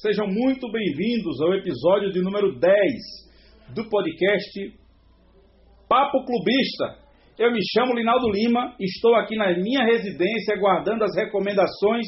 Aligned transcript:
Sejam 0.00 0.28
muito 0.28 0.70
bem-vindos 0.70 1.40
ao 1.42 1.54
episódio 1.54 2.12
de 2.12 2.22
número 2.22 2.56
10 2.56 2.72
do 3.74 3.82
podcast 3.88 4.78
Papo 5.88 6.24
Clubista. 6.24 7.02
Eu 7.36 7.50
me 7.50 7.58
chamo 7.74 7.98
Linaldo 7.98 8.30
Lima, 8.30 8.76
estou 8.78 9.16
aqui 9.16 9.34
na 9.34 9.52
minha 9.58 9.84
residência 9.84 10.54
aguardando 10.54 11.02
as 11.02 11.16
recomendações 11.16 12.06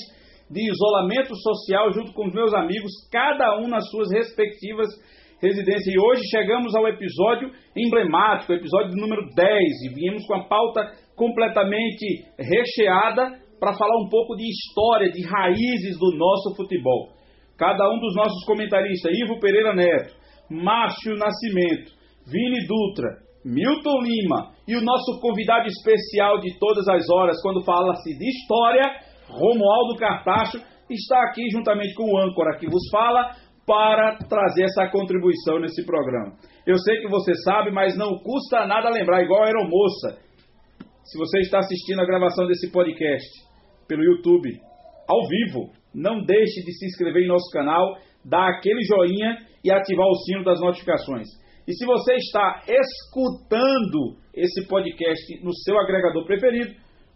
de 0.48 0.70
isolamento 0.70 1.34
social 1.34 1.92
junto 1.92 2.12
com 2.12 2.28
os 2.28 2.32
meus 2.32 2.54
amigos, 2.54 2.92
cada 3.10 3.58
um 3.58 3.66
nas 3.66 3.90
suas 3.90 4.12
respectivas 4.12 4.86
residências. 5.42 5.92
E 5.92 5.98
hoje 5.98 6.22
chegamos 6.30 6.72
ao 6.76 6.86
episódio 6.86 7.50
emblemático, 7.76 8.52
episódio 8.52 8.94
número 8.94 9.22
10, 9.34 9.50
e 9.90 9.94
viemos 9.96 10.24
com 10.28 10.36
a 10.36 10.44
pauta 10.44 10.92
completamente 11.16 12.06
recheada 12.38 13.36
para 13.58 13.76
falar 13.76 13.96
um 13.96 14.08
pouco 14.08 14.36
de 14.36 14.48
história, 14.48 15.10
de 15.10 15.26
raízes 15.26 15.98
do 15.98 16.16
nosso 16.16 16.54
futebol. 16.54 17.18
Cada 17.60 17.90
um 17.90 18.00
dos 18.00 18.14
nossos 18.16 18.42
comentaristas, 18.46 19.12
Ivo 19.12 19.38
Pereira 19.38 19.74
Neto, 19.74 20.14
Márcio 20.50 21.12
Nascimento, 21.14 21.92
Vini 22.26 22.66
Dutra, 22.66 23.18
Milton 23.44 24.00
Lima 24.00 24.54
e 24.66 24.74
o 24.74 24.80
nosso 24.80 25.20
convidado 25.20 25.68
especial 25.68 26.40
de 26.40 26.58
todas 26.58 26.88
as 26.88 27.04
horas, 27.10 27.36
quando 27.42 27.62
fala-se 27.62 28.16
de 28.16 28.30
história, 28.30 28.84
Romualdo 29.28 29.98
Cartacho, 29.98 30.56
está 30.88 31.22
aqui 31.28 31.50
juntamente 31.52 31.92
com 31.92 32.04
o 32.04 32.18
âncora 32.18 32.56
que 32.58 32.66
vos 32.66 32.88
fala 32.90 33.36
para 33.66 34.16
trazer 34.26 34.64
essa 34.64 34.88
contribuição 34.88 35.60
nesse 35.60 35.84
programa. 35.84 36.32
Eu 36.66 36.78
sei 36.78 36.96
que 37.02 37.08
você 37.08 37.34
sabe, 37.44 37.70
mas 37.70 37.94
não 37.94 38.16
custa 38.20 38.66
nada 38.66 38.88
lembrar, 38.88 39.22
igual 39.22 39.42
a 39.42 39.46
aeromoça. 39.46 40.16
Se 41.04 41.18
você 41.18 41.40
está 41.40 41.58
assistindo 41.58 42.00
a 42.00 42.06
gravação 42.06 42.46
desse 42.46 42.72
podcast 42.72 43.28
pelo 43.86 44.02
YouTube, 44.02 44.48
ao 45.06 45.28
vivo, 45.28 45.79
não 45.94 46.24
deixe 46.24 46.62
de 46.62 46.72
se 46.72 46.86
inscrever 46.86 47.24
em 47.24 47.28
nosso 47.28 47.50
canal, 47.52 47.96
dar 48.24 48.48
aquele 48.48 48.82
joinha 48.82 49.38
e 49.64 49.72
ativar 49.72 50.06
o 50.06 50.16
sino 50.24 50.44
das 50.44 50.60
notificações. 50.60 51.26
E 51.66 51.72
se 51.72 51.84
você 51.86 52.14
está 52.14 52.62
escutando 52.66 54.16
esse 54.34 54.66
podcast 54.66 55.44
no 55.44 55.52
seu 55.54 55.78
agregador 55.78 56.24
preferido, 56.24 56.74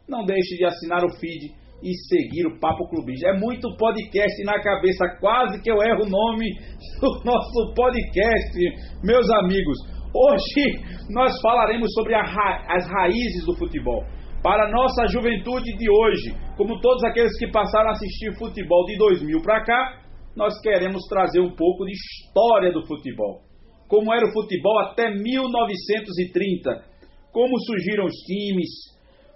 não 0.08 0.25
deixe 0.25 0.56
de 0.56 0.64
assinar 0.64 1.05
o 1.05 1.11
feed 1.19 1.52
e 1.83 1.92
seguir 2.08 2.47
o 2.47 2.58
Papo 2.61 2.89
Clubista. 2.89 3.28
É 3.28 3.39
muito 3.39 3.75
podcast 3.77 4.45
na 4.45 4.61
cabeça, 4.62 5.05
quase 5.20 5.61
que 5.62 5.70
eu 5.70 5.83
erro 5.83 6.05
o 6.05 6.11
nome 6.11 6.47
do 7.00 7.25
nosso 7.25 7.75
podcast, 7.75 8.58
meus 9.02 9.28
amigos. 9.30 9.77
Hoje 10.14 10.78
nós 11.11 11.33
falaremos 11.42 11.92
sobre 11.92 12.14
ra 12.14 12.64
as 12.69 12.86
raízes 12.86 13.45
do 13.45 13.56
futebol. 13.56 14.05
Para 14.44 14.66
a 14.66 14.70
nossa 14.70 15.06
juventude 15.06 15.74
de 15.78 15.90
hoje, 15.90 16.36
como 16.58 16.78
todos 16.78 17.02
aqueles 17.04 17.34
que 17.38 17.50
passaram 17.50 17.88
a 17.88 17.92
assistir 17.92 18.36
futebol 18.38 18.84
de 18.84 18.98
2000 18.98 19.40
para 19.40 19.64
cá, 19.64 20.02
nós 20.36 20.60
queremos 20.60 21.00
trazer 21.08 21.40
um 21.40 21.56
pouco 21.56 21.86
de 21.86 21.92
história 21.92 22.70
do 22.70 22.86
futebol. 22.86 23.40
Como 23.88 24.12
era 24.12 24.26
o 24.26 24.32
futebol 24.34 24.80
até 24.80 25.08
1930, 25.08 26.84
como 27.32 27.58
surgiram 27.58 28.04
os 28.04 28.16
times, 28.26 28.68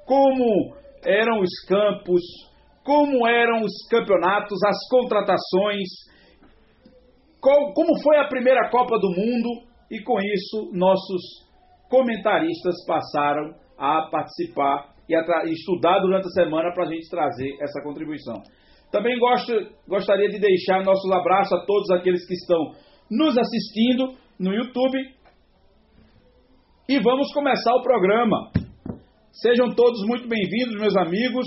como 0.04 0.76
eram 1.02 1.40
os 1.40 1.58
campos, 1.66 2.20
como 2.84 3.26
eram 3.26 3.62
os 3.62 3.88
campeonatos, 3.88 4.62
as 4.62 4.76
contratações, 4.90 5.88
qual, 7.40 7.72
como 7.72 7.98
foi 8.02 8.18
a 8.18 8.28
primeira 8.28 8.68
Copa 8.68 8.98
do 8.98 9.08
Mundo. 9.08 9.66
E 9.90 10.02
com 10.02 10.18
isso 10.20 10.70
nossos 10.74 11.22
comentaristas 11.88 12.74
passaram 12.86 13.54
a 13.78 14.02
participar 14.10 14.97
e 15.08 15.52
estudar 15.52 16.00
durante 16.00 16.26
a 16.26 16.30
semana 16.30 16.72
para 16.74 16.84
a 16.84 16.90
gente 16.90 17.08
trazer 17.08 17.56
essa 17.60 17.82
contribuição. 17.82 18.42
Também 18.92 19.18
gosto, 19.18 19.52
gostaria 19.86 20.28
de 20.28 20.38
deixar 20.38 20.84
nossos 20.84 21.10
abraços 21.12 21.52
a 21.52 21.64
todos 21.64 21.90
aqueles 21.90 22.26
que 22.26 22.34
estão 22.34 22.72
nos 23.10 23.36
assistindo 23.36 24.14
no 24.38 24.54
YouTube. 24.54 24.98
E 26.88 26.98
vamos 27.00 27.32
começar 27.32 27.74
o 27.74 27.82
programa. 27.82 28.50
Sejam 29.32 29.74
todos 29.74 30.00
muito 30.06 30.26
bem-vindos, 30.26 30.80
meus 30.80 30.96
amigos. 30.96 31.44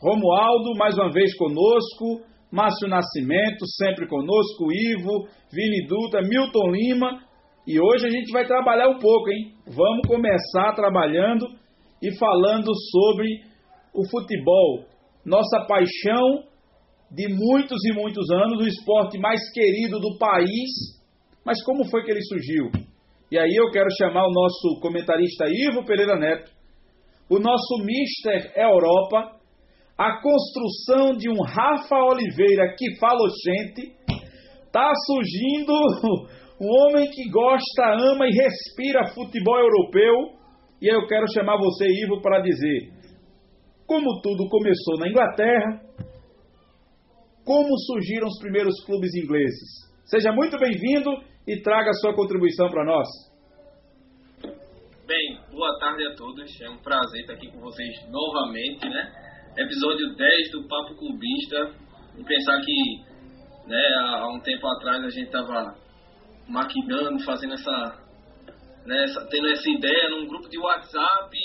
Romualdo, 0.00 0.74
mais 0.76 0.96
uma 0.96 1.10
vez 1.12 1.36
conosco. 1.36 2.26
Márcio 2.50 2.88
Nascimento, 2.88 3.64
sempre 3.78 4.06
conosco. 4.08 4.70
Ivo, 4.70 5.28
Vini 5.52 5.86
Dutra, 5.86 6.20
Milton 6.22 6.70
Lima. 6.70 7.20
E 7.66 7.80
hoje 7.80 8.06
a 8.06 8.10
gente 8.10 8.32
vai 8.32 8.44
trabalhar 8.44 8.88
um 8.88 8.98
pouco, 8.98 9.30
hein? 9.30 9.54
Vamos 9.66 10.02
começar 10.06 10.74
trabalhando 10.74 11.46
e 12.02 12.16
falando 12.18 12.70
sobre 12.90 13.28
o 13.94 14.08
futebol. 14.10 14.84
Nossa 15.24 15.64
paixão 15.66 16.44
de 17.10 17.28
muitos 17.28 17.78
e 17.84 17.92
muitos 17.92 18.28
anos, 18.30 18.60
o 18.60 18.66
esporte 18.66 19.18
mais 19.18 19.40
querido 19.52 20.00
do 20.00 20.18
país. 20.18 21.00
Mas 21.44 21.62
como 21.64 21.88
foi 21.88 22.02
que 22.04 22.10
ele 22.10 22.22
surgiu? 22.22 22.70
E 23.30 23.38
aí 23.38 23.54
eu 23.54 23.70
quero 23.70 23.88
chamar 23.96 24.26
o 24.26 24.32
nosso 24.32 24.80
comentarista 24.80 25.46
Ivo 25.48 25.84
Pereira 25.84 26.18
Neto 26.18 26.50
o 27.32 27.38
nosso 27.38 27.78
Mister 27.82 28.52
Europa, 28.54 29.40
a 29.96 30.20
construção 30.20 31.16
de 31.16 31.30
um 31.30 31.40
Rafa 31.42 31.96
Oliveira 31.96 32.74
que 32.76 32.98
fala 32.98 33.26
gente, 33.42 33.90
tá 34.70 34.92
surgindo 35.06 35.72
um 36.60 36.68
homem 36.68 37.08
que 37.08 37.30
gosta, 37.30 38.12
ama 38.12 38.26
e 38.26 38.36
respira 38.36 39.14
futebol 39.14 39.58
europeu. 39.58 40.41
E 40.82 40.92
eu 40.92 41.06
quero 41.06 41.24
chamar 41.32 41.56
você, 41.58 41.86
Ivo, 41.86 42.20
para 42.20 42.40
dizer 42.40 42.90
como 43.86 44.20
tudo 44.20 44.48
começou 44.48 44.98
na 44.98 45.08
Inglaterra, 45.08 45.80
como 47.44 47.78
surgiram 47.86 48.26
os 48.26 48.38
primeiros 48.40 48.74
clubes 48.84 49.14
ingleses. 49.14 49.92
Seja 50.04 50.32
muito 50.32 50.58
bem-vindo 50.58 51.10
e 51.46 51.62
traga 51.62 51.92
sua 52.00 52.14
contribuição 52.16 52.68
para 52.68 52.84
nós. 52.84 53.06
Bem, 55.06 55.38
boa 55.52 55.78
tarde 55.78 56.04
a 56.04 56.16
todos. 56.16 56.60
É 56.60 56.68
um 56.68 56.78
prazer 56.78 57.20
estar 57.20 57.34
aqui 57.34 57.48
com 57.52 57.60
vocês 57.60 58.08
novamente, 58.10 58.88
né? 58.88 59.12
Episódio 59.56 60.16
10 60.16 60.50
do 60.50 60.66
Papo 60.66 60.96
Clubista. 60.96 61.76
E 62.18 62.24
pensar 62.24 62.60
que, 62.60 63.68
né, 63.68 63.94
há 64.00 64.26
um 64.26 64.40
tempo 64.40 64.66
atrás 64.66 65.04
a 65.04 65.10
gente 65.10 65.26
estava 65.26 65.76
maquinando, 66.48 67.22
fazendo 67.24 67.54
essa, 67.54 68.01
né, 68.86 69.06
tendo 69.30 69.48
essa 69.48 69.70
ideia 69.70 70.10
num 70.10 70.26
grupo 70.26 70.48
de 70.48 70.58
WhatsApp 70.58 71.36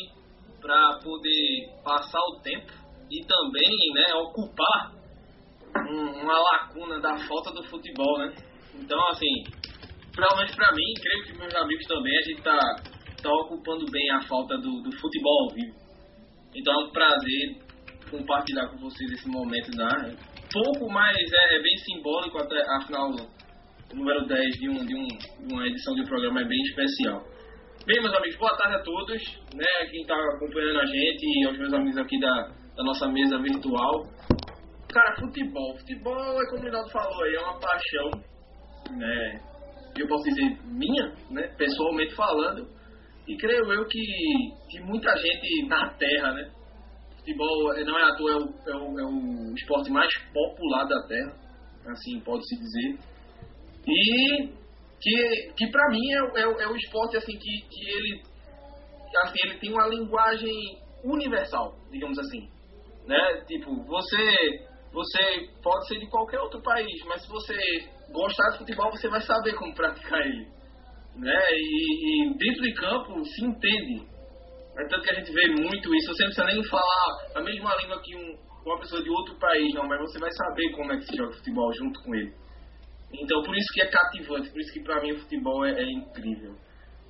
para 0.61 0.99
poder 1.03 1.69
passar 1.83 2.19
o 2.19 2.41
tempo 2.41 2.71
e 3.09 3.25
também, 3.25 3.93
né, 3.93 4.13
ocupar 4.15 4.93
um, 5.89 6.23
uma 6.23 6.39
lacuna 6.39 6.99
da 6.99 7.17
falta 7.27 7.51
do 7.51 7.63
futebol, 7.63 8.17
né? 8.19 8.33
Então, 8.75 8.99
assim, 9.09 9.43
menos 10.17 10.55
para 10.55 10.71
mim, 10.73 10.93
creio 11.01 11.25
que 11.25 11.37
meus 11.37 11.55
amigos 11.55 11.85
também, 11.85 12.17
a 12.17 12.21
gente 12.21 12.41
tá 12.41 12.59
está 13.17 13.31
ocupando 13.31 13.85
bem 13.91 14.09
a 14.11 14.21
falta 14.21 14.57
do, 14.57 14.81
do, 14.81 14.91
futebol 14.99 15.43
ao 15.43 15.55
vivo. 15.55 15.75
Então 16.55 16.73
é 16.73 16.85
um 16.85 16.91
prazer 16.91 17.57
compartilhar 18.09 18.67
com 18.67 18.77
vocês 18.77 19.11
esse 19.11 19.27
momento, 19.27 19.75
né? 19.75 20.15
Pouco, 20.51 20.91
mas 20.91 21.17
é, 21.17 21.55
é 21.55 21.61
bem 21.61 21.77
simbólico, 21.77 22.37
até, 22.37 22.61
afinal, 22.77 23.11
o 23.91 23.95
número 23.95 24.25
10 24.25 24.55
de, 24.59 24.69
um, 24.69 24.85
de, 24.85 24.95
um, 24.95 25.07
de 25.07 25.53
uma 25.53 25.67
edição 25.67 25.95
de 25.95 26.01
um 26.01 26.05
programa 26.05 26.41
é 26.41 26.45
bem 26.45 26.59
especial. 26.63 27.23
Bem, 27.85 28.01
meus 28.01 28.17
amigos, 28.17 28.37
boa 28.37 28.55
tarde 28.57 28.75
a 28.75 28.83
todos, 28.83 29.21
né? 29.53 29.65
Quem 29.89 30.01
está 30.01 30.15
acompanhando 30.35 30.79
a 30.79 30.85
gente 30.85 31.25
e 31.25 31.45
aos 31.45 31.57
meus 31.57 31.73
amigos 31.73 31.97
aqui 31.97 32.19
da, 32.19 32.51
da 32.75 32.83
nossa 32.83 33.07
mesa 33.07 33.37
virtual. 33.41 34.03
Cara, 34.89 35.15
futebol. 35.19 35.77
Futebol, 35.77 36.41
é 36.41 36.49
como 36.49 36.61
o 36.61 36.65
Rinaldo 36.65 36.91
falou 36.91 37.23
aí, 37.23 37.35
é 37.35 37.39
uma 37.39 37.59
paixão, 37.59 38.11
né? 38.97 39.41
Eu 39.97 40.07
posso 40.07 40.23
dizer 40.25 40.57
minha, 40.65 41.13
né? 41.31 41.47
Pessoalmente 41.57 42.13
falando. 42.13 42.67
E 43.25 43.37
creio 43.37 43.71
eu 43.71 43.85
que, 43.87 44.01
que 44.69 44.81
muita 44.81 45.15
gente 45.15 45.67
na 45.67 45.89
Terra, 45.93 46.33
né? 46.33 46.51
Futebol 47.17 47.73
não 47.85 47.99
é 47.99 48.03
à 48.03 48.15
toa, 48.15 48.31
é 48.31 48.35
o, 48.35 48.41
é 48.41 48.75
o, 48.75 48.99
é 48.99 49.05
o 49.05 49.53
esporte 49.55 49.89
mais 49.91 50.13
popular 50.33 50.85
da 50.85 51.07
Terra, 51.07 51.33
assim 51.87 52.19
pode-se 52.19 52.55
dizer. 52.57 53.16
E 53.87 54.49
que, 54.99 55.53
que 55.55 55.71
pra 55.71 55.89
mim 55.89 56.11
é, 56.11 56.41
é, 56.41 56.63
é 56.63 56.67
o 56.67 56.75
esporte 56.75 57.17
assim 57.17 57.37
que, 57.37 57.61
que 57.69 57.89
ele, 57.89 58.21
assim, 59.23 59.39
ele 59.43 59.59
tem 59.59 59.71
uma 59.71 59.87
linguagem 59.87 60.53
universal, 61.03 61.75
digamos 61.91 62.17
assim. 62.19 62.49
Né? 63.05 63.43
Tipo, 63.47 63.83
você, 63.85 64.67
você 64.91 65.49
pode 65.63 65.87
ser 65.87 65.99
de 65.99 66.09
qualquer 66.09 66.39
outro 66.39 66.61
país, 66.61 67.03
mas 67.05 67.21
se 67.21 67.29
você 67.29 67.55
gostar 68.11 68.49
de 68.51 68.57
futebol, 68.59 68.91
você 68.91 69.07
vai 69.07 69.21
saber 69.21 69.53
como 69.53 69.73
praticar 69.73 70.19
ele 70.21 70.57
né? 71.17 71.39
E, 71.51 72.29
e, 72.29 72.37
dentro 72.37 72.61
de 72.61 72.73
campo 72.73 73.25
se 73.25 73.45
entende. 73.45 74.07
É 74.77 74.87
tanto 74.87 75.01
que 75.01 75.13
a 75.13 75.19
gente 75.19 75.31
vê 75.33 75.47
muito 75.47 75.95
isso. 75.95 76.13
Você 76.13 76.23
não 76.23 76.31
precisa 76.31 76.45
nem 76.45 76.63
falar 76.65 77.27
a 77.35 77.41
mesma 77.41 77.75
língua 77.81 78.01
que 78.03 78.15
um, 78.15 78.37
uma 78.65 78.79
pessoa 78.79 79.01
de 79.01 79.09
outro 79.09 79.35
país, 79.39 79.73
não, 79.73 79.87
mas 79.87 79.99
você 79.99 80.19
vai 80.19 80.31
saber 80.31 80.71
como 80.75 80.93
é 80.93 80.97
que 80.97 81.05
se 81.05 81.17
joga 81.17 81.33
futebol 81.33 81.73
junto 81.73 82.01
com 82.03 82.15
ele. 82.15 82.33
Então, 83.13 83.41
por 83.43 83.55
isso 83.55 83.67
que 83.73 83.81
é 83.81 83.87
cativante, 83.87 84.49
por 84.49 84.59
isso 84.59 84.73
que 84.73 84.83
para 84.83 85.01
mim 85.01 85.13
o 85.13 85.19
futebol 85.19 85.65
é, 85.65 85.71
é, 85.71 85.91
incrível. 85.91 86.55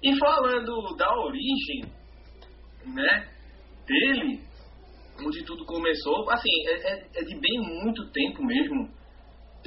E 0.03 0.15
falando 0.17 0.95
da 0.95 1.11
origem, 1.17 1.91
né, 2.85 3.29
dele, 3.85 4.39
onde 5.25 5.43
tudo 5.43 5.65
começou, 5.65 6.29
assim, 6.29 6.49
é, 6.67 6.93
é, 6.93 7.07
é 7.15 7.23
de 7.23 7.39
bem 7.39 7.59
muito 7.81 8.09
tempo 8.11 8.45
mesmo. 8.45 8.89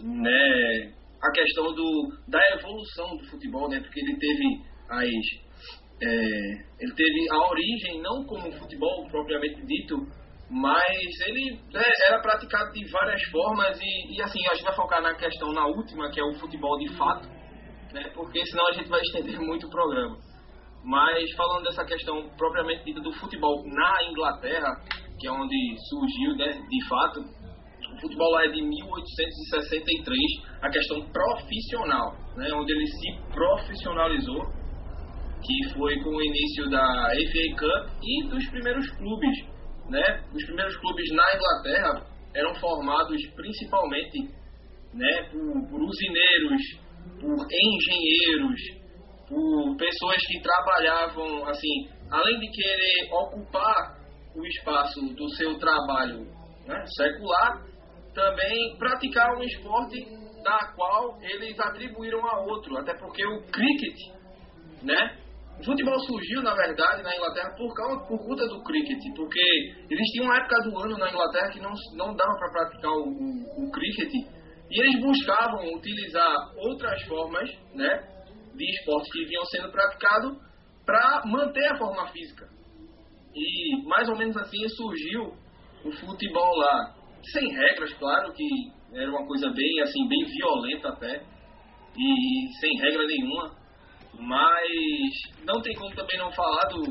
né, 0.03 0.93
a 1.21 1.31
questão 1.33 1.75
do, 1.75 2.17
da 2.29 2.41
evolução 2.59 3.17
do 3.17 3.25
futebol, 3.29 3.69
né, 3.69 3.81
porque 3.81 4.01
ele 4.01 4.17
teve 4.17 4.63
as 4.89 5.51
é, 6.03 6.07
ele 6.81 6.95
teve 6.95 7.31
a 7.31 7.51
origem 7.51 8.01
não 8.01 8.25
como 8.25 8.51
futebol 8.53 9.07
propriamente 9.11 9.61
dito, 9.67 9.97
mas 10.51 11.21
ele 11.29 11.61
né, 11.73 11.85
era 12.09 12.21
praticado 12.21 12.73
de 12.73 12.85
várias 12.91 13.23
formas 13.31 13.79
e, 13.81 14.17
e, 14.17 14.23
assim 14.23 14.41
a 14.49 14.55
gente 14.55 14.65
vai 14.65 14.75
focar 14.75 15.01
na 15.01 15.15
questão 15.15 15.53
na 15.53 15.65
última 15.67 16.11
que 16.11 16.21
é 16.21 16.25
o 16.25 16.35
futebol 16.35 16.77
de 16.79 16.89
fato, 16.97 17.29
né, 17.93 18.11
porque 18.15 18.45
senão 18.47 18.67
a 18.67 18.73
gente 18.73 18.89
vai 18.89 19.01
estender 19.01 19.39
muito 19.39 19.69
o 19.69 19.71
programa. 19.71 20.17
Mas 20.83 21.31
falando 21.37 21.65
dessa 21.65 21.85
questão 21.85 22.29
propriamente 22.37 22.85
dita 22.85 23.01
do 23.01 23.13
futebol 23.13 23.63
na 23.67 24.11
Inglaterra, 24.11 24.75
que 25.21 25.29
é 25.29 25.31
onde 25.31 25.77
surgiu 25.89 26.37
né, 26.37 26.61
de 26.69 26.89
fato, 26.89 27.21
o 27.95 28.01
futebol 28.01 28.31
lá 28.33 28.45
é 28.45 28.49
de 28.49 28.63
1863, 28.63 30.19
a 30.63 30.71
questão 30.71 31.01
profissional, 31.13 32.17
né, 32.37 32.51
onde 32.55 32.73
ele 32.73 32.87
se 32.87 33.21
profissionalizou, 33.33 34.43
que 35.43 35.75
foi 35.75 35.97
com 36.03 36.11
o 36.11 36.23
início 36.23 36.69
da 36.71 36.83
FA 36.83 37.57
Cup 37.57 37.91
e 38.03 38.29
dos 38.29 38.49
primeiros 38.51 38.91
clubes. 38.97 39.60
Né, 39.91 40.23
os 40.33 40.45
primeiros 40.45 40.77
clubes 40.77 41.05
na 41.11 41.25
Inglaterra 41.35 42.07
eram 42.33 42.55
formados 42.55 43.21
principalmente 43.35 44.31
né, 44.95 45.29
por, 45.33 45.69
por 45.69 45.83
usineiros, 45.83 46.63
por 47.21 47.37
engenheiros, 47.51 48.61
por 49.29 49.77
pessoas 49.77 50.17
que 50.27 50.41
trabalhavam, 50.41 51.45
assim, 51.47 51.89
além 52.09 52.39
de 52.39 52.51
querer 52.51 53.13
ocupar 53.13 53.99
o 54.37 54.47
espaço 54.47 55.01
do 55.15 55.29
seu 55.31 55.59
trabalho 55.59 56.25
né, 56.67 56.85
secular, 56.97 57.65
também 58.15 58.77
praticar 58.79 59.37
um 59.37 59.43
esporte 59.43 60.05
da 60.43 60.73
qual 60.75 61.19
eles 61.21 61.59
atribuíram 61.59 62.25
a 62.27 62.41
outro, 62.41 62.77
até 62.79 62.95
porque 62.95 63.25
o 63.27 63.43
cricket, 63.43 63.97
né? 64.83 65.20
O 65.61 65.65
futebol 65.65 65.99
surgiu, 66.01 66.43
na 66.43 66.55
verdade, 66.55 67.03
na 67.03 67.15
Inglaterra 67.15 67.55
por, 67.55 67.75
causa, 67.75 68.01
por 68.07 68.19
conta 68.27 68.47
do 68.49 68.63
cricket, 68.63 68.99
porque 69.15 69.41
eles 69.91 70.07
tinham 70.13 70.25
uma 70.25 70.39
época 70.39 70.57
do 70.63 70.79
ano 70.79 70.97
na 70.97 71.11
Inglaterra 71.11 71.51
que 71.51 71.61
não, 71.61 71.73
não 71.97 72.17
dava 72.17 72.33
para 72.39 72.51
praticar 72.51 72.91
o, 72.93 73.05
o, 73.05 73.67
o 73.67 73.71
cricket, 73.71 74.11
e 74.71 74.81
eles 74.81 75.01
buscavam 75.03 75.75
utilizar 75.75 76.35
outras 76.57 77.03
formas, 77.03 77.51
né, 77.75 78.09
de 78.55 78.71
esportes 78.71 79.13
que 79.13 79.27
vinham 79.27 79.45
sendo 79.45 79.71
praticados 79.71 80.39
para 80.87 81.23
manter 81.27 81.67
a 81.73 81.77
forma 81.77 82.07
física. 82.09 82.49
E 83.35 83.87
mais 83.87 84.09
ou 84.09 84.17
menos 84.17 84.37
assim 84.39 84.67
surgiu 84.69 85.35
o 85.85 85.93
futebol 85.93 86.57
lá 86.57 86.95
sem 87.33 87.49
regras, 87.51 87.93
claro, 87.95 88.33
que 88.33 88.49
era 88.95 89.11
uma 89.11 89.27
coisa 89.27 89.51
bem 89.51 89.83
assim, 89.83 90.09
bem 90.09 90.25
violenta 90.25 90.89
até, 90.89 91.23
e 91.97 92.49
sem 92.61 92.79
regra 92.79 93.07
nenhuma. 93.07 93.60
Mas 94.21 94.69
não 95.47 95.61
tem 95.63 95.75
como 95.75 95.95
também 95.95 96.19
não 96.19 96.31
falar 96.33 96.69
do, 96.69 96.83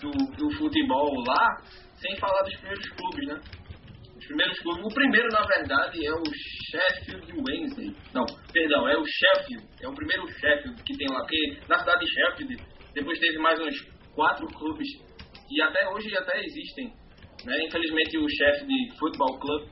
do, 0.00 0.10
do 0.36 0.50
futebol 0.56 1.22
lá 1.26 1.56
sem 1.96 2.16
falar 2.16 2.42
dos 2.42 2.56
primeiros 2.56 2.88
clubes, 2.90 3.26
né? 3.28 3.40
Os 4.16 4.26
primeiros 4.26 4.58
clubes. 4.60 4.84
O 4.84 4.94
primeiro, 4.94 5.28
na 5.28 5.42
verdade, 5.44 6.06
é 6.06 6.12
o 6.12 6.22
Sheffield 6.70 7.32
Wednesday. 7.32 7.94
Não, 8.12 8.24
perdão, 8.52 8.88
é 8.88 8.96
o 8.96 9.04
Sheffield. 9.04 9.66
É 9.80 9.88
o 9.88 9.94
primeiro 9.94 10.26
Sheffield 10.28 10.82
que 10.84 10.96
tem 10.96 11.08
lá. 11.08 11.20
Porque 11.20 11.58
na 11.68 11.78
cidade 11.78 12.04
de 12.04 12.12
Sheffield, 12.12 12.56
depois 12.94 13.18
teve 13.18 13.38
mais 13.38 13.58
uns 13.60 13.80
quatro 14.14 14.46
clubes. 14.48 14.88
E 15.50 15.62
até 15.62 15.88
hoje 15.88 16.16
até 16.16 16.40
existem 16.44 16.92
né? 17.44 17.54
Infelizmente 17.66 18.18
o 18.18 18.26
de 18.26 18.98
futebol 18.98 19.38
club 19.38 19.68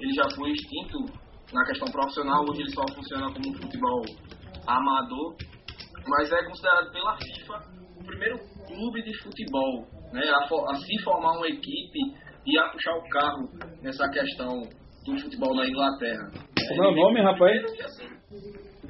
ele 0.00 0.12
já 0.14 0.28
foi 0.34 0.52
extinto 0.52 0.98
na 1.52 1.64
questão 1.64 1.88
profissional, 1.90 2.44
hoje 2.48 2.62
ele 2.62 2.70
só 2.70 2.82
funciona 2.94 3.32
como 3.32 3.54
futebol 3.56 4.02
amador, 4.66 5.36
mas 6.06 6.32
é 6.32 6.44
considerado 6.44 6.92
pela 6.92 7.16
FIFA 7.16 7.80
o 8.00 8.04
primeiro 8.04 8.38
clube 8.66 9.02
de 9.02 9.22
futebol 9.22 9.86
né? 10.12 10.22
a, 10.28 10.70
a 10.70 10.74
se 10.74 11.02
formar 11.02 11.36
uma 11.36 11.48
equipe 11.48 11.98
e 12.46 12.58
a 12.58 12.68
puxar 12.68 12.94
o 12.96 13.08
carro 13.08 13.48
nessa 13.82 14.08
questão 14.10 14.62
do 15.04 15.18
futebol 15.20 15.54
na 15.54 15.66
Inglaterra. 15.66 16.30
Como 16.68 16.84
é 16.84 16.88
o 16.88 16.94
nome, 16.94 17.22
rapaz? 17.22 17.64
Assim, 17.64 18.08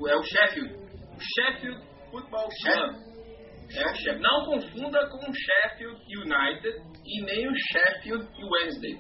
é 0.09 0.17
o 0.17 0.23
Sheffield. 0.23 0.75
O 0.75 1.21
Sheffield 1.21 1.81
Football 2.11 2.49
Club. 2.63 3.11
É 3.77 3.91
o 3.91 3.95
Sheffield. 3.95 4.23
Não 4.23 4.45
confunda 4.45 5.09
com 5.09 5.19
o 5.19 5.35
Sheffield 5.35 6.01
United 6.17 6.69
e 7.07 7.25
nem 7.25 7.49
o 7.49 7.53
Sheffield 7.55 8.27
Wednesday, 8.43 8.99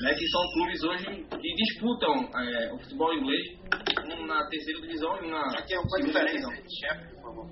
né, 0.00 0.14
que 0.14 0.26
são 0.28 0.42
clubes 0.52 0.82
hoje 0.84 1.24
que 1.24 1.54
disputam 1.54 2.30
é, 2.34 2.72
o 2.72 2.78
futebol 2.78 3.12
inglês, 3.14 3.58
um 4.06 4.26
na 4.26 4.46
terceira 4.48 4.80
divisão 4.80 5.16
e 5.22 5.26
um 5.26 5.30
na 5.30 5.58
Aqui 5.58 5.74
é 5.74 5.78
uma 5.78 5.88
Sheffield, 5.98 7.14
por 7.16 7.22
favor. 7.22 7.46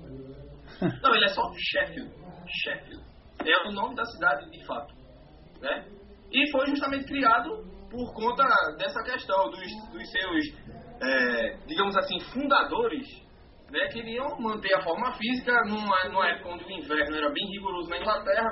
Não, 1.03 1.15
ele 1.15 1.25
é 1.25 1.29
só 1.29 1.51
Sheffield. 1.53 2.11
Sheffield. 2.63 3.03
É 3.45 3.67
o 3.67 3.71
nome 3.71 3.95
da 3.95 4.05
cidade 4.05 4.49
de 4.49 4.65
fato. 4.65 4.93
Né? 5.61 5.85
E 6.31 6.51
foi 6.51 6.67
justamente 6.67 7.05
criado 7.05 7.63
por 7.89 8.13
conta 8.13 8.43
dessa 8.77 9.01
questão 9.03 9.49
dos, 9.49 9.67
dos 9.91 10.11
seus, 10.11 10.45
é, 11.01 11.57
digamos 11.67 11.95
assim, 11.97 12.19
fundadores 12.31 13.07
né, 13.71 13.87
queriam 13.91 14.39
manter 14.39 14.73
a 14.75 14.81
forma 14.81 15.13
física 15.13 15.53
numa, 15.65 15.95
numa 16.09 16.27
época 16.27 16.49
onde 16.49 16.63
o 16.65 16.71
inverno 16.71 17.15
era 17.15 17.29
bem 17.31 17.45
rigoroso 17.51 17.89
na 17.89 17.97
Inglaterra. 17.97 18.49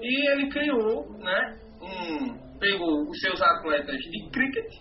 E 0.00 0.30
ele 0.30 0.48
criou, 0.48 1.12
né, 1.18 1.58
um, 1.82 2.49
pegou 2.60 3.08
os 3.08 3.18
seus 3.18 3.40
atletas 3.40 3.96
de 3.96 4.30
cricket 4.30 4.72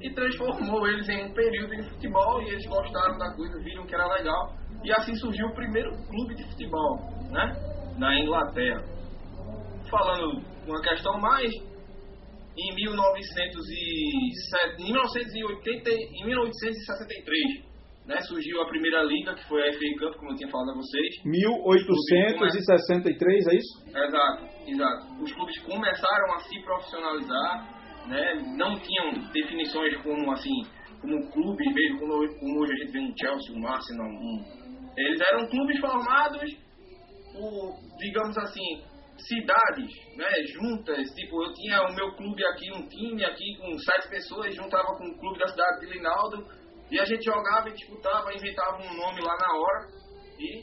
e 0.00 0.14
transformou 0.14 0.86
eles 0.86 1.08
em 1.08 1.24
um 1.24 1.32
período 1.32 1.74
de 1.76 1.82
futebol 1.90 2.42
e 2.42 2.50
eles 2.50 2.66
gostaram 2.66 3.18
da 3.18 3.34
coisa, 3.34 3.58
viram 3.60 3.86
que 3.86 3.94
era 3.94 4.06
legal. 4.06 4.54
E 4.84 4.92
assim 4.92 5.14
surgiu 5.16 5.46
o 5.46 5.54
primeiro 5.54 5.90
clube 6.08 6.34
de 6.34 6.44
futebol, 6.50 6.98
né, 7.30 7.56
na 7.98 8.20
Inglaterra. 8.20 8.84
Falando 9.90 10.42
uma 10.66 10.82
questão 10.82 11.18
mais, 11.18 11.50
em 12.56 12.74
1907, 12.74 14.82
em 14.82 14.92
1980, 14.92 15.90
em 15.90 16.26
1863 16.26 17.71
né, 18.06 18.20
surgiu 18.22 18.60
a 18.60 18.66
primeira 18.66 19.02
liga, 19.02 19.34
que 19.34 19.48
foi 19.48 19.68
a 19.68 19.72
FA 19.72 19.78
Cup, 19.98 20.14
como 20.16 20.32
eu 20.32 20.36
tinha 20.36 20.50
falado 20.50 20.70
a 20.70 20.74
vocês. 20.74 21.22
1863, 21.24 23.46
é 23.46 23.54
isso? 23.54 23.80
Exato, 23.88 24.44
exato. 24.66 25.22
Os 25.22 25.32
clubes 25.32 25.58
começaram 25.60 26.34
a 26.34 26.40
se 26.40 26.60
profissionalizar, 26.62 27.80
né, 28.08 28.34
não 28.56 28.80
tinham 28.80 29.12
definições 29.32 29.96
como 30.02 30.32
assim, 30.32 30.64
como 31.00 31.30
clubes 31.30 31.72
mesmo, 31.74 32.00
como, 32.00 32.28
como 32.38 32.62
hoje 32.62 32.72
a 32.72 32.76
gente 32.76 32.92
vê 32.92 32.98
um 33.00 33.16
Chelsea, 33.16 33.56
um 33.56 33.66
Arsenal, 33.66 34.08
um... 34.08 34.44
eles 34.96 35.20
eram 35.20 35.48
clubes 35.48 35.80
formados 35.80 36.56
por, 37.32 37.76
digamos 37.98 38.36
assim, 38.38 38.82
cidades, 39.16 39.92
né, 40.16 40.28
juntas, 40.52 41.08
tipo, 41.14 41.44
eu 41.44 41.52
tinha 41.54 41.82
o 41.82 41.94
meu 41.94 42.12
clube 42.16 42.44
aqui, 42.46 42.72
um 42.72 42.88
time 42.88 43.24
aqui 43.24 43.56
com 43.58 43.78
sete 43.78 44.08
pessoas, 44.08 44.52
juntava 44.54 44.96
com 44.96 45.06
o 45.06 45.18
clube 45.18 45.38
da 45.38 45.46
cidade 45.46 45.80
de 45.80 45.86
Linaldo, 45.92 46.44
e 46.92 47.00
a 47.00 47.04
gente 47.06 47.24
jogava 47.24 47.70
e 47.70 47.72
disputava, 47.72 48.34
inventava 48.34 48.76
um 48.76 48.94
nome 48.94 49.22
lá 49.22 49.34
na 49.34 49.56
hora 49.56 49.88
e 50.38 50.62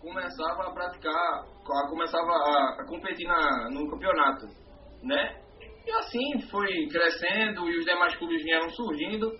começava 0.00 0.64
a 0.64 0.72
praticar, 0.72 1.44
começava 1.88 2.26
a, 2.26 2.84
competir 2.88 3.24
na, 3.24 3.70
no 3.70 3.88
campeonato, 3.88 4.46
né? 5.04 5.40
E 5.86 5.92
assim 5.92 6.40
foi 6.50 6.66
crescendo 6.88 7.70
e 7.70 7.78
os 7.78 7.84
demais 7.84 8.16
clubes 8.16 8.42
vieram 8.42 8.68
surgindo 8.70 9.30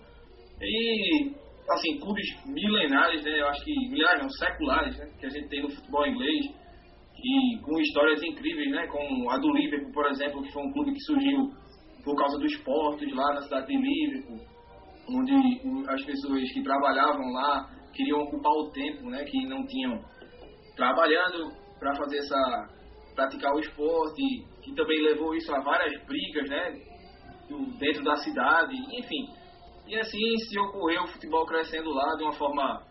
e 0.63 1.35
assim 1.69 1.99
clubes 1.99 2.27
milenares, 2.47 3.25
né? 3.25 3.41
Eu 3.41 3.49
acho 3.49 3.65
que 3.65 3.75
milenares 3.91 4.23
não 4.23 4.31
seculares, 4.31 4.97
né? 4.99 5.11
Que 5.19 5.27
a 5.27 5.31
gente 5.31 5.49
tem 5.49 5.63
no 5.63 5.71
futebol 5.71 6.07
inglês 6.07 6.47
e 7.17 7.59
com 7.61 7.81
histórias 7.81 8.23
incríveis, 8.23 8.71
né? 8.71 8.87
Como 8.87 9.29
a 9.31 9.37
do 9.37 9.53
Liverpool, 9.53 9.93
por 9.93 10.07
exemplo, 10.07 10.45
que 10.45 10.53
foi 10.53 10.63
um 10.63 10.73
clube 10.73 10.93
que 10.93 11.01
surgiu 11.01 11.51
por 12.05 12.17
causa 12.17 12.39
dos 12.39 12.53
esportes 12.53 13.13
lá 13.17 13.35
na 13.35 13.41
cidade 13.41 13.67
de 13.67 13.77
Liverpool 13.77 14.60
onde 15.09 15.89
as 15.89 16.05
pessoas 16.05 16.53
que 16.53 16.63
trabalhavam 16.63 17.33
lá 17.33 17.69
queriam 17.93 18.21
ocupar 18.21 18.53
o 18.53 18.71
tempo, 18.71 19.11
né, 19.11 19.25
que 19.25 19.47
não 19.47 19.67
tinham 19.67 20.01
trabalhando 20.77 21.53
para 21.79 21.95
fazer 21.97 22.19
essa 22.19 22.69
praticar 23.15 23.53
o 23.55 23.59
esporte, 23.59 24.23
que 24.63 24.75
também 24.75 25.03
levou 25.03 25.35
isso 25.35 25.53
a 25.55 25.61
várias 25.61 25.93
brigas, 26.05 26.49
né, 26.49 26.81
dentro 27.79 28.05
da 28.05 28.17
cidade, 28.17 28.77
enfim. 28.99 29.27
E 29.87 29.99
assim 29.99 30.37
se 30.49 30.59
ocorreu 30.61 31.03
o 31.03 31.09
futebol 31.09 31.45
crescendo 31.45 31.91
lá 31.91 32.15
de 32.17 32.23
uma 32.23 32.33
forma 32.33 32.83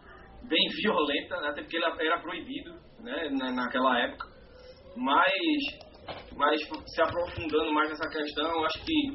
bem 0.43 0.67
violenta, 0.81 1.35
até 1.47 1.61
porque 1.61 1.77
ele 1.77 1.85
era 1.85 2.21
proibido, 2.21 2.73
né, 2.99 3.29
naquela 3.53 3.97
época. 3.99 4.27
Mas 4.95 5.89
mas 6.35 6.61
se 6.61 7.01
aprofundando 7.01 7.71
mais 7.71 7.89
nessa 7.89 8.09
questão, 8.09 8.65
acho 8.65 8.83
que 8.83 9.13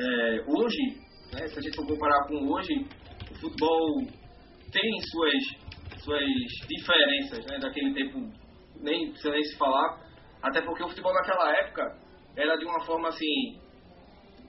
é, 0.00 0.44
hoje 0.46 1.07
né? 1.32 1.48
Se 1.48 1.58
a 1.58 1.62
gente 1.62 1.76
for 1.76 1.86
comparar 1.86 2.26
com 2.26 2.48
hoje, 2.48 2.86
o 3.30 3.34
futebol 3.40 4.02
tem 4.72 5.00
suas, 5.10 6.02
suas 6.02 6.24
diferenças 6.68 7.44
né? 7.46 7.58
daquele 7.58 7.94
tempo, 7.94 8.18
nem 8.80 9.10
precisa 9.10 9.30
nem 9.30 9.42
se 9.42 9.56
falar, 9.56 10.00
até 10.42 10.60
porque 10.62 10.82
o 10.82 10.88
futebol 10.88 11.12
naquela 11.14 11.50
época 11.58 11.98
era 12.36 12.56
de 12.56 12.64
uma 12.64 12.80
forma 12.84 13.08
assim, 13.08 13.60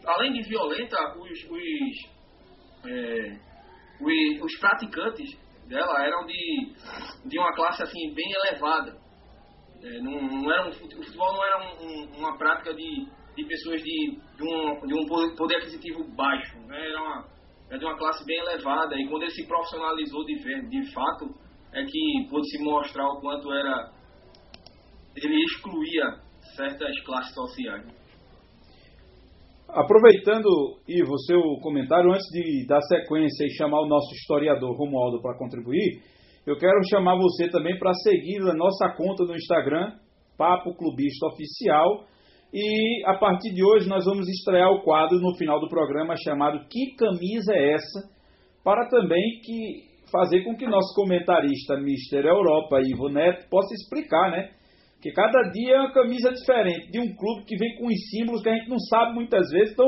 além 0.05 0.33
de 0.33 0.43
violenta, 0.47 0.97
os, 1.17 1.29
os, 1.49 2.89
é, 2.89 3.39
os, 3.99 4.43
os 4.43 4.59
praticantes 4.59 5.37
dela 5.67 6.05
eram 6.05 6.25
de, 6.25 6.73
de 7.25 7.39
uma 7.39 7.53
classe 7.53 7.83
assim 7.83 8.13
bem 8.13 8.31
elevada. 8.45 8.97
É, 9.81 10.01
não, 10.01 10.21
não 10.21 10.51
era 10.51 10.65
um, 10.65 10.69
o 10.69 10.73
futebol 10.73 11.33
não 11.33 11.45
era 11.45 11.57
um, 11.57 11.85
um, 11.85 12.17
uma 12.17 12.37
prática 12.37 12.73
de, 12.73 13.07
de 13.39 13.47
pessoas 13.47 13.81
de, 13.81 14.17
de, 14.37 14.43
um, 14.43 14.87
de 14.87 14.93
um 14.93 15.35
poder 15.35 15.55
aquisitivo 15.57 16.03
baixo, 16.15 16.57
né? 16.67 16.77
era, 16.77 17.01
uma, 17.01 17.25
era 17.69 17.79
de 17.79 17.85
uma 17.85 17.97
classe 17.97 18.25
bem 18.25 18.37
elevada. 18.39 18.95
E 18.95 19.07
quando 19.07 19.23
ele 19.23 19.31
se 19.31 19.47
profissionalizou 19.47 20.25
de, 20.25 20.35
de 20.69 20.93
fato, 20.93 21.25
é 21.73 21.83
que 21.83 22.27
pôde 22.29 22.49
se 22.49 22.63
mostrar 22.63 23.07
o 23.07 23.21
quanto 23.21 23.51
era. 23.53 23.91
Ele 25.15 25.43
excluía 25.43 26.19
certas 26.55 26.99
classes 27.05 27.33
sociais. 27.33 27.99
Aproveitando, 29.69 30.49
Ivo, 30.87 31.13
o 31.13 31.19
seu 31.19 31.41
comentário, 31.61 32.11
antes 32.11 32.25
de 32.31 32.65
dar 32.67 32.81
sequência 32.81 33.45
e 33.45 33.55
chamar 33.55 33.81
o 33.81 33.87
nosso 33.87 34.11
historiador 34.15 34.75
Romualdo 34.75 35.21
para 35.21 35.37
contribuir, 35.37 36.01
eu 36.45 36.57
quero 36.57 36.79
chamar 36.89 37.15
você 37.15 37.47
também 37.49 37.77
para 37.77 37.93
seguir 37.93 38.41
a 38.41 38.55
nossa 38.55 38.89
conta 38.95 39.25
no 39.25 39.35
Instagram, 39.35 39.93
Papo 40.35 40.73
Clubista 40.75 41.27
Oficial. 41.27 42.05
E 42.51 43.05
a 43.05 43.15
partir 43.15 43.53
de 43.53 43.63
hoje 43.63 43.87
nós 43.87 44.05
vamos 44.05 44.27
estrear 44.27 44.71
o 44.71 44.81
quadro 44.81 45.19
no 45.19 45.37
final 45.37 45.59
do 45.59 45.69
programa 45.69 46.15
chamado 46.17 46.65
Que 46.67 46.95
Camisa 46.97 47.53
é 47.53 47.73
essa? 47.73 48.09
Para 48.63 48.89
também 48.89 49.39
que 49.43 49.87
fazer 50.11 50.43
com 50.43 50.55
que 50.55 50.65
nosso 50.65 50.95
comentarista 50.95 51.79
Mister 51.79 52.25
Europa, 52.25 52.81
Ivo 52.81 53.07
Neto, 53.09 53.47
possa 53.49 53.71
explicar, 53.75 54.31
né? 54.31 54.49
Porque 54.95 55.11
cada 55.11 55.43
dia 55.51 55.75
é 55.75 55.79
uma 55.79 55.93
camisa 55.93 56.31
diferente 56.31 56.91
de 56.91 56.99
um 56.99 57.15
clube 57.15 57.45
que 57.45 57.55
vem 57.55 57.75
com 57.77 57.85
os 57.85 58.09
símbolos 58.09 58.41
que 58.41 58.49
a 58.49 58.55
gente 58.55 58.67
não 58.67 58.79
sabe 58.79 59.13
muitas 59.13 59.47
vezes. 59.51 59.73
Então, 59.73 59.87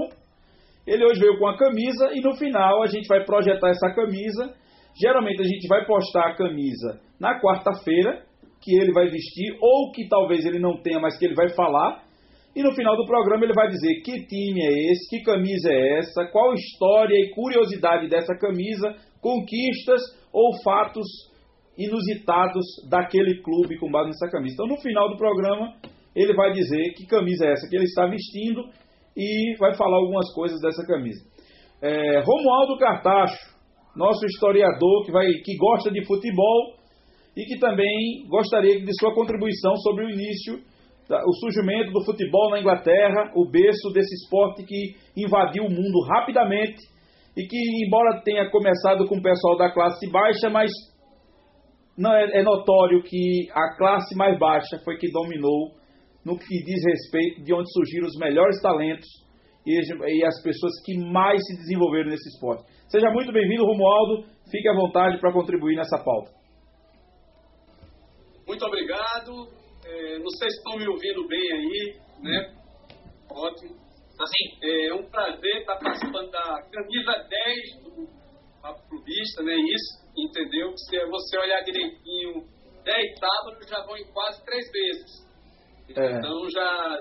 ele 0.85 1.03
hoje 1.03 1.19
veio 1.19 1.39
com 1.39 1.47
a 1.47 1.57
camisa 1.57 2.11
e 2.13 2.21
no 2.21 2.35
final 2.37 2.83
a 2.83 2.85
gente 2.85 3.07
vai 3.07 3.25
projetar 3.25 3.69
essa 3.69 3.89
camisa. 3.93 4.53
Geralmente 5.01 5.41
a 5.41 5.45
gente 5.45 5.67
vai 5.67 5.83
postar 5.85 6.27
a 6.27 6.35
camisa 6.35 7.01
na 7.19 7.41
quarta-feira, 7.41 8.23
que 8.61 8.75
ele 8.79 8.93
vai 8.93 9.09
vestir, 9.09 9.57
ou 9.59 9.91
que 9.91 10.07
talvez 10.07 10.45
ele 10.45 10.59
não 10.59 10.79
tenha, 10.81 10.99
mas 10.99 11.17
que 11.17 11.25
ele 11.25 11.33
vai 11.33 11.49
falar. 11.49 12.10
E 12.55 12.61
no 12.61 12.73
final 12.73 12.97
do 12.97 13.05
programa 13.05 13.45
ele 13.45 13.53
vai 13.53 13.69
dizer 13.69 14.01
que 14.03 14.25
time 14.25 14.61
é 14.61 14.91
esse, 14.91 15.09
que 15.09 15.23
camisa 15.23 15.71
é 15.71 15.99
essa, 15.99 16.25
qual 16.31 16.53
história 16.53 17.15
e 17.15 17.31
curiosidade 17.33 18.09
dessa 18.09 18.35
camisa, 18.35 18.93
conquistas 19.21 20.01
ou 20.33 20.61
fatos 20.61 21.07
inusitados 21.77 22.65
daquele 22.89 23.41
clube 23.41 23.77
com 23.79 23.89
base 23.89 24.09
nessa 24.09 24.29
camisa. 24.29 24.55
Então, 24.55 24.67
no 24.67 24.81
final 24.81 25.09
do 25.09 25.17
programa, 25.17 25.73
ele 26.15 26.33
vai 26.33 26.51
dizer 26.51 26.93
que 26.95 27.07
camisa 27.07 27.45
é 27.45 27.53
essa 27.53 27.67
que 27.69 27.75
ele 27.75 27.85
está 27.85 28.05
vestindo 28.05 28.63
e 29.15 29.55
vai 29.57 29.73
falar 29.75 29.97
algumas 29.97 30.33
coisas 30.33 30.59
dessa 30.59 30.85
camisa. 30.85 31.23
É, 31.81 32.21
Romualdo 32.21 32.77
Cartacho, 32.77 33.51
nosso 33.95 34.25
historiador 34.25 35.05
que, 35.05 35.11
vai, 35.11 35.25
que 35.43 35.55
gosta 35.57 35.89
de 35.89 36.05
futebol 36.05 36.75
e 37.35 37.45
que 37.45 37.59
também 37.59 38.25
gostaria 38.27 38.79
de 38.79 38.91
sua 38.99 39.13
contribuição 39.13 39.75
sobre 39.77 40.05
o 40.05 40.09
início, 40.09 40.59
o 41.25 41.33
surgimento 41.33 41.91
do 41.91 42.05
futebol 42.05 42.51
na 42.51 42.59
Inglaterra, 42.59 43.31
o 43.35 43.49
berço 43.49 43.91
desse 43.93 44.13
esporte 44.15 44.63
que 44.63 44.95
invadiu 45.17 45.63
o 45.63 45.69
mundo 45.69 46.05
rapidamente 46.07 46.79
e 47.35 47.47
que, 47.47 47.85
embora 47.85 48.21
tenha 48.23 48.49
começado 48.49 49.07
com 49.07 49.17
o 49.17 49.21
pessoal 49.21 49.57
da 49.57 49.71
classe 49.71 50.09
baixa, 50.11 50.49
mas 50.49 50.71
não 51.97 52.13
é, 52.13 52.39
é, 52.39 52.43
notório 52.43 53.03
que 53.03 53.47
a 53.51 53.77
classe 53.77 54.15
mais 54.15 54.37
baixa 54.39 54.79
foi 54.83 54.97
que 54.97 55.11
dominou 55.11 55.71
no 56.25 56.37
que 56.37 56.63
diz 56.63 56.83
respeito 56.85 57.43
de 57.43 57.53
onde 57.53 57.71
surgiram 57.71 58.07
os 58.07 58.17
melhores 58.17 58.61
talentos 58.61 59.07
e, 59.65 59.73
e 60.17 60.25
as 60.25 60.41
pessoas 60.43 60.71
que 60.85 60.97
mais 60.97 61.39
se 61.45 61.57
desenvolveram 61.57 62.09
nesse 62.09 62.29
esporte. 62.29 62.63
Seja 62.89 63.09
muito 63.11 63.31
bem-vindo, 63.31 63.65
Romualdo. 63.65 64.25
Fique 64.49 64.67
à 64.67 64.73
vontade 64.73 65.19
para 65.19 65.31
contribuir 65.31 65.75
nessa 65.75 65.97
pauta. 66.03 66.31
Muito 68.47 68.65
obrigado. 68.65 69.60
É, 69.91 70.19
não 70.19 70.29
sei 70.29 70.49
se 70.49 70.57
estão 70.57 70.77
me 70.77 70.87
ouvindo 70.87 71.27
bem 71.27 71.51
aí, 71.51 71.99
né? 72.21 72.55
Ótimo. 73.29 73.75
Assim, 74.19 74.57
é 74.63 74.93
um 74.93 75.09
prazer 75.09 75.57
estar 75.57 75.77
participando 75.77 76.31
da 76.31 76.61
camisa 76.71 77.27
10 77.27 77.83
do 77.83 78.07
Papo 78.61 78.87
Clubista, 78.87 79.43
né? 79.43 79.53
Isso 79.53 80.01
entendeu? 80.15 80.77
Se 80.77 81.05
você 81.05 81.37
olhar 81.37 81.61
direitinho, 81.63 82.47
10 82.83 83.19
sábados 83.19 83.67
já 83.67 83.81
vão 83.85 83.97
em 83.97 84.05
quase 84.11 84.43
três 84.45 84.71
vezes. 84.71 85.31
É. 85.89 86.17
Então 86.17 86.49
já, 86.49 86.99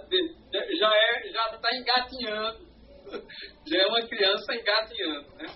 já 0.78 0.92
é, 0.92 1.28
já 1.30 1.54
está 1.54 1.76
engatinhando. 1.76 2.70
já 3.66 3.78
é 3.78 3.86
uma 3.86 4.02
criança 4.02 4.54
engatinhando, 4.54 5.36
né? 5.36 5.46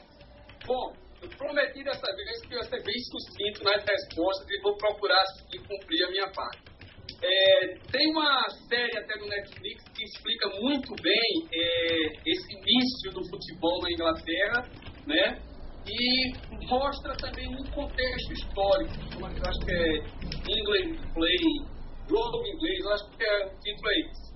Bom, 0.67 0.95
eu 1.23 1.29
prometi 1.31 1.83
dessa 1.83 2.15
vez 2.15 2.47
que 2.47 2.55
eu 2.55 2.59
ia 2.59 2.65
ser 2.65 2.83
bem 2.83 2.99
sucinto 3.11 3.65
nas 3.65 3.85
respostas 3.85 4.47
e 4.51 4.61
vou 4.63 4.77
procurar 4.77 5.23
cumprir 5.67 6.05
a 6.05 6.11
minha 6.11 6.31
parte. 6.31 6.74
É, 7.27 7.79
tem 7.91 8.11
uma 8.11 8.45
série 8.69 8.99
até 8.99 9.19
no 9.19 9.27
Netflix 9.27 9.83
que 9.97 10.05
explica 10.05 10.51
muito 10.61 10.95
bem 11.03 11.49
é, 11.55 12.07
esse 12.27 12.53
início 12.53 13.13
do 13.13 13.25
futebol 13.31 13.81
na 13.81 13.91
Inglaterra, 13.93 14.69
né? 15.07 15.41
e 15.87 16.33
mostra 16.69 17.15
também 17.17 17.47
um 17.49 17.65
contexto 17.71 18.33
histórico, 18.33 18.95
eu 19.21 19.27
acho 19.27 19.61
que 19.65 19.73
é 19.73 19.97
England 20.49 21.13
Play, 21.13 21.39
jogo 22.09 22.47
inglês, 22.47 22.85
eu 22.85 22.93
acho 22.93 23.11
que 23.17 23.25
é, 23.25 23.47
o 23.47 23.59
título 23.61 23.91
é 23.91 24.01
esse. 24.01 24.35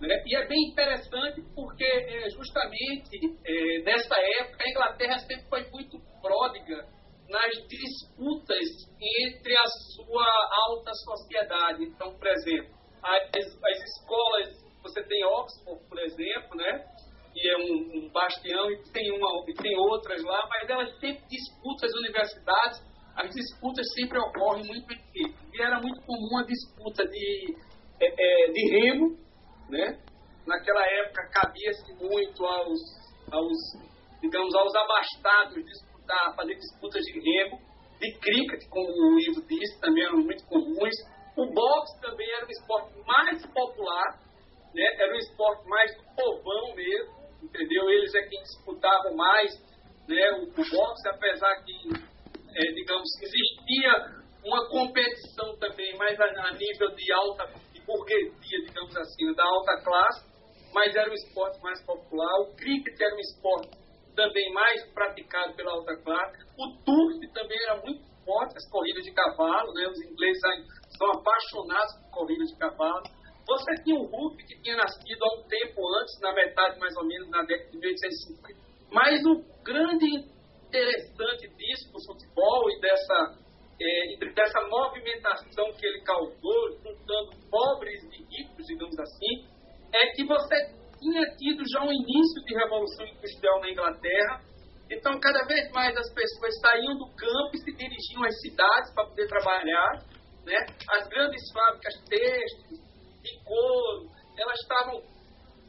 Né? 0.00 0.22
E 0.26 0.36
é 0.36 0.46
bem 0.48 0.70
interessante 0.70 1.40
porque 1.54 1.84
é, 1.84 2.30
justamente 2.30 3.16
é, 3.44 3.82
nessa 3.84 4.14
época 4.40 4.64
a 4.64 4.70
Inglaterra 4.70 5.18
sempre 5.18 5.44
foi 5.48 5.70
muito 5.70 5.98
pródiga 6.20 6.86
nas 7.32 7.66
disputas 7.66 8.68
entre 9.00 9.56
a 9.56 9.66
sua 9.96 10.26
alta 10.68 10.92
sociedade. 10.92 11.84
Então, 11.84 12.14
por 12.14 12.28
exemplo, 12.28 12.74
as, 13.02 13.34
as 13.34 13.82
escolas, 13.82 14.48
você 14.82 15.02
tem 15.04 15.24
Oxford, 15.24 15.88
por 15.88 15.98
exemplo, 15.98 16.56
né? 16.56 16.84
que 17.32 17.48
é 17.48 17.56
um, 17.56 18.04
um 18.04 18.10
bastião, 18.12 18.70
e 18.70 18.82
tem, 18.92 19.10
uma, 19.10 19.44
e 19.48 19.54
tem 19.54 19.74
outras 19.78 20.22
lá, 20.22 20.46
mas 20.50 20.68
elas 20.68 20.90
sempre 21.00 21.24
disputam 21.30 21.88
as 21.88 21.94
universidades, 21.94 22.84
as 23.16 23.30
disputas 23.30 23.86
sempre 23.94 24.18
ocorrem 24.18 24.66
muito 24.66 24.92
em 24.92 25.34
E 25.54 25.62
era 25.62 25.80
muito 25.80 26.02
comum 26.02 26.38
a 26.38 26.44
disputa 26.44 27.08
de, 27.08 27.56
é, 28.00 28.06
é, 28.06 28.52
de 28.52 28.70
remo, 28.70 29.18
né? 29.70 29.98
Naquela 30.46 30.84
época 30.86 31.30
cabia-se 31.32 31.94
muito 31.94 32.44
aos, 32.44 32.80
aos, 33.30 33.56
digamos, 34.20 34.54
aos 34.54 34.74
abastados 34.74 35.64
disputar, 36.02 36.34
fazer 36.36 36.54
disputas 36.54 37.04
de 37.04 37.12
remo, 37.20 37.60
de 38.00 38.12
cricket, 38.18 38.68
como 38.68 38.86
o 38.86 39.20
Ivo 39.20 39.46
disse, 39.46 39.80
também 39.80 40.04
eram 40.04 40.18
muito 40.18 40.44
comuns. 40.46 40.94
O 41.36 41.46
boxe 41.46 42.00
também 42.00 42.28
era 42.30 42.46
um 42.46 42.50
esporte 42.50 42.92
mais 43.06 43.46
popular, 43.46 44.20
né? 44.74 44.84
era 44.98 45.14
um 45.14 45.18
esporte 45.18 45.66
mais 45.68 45.96
do 45.96 46.04
povão 46.14 46.74
mesmo 46.74 47.22
entendeu? 47.42 47.90
Eles 47.90 48.14
é 48.14 48.22
quem 48.22 48.40
disputavam 48.42 49.14
mais 49.16 49.52
né, 50.08 50.30
o, 50.32 50.44
o 50.44 50.70
boxe, 50.70 51.08
apesar 51.08 51.62
que, 51.64 51.72
é, 52.54 52.72
digamos, 52.72 53.08
existia 53.20 54.22
uma 54.44 54.68
competição 54.68 55.56
também 55.58 55.96
mais 55.96 56.18
a, 56.20 56.24
a, 56.24 56.52
nível 56.52 56.94
de 56.94 57.12
alta, 57.12 57.46
de 57.72 57.80
burguesia, 57.82 58.64
digamos 58.66 58.96
assim, 58.96 59.32
da 59.34 59.44
alta 59.44 59.82
classe, 59.82 60.24
mas 60.72 60.94
era 60.94 61.10
um 61.10 61.14
esporte 61.14 61.60
mais 61.62 61.84
popular. 61.84 62.40
O 62.40 62.54
cricket 62.56 63.00
era 63.00 63.14
um 63.14 63.20
esporte 63.20 63.81
também 64.14 64.52
mais 64.52 64.84
praticado 64.92 65.54
pela 65.54 65.72
alta 65.72 65.96
classe. 65.96 66.38
O 66.58 66.68
turf 66.84 67.32
também 67.32 67.58
era 67.64 67.80
muito 67.82 68.02
forte, 68.24 68.56
as 68.56 68.68
corridas 68.70 69.04
de 69.04 69.12
cavalo, 69.12 69.72
né? 69.74 69.86
os 69.88 70.00
ingleses 70.00 70.40
são 70.96 71.10
apaixonados 71.10 71.94
por 71.96 72.10
corridas 72.10 72.48
de 72.48 72.58
cavalo. 72.58 73.02
Você 73.46 73.74
tinha 73.82 73.98
o 73.98 74.06
Hulk, 74.06 74.44
que 74.46 74.62
tinha 74.62 74.76
nascido 74.76 75.22
há 75.22 75.40
um 75.40 75.42
tempo 75.48 75.80
antes, 76.00 76.20
na 76.20 76.32
metade 76.32 76.78
mais 76.78 76.96
ou 76.96 77.04
menos, 77.04 77.28
na 77.28 77.42
década 77.42 77.70
de 77.70 77.78
1850. 77.78 78.60
Mas 78.90 79.24
o 79.24 79.42
grande 79.64 80.06
interessante 80.68 81.48
disso, 81.56 81.92
do 81.92 82.00
futebol 82.06 82.70
e 82.70 82.80
dessa, 82.80 83.36
é, 83.80 84.32
dessa 84.32 84.60
movimentação 84.68 85.72
que 85.72 85.86
ele 85.86 86.00
causou, 86.02 86.70
juntando 86.78 87.30
pobres 87.50 88.02
e 88.04 88.22
ricos, 88.30 88.66
digamos 88.66 88.98
assim, 88.98 89.44
é 89.92 90.12
que 90.12 90.24
você 90.24 90.81
tinha 91.02 91.26
tido 91.36 91.62
já 91.68 91.82
um 91.82 91.92
início 91.92 92.42
de 92.46 92.54
revolução 92.54 93.04
industrial 93.06 93.60
na 93.60 93.70
Inglaterra. 93.70 94.40
Então, 94.90 95.18
cada 95.18 95.44
vez 95.44 95.70
mais 95.72 95.96
as 95.96 96.14
pessoas 96.14 96.60
saíam 96.60 96.96
do 96.96 97.06
campo 97.16 97.50
e 97.54 97.58
se 97.58 97.72
dirigiam 97.72 98.24
às 98.24 98.40
cidades 98.40 98.94
para 98.94 99.06
poder 99.06 99.26
trabalhar. 99.26 100.04
Né? 100.46 100.56
As 100.90 101.08
grandes 101.08 101.42
fábricas 101.52 101.94
têxteis, 102.08 102.80
de 103.22 103.44
couro, 103.44 104.10
elas 104.38 104.58
estavam 104.60 105.02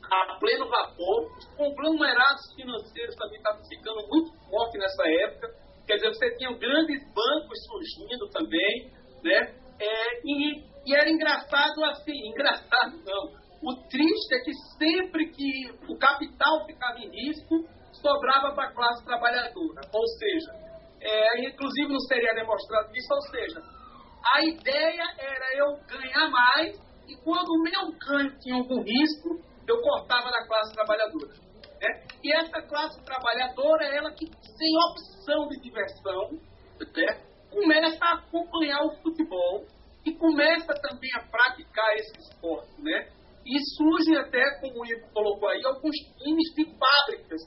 a 0.04 0.40
pleno 0.40 0.70
vapor. 0.70 1.38
Os 1.38 1.46
conglomerados 1.56 2.54
financeiros 2.56 3.16
também 3.16 3.38
estavam 3.38 3.64
ficando 3.66 4.08
muito 4.08 4.34
fortes 4.50 4.80
nessa 4.80 5.04
época. 5.08 5.48
Quer 5.88 5.96
dizer, 5.96 6.10
você 6.10 6.36
tinha 6.38 6.52
grandes 6.58 7.02
bancos 7.14 7.60
surgindo 7.68 8.30
também, 8.30 8.92
né? 9.24 9.56
É, 9.80 10.22
e, 10.24 10.64
e 10.86 10.96
era 10.96 11.10
engraçado 11.10 11.84
assim, 11.86 12.14
engraçado 12.30 13.02
não. 13.06 13.43
O 13.64 13.76
triste 13.88 14.36
é 14.36 14.40
que 14.40 14.54
sempre 14.78 15.30
que 15.30 15.72
o 15.88 15.98
capital 15.98 16.66
ficava 16.66 17.00
em 17.00 17.10
risco, 17.10 17.66
sobrava 17.94 18.54
para 18.54 18.68
a 18.68 18.74
classe 18.74 19.06
trabalhadora. 19.06 19.82
Ou 19.94 20.08
seja, 20.20 20.52
aí, 21.32 21.52
inclusive, 21.54 21.94
não 21.94 22.00
seria 22.02 22.34
demonstrado 22.34 22.90
isso, 22.94 23.14
ou 23.14 23.22
seja, 23.22 23.62
a 24.36 24.44
ideia 24.44 25.04
era 25.18 25.58
eu 25.58 25.78
ganhar 25.88 26.30
mais 26.30 26.76
e 27.08 27.16
quando 27.24 27.50
o 27.50 27.64
meu 27.64 27.98
ganho 28.08 28.40
tinha 28.40 28.56
algum 28.56 28.82
risco, 28.82 29.40
eu 29.68 29.82
cortava 29.82 30.30
da 30.30 30.46
classe 30.46 30.74
trabalhadora. 30.74 31.34
Né? 31.82 32.04
E 32.24 32.34
essa 32.34 32.62
classe 32.62 33.02
trabalhadora, 33.04 33.86
ela 33.86 34.12
que 34.12 34.26
sem 34.26 34.78
opção 34.90 35.48
de 35.50 35.60
diversão, 35.62 36.32
né? 36.96 37.22
começa 37.50 38.04
a 38.04 38.14
acompanhar 38.16 38.82
o 38.86 38.96
futebol 39.02 39.66
e 40.06 40.14
começa 40.16 40.74
também 40.82 41.10
a 41.16 41.24
praticar 41.30 41.96
esse 41.96 42.18
esporte, 42.20 42.82
né? 42.82 43.10
E 43.46 43.60
surge 43.76 44.16
até, 44.18 44.60
como 44.62 44.82
o 44.82 44.86
Ivo 44.86 45.12
colocou 45.14 45.50
aí, 45.50 45.62
alguns 45.66 45.96
times 46.18 46.54
de 46.56 46.66
fábricas, 46.78 47.42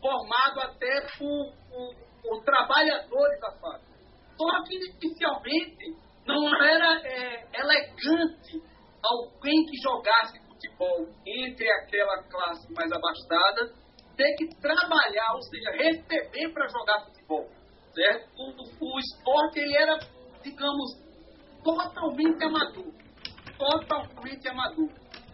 formados 0.00 0.64
até 0.64 1.06
por, 1.18 1.52
por, 1.68 1.94
por 2.22 2.44
trabalhadores 2.44 3.40
da 3.40 3.52
fábrica. 3.52 3.96
Só 4.36 4.64
que, 4.64 4.74
inicialmente, 4.74 5.96
não 6.26 6.48
era 6.62 7.00
é, 7.06 7.46
elegante 7.54 8.62
alguém 9.02 9.64
que 9.66 9.80
jogasse 9.82 10.38
futebol 10.46 11.06
entre 11.24 11.70
aquela 11.70 12.22
classe 12.24 12.72
mais 12.72 12.90
abastada 12.90 13.72
ter 14.16 14.34
que 14.36 14.48
trabalhar, 14.60 15.34
ou 15.34 15.42
seja, 15.42 15.70
receber 15.72 16.52
para 16.52 16.66
jogar 16.68 17.04
futebol. 17.04 17.48
Certo? 17.94 18.28
O, 18.36 18.94
o 18.96 18.98
esporte 18.98 19.60
ele 19.60 19.76
era, 19.76 19.98
digamos, 20.42 21.06
totalmente 21.62 22.44
amador. 22.44 22.92
Totalmente 23.58 24.48
amador. 24.48 24.88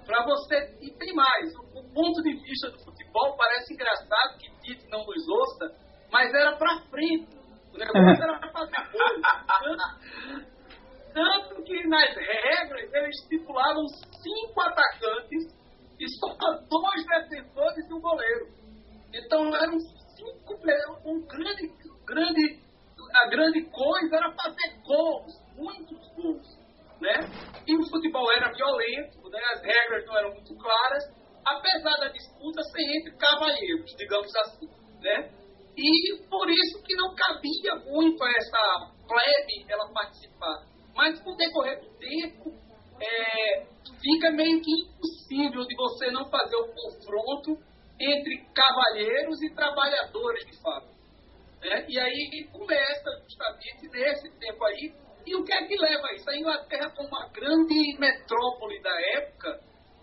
Para 0.07 0.25
você. 0.25 0.77
E 0.81 0.91
tem 0.99 1.15
mais. 1.15 1.55
O, 1.57 1.79
o, 1.79 1.93
ponto 1.93 2.23
de 2.23 2.35
vista 2.43 2.71
do 2.71 2.79
futebol 2.85 3.37
parece 3.37 3.75
engraçado 3.75 4.39
que 4.39 4.51
Tite 4.61 4.89
não 4.91 5.05
nos 5.05 5.29
ouça, 5.29 5.75
mas 6.11 6.33
era 6.35 6.57
para 6.57 6.81
frente. 6.91 7.29
O 7.73 7.79
negócio 7.79 8.23
era 8.23 8.39
para 8.39 8.53
fazer 8.53 8.91
gol. 8.93 9.77
Tanto 11.13 11.63
que 11.63 11.87
nas 11.87 12.15
regras 12.17 12.93
eles 12.93 13.21
estipulavam 13.23 13.87
cinco 13.89 14.61
atacantes 14.61 15.53
e 16.01 16.09
só 16.19 16.35
dois 16.69 17.07
defensores 17.07 17.89
e 17.89 17.93
um 17.93 18.01
goleiro. 18.01 18.47
Então 19.13 19.55
eram 19.55 19.79
cinco 19.79 20.55
um 21.05 21.21
grande, 21.27 21.69
grande, 22.07 22.61
a 23.15 23.29
grande 23.29 23.63
coisa 23.71 24.17
era 24.17 24.33
fazer 24.33 24.81
gols, 24.87 25.33
muitos 25.57 26.15
gols. 26.15 26.62
Né? 27.03 27.19
E 27.67 27.77
o 27.77 27.83
futebol 27.91 28.31
era 28.37 28.53
violento, 28.53 29.29
né? 29.29 29.41
as 29.55 29.61
regras 29.61 30.07
não 30.07 30.17
eram 30.17 30.35
muito 30.35 30.55
claras, 30.55 31.03
apesar 31.45 31.97
da 31.97 32.09
disputa 32.09 32.63
ser 32.63 32.97
entre 32.97 33.17
cavalheiros, 33.17 33.91
digamos 33.99 34.33
assim. 34.37 34.69
Né? 35.01 35.33
E 35.77 36.17
por 36.31 36.49
isso 36.49 36.81
que 36.85 36.95
não 36.95 37.13
cabia 37.13 37.75
muito 37.91 38.25
essa 38.25 38.93
plebe 39.09 39.67
ela 39.69 39.93
participar. 39.93 40.65
Mas 40.95 41.21
com 41.21 41.33
o 41.33 41.37
decorrer 41.37 41.81
do 41.81 41.91
tempo, 41.99 42.55
é, 43.01 43.67
fica 44.01 44.31
meio 44.31 44.63
que 44.63 44.71
impossível 44.71 45.67
de 45.67 45.75
você 45.75 46.09
não 46.13 46.31
fazer 46.31 46.55
o 46.55 46.73
confronto 46.73 47.59
entre 47.99 48.47
cavalheiros 48.55 49.43
e 49.43 49.55
trabalhadores 49.55 50.45
de 50.47 50.63
fato. 50.63 50.87
Né? 51.61 51.85
E 51.89 51.99
aí 51.99 52.49
começa 52.53 53.11
justamente 53.25 53.89
nesse 53.89 54.31
tempo 54.39 54.65
aí. 54.67 54.95
E 55.27 55.37
o 55.37 55.45
que 55.45 55.53
é 55.53 55.67
que 55.67 55.77
leva 55.77 56.07
a 56.09 56.15
isso? 56.15 56.29
A 56.29 56.37
Inglaterra, 56.37 56.91
como 56.97 57.09
uma 57.09 57.29
grande 57.29 57.99
metrópole 57.99 58.81
da 58.83 59.01
época, 59.17 59.61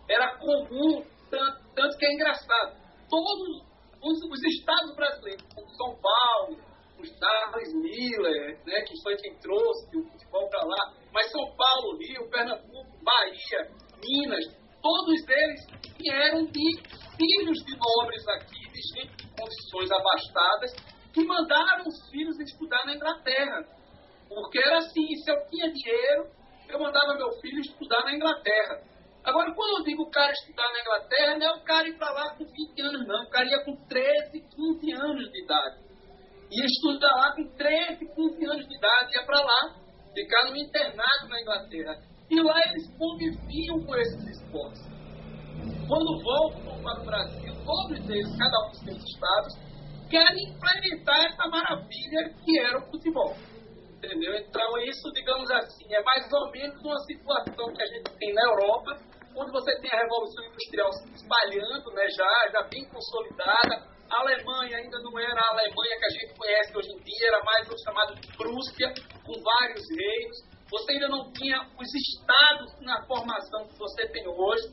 era 0.10 0.38
comum, 0.38 1.03
tanto, 1.29 1.63
tanto 1.75 1.97
que 1.97 2.05
é 2.05 2.13
engraçado. 2.13 2.77
Todos 3.10 3.65
os, 4.01 4.23
os 4.23 4.43
estados 4.43 4.95
brasileiros, 4.95 5.45
como 5.53 5.69
São 5.71 5.99
Paulo, 6.01 6.58
o 6.99 7.05
Charles 7.05 7.73
Miller, 7.73 8.60
né, 8.65 8.82
que 8.82 9.01
foi 9.01 9.15
quem 9.17 9.36
trouxe 9.39 9.97
o 9.97 10.03
futebol 10.03 10.49
para 10.49 10.65
lá, 10.65 10.93
mas 11.13 11.32
São 11.32 11.45
Paulo, 11.55 11.97
Rio, 11.97 12.29
Pernambuco, 12.29 13.03
Bahia, 13.03 13.71
Minas, 14.03 14.45
todos 14.82 15.27
eles 15.27 15.65
vieram 15.97 16.45
de 16.45 16.99
filhos 17.17 17.58
de 17.65 17.77
nobres 17.77 18.27
aqui, 18.27 18.60
de 18.71 18.82
gente 18.95 19.15
de 19.17 19.27
condições 19.36 19.91
abastadas, 19.91 20.71
que 21.13 21.23
mandaram 21.25 21.84
os 21.88 22.10
filhos 22.10 22.39
estudar 22.39 22.86
na 22.86 22.95
Inglaterra. 22.95 23.79
Porque 24.30 24.60
era 24.60 24.78
assim, 24.78 25.08
se 25.15 25.32
eu 25.32 25.46
tinha 25.48 25.74
dinheiro, 25.74 26.30
eu 26.70 26.80
mandava 26.80 27.15
meu 27.15 27.32
filho 27.42 27.60
estudar 27.60 28.04
na 28.06 28.15
Inglaterra. 28.15 28.82
Agora, 29.24 29.54
quando 29.54 29.80
eu 29.80 29.84
digo 29.84 30.04
o 30.04 30.12
cara 30.12 30.32
estudar 30.32 30.72
na 30.72 30.80
Inglaterra, 30.82 31.38
não 31.38 31.48
é 31.48 31.52
o 31.58 31.63
cara 31.63 31.88
ir 31.88 31.98
para 31.98 32.12
lá 32.12 32.36
com 32.36 32.46
20 32.46 32.82
anos, 32.82 33.08
não. 33.08 33.24
O 33.24 33.30
cara 33.30 33.46
ia 33.50 33.65
com 33.65 33.76
13, 33.88 34.32
15 34.32 34.94
anos 34.94 35.32
de 35.32 35.44
idade. 35.44 35.78
Ia 36.52 36.65
estudar 36.65 37.15
lá 37.15 37.36
com 37.36 37.44
13, 37.58 38.06
15 38.06 38.46
anos 38.46 38.68
de 38.68 38.76
idade, 38.78 39.13
ia 39.13 39.26
para 39.26 39.42
lá, 39.42 39.76
ficar 40.13 40.50
no 40.50 40.58
internato 40.58 41.28
na 41.28 41.42
Inglaterra. 41.42 42.02
E 42.30 42.42
lá 42.42 42.60
eles 42.70 42.88
conviviam 42.98 43.84
com 43.86 43.96
esses 43.96 44.28
esportes. 44.30 44.82
Quando 45.88 46.24
voltam 46.24 46.82
para 46.84 47.02
o 47.02 47.06
Brasil, 47.06 47.54
todos 47.65 48.10
eles, 48.10 48.38
cada 48.38 48.65
um 48.65 48.70
dos 48.70 48.80
seus 48.80 49.04
estados, 49.04 49.54
querem 50.10 50.50
implementar 50.50 51.26
essa 51.26 51.48
maravilha 51.50 52.34
que 52.44 52.60
era 52.60 52.80
o 52.80 52.92
futebol. 52.92 53.36
Entendeu? 53.99 54.33
Então, 54.33 54.77
isso, 54.88 55.12
digamos 55.12 55.51
assim, 55.51 55.93
é 55.93 56.01
mais 56.01 56.31
ou 56.31 56.49
menos 56.51 56.79
uma 56.79 56.97
situação 56.99 57.73
que 57.73 57.83
a 57.83 57.85
gente 57.85 58.09
tem 58.17 58.33
na 58.33 58.43
Europa, 58.43 58.97
onde 59.35 59.51
você 59.51 59.75
tem 59.81 59.91
a 59.91 60.01
Revolução 60.03 60.45
Industrial 60.45 60.93
se 60.93 61.13
espalhando, 61.15 61.91
né, 61.91 62.07
já, 62.09 62.49
já 62.53 62.63
bem 62.63 62.85
consolidada. 62.85 63.83
A 64.09 64.21
Alemanha 64.21 64.77
ainda 64.77 64.99
não 64.99 65.19
era 65.19 65.35
a 65.35 65.51
Alemanha 65.51 65.99
que 65.99 66.05
a 66.05 66.09
gente 66.09 66.33
conhece 66.33 66.77
hoje 66.77 66.89
em 66.91 67.03
dia, 67.03 67.27
era 67.27 67.43
mais 67.43 67.69
o 67.69 67.77
chamado 67.83 68.15
de 68.15 68.27
Prússia, 68.38 68.93
com 69.25 69.33
vários 69.43 69.83
reinos. 69.91 70.38
Você 70.71 70.93
ainda 70.93 71.09
não 71.09 71.31
tinha 71.33 71.59
os 71.77 71.93
estados 71.93 72.79
na 72.79 73.05
formação 73.05 73.67
que 73.67 73.77
você 73.77 74.07
tem 74.07 74.25
hoje, 74.27 74.63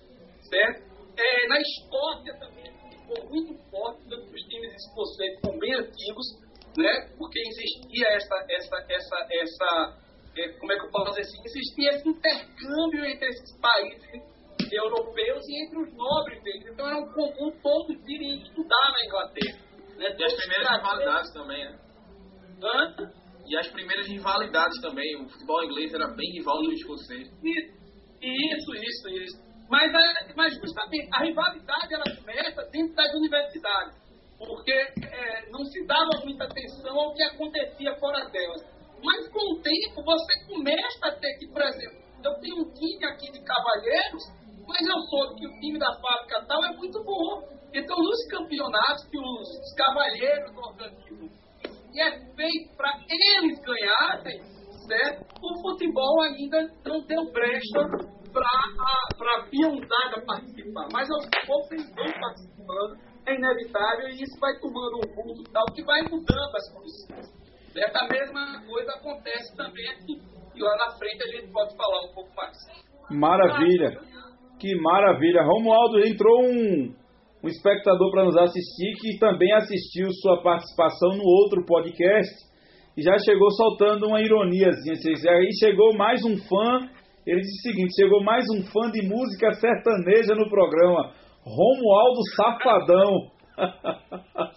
certo? 0.49 0.87
É, 1.19 1.49
na 1.49 1.59
Escócia 1.61 2.39
também 2.39 2.71
ficou 2.91 3.29
muito 3.29 3.59
forte, 3.71 4.09
tanto 4.09 4.27
que 4.31 4.37
os 4.37 4.43
times 4.49 4.73
escoceses 4.73 5.41
são 5.41 5.59
bem 5.59 5.75
antigos, 5.75 6.46
né? 6.79 7.09
Porque 7.19 7.39
existia 7.41 8.07
essa, 8.09 8.35
essa, 8.49 8.77
essa, 8.89 9.27
essa 9.31 10.07
é, 10.37 10.49
como 10.59 10.73
é 10.73 10.79
que 10.79 10.87
eu 10.87 10.91
posso 10.91 11.11
dizer 11.11 11.23
assim? 11.23 11.43
Existia 11.45 11.91
esse 11.91 12.09
intercâmbio 12.09 13.05
entre 13.05 13.29
esses 13.29 13.59
países 13.59 14.37
europeus 14.71 15.43
e 15.49 15.65
entre 15.65 15.79
os 15.79 15.93
nobres 15.95 16.43
deles. 16.43 16.67
Então 16.73 16.87
era 16.87 16.99
um 16.99 17.13
comum 17.13 17.51
todos 17.63 17.97
irem 18.07 18.43
estudar 18.43 18.93
na 18.93 19.07
Inglaterra. 19.07 19.59
Né? 19.97 20.17
E 20.19 20.25
as 20.25 20.35
primeiras 20.35 20.69
rivalidades 20.77 21.33
também, 21.33 21.65
né? 21.65 21.79
Hã? 22.63 23.13
E 23.49 23.57
as 23.57 23.69
primeiras 23.69 24.09
rivalidades 24.09 24.81
também. 24.83 25.17
O 25.17 25.29
futebol 25.29 25.65
inglês 25.65 25.95
era 25.95 26.09
bem 26.09 26.31
rival 26.33 26.63
do 26.63 26.73
escocês. 26.73 27.29
Isso, 27.43 28.75
isso, 28.75 29.09
isso. 29.09 29.47
Mas, 29.69 29.91
mas 30.37 30.55
justamente 30.55 31.09
a 31.13 31.25
rivalidade 31.25 31.95
ela 31.95 32.05
começa 32.17 32.63
dentro 32.71 32.95
das 32.95 33.15
universidades, 33.15 33.97
porque 34.39 34.73
é, 34.73 35.51
não 35.51 35.65
se 35.65 35.85
dava 35.87 36.25
muita 36.25 36.45
atenção 36.45 36.99
ao 36.99 37.15
que 37.15 37.23
acontecia 37.23 37.97
fora 37.99 38.29
delas. 38.31 38.63
Mas 39.03 39.29
com 39.29 39.53
o 39.53 39.63
tempo 39.63 40.03
você 40.05 40.47
começa 40.47 41.07
a 41.07 41.13
ter 41.13 41.39
que, 41.39 41.49
por 41.49 41.63
exemplo, 41.63 41.99
eu 42.25 42.35
tenho 42.41 42.57
um 42.61 42.73
time 42.73 43.05
aqui 43.05 43.31
de 43.33 43.45
cavalheiros, 43.45 44.23
mas 44.67 44.87
eu 44.87 44.99
soube 45.11 45.41
que 45.41 45.47
o 45.47 45.61
time 45.61 45.79
da 45.79 45.93
fábrica 46.01 46.45
tal 46.47 46.65
é 46.65 46.77
muito 46.77 47.03
bom. 47.05 47.57
Então, 47.73 47.97
nos 47.97 48.27
campeonatos 48.31 49.05
que 49.11 49.19
os, 49.19 49.49
os 49.49 49.75
cavalheiros 49.75 50.51
organizam, 50.57 51.29
e 51.93 52.01
é 52.01 52.11
feito 52.35 52.77
para 52.77 52.93
eles 53.09 53.59
ganharem, 53.61 54.43
certo? 54.87 55.27
o 55.43 55.63
futebol 55.63 56.23
ainda 56.23 56.59
não 56.85 57.01
deu 57.07 57.33
brecha 57.33 57.81
para 58.33 59.37
a 59.37 59.49
pianzada 59.49 60.25
participar. 60.27 60.89
Mas 60.93 61.09
aos 61.11 61.27
poucos 61.47 61.71
eles 61.73 61.95
vão 61.95 62.13
participando, 62.21 62.99
é 63.27 63.35
inevitável, 63.35 64.09
e 64.09 64.23
isso 64.23 64.39
vai 64.41 64.59
tomando 64.61 64.99
um 64.99 65.15
rumo 65.15 65.45
tal 65.53 65.65
que 65.75 65.83
vai 65.85 66.03
mudando 66.03 66.57
as 66.57 66.73
condições. 66.73 67.27
Essa 67.77 68.07
mesma 68.09 68.65
coisa 68.67 68.93
acontece 68.93 69.57
também 69.57 69.87
aqui. 69.91 70.17
E 70.55 70.63
lá 70.63 70.77
na 70.77 70.97
frente 70.97 71.23
a 71.23 71.37
gente 71.37 71.53
pode 71.53 71.77
falar 71.77 72.05
um 72.09 72.15
pouco 72.15 72.31
mais. 72.35 72.57
Maravilha! 73.11 74.01
Que 74.59 74.75
maravilha! 74.81 75.43
Romualdo, 75.43 75.99
entrou 76.07 76.43
um, 76.43 76.95
um 77.45 77.49
espectador 77.49 78.11
para 78.11 78.25
nos 78.25 78.37
assistir 78.37 78.95
que 79.01 79.19
também 79.19 79.53
assistiu 79.53 80.09
sua 80.23 80.43
participação 80.43 81.17
no 81.17 81.25
outro 81.25 81.65
podcast 81.67 82.33
e 82.97 83.03
já 83.03 83.19
chegou 83.19 83.51
soltando 83.51 84.07
uma 84.07 84.23
ironiazinha. 84.23 84.95
Aí 85.31 85.51
chegou 85.61 85.95
mais 85.95 86.25
um 86.25 86.39
fã 86.49 86.89
ele 87.27 87.41
disse 87.41 87.59
o 87.59 87.73
seguinte: 87.73 88.01
chegou 88.01 88.23
mais 88.23 88.45
um 88.55 88.63
fã 88.71 88.89
de 88.91 89.03
música 89.03 89.53
sertaneja 89.55 90.35
no 90.37 90.49
programa, 90.49 91.13
Romualdo 91.47 92.21
Safadão. 92.35 93.31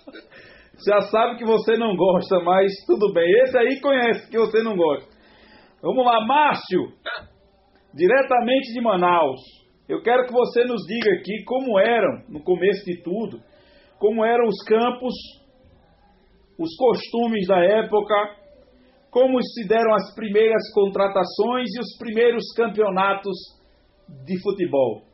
Já 0.88 1.02
sabe 1.02 1.38
que 1.38 1.46
você 1.46 1.78
não 1.78 1.96
gosta, 1.96 2.40
mas 2.40 2.72
tudo 2.88 3.14
bem. 3.14 3.30
Esse 3.44 3.58
aí 3.58 3.80
conhece 3.80 4.30
que 4.30 4.40
você 4.40 4.64
não 4.64 4.76
gosta. 4.76 5.10
Vamos 5.82 6.04
lá, 6.06 6.26
Márcio, 6.26 6.82
diretamente 7.94 8.74
de 8.74 8.82
Manaus. 8.82 9.40
Eu 9.88 10.02
quero 10.02 10.26
que 10.26 10.34
você 10.34 10.64
nos 10.66 10.82
diga 10.88 11.12
aqui 11.14 11.44
como 11.46 11.80
eram, 11.80 12.24
no 12.28 12.44
começo 12.44 12.84
de 12.86 13.02
tudo, 13.04 13.40
como 13.98 14.26
eram 14.26 14.46
os 14.46 14.64
campos, 14.64 15.14
os 16.58 16.76
costumes 16.76 17.48
da 17.48 17.64
época, 17.64 18.16
como 19.12 19.42
se 19.42 19.68
deram 19.68 19.94
as 19.94 20.14
primeiras 20.16 20.62
contratações 20.74 21.70
e 21.76 21.80
os 21.80 21.98
primeiros 21.98 22.44
campeonatos 22.56 23.36
de 24.26 24.42
futebol. 24.42 25.09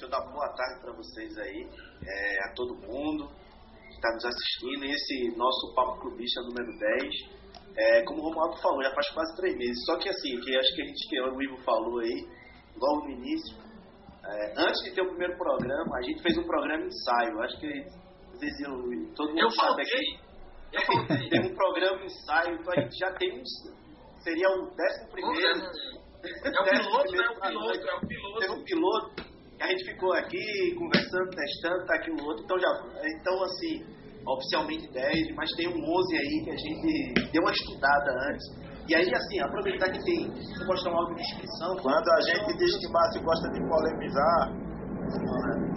Deixa 0.00 0.06
eu 0.06 0.10
dar 0.10 0.32
boa 0.32 0.48
tarde 0.54 0.80
para 0.80 0.92
vocês 0.94 1.36
aí, 1.36 1.68
é, 2.06 2.48
a 2.48 2.54
todo 2.54 2.74
mundo 2.74 3.28
que 3.28 3.94
está 3.94 4.10
nos 4.14 4.24
assistindo. 4.24 4.84
Esse 4.84 5.36
nosso 5.36 5.74
Papo 5.74 6.00
Clubista 6.00 6.40
número 6.42 6.72
10. 6.78 7.40
É, 7.76 8.02
como 8.04 8.20
o 8.20 8.24
Romualdo 8.24 8.56
falou, 8.62 8.82
já 8.82 8.94
faz 8.94 9.10
quase 9.10 9.36
três 9.36 9.56
meses. 9.56 9.84
Só 9.84 9.98
que 9.98 10.08
assim, 10.08 10.40
que 10.40 10.56
acho 10.56 10.74
que 10.74 10.82
a 10.82 10.84
gente 10.86 11.08
que 11.08 11.20
o 11.20 11.42
Ivo 11.42 11.56
falou 11.64 12.00
aí, 12.00 12.26
logo 12.76 13.04
no 13.04 13.10
início, 13.10 13.56
é, 14.24 14.54
antes 14.56 14.82
de 14.84 14.94
ter 14.94 15.02
o 15.02 15.08
primeiro 15.08 15.36
programa, 15.36 15.98
a 15.98 16.02
gente 16.02 16.22
fez 16.22 16.38
um 16.38 16.44
programa 16.44 16.84
ensaio. 16.84 17.42
Acho 17.42 17.60
que 17.60 17.84
vocês 18.32 18.56
viram, 18.56 19.14
todo 19.14 19.28
mundo 19.28 19.40
Eu 19.40 19.50
sabe 19.50 19.68
faltei. 19.68 19.84
aqui. 19.84 20.20
Eu 20.72 20.82
faltei. 20.82 21.28
Tem 21.28 21.52
um 21.52 21.54
programa 21.54 22.04
ensaio, 22.06 22.54
então 22.54 22.72
a 22.72 22.80
gente 22.80 22.98
já 22.98 23.12
tem 23.12 23.38
uns. 23.38 23.50
Seria 24.22 24.48
o 24.48 24.70
décimo 24.74 25.10
primeiro. 25.10 25.60
É 26.22 26.50
o 26.50 26.64
piloto, 26.64 27.12
né? 27.12 27.28
O 27.28 27.40
piloto, 27.40 27.88
é 27.88 27.94
o 27.96 28.06
gente 29.70 29.84
ficou 29.84 30.12
aqui 30.14 30.74
conversando, 30.78 31.30
testando, 31.30 31.86
tá 31.86 31.94
aqui 31.94 32.10
o 32.10 32.24
outro. 32.24 32.44
Então, 32.44 32.58
já, 32.58 32.68
então 33.04 33.42
assim, 33.44 33.84
oficialmente 34.26 34.92
10, 34.92 35.34
mas 35.36 35.50
tem 35.56 35.68
um 35.68 35.80
11 35.80 36.16
aí 36.16 36.44
que 36.44 36.50
a 36.50 36.56
gente 36.56 37.30
deu 37.32 37.42
uma 37.42 37.52
estudada 37.52 38.10
antes. 38.30 38.70
E 38.88 38.94
aí, 38.94 39.06
assim, 39.14 39.40
aproveitar 39.40 39.90
que 39.92 40.02
tem. 40.02 40.26
Vou 40.58 40.66
mostrar 40.66 40.90
de 41.14 41.22
inscrição. 41.22 41.76
Quando 41.80 42.10
a 42.10 42.20
gente 42.22 42.58
diz 42.58 42.76
que 42.78 42.88
Márcio 42.90 43.22
gosta 43.22 43.48
de 43.50 43.60
polemizar, 43.68 44.50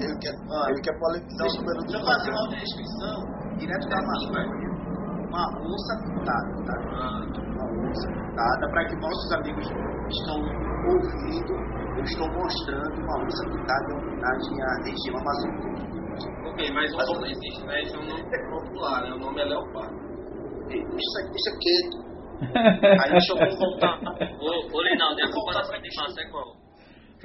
ele 0.01 0.17
quer, 0.17 0.33
ele 0.33 0.81
quer 0.81 0.97
polemizar 0.97 1.47
o 1.47 1.53
número 1.57 1.79
Deixa 1.81 1.97
do 1.97 1.99
eu 1.99 2.05
fazer 2.05 2.31
uma 2.31 2.57
inscrição 2.57 3.17
direto 3.57 3.89
da 3.89 3.97
Amazônia. 3.99 4.73
Uma 5.29 5.45
onça 5.61 5.93
pintada, 6.03 6.49
tá? 6.65 6.75
Uma 7.53 7.65
onça 7.89 8.07
pintada, 8.07 8.69
para 8.69 8.85
que 8.87 8.95
nossos 8.95 9.31
amigos 9.33 9.65
estão 10.09 10.37
ouvindo, 10.89 11.82
eu 11.95 12.03
estou 12.03 12.27
mostrando 12.27 12.95
uma 13.01 13.23
onça 13.23 13.43
pintada 13.45 13.85
em 13.89 13.95
homenagem 13.97 14.61
à 14.61 14.71
região 14.83 15.15
amazônica. 15.21 15.73
Ok, 16.47 16.71
mas 16.73 16.93
o 16.93 16.97
nome 16.97 17.19
não 17.19 17.27
existe, 17.27 17.65
né? 17.65 17.81
Esse 17.81 17.95
é 17.95 17.99
um 17.99 18.05
nome 18.05 18.23
popular, 18.23 19.01
né? 19.03 19.13
O 19.13 19.19
nome 19.19 19.41
é 19.41 19.45
Leopardo. 19.45 19.95
Isso 20.69 21.19
é, 21.19 21.23
isso 21.31 21.49
é 21.49 21.55
quieto. 21.59 22.13
Aí 23.01 23.11
deixa 23.11 23.33
eu 23.33 23.57
voltar. 23.57 23.99
Ô, 24.39 24.77
ô 24.77 24.83
Reinaldo, 24.83 25.19
e 25.19 25.23
a 25.23 25.31
comparação 25.31 25.81
de 25.81 25.95
massa 25.95 26.21
é 26.21 26.29
qual? 26.29 26.63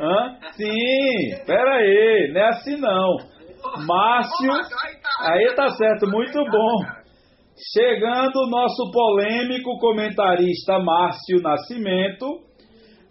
Hã? 0.01 0.39
Sim, 0.53 1.45
pera 1.45 1.77
aí, 1.77 2.31
não 2.33 2.41
é 2.41 2.49
assim 2.49 2.77
não. 2.81 3.17
Márcio, 3.87 4.53
aí 5.23 5.55
tá 5.57 5.69
certo, 5.71 6.07
muito 6.09 6.39
bom. 6.51 6.99
Chegando 7.75 8.37
o 8.37 8.49
nosso 8.49 8.91
polêmico 8.93 9.77
comentarista 9.81 10.79
Márcio 10.79 11.43
Nascimento, 11.43 12.48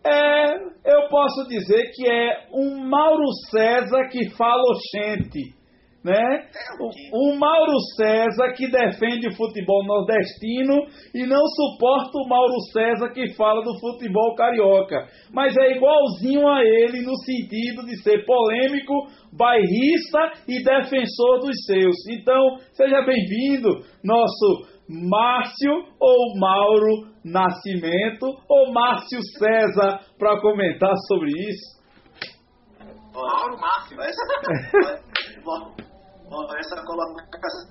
é, 0.07 0.55
eu 0.85 1.09
posso 1.09 1.47
dizer 1.47 1.91
que 1.93 2.07
é 2.09 2.47
um 2.53 2.87
Mauro 2.87 3.29
César 3.51 4.07
que 4.09 4.29
fala 4.31 4.63
oxente, 4.71 5.57
né? 6.03 6.47
Um, 6.79 7.33
um 7.33 7.37
Mauro 7.37 7.77
César 7.97 8.53
que 8.55 8.71
defende 8.71 9.27
o 9.27 9.35
futebol 9.35 9.85
nordestino 9.85 10.85
e 11.13 11.25
não 11.25 11.45
suporta 11.45 12.17
o 12.17 12.27
Mauro 12.27 12.59
César 12.71 13.09
que 13.09 13.33
fala 13.33 13.61
do 13.63 13.77
futebol 13.79 14.33
carioca. 14.35 15.07
Mas 15.33 15.55
é 15.57 15.75
igualzinho 15.75 16.47
a 16.47 16.63
ele 16.63 17.01
no 17.01 17.15
sentido 17.17 17.85
de 17.85 18.01
ser 18.01 18.25
polêmico, 18.25 19.07
bairrista 19.33 20.31
e 20.47 20.63
defensor 20.63 21.39
dos 21.39 21.65
seus. 21.65 21.95
Então, 22.11 22.57
seja 22.71 23.01
bem-vindo, 23.01 23.83
nosso 24.03 24.77
Márcio 24.89 25.83
ou 25.99 26.39
Mauro 26.39 27.16
Nascimento 27.31 28.25
ou 28.47 28.73
Márcio 28.73 29.19
César 29.37 29.99
para 30.17 30.39
comentar 30.41 30.93
sobre 31.07 31.31
isso. 31.31 31.77
Mauro 33.13 33.59
Márcio. 33.59 33.97
Essa, 36.59 36.83
colocação, 36.83 37.69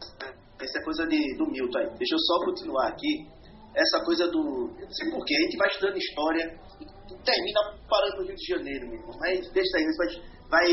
essa 0.60 0.78
é 0.78 0.82
coisa 0.82 1.06
de, 1.06 1.36
do 1.36 1.46
Milton 1.50 1.78
aí. 1.78 1.86
Deixa 1.98 2.14
eu 2.14 2.18
só 2.18 2.44
continuar 2.46 2.88
aqui. 2.88 3.26
Essa 3.74 4.02
coisa 4.04 4.26
do. 4.28 4.72
Não 4.72 4.90
sei 4.90 5.10
porquê, 5.10 5.34
a 5.36 5.40
gente 5.42 5.58
vai 5.58 5.68
estudando 5.68 5.96
história 5.98 6.58
e 6.80 6.86
termina 7.22 7.60
parando 7.88 8.16
no 8.16 8.26
Rio 8.26 8.34
de 8.34 8.46
Janeiro 8.46 8.88
mesmo. 8.88 9.12
Mas 9.20 9.52
deixa 9.52 9.76
aí, 9.76 9.84
vai. 9.98 10.08
vai 10.48 10.66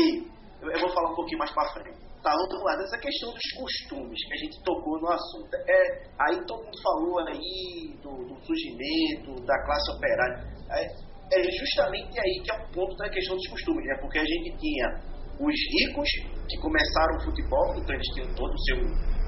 eu, 0.62 0.70
eu 0.70 0.80
vou 0.80 0.88
falar 0.88 1.12
um 1.12 1.14
pouquinho 1.14 1.38
mais 1.38 1.52
pra 1.52 1.72
frente. 1.74 1.98
Tá, 2.24 2.32
vamos 2.32 2.64
lá, 2.64 2.74
dessa 2.76 2.96
questão 2.96 3.28
dos 3.34 3.52
costumes 3.52 4.16
que 4.26 4.32
a 4.32 4.36
gente 4.38 4.56
tocou 4.64 4.98
no 4.98 5.12
assunto. 5.12 5.54
É, 5.68 6.08
aí 6.24 6.40
todo 6.46 6.64
mundo 6.64 6.78
falou 6.82 7.20
aí 7.20 7.92
do, 8.00 8.16
do 8.24 8.34
surgimento, 8.40 9.44
da 9.44 9.52
classe 9.66 9.92
operária. 9.92 10.40
É, 10.72 10.88
é 10.88 11.42
justamente 11.52 12.18
aí 12.18 12.40
que 12.42 12.50
é 12.50 12.56
o 12.56 12.72
ponto 12.72 12.96
da 12.96 13.10
questão 13.10 13.36
dos 13.36 13.46
costumes, 13.48 13.84
né? 13.84 13.98
Porque 14.00 14.18
a 14.18 14.24
gente 14.24 14.56
tinha 14.56 14.88
os 15.36 15.52
ricos 15.52 16.08
que 16.48 16.56
começaram 16.64 17.14
o 17.18 17.24
futebol, 17.28 17.76
então 17.76 17.94
eles 17.94 18.08
tinham 18.14 18.34
todo 18.34 18.54
o 18.54 18.64
seu 18.64 18.78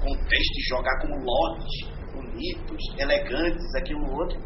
contexto 0.01 0.53
de 0.57 0.63
jogar 0.67 0.97
como 0.99 1.21
lords, 1.21 1.77
bonitos, 2.17 2.81
elegantes, 2.97 3.75
aquilo 3.77 4.09
outro. 4.09 4.41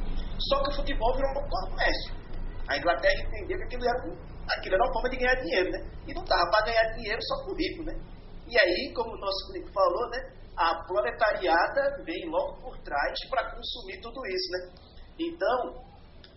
Só 0.51 0.61
que 0.63 0.71
o 0.71 0.75
futebol 0.75 1.15
virou 1.15 1.39
um 1.39 1.47
comércio. 1.47 2.19
A 2.67 2.75
Inglaterra 2.75 3.15
entendeu 3.15 3.57
que 3.59 3.63
aquilo 3.63 3.85
era, 3.85 3.99
aquilo 4.59 4.75
era 4.75 4.83
uma 4.83 4.91
forma 4.91 5.09
de 5.09 5.15
ganhar 5.15 5.35
dinheiro, 5.39 5.71
né? 5.71 5.79
E 6.05 6.13
não 6.13 6.23
dava 6.25 6.51
para 6.51 6.65
ganhar 6.65 6.83
dinheiro 6.99 7.19
só 7.23 7.35
o 7.47 7.55
rico, 7.55 7.83
né? 7.83 7.95
E 8.51 8.59
aí, 8.59 8.93
como 8.93 9.15
o 9.15 9.17
nosso 9.17 9.47
Felipe 9.47 9.71
falou, 9.71 10.09
né? 10.09 10.19
A 10.57 10.83
proletariada 10.83 12.03
vem 12.03 12.27
logo 12.27 12.59
por 12.61 12.77
trás 12.83 13.17
para 13.29 13.55
consumir 13.55 14.01
tudo 14.01 14.19
isso, 14.27 14.51
né? 14.51 14.73
Então, 15.17 15.81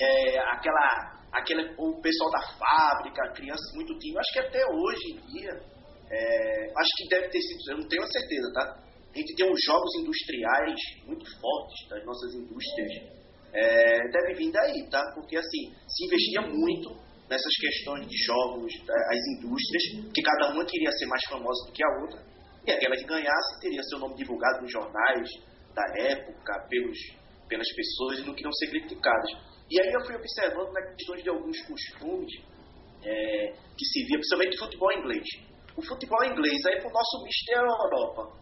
é, 0.00 0.38
aquela, 0.54 1.18
aquele, 1.32 1.74
o 1.76 2.00
pessoal 2.00 2.30
da 2.30 2.42
fábrica, 2.54 3.32
crianças 3.34 3.66
muito 3.74 3.98
tímidas, 3.98 4.20
acho 4.20 4.32
que 4.32 4.46
até 4.46 4.64
hoje 4.64 5.10
em 5.10 5.26
dia, 5.26 5.50
é, 6.08 6.72
acho 6.78 6.90
que 6.98 7.08
deve 7.10 7.28
ter 7.30 7.40
sido, 7.40 7.72
eu 7.72 7.78
não 7.78 7.88
tenho 7.88 8.06
certeza, 8.06 8.52
tá? 8.54 8.84
A 9.12 9.18
gente 9.18 9.34
tem 9.34 9.50
uns 9.50 9.60
jogos 9.66 9.90
industriais 9.98 10.80
muito 11.06 11.26
fortes 11.40 11.88
das 11.88 12.04
nossas 12.04 12.32
indústrias, 12.32 12.92
é, 13.52 14.08
deve 14.08 14.34
vir 14.34 14.52
daí, 14.52 14.88
tá? 14.88 15.02
Porque 15.16 15.36
assim, 15.36 15.74
se 15.88 16.06
investia 16.06 16.42
muito 16.42 16.94
nessas 17.34 17.54
questões 17.58 18.06
de 18.06 18.16
jogos, 18.24 18.72
as 19.10 19.22
indústrias, 19.34 19.82
que 20.14 20.22
cada 20.22 20.54
uma 20.54 20.64
queria 20.64 20.90
ser 20.92 21.06
mais 21.06 21.22
famosa 21.28 21.66
do 21.66 21.72
que 21.72 21.82
a 21.82 22.00
outra, 22.00 22.22
e 22.64 22.70
aquela 22.70 22.96
que 22.96 23.04
ganhasse 23.04 23.60
teria 23.60 23.82
seu 23.82 23.98
nome 23.98 24.14
divulgado 24.14 24.62
nos 24.62 24.70
jornais 24.70 25.28
da 25.74 25.82
época, 25.98 26.66
pelos, 26.70 26.98
pelas 27.48 27.66
pessoas 27.74 28.20
e 28.20 28.22
não 28.22 28.34
queriam 28.34 28.52
ser 28.52 28.68
criticadas. 28.70 29.30
E 29.68 29.80
aí 29.80 29.92
eu 29.92 30.06
fui 30.06 30.14
observando 30.14 30.72
na 30.72 30.82
questões 30.94 31.22
de 31.22 31.28
alguns 31.28 31.60
costumes 31.66 32.32
é, 33.02 33.52
que 33.76 33.84
se 33.84 34.04
via, 34.06 34.16
principalmente 34.16 34.58
futebol 34.58 34.92
inglês. 34.92 35.26
O 35.76 35.82
futebol 35.82 36.24
inglês 36.24 36.64
aí 36.66 36.80
pro 36.80 36.90
nosso 36.90 37.24
mister 37.24 37.58
Europa. 37.58 38.32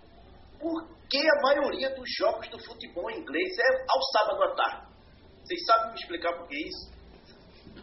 Por 0.61 0.87
que 1.09 1.19
a 1.19 1.43
maioria 1.43 1.91
dos 1.97 2.09
jogos 2.19 2.49
do 2.51 2.59
futebol 2.63 3.11
inglês 3.11 3.59
é 3.59 3.85
ao 3.89 4.03
sábado 4.13 4.43
à 4.45 4.55
tarde? 4.55 4.93
Vocês 5.43 5.65
sabem 5.65 5.93
me 5.93 5.99
explicar 5.99 6.37
por 6.37 6.47
que 6.47 6.57
isso? 6.57 6.92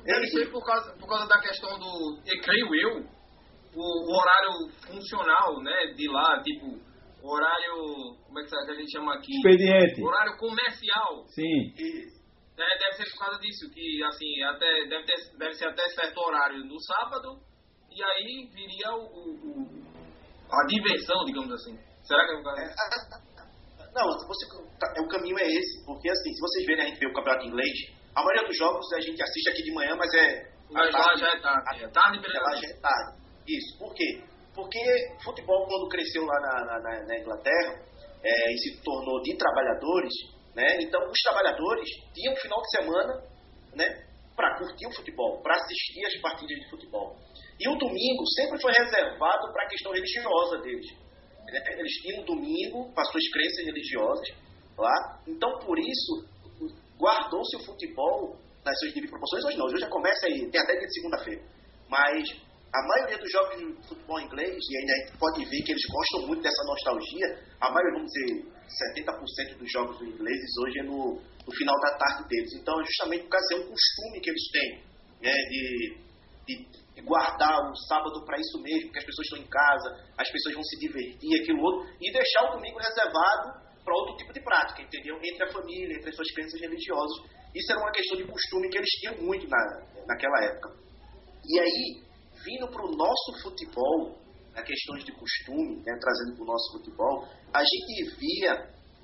Deve 0.03 0.27
ser 0.27 0.51
por 0.51 0.65
causa, 0.65 0.91
por 0.97 1.07
causa 1.07 1.27
da 1.27 1.39
questão 1.39 1.77
do, 1.77 2.19
eu 2.25 2.41
creio 2.41 2.75
eu, 2.75 3.05
o, 3.75 3.81
o 3.81 4.17
horário 4.17 4.69
funcional, 4.87 5.61
né, 5.61 5.93
de 5.95 6.07
lá, 6.09 6.41
tipo, 6.41 6.65
o 7.21 7.33
horário, 7.33 8.15
como 8.25 8.39
é 8.39 8.43
que 8.45 8.55
a 8.55 8.73
gente 8.75 8.91
chama 8.91 9.15
aqui? 9.15 9.35
Expediente. 9.35 10.01
Horário 10.01 10.37
comercial. 10.37 11.25
Sim. 11.27 11.73
Isso. 11.77 12.19
É, 12.57 12.77
deve 12.77 12.93
ser 12.97 13.11
por 13.15 13.19
causa 13.25 13.39
disso, 13.39 13.69
que 13.73 14.03
assim, 14.03 14.43
até, 14.43 14.85
deve, 14.87 15.03
ter, 15.05 15.37
deve 15.37 15.53
ser 15.53 15.67
até 15.67 15.87
certo 15.89 16.17
horário 16.19 16.65
no 16.65 16.77
sábado, 16.81 17.39
e 17.91 18.03
aí 18.03 18.49
viria 18.53 18.91
o, 18.91 19.03
o- 19.05 19.63
o- 19.63 19.83
a 20.51 20.65
diversão, 20.67 21.23
digamos 21.25 21.51
assim. 21.53 21.77
Será 22.03 22.25
que 22.25 22.33
é 22.33 22.35
por 22.37 22.43
causa 22.43 22.61
disso? 22.63 22.75
Não, 23.93 24.05
você, 24.27 24.45
tá, 24.79 24.93
é, 24.97 25.01
o 25.01 25.07
caminho 25.07 25.37
é 25.39 25.47
esse, 25.47 25.85
porque 25.85 26.09
assim, 26.09 26.33
se 26.33 26.39
vocês 26.41 26.65
verem 26.65 26.83
a 26.85 26.87
gente 26.89 26.99
vê 26.99 27.07
o 27.07 27.13
campeonato 27.13 27.45
inglês, 27.47 27.77
a 28.15 28.23
maioria 28.23 28.47
dos 28.47 28.57
jogos 28.57 28.85
a 28.93 28.99
gente 29.01 29.21
assiste 29.21 29.49
aqui 29.49 29.63
de 29.63 29.73
manhã, 29.73 29.95
mas 29.95 30.13
é. 30.13 30.49
Mas 30.71 30.93
lá 30.93 31.15
já 31.17 31.27
é 31.27 31.39
tarde. 31.39 31.83
É 31.83 31.87
tarde, 31.89 32.17
Lá 32.17 32.21
beleza. 32.21 32.61
já 32.61 32.69
é 32.69 32.79
tarde. 32.79 33.17
Isso. 33.47 33.77
Por 33.79 33.93
quê? 33.95 34.21
Porque 34.53 34.79
futebol, 35.23 35.65
quando 35.67 35.87
cresceu 35.89 36.23
lá 36.25 36.39
na, 36.41 36.65
na- 36.79 37.05
na- 37.05 37.17
Inglaterra 37.19 37.81
é, 38.23 38.53
e 38.53 38.57
se 38.57 38.81
tornou 38.83 39.21
de 39.21 39.35
trabalhadores, 39.37 40.13
né? 40.55 40.77
Então 40.81 41.01
os 41.09 41.19
trabalhadores 41.23 41.89
tinham 42.13 42.33
um 42.33 42.37
final 42.37 42.61
de 42.61 42.69
semana, 42.77 43.23
né? 43.75 44.05
Para 44.35 44.57
curtir 44.57 44.87
o 44.87 44.95
futebol, 44.95 45.41
para 45.41 45.55
assistir 45.55 46.05
as 46.05 46.21
partidas 46.21 46.57
de 46.59 46.69
futebol. 46.69 47.15
E 47.59 47.67
o 47.69 47.75
domingo 47.75 48.23
sempre 48.37 48.61
foi 48.61 48.71
reservado 48.73 49.51
para 49.53 49.63
a 49.65 49.67
questão 49.69 49.91
religiosa 49.91 50.57
deles. 50.61 50.87
Eles 51.47 51.93
tinham 52.01 52.23
domingo 52.25 52.93
para 52.93 53.03
suas 53.05 53.27
crenças 53.31 53.65
religiosas 53.65 54.27
lá. 54.77 55.19
Então 55.27 55.57
por 55.59 55.77
isso 55.79 56.27
guardou-se 56.99 57.55
o 57.55 57.65
futebol 57.65 58.35
nas 58.65 58.77
suas 58.79 58.93
devidas 58.93 59.09
proporções. 59.09 59.45
Hoje 59.45 59.57
não, 59.57 59.65
hoje 59.65 59.79
já 59.79 59.89
começa 59.89 60.27
aí, 60.27 60.51
tem 60.51 60.61
até 60.61 60.73
dia 60.73 60.87
de 60.87 60.93
segunda-feira. 60.93 61.41
Mas 61.89 62.23
A 62.69 62.85
maioria 62.85 63.17
dos 63.17 63.31
jogos 63.31 63.57
de 63.57 63.87
futebol 63.87 64.21
inglês, 64.21 64.53
e 64.53 64.77
ainda 64.77 64.93
a 64.93 64.97
gente 64.97 65.17
pode 65.17 65.43
ver 65.43 65.61
que 65.65 65.71
eles 65.71 65.85
gostam 65.89 66.27
muito 66.27 66.43
dessa 66.43 66.63
nostalgia, 66.65 67.27
a 67.59 67.71
maioria, 67.71 67.97
vamos 67.97 68.11
dizer, 68.13 68.45
70% 69.01 69.57
dos 69.57 69.71
jogos 69.71 70.01
ingleses 70.01 70.49
hoje 70.61 70.79
é 70.79 70.83
no, 70.83 71.17
no, 71.17 71.51
final 71.57 71.75
da 71.81 71.97
tarde 71.97 72.27
deles. 72.29 72.53
Então, 72.53 72.75
justamente 72.85 73.23
por 73.23 73.29
causa 73.29 73.47
de 73.47 73.55
um 73.55 73.69
costume 73.73 74.21
que 74.21 74.29
eles 74.29 74.51
têm, 74.53 74.83
né, 75.19 75.33
de, 75.49 75.97
de, 76.45 76.55
de 76.93 77.01
guardar 77.01 77.57
o 77.57 77.75
sábado 77.89 78.23
para 78.23 78.37
isso 78.37 78.61
mesmo, 78.61 78.85
porque 78.85 78.99
as 78.99 79.05
pessoas 79.05 79.25
estão 79.25 79.39
em 79.39 79.49
casa, 79.49 80.05
as 80.15 80.29
pessoas 80.29 80.53
vão 80.53 80.63
se 80.63 80.77
divertir, 80.77 81.41
aquilo 81.41 81.63
outro, 81.63 81.89
e 81.99 82.13
deixar 82.13 82.49
o 82.49 82.53
domingo 82.53 82.77
reservado 82.77 83.68
para 83.89 83.97
outro 83.97 84.15
tipo 84.17 84.31
de 84.31 84.39
prática, 84.41 84.83
entendeu? 84.83 85.17
Entre 85.17 85.43
a 85.43 85.51
família, 85.51 85.97
entre 85.97 86.09
as 86.09 86.15
suas 86.15 86.31
crenças 86.31 86.61
religiosas. 86.61 87.25
Isso 87.55 87.71
era 87.71 87.81
uma 87.81 87.91
questão 87.91 88.17
de 88.17 88.23
costume 88.25 88.69
que 88.69 88.77
eles 88.77 88.89
tinham 89.01 89.17
muito 89.23 89.47
na, 89.47 89.81
naquela 90.05 90.43
época. 90.43 90.75
E 91.43 91.59
aí, 91.59 92.03
vindo 92.45 92.67
para 92.69 92.85
o 92.85 92.95
nosso 92.95 93.41
futebol, 93.41 94.15
na 94.53 94.61
questões 94.61 95.03
de 95.03 95.11
costume, 95.11 95.77
né, 95.77 95.97
trazendo 95.99 96.35
para 96.35 96.43
o 96.43 96.45
nosso 96.45 96.77
futebol, 96.77 97.27
a 97.51 97.63
gente 97.63 98.15
via 98.19 98.53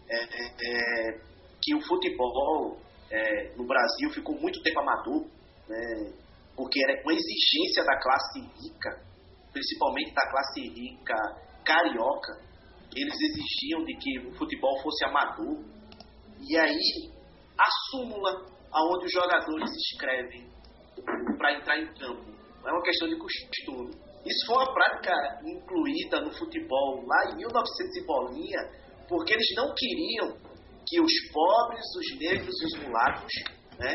é, 0.08 0.18
é, 0.24 1.20
que 1.60 1.74
o 1.74 1.82
futebol 1.82 2.78
é, 3.10 3.56
no 3.56 3.66
Brasil 3.66 4.12
ficou 4.12 4.40
muito 4.40 4.62
tempo 4.62 4.80
amador, 4.82 5.26
né, 5.68 6.14
porque 6.56 6.80
era 6.84 7.02
uma 7.02 7.14
exigência 7.14 7.84
da 7.84 8.00
classe 8.00 8.40
rica, 8.62 9.02
principalmente 9.52 10.14
da 10.14 10.30
classe 10.30 10.62
rica 10.62 11.16
carioca, 11.66 12.40
eles 12.96 13.14
exigiam 13.14 13.84
de 13.84 13.96
que 13.98 14.20
o 14.28 14.38
futebol 14.38 14.82
fosse 14.82 15.06
amador. 15.06 15.60
E 16.42 16.58
aí, 16.58 17.12
a 17.58 17.66
súmula 17.90 18.46
aonde 18.72 19.06
os 19.06 19.12
jogadores 19.12 19.70
se 19.70 19.94
inscrevem 19.94 20.48
para 21.38 21.58
entrar 21.58 21.80
em 21.80 21.94
campo 21.94 22.36
é 22.66 22.72
uma 22.72 22.82
questão 22.82 23.08
de 23.08 23.18
costume. 23.18 23.92
Isso 24.26 24.46
foi 24.48 24.56
uma 24.56 24.74
prática 24.74 25.14
incluída 25.46 26.20
no 26.22 26.34
futebol 26.34 27.06
lá 27.06 27.32
em 27.32 27.38
1900 27.38 27.96
e 27.96 28.06
bolinha, 28.06 28.60
porque 29.08 29.34
eles 29.34 29.48
não 29.56 29.74
queriam 29.76 30.36
que 30.88 31.00
os 31.00 31.14
pobres, 31.32 31.86
os 31.98 32.20
negros 32.20 32.56
e 32.62 32.66
os 32.66 32.84
mulatos 32.84 33.34
né, 33.78 33.94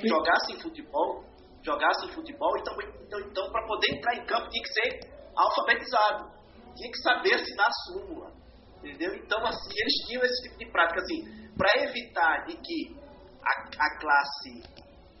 que... 0.00 0.08
jogassem 0.08 0.58
futebol, 0.60 1.24
jogassem 1.64 2.10
futebol, 2.10 2.50
então, 2.58 2.74
então, 3.06 3.20
então 3.20 3.52
para 3.52 3.66
poder 3.66 3.94
entrar 3.94 4.14
em 4.16 4.26
campo 4.26 4.48
tinha 4.50 4.62
que 4.62 4.72
ser 4.72 5.10
alfabetizado, 5.36 6.30
tinha 6.74 6.90
que 6.90 6.98
saber 6.98 7.34
assinar 7.34 7.66
a 7.66 7.92
súmula, 7.92 8.32
entendeu? 8.78 9.14
Então 9.14 9.44
assim 9.46 9.70
eles 9.74 9.94
tinham 10.06 10.22
esse 10.22 10.42
tipo 10.42 10.58
de 10.58 10.72
prática 10.72 11.00
assim, 11.00 11.52
para 11.56 11.84
evitar 11.84 12.46
de 12.46 12.56
que 12.56 12.96
a, 13.42 13.86
a 13.86 13.98
classe 13.98 14.62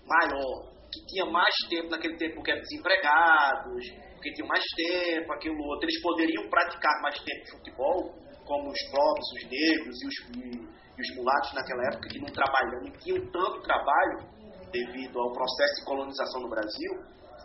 maior 0.06 0.72
que 0.92 1.06
tinha 1.06 1.24
mais 1.24 1.54
tempo 1.70 1.88
naquele 1.88 2.16
tempo 2.16 2.36
porque 2.36 2.50
eram 2.50 2.60
desempregados, 2.60 3.84
porque 4.14 4.32
tinham 4.34 4.46
mais 4.46 4.64
tempo, 4.76 5.32
aquilo 5.32 5.56
outro, 5.64 5.88
eles 5.88 6.02
poderiam 6.02 6.48
praticar 6.48 7.00
mais 7.02 7.18
tempo 7.18 7.50
futebol, 7.50 8.14
como 8.44 8.68
os 8.68 8.82
pobres, 8.90 9.26
os 9.36 9.44
negros 9.48 9.96
e 10.02 10.06
os, 10.06 10.16
e, 10.36 10.48
e 10.60 11.00
os 11.00 11.16
mulatos 11.16 11.52
naquela 11.54 11.82
época, 11.88 12.08
que 12.08 12.20
não 12.20 12.28
trabalham, 12.28 12.84
não 12.84 12.92
tinham 13.00 13.18
tanto 13.30 13.62
trabalho 13.62 14.18
devido 14.70 15.18
ao 15.18 15.32
processo 15.32 15.74
de 15.80 15.84
colonização 15.84 16.40
no 16.42 16.48
Brasil, 16.48 16.92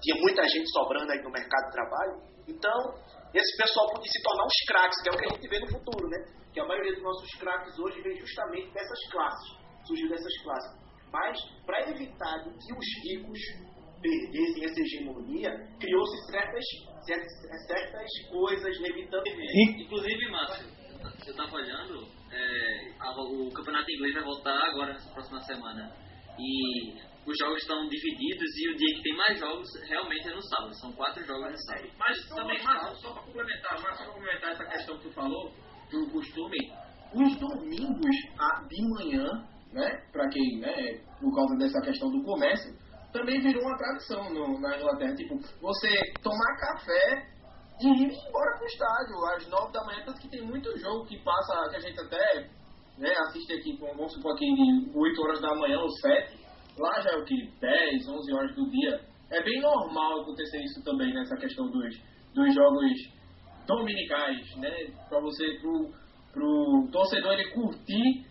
tinha 0.02 0.16
muita 0.22 0.44
gente 0.44 0.70
sobrando 0.72 1.12
aí 1.12 1.22
no 1.24 1.32
mercado 1.32 1.66
de 1.66 1.72
trabalho, 1.72 2.22
então 2.48 2.96
esse 3.34 3.58
pessoal 3.58 3.88
podia 3.94 4.12
se 4.12 4.22
tornar 4.24 4.46
os 4.46 4.66
craques, 4.68 5.02
que 5.02 5.10
é 5.10 5.12
o 5.12 5.18
que 5.18 5.26
a 5.26 5.30
gente 5.30 5.48
vê 5.50 5.60
no 5.60 5.68
futuro, 5.68 6.08
né? 6.10 6.18
Que 6.54 6.60
a 6.60 6.66
maioria 6.66 6.94
dos 6.94 7.04
nossos 7.04 7.30
craques 7.36 7.78
hoje 7.80 8.02
vem 8.02 8.18
justamente 8.18 8.72
dessas 8.72 9.00
classes, 9.12 9.58
surgiu 9.86 10.10
dessas 10.10 10.38
classes. 10.44 10.88
Mas, 11.12 11.40
para 11.66 11.90
evitar 11.90 12.44
que 12.44 12.74
os 12.74 12.86
ricos 13.04 13.40
perdessem 14.02 14.66
essa 14.66 14.80
hegemonia, 14.82 15.50
criou-se 15.80 16.32
certas, 16.32 16.64
certas, 17.06 17.68
certas 17.68 18.08
coisas, 18.30 18.78
evitando. 18.78 19.24
Inclusive, 19.80 20.32
Márcio, 20.32 20.68
eu 21.26 21.32
estava 21.32 21.56
olhando, 21.56 22.08
é, 22.32 22.92
o 23.18 23.52
campeonato 23.52 23.92
inglês 23.92 24.14
vai 24.16 24.24
voltar 24.24 24.58
agora, 24.70 24.94
nessa 24.94 25.12
próxima 25.14 25.42
semana. 25.42 25.92
E 26.40 26.94
os 27.28 27.38
jogos 27.38 27.62
estão 27.62 27.88
divididos 27.90 28.58
e 28.58 28.70
o 28.70 28.76
dia 28.78 28.96
que 28.96 29.04
tem 29.04 29.18
mais 29.18 29.38
jogos 29.38 29.68
realmente 29.90 30.30
é 30.30 30.34
no 30.34 30.42
sábado. 30.42 30.74
São 30.76 30.94
quatro 30.94 31.26
jogos 31.26 31.52
no 31.52 31.58
sábado. 31.58 31.90
Mas 32.00 32.30
também, 32.30 32.64
Márcio, 32.64 32.96
só 33.02 33.12
para 33.12 33.24
complementar, 33.24 33.82
Márcio, 33.82 34.06
para 34.06 34.14
complementar 34.14 34.52
essa 34.52 34.66
questão 34.66 34.98
que 34.98 35.10
tu 35.10 35.14
falou, 35.14 35.52
do 35.92 36.10
costume, 36.12 36.58
os 37.14 37.38
domingos 37.38 38.16
de 38.70 38.90
manhã 38.90 39.48
né, 39.74 39.90
para 40.12 40.30
quem, 40.30 40.60
né, 40.60 41.02
por 41.20 41.34
causa 41.36 41.56
dessa 41.58 41.82
questão 41.82 42.10
do 42.10 42.24
comércio, 42.24 42.74
também 43.12 43.42
virou 43.42 43.64
uma 43.64 43.78
tradição 43.78 44.30
no, 44.34 44.60
na 44.60 44.78
Inglaterra. 44.78 45.16
Tipo, 45.16 45.38
você 45.62 45.90
tomar 46.22 46.58
café 46.58 47.28
e 47.82 47.88
ir 47.88 48.06
embora 48.06 48.58
pro 48.58 48.68
estádio 48.68 49.26
às 49.36 49.48
nove 49.50 49.74
da 49.74 49.84
manhã, 49.86 50.04
tanto 50.06 50.22
que 50.22 50.30
tem 50.30 50.42
muito 50.42 50.78
jogo 50.78 51.06
que 51.06 51.22
passa, 51.24 51.70
que 51.70 51.76
a 51.76 51.80
gente 51.80 52.00
até 52.00 52.50
né, 52.98 53.14
assiste 53.28 53.54
aqui, 53.54 53.78
vamos 53.78 54.14
supor 54.14 54.34
aqui, 54.34 54.46
8 54.96 55.22
horas 55.22 55.42
da 55.42 55.56
manhã 55.56 55.80
ou 55.80 55.90
7, 55.90 56.37
lá 56.80 57.02
já 57.02 57.12
é 57.12 57.18
o 57.18 57.26
que? 57.26 57.52
10, 57.60 58.08
11 58.08 58.34
horas 58.34 58.56
do 58.56 58.70
dia. 58.70 59.00
É 59.30 59.44
bem 59.44 59.62
normal 59.62 60.22
acontecer 60.22 60.64
isso 60.64 60.82
também 60.84 61.14
nessa 61.14 61.36
questão 61.36 61.70
dos, 61.70 61.96
dos 62.34 62.56
jogos 62.56 62.92
dominicais, 63.66 64.56
né? 64.56 64.94
Para 65.10 65.20
você, 65.20 65.60
pro, 65.60 65.92
pro 66.32 66.88
torcedor 66.92 67.34
ele 67.34 67.52
curtir 67.52 68.26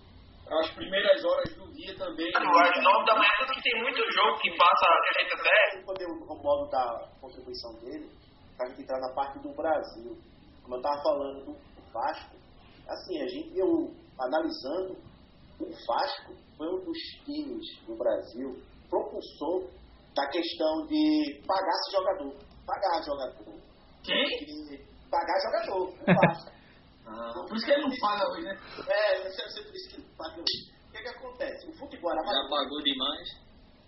as 0.51 0.71
primeiras 0.71 1.25
horas 1.25 1.55
do 1.57 1.73
dia 1.73 1.95
também. 1.97 2.31
Às 2.35 2.83
nove 2.83 3.05
da 3.05 3.15
manhã, 3.15 3.53
que 3.53 3.63
tem 3.63 3.83
muito 3.83 4.01
jogo 4.13 4.39
que 4.39 4.57
passa, 4.57 4.87
que 5.03 5.19
a 5.19 5.23
gente 5.23 5.35
até. 5.35 5.83
Poder 5.85 6.07
o 6.07 6.43
modo 6.43 6.71
da 6.71 7.09
contribuição 7.21 7.73
dele, 7.81 8.09
para 8.57 8.67
a 8.67 8.71
gente 8.71 8.83
entrar 8.83 9.01
na 9.01 9.13
parte 9.15 9.39
do 9.41 9.55
Brasil. 9.55 10.17
Como 10.63 10.77
eu 10.77 10.81
estava 10.81 11.03
falando 11.03 11.45
do 11.45 11.57
Vasco, 11.93 12.37
assim, 12.89 13.23
a 13.23 13.29
gente, 13.29 13.59
eu 13.59 13.93
analisando, 14.19 14.97
o 15.61 15.71
Vasco 15.87 16.35
foi 16.57 16.69
um 16.69 16.85
dos 16.85 16.99
times 17.25 17.65
no 17.89 17.97
Brasil 17.97 18.57
propulsor 18.89 19.69
da 20.15 20.27
questão 20.29 20.87
de 20.87 21.43
pagar 21.47 21.73
esse 21.73 21.97
jogador. 21.97 22.35
Pagar 22.67 23.03
jogador. 23.03 23.61
Quem? 24.03 24.81
Pagar 25.11 25.41
jogador. 25.43 25.95
Ah, 27.09 27.33
por 27.47 27.57
isso 27.57 27.65
que 27.65 27.71
ele 27.71 27.83
não 27.83 27.97
paga 28.01 28.29
hoje, 28.33 28.43
né? 28.43 28.59
É, 28.89 29.23
não 29.23 29.31
sei 29.31 29.63
por 29.63 29.75
isso 29.77 29.89
que 29.91 30.01
não 30.01 30.09
paga 30.17 30.41
hoje. 30.41 30.75
O 30.89 30.93
que, 30.93 31.03
que 31.03 31.09
acontece? 31.09 31.71
O 31.71 31.79
futebol 31.79 32.11
era 32.11 32.21
amador. 32.21 32.43
Já 32.43 32.51
pagou 32.51 32.83
demais. 32.83 33.29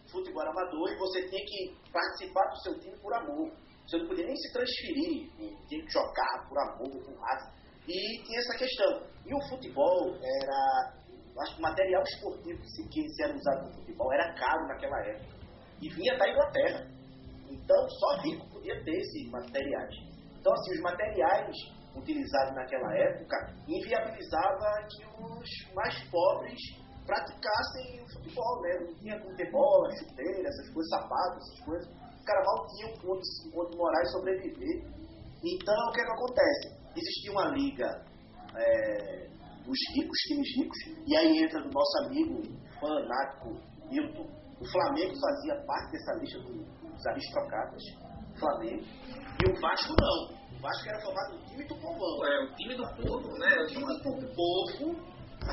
O 0.06 0.10
futebol 0.10 0.42
era 0.42 0.50
amador 0.52 0.92
e 0.92 0.96
você 0.96 1.28
tinha 1.28 1.44
que 1.44 1.76
participar 1.92 2.46
do 2.46 2.62
seu 2.62 2.78
time 2.78 2.96
por 2.98 3.12
amor. 3.14 3.50
Você 3.84 3.98
não 3.98 4.06
podia 4.06 4.24
nem 4.24 4.36
se 4.36 4.52
transferir, 4.52 5.30
tinha 5.66 5.84
que 5.84 5.90
jogar 5.90 6.46
por 6.48 6.58
amor, 6.58 6.90
por 6.90 7.18
raça. 7.18 7.52
E 7.88 8.22
tinha 8.22 8.38
essa 8.38 8.56
questão. 8.56 9.02
E 9.26 9.34
o 9.34 9.48
futebol 9.48 10.14
era. 10.22 10.97
Acho 11.40 11.54
que 11.54 11.60
o 11.60 11.62
material 11.62 12.02
esportivo 12.02 12.60
que 12.90 13.08
se, 13.08 13.22
era 13.22 13.34
usado 13.34 13.68
no 13.68 13.74
futebol 13.74 14.12
era 14.12 14.34
caro 14.34 14.66
naquela 14.66 14.98
época. 15.06 15.36
E 15.80 15.88
vinha 15.94 16.16
da 16.18 16.28
Inglaterra. 16.28 16.86
Então 17.48 17.88
só 17.88 18.16
rico 18.22 18.48
podia 18.50 18.82
ter 18.84 18.96
esses 18.96 19.30
materiais. 19.30 19.94
Então, 20.40 20.52
assim, 20.52 20.74
os 20.74 20.80
materiais 20.80 21.56
utilizado 21.96 22.54
naquela 22.54 22.96
época 22.96 23.54
inviabilizava 23.66 24.86
que 24.88 25.04
os 25.04 25.74
mais 25.74 25.94
pobres 26.10 26.60
praticassem 27.04 28.02
o 28.02 28.12
futebol, 28.12 28.62
né? 28.62 28.78
Não 28.80 28.94
tinha 28.96 29.20
com 29.20 29.34
ter 29.34 29.50
bola, 29.50 29.90
chuteira, 29.96 30.48
essas 30.48 30.70
coisas, 30.70 30.90
sapatos, 30.90 31.48
essas 31.48 31.64
coisas. 31.64 31.88
Os 31.88 32.24
caras 32.24 32.44
mal 32.44 32.66
tinham 32.68 32.90
onde, 33.12 33.58
onde 33.58 33.76
morar 33.76 34.02
e 34.02 34.06
sobreviver. 34.08 34.84
Então, 35.44 35.74
o 35.88 35.92
que, 35.92 36.00
é 36.00 36.04
que 36.04 36.12
acontece? 36.12 36.78
Existia 36.96 37.32
uma 37.32 37.48
liga 37.48 38.04
é, 38.56 39.28
dos 39.68 39.78
ricos, 39.94 40.18
times 40.26 40.48
ricos, 40.56 40.78
e 41.06 41.16
aí 41.16 41.44
entra 41.44 41.60
do 41.60 41.70
nosso 41.70 41.98
amigo 42.06 42.40
fanático 42.80 43.60
Milton. 43.90 44.26
O 44.58 44.64
Flamengo 44.64 45.14
fazia 45.20 45.54
parte 45.66 45.92
dessa 45.92 46.12
lista 46.14 46.38
dos 46.40 47.06
aristocratas, 47.06 47.82
Flamengo, 48.40 48.82
e 48.82 49.50
o 49.50 49.60
Vasco 49.60 49.94
não. 50.00 50.38
O 50.56 50.62
Vasco 50.62 50.88
era 50.88 51.00
formado 51.00 51.36
do 51.36 51.44
time 51.46 51.64
do 51.68 51.76
povão. 51.76 52.26
É, 52.26 52.44
o 52.44 52.54
time 52.56 52.74
do 52.74 52.82
povo, 52.96 53.38
né? 53.38 53.54
O 53.60 53.66
time 53.66 53.84
do 53.84 54.34
povo, 54.34 54.96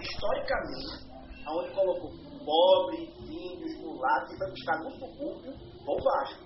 historicamente, 0.01 1.06
aonde 1.45 1.75
colocou 1.75 2.12
pobre, 2.45 3.04
índios, 3.19 3.78
mulatos, 3.82 4.34
e 4.34 4.38
vai 4.38 4.49
buscar 4.49 4.80
no 4.80 4.91
subúrbio 4.91 5.54
o 5.88 6.04
Vasco. 6.04 6.43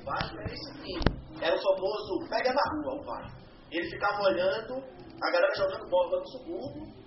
O 0.00 0.04
Vasco 0.04 0.38
era 0.38 0.52
esse 0.52 0.72
time. 0.82 1.22
Era 1.40 1.54
o 1.54 1.62
famoso 1.62 2.28
pega 2.30 2.52
na 2.52 2.62
rua, 2.72 3.00
o 3.00 3.04
Vasco. 3.04 3.42
Ele 3.70 3.88
ficava 3.90 4.22
olhando 4.22 4.74
a 5.22 5.30
galera 5.30 5.54
jogando 5.54 5.88
bola 5.88 6.18
no 6.18 6.26
subúrbio 6.26 7.01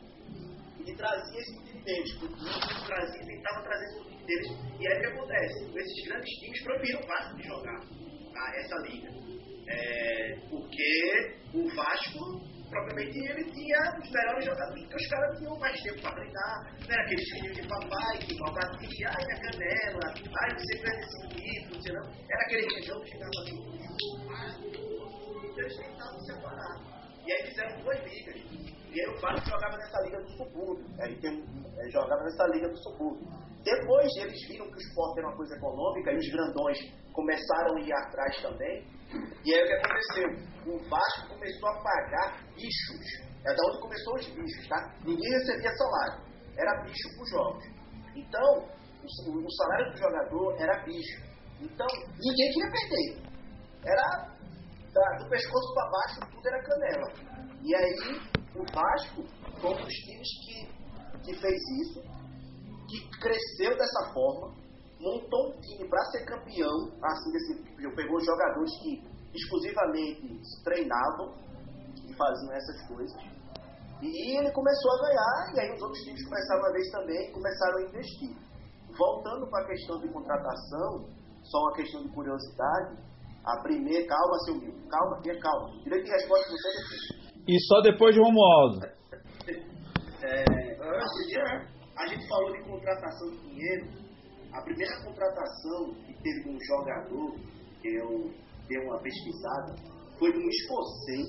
e 0.86 0.96
trazia 0.96 1.40
esse 1.40 1.64
time 1.66 1.84
deles. 1.84 2.12
O 2.22 2.86
trazia, 2.86 3.26
tentava 3.26 3.62
trazer 3.64 3.86
esse 3.86 4.04
time 4.10 4.26
deles. 4.26 4.48
E 4.80 4.88
aí 4.88 4.98
o 4.98 5.00
que 5.02 5.08
acontece? 5.08 5.78
Esses 5.78 6.08
grandes 6.08 6.30
times 6.40 6.64
proibiram 6.64 7.00
o 7.02 7.08
Vasco 7.08 7.36
de 7.36 7.44
jogar 7.44 7.80
tá? 8.34 8.54
essa 8.56 8.76
liga. 8.88 9.10
É, 9.68 10.36
porque 10.50 11.36
o 11.54 11.68
Vasco 11.76 12.56
propriamente 12.70 13.18
ele 13.18 13.52
tinha 13.52 13.80
os 14.02 14.12
melhores 14.12 14.46
jogadores, 14.46 14.82
porque 14.84 14.96
os 14.96 15.08
caras 15.10 15.38
tinham 15.38 15.60
mais 15.60 15.82
tempo 15.82 16.02
para 16.02 16.16
treinar, 16.16 16.76
não 16.82 16.94
era 16.94 17.04
aqueles 17.04 17.30
filhos 17.30 17.56
de 17.56 17.68
papai 17.68 18.18
que 18.20 18.40
mal 18.40 18.54
batia, 18.54 19.10
ai 19.10 19.26
minha 19.26 19.40
canela, 19.42 20.14
ai 20.14 20.50
você 20.58 20.78
perde 20.82 21.00
esse 21.00 21.26
equipe, 21.26 21.94
não. 21.94 22.06
Era 22.30 22.42
aquele 22.42 22.76
região 22.76 23.02
que 23.02 23.12
chegava 23.12 23.32
assim, 23.44 23.76
eles 25.58 25.78
tentavam 25.78 26.20
separar. 26.22 27.05
E 27.26 27.32
aí 27.32 27.48
fizeram 27.48 27.82
duas 27.82 28.00
ligas. 28.04 28.36
E 28.92 29.02
aí 29.02 29.08
o 29.10 29.20
Vasco 29.20 29.50
jogava 29.50 29.78
nessa 29.78 30.00
liga 30.02 30.22
do 30.22 30.30
subúrbio. 30.38 30.86
Aí 31.02 31.20
tem, 31.20 31.44
é, 31.78 31.90
jogava 31.90 32.24
nessa 32.24 32.48
liga 32.48 32.70
do 32.70 32.78
subúrbio. 32.78 33.28
Depois 33.64 34.16
eles 34.18 34.48
viram 34.48 34.68
que 34.68 34.76
o 34.76 34.78
esporte 34.78 35.20
era 35.20 35.28
uma 35.28 35.36
coisa 35.36 35.56
econômica 35.56 36.12
e 36.12 36.18
os 36.18 36.30
grandões 36.30 36.78
começaram 37.12 37.78
a 37.78 37.82
ir 37.82 37.94
atrás 37.94 38.42
também. 38.42 38.88
E 39.44 39.54
aí 39.54 39.64
o 39.64 39.68
que 39.68 39.74
aconteceu? 39.74 40.74
O 40.74 40.90
Vasco 40.90 41.30
começou 41.30 41.70
a 41.70 41.82
pagar 41.82 42.44
bichos. 42.54 43.26
É 43.46 43.54
da 43.54 43.64
onde 43.70 43.82
começou 43.82 44.16
os 44.16 44.28
bichos, 44.28 44.68
tá? 44.68 44.94
Ninguém 45.04 45.32
recebia 45.32 45.72
salário. 45.72 46.24
Era 46.58 46.84
bicho 46.84 47.18
por 47.18 47.28
jogos. 47.28 47.66
Então, 48.16 48.70
o, 49.04 49.46
o 49.46 49.52
salário 49.52 49.92
do 49.92 49.98
jogador 49.98 50.62
era 50.62 50.84
bicho. 50.84 51.22
Então, 51.60 51.88
ninguém 52.20 52.52
queria 52.52 52.72
perder. 52.72 53.26
Era 53.84 54.35
da, 54.96 55.18
do 55.20 55.30
pescoço 55.30 55.74
para 55.74 55.92
baixo, 55.92 56.20
tudo 56.32 56.48
era 56.48 56.64
canela. 56.64 57.12
E 57.62 57.76
aí, 57.76 58.22
o 58.56 58.64
Vasco 58.74 59.24
foi 59.60 59.72
um 59.72 59.84
dos 59.84 59.94
times 59.94 60.28
que, 60.46 60.56
que 61.22 61.40
fez 61.40 61.62
isso, 61.82 62.02
que 62.88 63.20
cresceu 63.20 63.78
dessa 63.78 64.14
forma, 64.14 64.56
montou 65.00 65.50
um 65.50 65.60
time 65.60 65.90
para 65.90 66.02
ser 66.06 66.26
campeão, 66.26 66.92
assim, 67.04 67.32
desse, 67.32 67.96
pegou 67.96 68.20
jogadores 68.22 68.72
que 68.82 69.04
exclusivamente 69.34 70.40
treinavam 70.64 71.36
e 72.08 72.16
faziam 72.16 72.54
essas 72.54 72.88
coisas. 72.88 73.22
E 74.02 74.38
ele 74.38 74.52
começou 74.52 74.92
a 74.92 75.08
ganhar, 75.08 75.56
e 75.56 75.60
aí 75.60 75.76
os 75.76 75.82
outros 75.82 76.02
times 76.04 76.24
começaram 76.24 76.66
a 76.66 76.72
ver 76.72 76.92
também 76.92 77.30
e 77.30 77.32
começaram 77.32 77.78
a 77.78 77.82
investir. 77.84 78.38
Voltando 78.98 79.50
para 79.50 79.64
a 79.64 79.68
questão 79.68 80.00
de 80.00 80.08
contratação, 80.08 81.10
só 81.44 81.58
uma 81.60 81.74
questão 81.74 82.02
de 82.04 82.10
curiosidade, 82.14 82.98
a 83.46 83.62
primeira, 83.62 84.08
calma, 84.08 84.40
seu 84.46 84.56
Mil, 84.56 84.74
calma, 84.90 85.22
tenha 85.22 85.40
calma. 85.40 85.70
Direito 85.84 86.06
de 86.06 86.12
resposta 86.12 86.50
do 86.50 86.58
você 86.58 86.70
E 87.48 87.60
só 87.68 87.82
depois 87.82 88.16
de 88.16 88.22
Romualdo. 88.22 88.86
É, 90.24 90.44
a 91.98 92.08
gente 92.08 92.28
falou 92.28 92.52
de 92.52 92.64
contratação 92.64 93.30
de 93.30 93.38
dinheiro. 93.50 93.88
A 94.52 94.62
primeira 94.62 95.04
contratação 95.04 95.94
que 96.06 96.14
teve 96.24 96.44
de 96.44 96.50
um 96.50 96.58
jogador, 96.66 97.36
que 97.82 97.90
eu 97.90 98.32
dei 98.68 98.80
uma 98.86 99.00
pesquisada, 99.00 99.76
foi 100.18 100.32
de 100.32 100.40
um 100.40 100.50
escocês 100.50 101.28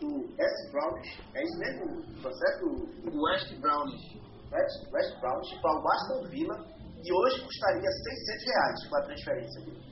do 0.00 0.08
West 0.38 0.72
Brownish. 0.72 1.20
É 1.34 1.42
isso 1.42 1.58
mesmo? 1.58 2.22
Tá 2.22 2.30
certo? 2.32 2.64
West 3.04 3.60
Brownish. 3.60 4.22
West, 4.50 4.92
West 4.92 5.20
Brownish 5.20 5.60
para 5.60 5.80
o 5.80 5.88
Aston 5.88 6.28
Villa 6.28 6.56
e 7.04 7.12
hoje 7.12 7.44
custaria 7.44 7.90
600 7.90 8.44
reais 8.46 8.88
com 8.88 8.96
a 8.96 9.02
transferência 9.02 9.60
dele. 9.64 9.91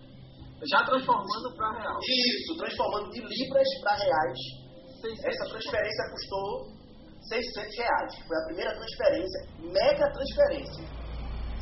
Já 0.68 0.85
transformando 0.85 1.57
para 1.57 1.73
real. 1.73 1.99
Isso, 2.05 2.57
transformando 2.57 3.11
de 3.11 3.20
libras 3.20 3.68
para 3.83 3.96
reais. 3.96 4.38
Essa 5.25 5.44
transferência 5.49 6.11
custou 6.11 6.81
600 7.29 7.77
reais. 7.79 8.18
Foi 8.27 8.37
a 8.37 8.44
primeira 8.46 8.75
transferência, 8.75 9.40
mega 9.59 10.12
transferência. 10.12 10.85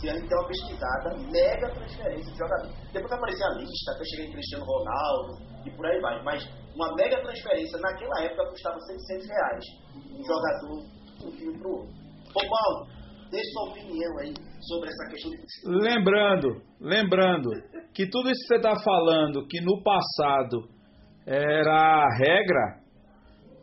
Se 0.00 0.08
a 0.08 0.14
gente 0.14 0.28
der 0.28 0.36
uma 0.36 0.48
pesquisada, 0.48 1.16
mega 1.30 1.70
transferência 1.74 2.32
de 2.32 2.38
jogador. 2.38 2.70
Depois 2.92 3.10
vai 3.10 3.18
aparecer 3.18 3.44
a 3.44 3.54
lista, 3.54 3.92
até 3.92 4.04
cheguei 4.04 4.26
em 4.26 4.32
Cristiano 4.32 4.64
Ronaldo 4.64 5.38
e 5.64 5.70
por 5.70 5.86
aí 5.86 6.00
vai. 6.00 6.22
Mas 6.22 6.48
uma 6.74 6.94
mega 6.94 7.20
transferência 7.22 7.78
naquela 7.78 8.22
época 8.22 8.50
custava 8.50 8.78
600 8.80 9.28
reais. 9.28 9.64
Um 9.94 10.24
jogador 10.24 10.98
um 11.24 11.30
time 11.32 11.58
para 11.58 11.68
o 11.68 11.72
outro. 11.72 11.94
Ô 12.34 12.40
Paulo, 12.48 12.86
dê 13.30 13.42
sua 13.52 13.70
opinião 13.70 14.18
aí 14.18 14.34
sobre 14.60 14.88
essa 14.88 15.10
questão 15.10 15.30
de 15.30 15.38
Lembrando, 15.64 16.62
lembrando 16.80 17.50
que 17.94 18.08
tudo 18.08 18.30
isso 18.30 18.40
que 18.42 18.48
você 18.48 18.56
está 18.56 18.74
falando, 18.82 19.46
que 19.46 19.60
no 19.60 19.82
passado 19.82 20.68
era 21.26 22.06
regra, 22.18 22.80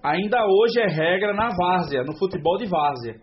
ainda 0.03 0.37
hoje 0.45 0.79
é 0.79 0.87
regra 0.87 1.33
na 1.33 1.49
várzea, 1.55 2.03
no 2.03 2.17
futebol 2.17 2.57
de 2.57 2.65
várzea, 2.65 3.15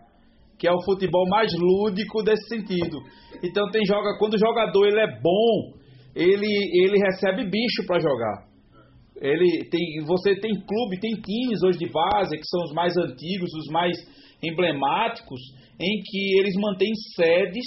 que 0.58 0.66
é 0.66 0.72
o 0.72 0.84
futebol 0.84 1.28
mais 1.28 1.50
lúdico 1.58 2.22
desse 2.22 2.48
sentido. 2.48 2.98
Então 3.42 3.70
tem 3.70 3.82
joga 3.86 4.18
quando 4.18 4.34
o 4.34 4.38
jogador 4.38 4.86
ele 4.86 5.00
é 5.00 5.20
bom, 5.20 5.78
ele 6.14 6.46
ele 6.84 6.98
recebe 6.98 7.44
bicho 7.44 7.86
para 7.86 8.00
jogar. 8.00 8.52
Ele 9.20 9.68
tem, 9.70 10.04
você 10.04 10.34
tem 10.40 10.50
clube, 10.50 10.98
tem 10.98 11.12
times 11.12 11.62
hoje 11.62 11.78
de 11.78 11.88
várzea 11.88 12.36
que 12.36 12.46
são 12.46 12.62
os 12.64 12.72
mais 12.72 12.96
antigos, 12.96 13.54
os 13.54 13.72
mais 13.72 13.96
emblemáticos, 14.42 15.40
em 15.82 16.02
que 16.04 16.38
eles 16.38 16.54
mantêm 16.56 16.92
sedes 17.14 17.64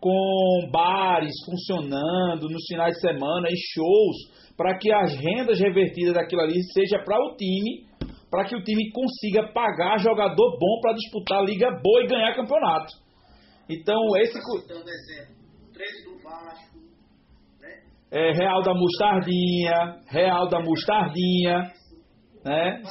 com 0.00 0.68
bares 0.72 1.32
funcionando 1.46 2.48
nos 2.48 2.64
finais 2.68 2.94
de 2.94 3.00
semana 3.00 3.48
e 3.48 3.56
shows 3.56 4.52
para 4.56 4.76
que 4.76 4.92
as 4.92 5.14
rendas 5.14 5.58
revertidas 5.60 6.14
daquilo 6.14 6.42
ali 6.42 6.60
seja 6.72 6.98
para 7.04 7.18
o 7.18 7.36
time, 7.36 7.86
para 8.30 8.44
que 8.44 8.56
o 8.56 8.62
time 8.62 8.90
consiga 8.90 9.52
pagar 9.52 9.98
jogador 9.98 10.58
bom 10.58 10.80
para 10.80 10.94
disputar 10.94 11.44
liga 11.44 11.70
boa 11.82 12.02
e 12.02 12.08
ganhar 12.08 12.34
campeonato. 12.34 12.92
Então 13.68 13.96
esse 14.18 14.32
Citando 14.32 14.90
exemplo, 14.90 15.36
13 15.72 16.04
do 16.04 16.22
Vasco, 16.22 16.78
né? 17.60 17.82
é 18.10 18.32
Real 18.32 18.60
da 18.62 18.74
Mostardinha, 18.74 20.00
Real 20.08 20.48
da 20.48 20.60
Mostardinha, 20.60 21.72
né? 22.44 22.82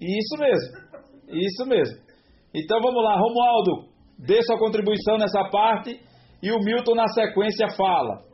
Isso 0.00 0.36
mesmo. 0.38 0.88
Isso 1.30 1.66
mesmo. 1.66 2.07
Então 2.54 2.80
vamos 2.80 3.02
lá, 3.04 3.16
Romualdo, 3.16 3.88
dê 4.18 4.42
sua 4.42 4.58
contribuição 4.58 5.18
nessa 5.18 5.44
parte 5.50 6.00
e 6.42 6.50
o 6.50 6.58
Milton 6.60 6.94
na 6.94 7.06
sequência 7.08 7.68
fala. 7.76 8.24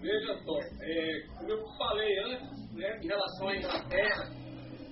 Veja 0.00 0.34
só, 0.44 0.58
é, 0.82 1.26
como 1.38 1.50
eu 1.50 1.64
falei 1.78 2.18
antes, 2.26 2.74
né, 2.74 3.00
em 3.02 3.06
relação 3.06 3.48
à 3.48 3.56
Inglaterra, 3.56 4.30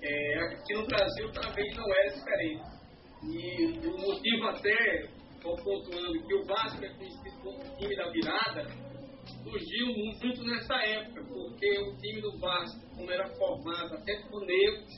é, 0.03 0.39
aqui 0.39 0.75
no 0.75 0.87
Brasil 0.87 1.33
também 1.33 1.75
não 1.75 1.95
é 1.95 2.07
diferente. 2.15 2.63
E 3.25 3.89
o 3.89 3.99
motivo 3.99 4.49
até, 4.49 5.01
estou 5.35 5.57
pontuando 5.57 6.27
que 6.27 6.35
o 6.35 6.45
Vasco 6.47 6.85
é 6.85 6.89
conhecido 6.95 7.43
como 7.43 7.77
time 7.77 7.97
da 7.97 8.09
virada, 8.11 8.67
surgiu 9.43 9.87
muito 9.87 10.45
nessa 10.45 10.75
época, 10.75 11.23
porque 11.25 11.79
o 11.79 11.97
time 11.99 12.21
do 12.21 12.39
Vasco, 12.39 12.81
como 12.97 13.11
era 13.11 13.29
formado 13.37 13.95
até 13.95 14.15
por 14.31 14.41
negros, 14.47 14.89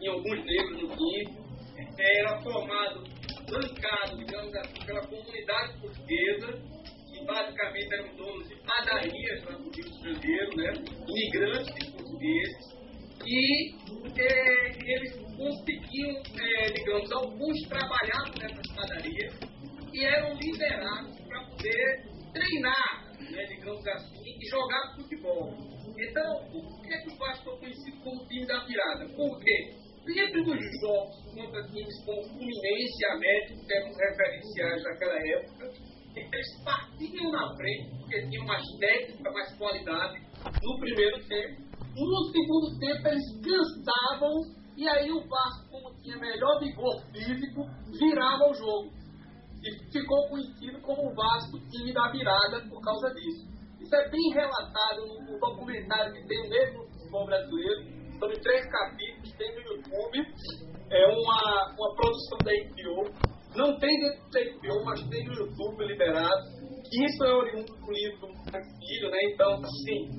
em 0.00 0.08
alguns 0.08 0.44
negros 0.44 0.82
no 0.82 0.96
time, 0.96 1.49
era 1.98 2.40
formado, 2.42 3.04
bancado, 3.50 4.16
digamos 4.18 4.54
assim, 4.56 4.86
pela 4.86 5.06
comunidade 5.06 5.80
portuguesa, 5.80 6.62
que 7.12 7.24
basicamente 7.24 7.94
eram 7.94 8.16
donos 8.16 8.48
de 8.48 8.56
padarias 8.56 9.44
para 9.44 9.56
o 9.56 9.70
Rio 9.70 9.84
de 9.84 10.02
Janeiro, 10.02 10.56
né? 10.56 10.72
imigrantes 11.08 11.90
portugueses, 11.90 12.80
e 13.26 13.74
é, 14.18 14.92
eles 14.92 15.12
conseguiam, 15.36 16.22
é, 16.38 16.70
digamos, 16.72 17.12
alguns 17.12 17.60
trabalhavam 17.68 18.34
nessas 18.40 18.74
padarias 18.74 19.34
e 19.92 20.04
eram 20.04 20.34
liberados 20.34 21.20
para 21.26 21.44
poder 21.44 22.02
treinar, 22.32 23.12
né, 23.18 23.44
digamos 23.44 23.86
assim, 23.86 24.22
e 24.24 24.48
jogar 24.48 24.94
futebol. 24.96 25.52
Então, 25.98 26.50
por 26.50 26.82
que, 26.82 26.94
é 26.94 26.98
que 27.02 27.10
o 27.10 27.16
Vasco 27.18 27.44
foi 27.44 27.58
conhecido 27.58 28.00
como 28.02 28.26
time 28.26 28.46
da 28.46 28.64
virada? 28.64 29.06
Por 29.14 29.38
quê? 29.40 29.74
Sempre 30.04 30.42
nos 30.42 30.80
jogos 30.80 31.16
contra 31.34 31.62
times 31.68 32.04
como 32.04 32.22
Fluminense 32.24 33.00
e 33.00 33.06
América, 33.12 33.54
que 33.66 33.74
eram 33.74 33.92
referenciais 33.92 34.82
naquela 34.82 35.18
época, 35.28 35.70
eles 36.16 36.64
partiam 36.64 37.30
na 37.30 37.54
frente, 37.54 37.90
porque 37.98 38.28
tinham 38.28 38.46
mais 38.46 38.64
técnica, 38.78 39.30
mais 39.30 39.56
qualidade 39.56 40.20
no 40.62 40.80
primeiro 40.80 41.18
tempo. 41.28 41.62
No 41.94 42.24
segundo 42.32 42.78
tempo, 42.78 43.08
eles 43.08 43.40
cansavam, 43.42 44.32
e 44.76 44.88
aí 44.88 45.10
o 45.10 45.28
Vasco, 45.28 45.70
como 45.70 45.94
tinha 46.02 46.16
melhor 46.16 46.58
vigor 46.60 47.04
físico, 47.12 47.62
virava 47.98 48.50
o 48.50 48.54
jogo. 48.54 48.92
E 49.62 49.92
ficou 49.92 50.28
conhecido 50.28 50.80
como 50.80 51.10
o 51.10 51.14
Vasco, 51.14 51.60
time 51.70 51.92
da 51.92 52.10
virada, 52.10 52.66
por 52.68 52.80
causa 52.80 53.14
disso. 53.14 53.46
Isso 53.78 53.94
é 53.94 54.08
bem 54.10 54.32
relatado 54.32 55.06
no, 55.06 55.38
documentário 55.38 56.12
que 56.12 56.26
tem 56.26 56.48
mesmo 56.48 56.84
no 56.84 56.90
futebol 56.90 57.26
brasileiro, 57.26 57.99
são 58.20 58.30
em 58.30 58.40
três 58.40 58.70
capítulos, 58.70 59.32
tem 59.36 59.54
no 59.54 59.60
YouTube, 59.62 60.18
é 60.90 61.06
uma, 61.06 61.74
uma 61.78 61.94
produção 61.96 62.38
da 62.44 62.52
HBO, 62.52 63.10
não 63.56 63.78
tem 63.78 63.98
dentro 63.98 64.30
da 64.30 64.40
HBO, 64.40 64.84
mas 64.84 65.08
tem 65.08 65.24
no 65.24 65.32
YouTube 65.32 65.84
liberado. 65.86 66.60
Isso 66.92 67.24
é 67.24 67.34
oriundo 67.34 67.72
do 67.72 67.92
livro 67.92 68.28
Filho, 68.78 69.10
né? 69.10 69.18
Então, 69.32 69.60
assim, 69.62 70.10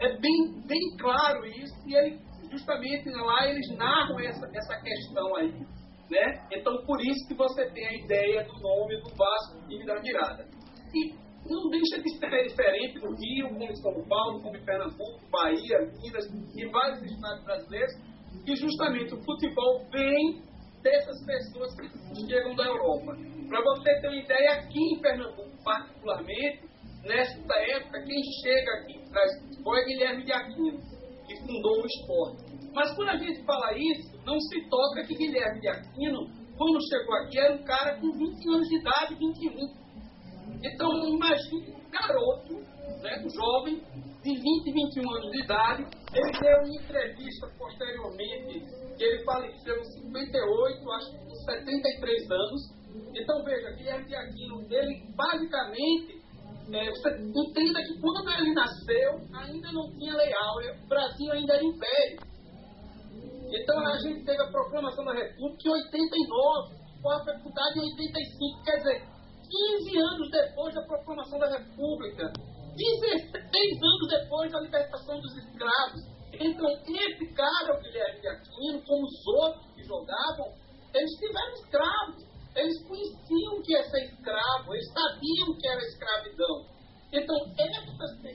é 0.00 0.18
bem, 0.18 0.62
bem 0.66 0.96
claro 0.98 1.46
isso, 1.46 1.74
e 1.86 1.94
ele, 1.94 2.18
justamente 2.50 3.08
lá 3.10 3.48
eles 3.48 3.68
narram 3.76 4.20
essa, 4.20 4.46
essa 4.52 4.80
questão 4.82 5.36
aí. 5.36 5.52
Né? 6.10 6.46
Então, 6.52 6.84
por 6.84 7.00
isso 7.00 7.26
que 7.26 7.34
você 7.34 7.68
tem 7.70 7.86
a 7.86 8.04
ideia 8.04 8.44
do 8.44 8.60
nome 8.60 9.00
do 9.02 9.10
Vasco 9.16 9.66
time 9.68 9.84
da 9.84 9.96
virada. 9.96 10.46
E 10.94 11.25
não 11.54 11.70
deixa 11.70 12.02
de 12.02 12.18
ser 12.18 12.48
diferente 12.48 12.98
no 12.98 13.14
Rio, 13.14 13.48
como 13.48 13.76
São 13.76 14.08
Paulo, 14.08 14.42
como 14.42 14.64
Pernambuco, 14.64 15.20
Bahia, 15.30 15.78
Minas 16.02 16.26
e 16.54 16.66
vários 16.70 17.02
estados 17.02 17.44
brasileiros, 17.44 17.92
que 18.44 18.56
justamente 18.56 19.14
o 19.14 19.22
futebol 19.22 19.84
vem 19.90 20.42
dessas 20.82 21.24
pessoas 21.24 21.74
que 21.76 22.26
chegam 22.26 22.54
da 22.54 22.64
Europa. 22.64 23.16
Para 23.48 23.62
você 23.62 24.00
ter 24.00 24.08
uma 24.08 24.16
ideia, 24.16 24.52
aqui 24.52 24.78
em 24.78 25.00
Pernambuco, 25.00 25.50
particularmente, 25.64 26.62
nessa 27.04 27.54
época, 27.76 28.02
quem 28.04 28.22
chega 28.42 28.72
aqui 28.78 29.10
traz 29.10 29.40
futebol 29.42 29.76
é 29.76 29.84
Guilherme 29.84 30.24
de 30.24 30.32
Aquino, 30.32 30.78
que 31.26 31.36
fundou 31.40 31.82
o 31.82 31.86
esporte. 31.86 32.44
Mas 32.72 32.94
quando 32.94 33.08
a 33.08 33.16
gente 33.16 33.42
fala 33.44 33.72
isso, 33.76 34.16
não 34.24 34.38
se 34.38 34.68
toca 34.68 35.06
que 35.06 35.14
Guilherme 35.14 35.60
de 35.60 35.68
Aquino, 35.68 36.26
quando 36.56 36.78
chegou 36.88 37.14
aqui, 37.16 37.38
era 37.38 37.54
um 37.54 37.64
cara 37.64 38.00
com 38.00 38.10
20 38.12 38.54
anos 38.54 38.68
de 38.68 38.78
idade, 38.78 39.14
21. 39.14 39.85
Então, 40.66 40.90
imagine 41.08 41.74
um 41.74 41.90
garoto, 41.90 42.54
né, 43.02 43.22
um 43.24 43.30
jovem, 43.30 43.82
de 44.22 44.34
20, 44.34 44.72
21 44.72 45.10
anos 45.14 45.30
de 45.30 45.44
idade. 45.44 45.86
Ele 46.12 46.32
deu 46.40 46.58
uma 46.58 46.82
entrevista 46.82 47.46
posteriormente, 47.58 48.60
que 48.96 49.04
ele 49.04 49.24
faleceu 49.24 49.76
em 49.76 49.84
58, 49.84 50.92
acho 50.92 51.10
que 51.12 51.18
com 51.18 51.34
73 51.34 52.30
anos. 52.30 52.76
Então, 53.14 53.44
veja, 53.44 53.70
Guilherme 53.76 54.06
de 54.06 54.16
Aquino, 54.16 54.66
ele 54.70 55.14
basicamente 55.14 56.16
é, 56.72 56.90
você 56.90 57.10
entenda 57.22 57.80
que 57.80 58.00
quando 58.00 58.28
ele 58.28 58.52
nasceu, 58.52 59.20
ainda 59.32 59.70
não 59.70 59.88
tinha 59.96 60.16
lei 60.16 60.32
áurea, 60.34 60.74
o 60.82 60.88
Brasil 60.88 61.32
ainda 61.32 61.54
era 61.54 61.64
império. 61.64 62.18
Então 63.48 63.78
a 63.86 63.98
gente 63.98 64.24
teve 64.24 64.42
a 64.42 64.50
proclamação 64.50 65.04
da 65.04 65.12
República 65.12 65.68
em 65.68 65.70
89, 65.70 66.74
com 67.00 67.10
a 67.10 67.24
faculdade 67.24 67.78
em 67.78 67.82
85, 67.82 68.64
quer 68.64 68.76
dizer, 68.78 69.15
15 69.48 69.98
anos 69.98 70.30
depois 70.30 70.74
da 70.74 70.82
proclamação 70.82 71.38
da 71.38 71.48
República, 71.58 72.32
16 72.76 73.82
anos 73.82 74.08
depois 74.10 74.52
da 74.52 74.60
libertação 74.60 75.20
dos 75.20 75.36
escravos. 75.36 76.02
Então, 76.32 76.68
esse 76.86 77.26
cara, 77.32 77.78
o 77.78 77.82
Guilherme 77.82 78.20
de 78.20 78.28
Aquino, 78.28 78.82
como 78.82 79.06
os 79.06 79.26
outros 79.26 79.74
que 79.74 79.82
jogavam, 79.84 80.52
eles 80.94 81.10
tiveram 81.18 81.52
escravos. 81.54 82.26
Eles 82.54 82.82
conheciam 82.88 83.62
que 83.62 83.72
ia 83.72 83.82
ser 83.84 84.04
escravo, 84.04 84.74
eles 84.74 84.92
sabiam 84.92 85.58
que 85.58 85.68
era 85.68 85.80
escravidão. 85.82 86.66
Então, 87.12 87.36
essa, 87.58 88.28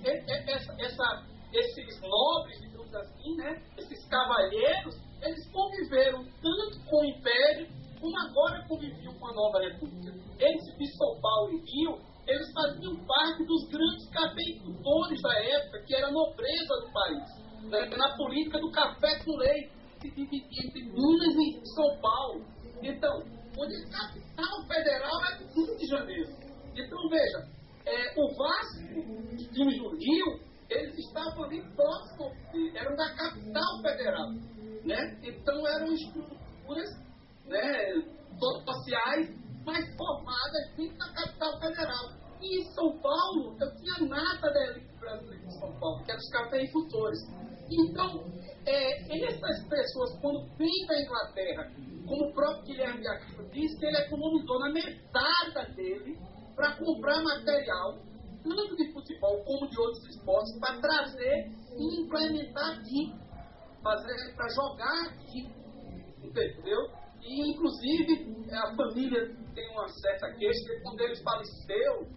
essa, 0.48 0.76
essa, 0.80 1.26
esses 1.54 2.02
nobres, 2.02 2.62
digamos 2.62 2.94
assim, 2.94 3.36
né, 3.38 3.62
esses 3.78 4.08
cavalheiros, 4.08 4.96
eles 5.22 5.52
conviveram 5.52 6.24
tanto 6.42 6.86
com 6.88 6.98
o 6.98 7.06
Império, 7.06 7.68
como 8.02 8.18
agora 8.20 8.66
conviviam 8.68 9.14
com 9.14 9.28
a 9.28 9.34
nova 9.34 9.60
República. 9.62 10.12
Eles 10.40 10.64
de 10.78 10.98
São 10.98 11.22
Paulo 11.22 11.54
e 11.54 11.62
Rio, 11.62 12.02
eles 12.28 12.52
faziam 12.52 12.96
parte 13.06 13.46
dos 13.46 13.70
grandes 13.70 14.10
cafeicultores 14.10 15.22
da 15.22 15.34
época, 15.40 15.84
que 15.86 15.96
era 15.96 16.08
a 16.08 16.12
nobreza 16.12 16.76
do 16.82 16.92
país. 16.92 17.70
Né? 17.70 17.96
Na 17.96 18.18
política 18.18 18.60
do 18.60 18.72
café 18.72 19.24
com 19.24 19.38
leite, 19.38 19.72
que 20.02 20.10
dividia 20.10 20.66
entre 20.66 20.84
Minas 20.84 21.36
e 21.36 21.62
São 21.76 22.02
Paulo. 22.02 22.44
Então, 22.82 23.22
onde 23.58 23.76
a 23.76 23.90
capital 23.90 24.68
federal 24.68 25.24
é 25.26 25.44
o 25.44 25.54
Rio 25.54 25.78
de 25.78 25.88
Janeiro. 25.88 26.30
Então, 26.76 27.10
veja, 27.10 27.48
é, 27.86 28.20
o 28.20 28.36
Vasco, 28.36 29.54
times 29.54 29.78
do 29.78 29.90
Rio, 29.96 30.40
eles 30.70 30.98
estavam 30.98 31.44
ali 31.44 31.62
próximos, 31.76 32.34
eram 32.76 32.96
da 32.96 33.14
capital 33.14 33.82
federal. 33.82 34.32
Né? 34.86 35.20
Então 35.24 35.68
eram 35.68 35.94
estruturas 35.94 36.90
né, 37.46 37.94
sociais, 38.40 39.30
mas 39.66 39.96
formadas 39.96 40.76
dentro 40.76 40.98
da 40.98 41.14
capital 41.14 41.60
federal. 41.60 42.22
E 42.42 42.62
em 42.62 42.66
São 42.74 42.98
Paulo, 43.00 43.56
eu 43.60 43.76
tinha 43.76 44.10
nada 44.10 44.52
da 44.52 44.68
elite 44.72 44.98
brasileira 45.00 45.46
de 45.46 45.60
São 45.60 45.72
Paulo, 45.80 46.04
que 46.04 46.12
eram 46.12 46.20
os 46.20 46.30
cafeicultores. 46.32 47.20
Então, 47.70 48.26
é, 48.66 49.28
essas 49.28 49.68
pessoas, 49.68 50.20
quando 50.20 50.48
vêm 50.58 50.86
da 50.88 51.02
Inglaterra, 51.02 51.72
como 52.08 52.30
o 52.30 52.34
próprio 52.34 52.64
Guilherme 52.66 53.08
Aquino 53.08 53.50
disse, 53.52 53.78
que 53.78 53.86
ele 53.86 53.98
economizou 53.98 54.60
na 54.60 54.72
metade 54.72 55.76
dele 55.76 56.20
para 56.56 56.76
comprar 56.78 57.22
material, 57.24 58.00
tanto 58.44 58.76
de 58.76 58.92
futebol 58.92 59.44
como 59.46 59.70
de 59.70 59.80
outros 59.80 60.04
esportes, 60.10 60.60
para 60.60 60.82
trazer 60.82 61.52
e 61.78 62.02
implementar 62.02 62.80
aqui 62.80 63.14
para 63.82 64.48
jogar 64.50 65.08
aqui, 65.08 65.50
entendeu? 66.24 67.01
E, 67.24 67.52
inclusive, 67.52 68.46
a 68.52 68.76
família 68.76 69.36
tem 69.54 69.70
uma 69.72 69.88
certa 69.88 70.32
queixa 70.34 70.60
que 70.66 70.82
quando 70.82 71.02
ele 71.02 71.16
faleceu, 71.24 72.08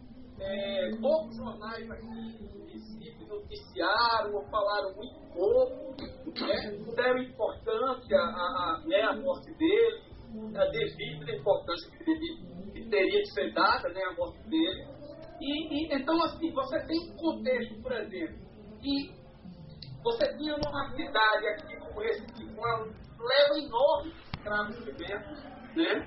é, 0.40 0.90
poucos 1.00 1.36
jornais 1.36 1.90
aqui 1.90 2.06
no 2.06 2.66
Recife 2.66 3.24
noticiaram 3.26 4.34
ou 4.34 4.44
falaram 4.50 4.94
muito 4.96 5.14
pouco, 5.32 5.94
né? 6.40 6.94
deram 6.96 7.22
importância 7.22 8.16
à, 8.16 8.22
à, 8.22 8.82
né, 8.86 9.02
à 9.02 9.16
morte 9.16 9.52
dele, 9.54 10.02
a 10.56 10.64
devida 10.66 11.36
importância 11.36 11.90
que, 11.90 12.04
devia, 12.04 12.72
que 12.72 12.90
teria 12.90 13.22
de 13.22 13.32
ser 13.32 13.52
dada 13.52 13.88
né, 13.90 14.02
à 14.02 14.14
morte 14.14 14.42
dele. 14.48 14.86
E, 15.40 15.74
e, 15.74 15.94
então, 15.94 16.20
assim, 16.24 16.50
você 16.52 16.86
tem 16.86 16.98
um 17.10 17.16
contexto, 17.16 17.82
por 17.82 17.92
exemplo, 17.92 18.38
e 18.82 19.12
você 20.02 20.36
tinha 20.36 20.56
uma 20.56 20.90
cidade 20.96 21.46
aqui 21.48 21.76
como 21.76 22.00
Recife, 22.00 22.44
uma 22.44 22.78
leva 22.78 23.58
enorme 23.58 24.12
escravos 24.44 24.78
vivendo, 24.84 25.24
né? 25.74 26.06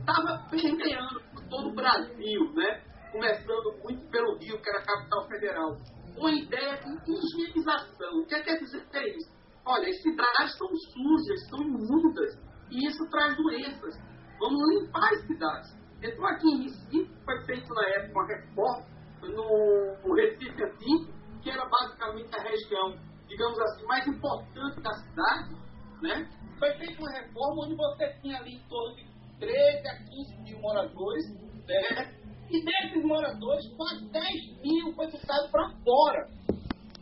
Estava 0.00 0.44
é, 0.44 0.50
permeando 0.50 1.20
por 1.32 1.44
todo 1.48 1.68
o 1.68 1.74
Brasil, 1.74 2.52
né? 2.54 2.82
Começando 3.12 3.78
muito 3.84 4.10
pelo 4.10 4.36
Rio, 4.38 4.60
que 4.60 4.68
era 4.68 4.80
a 4.80 4.84
capital 4.84 5.28
federal. 5.28 5.78
Uma 6.16 6.32
ideia 6.32 6.78
de 6.78 7.12
higienização. 7.12 8.20
O 8.20 8.26
que 8.26 8.34
é, 8.34 8.42
quer 8.42 8.58
dizer 8.58 8.84
isso? 9.16 9.30
Olha, 9.64 9.88
as 9.88 10.02
cidades 10.02 10.52
estão 10.52 10.68
sujas, 10.68 11.42
estão 11.42 11.60
imundas, 11.62 12.34
e 12.70 12.88
isso 12.88 13.08
traz 13.10 13.36
doenças. 13.36 13.94
Vamos 14.40 14.60
limpar 14.74 15.12
as 15.12 15.26
cidades. 15.26 15.76
Então, 16.02 16.26
aqui 16.26 16.48
em 16.48 16.62
Recife, 16.64 17.14
foi 17.24 17.44
feito 17.46 17.72
na 17.72 17.88
época 17.90 18.12
uma 18.12 18.26
reforma 18.26 18.86
no, 19.22 20.08
no 20.08 20.14
Recife 20.14 20.64
Antigo, 20.64 21.12
que 21.42 21.50
era 21.50 21.64
basicamente 21.66 22.34
a 22.34 22.42
região, 22.42 22.98
digamos 23.28 23.58
assim, 23.60 23.86
mais 23.86 24.06
importante 24.08 24.80
da 24.80 24.92
cidade, 24.94 25.54
né? 26.02 26.28
Foi 26.62 26.70
feita 26.78 27.02
uma 27.02 27.10
reforma 27.10 27.64
onde 27.64 27.74
você 27.74 28.06
tinha 28.22 28.36
ali 28.36 28.54
em 28.54 28.68
torno 28.68 28.94
de 28.94 29.04
13 29.40 29.88
a 29.88 29.98
15 29.98 30.42
mil 30.44 30.60
moradores, 30.60 31.24
né? 31.66 32.14
E 32.48 32.64
desses 32.64 33.04
moradores, 33.04 33.66
quase 33.76 34.08
10 34.12 34.62
mil 34.62 34.94
foi 34.94 35.10
botado 35.10 35.50
para 35.50 35.70
fora. 35.82 36.24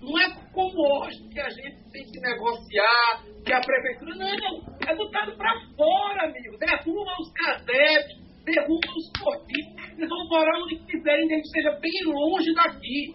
Não 0.00 0.18
é 0.18 0.34
como 0.54 1.04
hoje 1.04 1.28
que 1.28 1.38
a 1.38 1.50
gente 1.50 1.76
tem 1.92 2.06
que 2.06 2.20
negociar, 2.20 3.22
que 3.44 3.52
a 3.52 3.60
prefeitura. 3.60 4.14
Não, 4.14 4.62
é 4.88 4.96
botado 4.96 5.36
para 5.36 5.52
fora, 5.76 6.24
amigo. 6.24 6.56
Derruba 6.56 7.12
os 7.20 7.30
casebres, 7.34 8.16
derruba 8.42 8.88
os 8.96 9.12
cortiços. 9.22 9.98
Eles 9.98 10.08
vão 10.08 10.26
morar 10.30 10.58
onde 10.62 10.78
quiserem, 10.86 11.28
que 11.28 11.48
seja 11.48 11.72
bem 11.72 12.00
longe 12.06 12.54
daqui. 12.54 13.14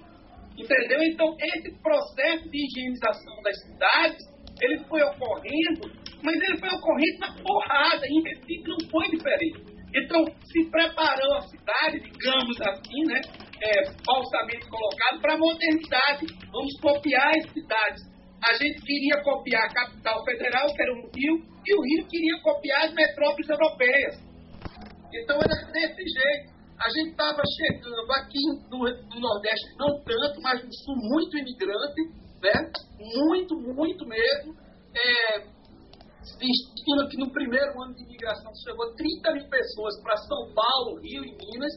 Entendeu? 0.55 1.01
Então, 1.01 1.35
esse 1.41 1.75
processo 1.81 2.47
de 2.51 2.65
higienização 2.67 3.41
das 3.41 3.59
cidades, 3.63 4.23
ele 4.61 4.77
foi 4.85 5.01
ocorrendo, 5.01 6.04
mas 6.25 6.35
ele 6.35 6.57
foi 6.57 6.69
ocorrendo 6.69 7.19
na 7.19 7.31
porrada. 7.41 8.07
Em 8.07 8.21
Recife 8.23 8.67
não 8.67 8.89
foi 8.89 9.07
diferente. 9.09 9.75
Então, 9.95 10.25
se 10.25 10.69
preparou 10.69 11.35
a 11.35 11.41
cidade, 11.41 11.99
digamos 12.01 12.59
assim, 12.59 13.01
né? 13.07 13.21
É, 13.61 13.85
falsamente 14.03 14.67
colocado, 14.67 15.21
para 15.21 15.35
a 15.35 15.37
modernidade. 15.37 16.25
Vamos 16.51 16.73
copiar 16.81 17.29
as 17.29 17.53
cidades. 17.53 18.03
A 18.43 18.53
gente 18.53 18.81
queria 18.81 19.23
copiar 19.23 19.63
a 19.63 19.73
capital 19.73 20.25
federal, 20.25 20.67
que 20.67 20.81
era 20.81 20.91
o 20.91 21.09
Rio, 21.15 21.35
e 21.65 21.75
o 21.75 21.81
Rio 21.81 22.07
queria 22.07 22.41
copiar 22.41 22.85
as 22.85 22.93
metrópoles 22.93 23.47
europeias. 23.47 24.15
Então, 25.13 25.37
era 25.37 25.71
desse 25.71 26.03
jeito. 26.03 26.55
A 26.77 26.89
gente 26.89 27.11
estava 27.11 27.41
chegando 27.55 28.11
aqui 28.11 28.41
no, 28.69 28.79
no, 28.79 29.19
Nordeste, 29.21 29.77
não 29.79 30.03
tanto, 30.03 30.41
mas 30.41 30.61
no 30.61 30.73
Sul, 30.73 30.95
muito 30.97 31.37
imigrante, 31.37 32.01
né? 32.43 32.71
Muito, 32.99 33.55
muito 33.55 34.05
mesmo. 34.05 34.53
É, 34.93 35.54
estima 36.33 37.07
que 37.09 37.17
no 37.17 37.31
primeiro 37.31 37.81
ano 37.81 37.93
de 37.95 38.03
imigração 38.03 38.51
chegou 38.63 38.93
30 38.95 39.31
mil 39.33 39.49
pessoas 39.49 40.01
para 40.01 40.17
São 40.17 40.53
Paulo, 40.53 40.99
Rio 41.01 41.23
e 41.23 41.31
Minas. 41.37 41.73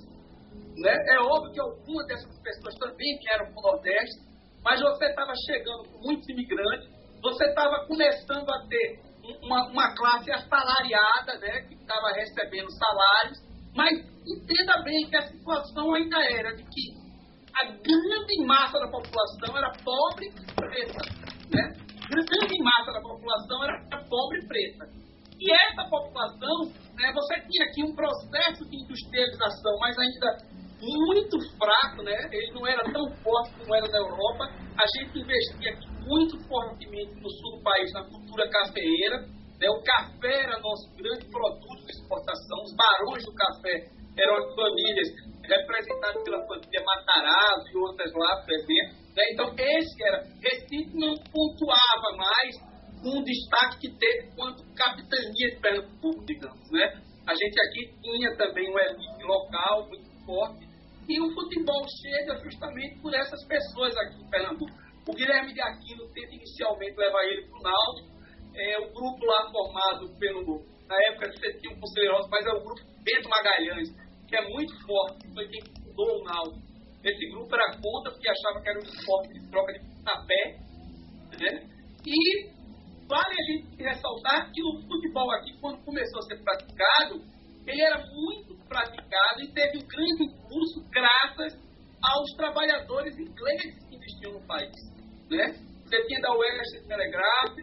Né? 0.76 0.94
É 1.08 1.18
óbvio 1.20 1.52
que 1.52 1.60
algumas 1.60 2.06
dessas 2.06 2.38
pessoas 2.40 2.74
também 2.76 3.18
vieram 3.18 3.52
para 3.52 3.58
o 3.58 3.62
Nordeste, 3.62 4.20
mas 4.62 4.80
você 4.80 5.06
estava 5.06 5.32
chegando 5.46 5.88
com 5.90 5.98
muitos 5.98 6.28
imigrantes, 6.28 6.88
você 7.20 7.44
estava 7.44 7.86
começando 7.86 8.48
a 8.48 8.66
ter 8.68 9.00
uma, 9.42 9.68
uma 9.70 9.94
classe 9.94 10.30
assalariada, 10.30 11.38
né, 11.40 11.62
que 11.68 11.74
estava 11.74 12.12
recebendo 12.14 12.70
salários, 12.70 13.38
mas 13.74 13.98
entenda 14.26 14.82
bem 14.82 15.08
que 15.08 15.16
a 15.16 15.28
situação 15.28 15.94
ainda 15.94 16.18
era 16.22 16.54
de 16.54 16.62
que 16.64 17.08
a 17.54 17.66
grande 17.66 18.46
massa 18.46 18.78
da 18.78 18.88
população 18.88 19.56
era 19.56 19.72
pobre 19.84 20.26
e 20.26 20.54
preta. 20.54 21.00
Né? 21.52 21.87
Grande 22.08 22.62
massa 22.62 22.92
da 22.92 23.00
população 23.00 23.64
era 23.64 24.04
pobre 24.08 24.38
e 24.38 24.46
preta. 24.48 24.88
E 25.38 25.52
essa 25.52 25.88
população, 25.88 26.72
né, 26.96 27.12
você 27.12 27.34
tinha 27.46 27.64
aqui 27.68 27.84
um 27.84 27.94
processo 27.94 28.64
de 28.68 28.82
industrialização, 28.82 29.78
mas 29.78 29.96
ainda 29.98 30.38
muito 30.80 31.38
fraco, 31.58 32.02
né? 32.02 32.14
ele 32.32 32.52
não 32.52 32.66
era 32.66 32.82
tão 32.92 33.10
forte 33.22 33.54
como 33.58 33.74
era 33.74 33.88
na 33.88 33.98
Europa. 33.98 34.44
A 34.78 34.86
gente 34.98 35.18
investia 35.18 35.72
aqui 35.72 35.86
muito 36.06 36.38
fortemente 36.48 37.14
no 37.20 37.28
sul 37.30 37.58
do 37.58 37.62
país 37.62 37.92
na 37.92 38.04
cultura 38.04 38.48
cafeeira. 38.48 39.26
Né? 39.60 39.68
O 39.68 39.82
café 39.82 40.42
era 40.42 40.58
nosso 40.60 40.94
grande 40.94 41.26
produto 41.30 41.84
de 41.84 41.92
exportação. 41.92 42.62
Os 42.62 42.74
barões 42.76 43.24
do 43.24 43.34
café 43.34 43.90
eram 44.18 44.36
as 44.38 44.54
famílias 44.54 45.08
representadas 45.48 46.22
pela 46.22 46.46
família 46.46 46.84
Matarazzo 46.84 47.68
e 47.72 47.76
outras 47.76 48.12
lá 48.12 48.44
presentes. 48.44 49.08
Né? 49.16 49.24
Então, 49.32 49.54
esse 49.56 50.04
era. 50.04 50.22
Recife 50.42 50.94
não 50.94 51.14
pontuava 51.32 52.16
mais 52.16 52.54
com 53.02 53.18
o 53.18 53.24
destaque 53.24 53.80
que 53.80 53.98
teve 53.98 54.34
quanto 54.36 54.62
capitania 54.74 55.50
de 55.50 55.60
Pernambuco, 55.60 56.24
digamos. 56.24 56.70
Né? 56.70 57.02
A 57.26 57.34
gente 57.34 57.60
aqui 57.60 57.94
tinha 58.02 58.36
também 58.36 58.68
uma 58.70 58.80
elite 58.82 59.24
local 59.24 59.88
muito 59.88 60.08
forte. 60.24 60.68
E 61.08 61.20
o 61.20 61.32
futebol 61.32 61.82
chega 62.02 62.38
justamente 62.44 63.00
por 63.00 63.14
essas 63.14 63.42
pessoas 63.46 63.96
aqui 63.96 64.22
em 64.22 64.30
Pernambuco. 64.30 64.72
O 65.08 65.14
Guilherme 65.14 65.54
de 65.54 65.60
Aquino 65.60 66.06
tenta 66.12 66.34
inicialmente 66.34 66.96
levar 66.96 67.24
ele 67.24 67.48
para 67.48 67.58
o 67.58 67.62
Náutico. 67.62 68.18
É, 68.54 68.78
o 68.80 68.92
grupo 68.92 69.24
lá 69.24 69.50
formado 69.50 70.18
pelo. 70.18 70.62
Na 70.86 70.96
época 71.08 71.30
você 71.32 71.52
tinha 71.60 71.74
um 71.74 71.80
conselheiro, 71.80 72.28
mas 72.30 72.46
é 72.46 72.50
o 72.50 72.64
grupo 72.64 72.80
Bento 73.04 73.28
Magalhães, 73.28 73.88
que 74.28 74.36
é 74.36 74.48
muito 74.48 74.72
forte, 74.86 75.26
foi 75.32 75.48
quem 75.48 75.60
fundou 75.74 76.20
o 76.20 76.24
Náutico. 76.24 76.68
Esse 77.02 77.30
grupo 77.30 77.54
era 77.54 77.80
contra 77.80 78.12
porque 78.12 78.28
achava 78.28 78.60
que 78.62 78.68
era 78.68 78.78
um 78.78 78.82
esporte 78.82 79.32
de 79.32 79.50
troca 79.50 79.72
de 79.72 79.80
pé. 80.26 80.58
Né? 81.40 81.68
E 82.06 82.50
vale 83.08 83.34
a 83.38 83.52
gente 83.52 83.82
ressaltar 83.82 84.52
que 84.52 84.62
o 84.62 84.82
futebol 84.86 85.30
aqui, 85.32 85.58
quando 85.60 85.82
começou 85.84 86.20
a 86.20 86.22
ser 86.22 86.42
praticado, 86.42 87.24
ele 87.66 87.82
era 87.82 87.98
muito 88.06 88.54
praticado 88.68 89.42
e 89.42 89.52
teve 89.52 89.78
um 89.78 89.86
grande 89.86 90.24
impulso 90.24 90.84
graças 90.90 91.58
aos 92.02 92.30
trabalhadores 92.36 93.18
ingleses 93.18 93.88
que 93.88 93.96
investiam 93.96 94.32
no 94.34 94.46
país. 94.46 94.72
Né? 95.30 95.67
Você 95.88 96.04
tinha 96.04 96.20
da 96.20 96.30
West 96.34 96.86
Telegraph, 96.86 97.56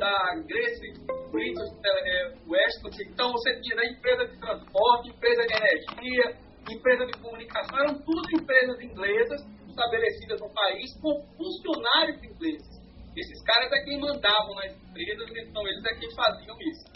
da 0.00 0.34
Grace 0.48 0.92
British 1.30 1.70
é, 1.84 2.32
West, 2.48 3.00
então 3.06 3.30
você 3.32 3.60
tinha 3.60 3.76
da 3.76 3.84
empresa 3.84 4.24
de 4.28 4.40
transporte, 4.40 5.10
empresa 5.10 5.42
de 5.42 5.52
energia, 5.52 6.36
empresa 6.70 7.04
de 7.04 7.12
comunicação, 7.20 7.78
eram 7.80 7.98
tudo 7.98 8.22
empresas 8.40 8.80
inglesas 8.80 9.42
estabelecidas 9.68 10.40
no 10.40 10.48
país 10.54 10.98
com 11.02 11.20
funcionários 11.36 12.24
ingleses. 12.24 12.80
Esses 13.14 13.44
caras 13.44 13.70
é 13.70 13.84
quem 13.84 14.00
mandavam 14.00 14.54
nas 14.54 14.72
empresas, 14.72 15.28
então 15.36 15.68
eles 15.68 15.84
é 15.84 15.94
quem 15.96 16.14
faziam 16.14 16.56
isso. 16.62 16.92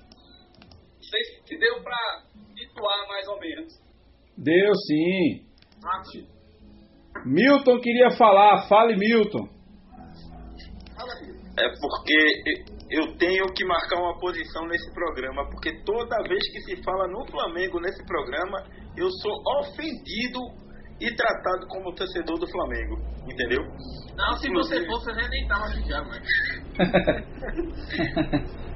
Não 0.96 1.02
sei 1.02 1.22
se 1.44 1.58
deu 1.58 1.82
para 1.82 2.24
situar 2.56 3.06
mais 3.06 3.28
ou 3.28 3.38
menos. 3.38 3.72
Deu 4.38 4.74
sim. 4.86 5.44
Milton 7.26 7.78
queria 7.80 8.10
falar, 8.16 8.66
fale 8.66 8.96
Milton. 8.96 9.59
É 11.58 11.68
porque 11.80 12.42
eu 12.90 13.16
tenho 13.16 13.44
que 13.54 13.64
marcar 13.64 14.00
uma 14.00 14.18
posição 14.18 14.66
nesse 14.66 14.92
programa, 14.92 15.48
porque 15.50 15.82
toda 15.84 16.22
vez 16.28 16.40
que 16.52 16.60
se 16.62 16.82
fala 16.82 17.06
no 17.08 17.26
Flamengo 17.30 17.80
nesse 17.80 18.04
programa, 18.04 18.64
eu 18.96 19.08
sou 19.22 19.32
ofendido 19.60 20.40
e 21.00 21.14
tratado 21.14 21.66
como 21.68 21.94
torcedor 21.94 22.38
do 22.38 22.46
Flamengo, 22.46 22.98
entendeu? 23.30 23.62
Não, 24.16 24.36
se 24.36 24.50
você 24.50 24.84
fosse, 24.86 25.06
você 25.06 25.28
nem 25.28 25.48
tava 25.48 25.64
aqui 25.66 25.88
já, 25.88 26.02
mas. 26.04 26.22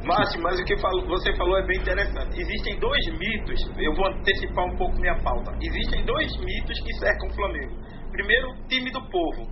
Márcio, 0.04 0.42
mas 0.42 0.60
o 0.60 0.64
que 0.64 0.74
você 0.76 1.34
falou 1.36 1.58
é 1.58 1.66
bem 1.66 1.78
interessante. 1.78 2.40
Existem 2.40 2.78
dois 2.78 3.06
mitos, 3.18 3.60
eu 3.78 3.94
vou 3.94 4.06
antecipar 4.08 4.64
um 4.66 4.76
pouco 4.76 4.94
minha 5.00 5.18
pauta. 5.22 5.56
Existem 5.60 6.04
dois 6.04 6.36
mitos 6.38 6.80
que 6.80 6.92
cercam 6.94 7.28
o 7.28 7.34
Flamengo. 7.34 7.74
Primeiro, 8.10 8.50
o 8.50 8.68
time 8.68 8.90
do 8.90 9.00
povo. 9.10 9.48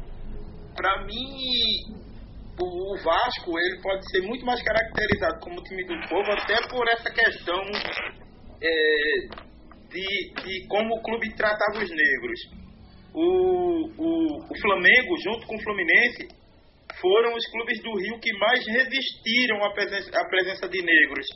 Para 0.74 1.04
mim, 1.04 2.01
o 2.60 2.96
Vasco 3.02 3.58
ele 3.58 3.80
pode 3.82 4.08
ser 4.10 4.22
muito 4.22 4.44
mais 4.44 4.62
caracterizado 4.62 5.40
como 5.40 5.62
time 5.62 5.84
do 5.84 6.08
povo, 6.08 6.30
até 6.32 6.56
por 6.68 6.86
essa 6.88 7.10
questão 7.10 7.60
é, 8.60 8.70
de, 9.90 10.32
de 10.42 10.66
como 10.68 10.96
o 10.96 11.02
clube 11.02 11.34
tratava 11.34 11.82
os 11.82 11.90
negros 11.90 12.62
o, 13.14 13.90
o, 13.98 14.36
o 14.38 14.60
Flamengo, 14.60 15.16
junto 15.22 15.46
com 15.46 15.56
o 15.56 15.62
Fluminense, 15.62 16.28
foram 17.00 17.34
os 17.34 17.46
clubes 17.50 17.82
do 17.82 17.94
Rio 17.98 18.18
que 18.20 18.32
mais 18.38 18.66
resistiram 18.66 19.64
à 19.64 19.72
presença, 19.72 20.10
à 20.18 20.24
presença 20.28 20.68
de 20.68 20.82
negros. 20.82 21.26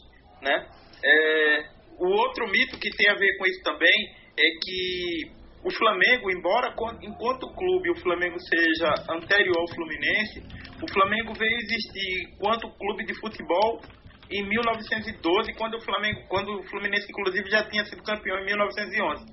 Né? 0.43 0.69
É, 1.05 1.69
o 1.99 2.09
outro 2.09 2.47
mito 2.49 2.79
que 2.79 2.91
tem 2.91 3.11
a 3.11 3.15
ver 3.15 3.37
com 3.37 3.47
isso 3.47 3.63
também 3.63 4.15
é 4.39 4.51
que 4.63 5.37
o 5.65 5.71
Flamengo, 5.71 6.31
embora 6.31 6.75
enquanto 7.03 7.53
clube 7.55 7.91
o 7.91 8.01
Flamengo 8.01 8.39
seja 8.39 8.95
anterior 9.11 9.59
ao 9.59 9.75
Fluminense, 9.75 10.43
o 10.83 10.93
Flamengo 10.93 11.33
veio 11.35 11.57
existir 11.59 12.29
enquanto 12.33 12.71
clube 12.71 13.05
de 13.07 13.19
futebol 13.21 13.81
em 14.31 14.47
1912, 14.49 15.55
quando 15.55 15.75
o 15.75 15.81
Flamengo, 15.81 16.21
quando 16.29 16.59
o 16.59 16.63
Fluminense 16.65 17.07
inclusive 17.09 17.49
já 17.49 17.65
tinha 17.69 17.85
sido 17.85 18.03
campeão 18.03 18.39
em 18.39 18.45
1911. 18.45 19.25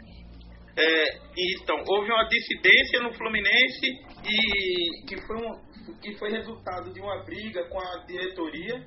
É, 0.75 1.05
então, 1.37 1.77
houve 1.87 2.11
uma 2.11 2.27
dissidência 2.27 2.99
no 3.01 3.13
Fluminense 3.13 3.85
e 4.25 5.05
que 5.07 5.21
foi, 5.27 5.37
um, 5.37 5.99
que 6.01 6.17
foi 6.17 6.31
resultado 6.31 6.91
de 6.91 6.99
uma 6.99 7.23
briga 7.23 7.67
com 7.69 7.79
a 7.79 8.05
diretoria, 8.05 8.83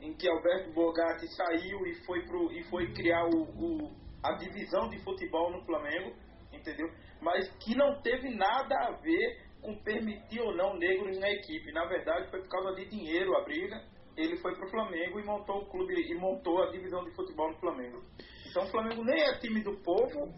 em 0.00 0.14
que 0.14 0.28
Alberto 0.28 0.72
Bogatti 0.72 1.26
saiu 1.34 1.86
e 1.86 1.94
foi, 2.06 2.24
pro, 2.24 2.50
e 2.52 2.62
foi 2.64 2.92
criar 2.92 3.24
o, 3.24 3.42
o, 3.42 3.92
a 4.22 4.32
divisão 4.36 4.88
de 4.88 4.98
futebol 5.02 5.50
no 5.50 5.64
Flamengo, 5.66 6.14
entendeu? 6.52 6.88
Mas 7.20 7.48
que 7.58 7.74
não 7.74 8.00
teve 8.00 8.30
nada 8.30 8.74
a 8.86 8.92
ver 8.92 9.47
com 9.68 9.76
permitir 9.84 10.40
ou 10.40 10.56
não 10.56 10.78
negros 10.78 11.18
na 11.20 11.28
equipe. 11.28 11.70
Na 11.72 11.84
verdade, 11.84 12.30
foi 12.30 12.40
por 12.40 12.48
causa 12.48 12.74
de 12.74 12.88
dinheiro 12.88 13.36
a 13.36 13.44
briga. 13.44 13.76
Ele 14.16 14.36
foi 14.38 14.56
para 14.56 14.66
o 14.66 14.70
Flamengo 14.70 15.20
e 15.20 15.24
montou 15.24 15.58
o 15.58 15.66
clube 15.66 15.94
e 15.94 16.14
montou 16.14 16.62
a 16.62 16.70
divisão 16.70 17.04
de 17.04 17.14
futebol 17.14 17.50
no 17.52 17.58
Flamengo. 17.60 18.02
Então, 18.48 18.64
o 18.64 18.70
Flamengo 18.70 19.04
nem 19.04 19.22
é 19.22 19.38
time 19.38 19.62
do 19.62 19.76
povo 19.82 20.32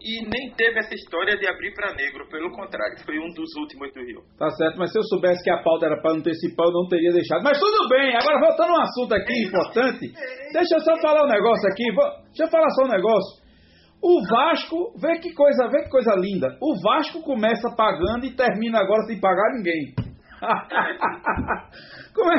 e 0.00 0.28
nem 0.28 0.52
teve 0.54 0.78
essa 0.78 0.94
história 0.94 1.34
de 1.38 1.48
abrir 1.48 1.72
para 1.72 1.94
negro, 1.94 2.28
pelo 2.28 2.52
contrário, 2.52 2.94
foi 3.06 3.18
um 3.18 3.32
dos 3.32 3.48
últimos 3.56 3.90
do 3.94 4.04
Rio. 4.04 4.20
Tá 4.36 4.50
certo, 4.50 4.76
mas 4.76 4.92
se 4.92 4.98
eu 4.98 5.02
soubesse 5.04 5.42
que 5.42 5.50
a 5.50 5.62
pauta 5.62 5.86
era 5.86 6.00
para 6.00 6.12
antecipar, 6.12 6.66
eu 6.66 6.72
não 6.72 6.86
teria 6.88 7.10
deixado. 7.10 7.42
Mas 7.42 7.58
tudo 7.58 7.88
bem, 7.88 8.14
agora 8.14 8.38
voltando 8.38 8.70
a 8.70 8.78
um 8.78 8.82
assunto 8.82 9.14
aqui 9.14 9.32
importante, 9.48 10.12
deixa 10.52 10.76
eu 10.76 10.80
só 10.80 10.94
falar 11.00 11.24
um 11.24 11.32
negócio 11.32 11.66
aqui, 11.72 11.84
deixa 12.36 12.44
eu 12.44 12.50
falar 12.50 12.68
só 12.70 12.84
um 12.84 12.92
negócio. 12.92 13.43
O 14.06 14.20
Vasco, 14.28 14.92
vê 15.00 15.18
que 15.18 15.32
coisa, 15.32 15.66
vê 15.70 15.84
que 15.84 15.88
coisa 15.88 16.14
linda. 16.14 16.58
O 16.60 16.78
Vasco 16.78 17.22
começa 17.22 17.74
pagando 17.74 18.26
e 18.26 18.36
termina 18.36 18.80
agora 18.80 19.00
sem 19.06 19.18
pagar 19.18 19.54
ninguém. 19.56 19.94
Como 22.14 22.30
é? 22.30 22.36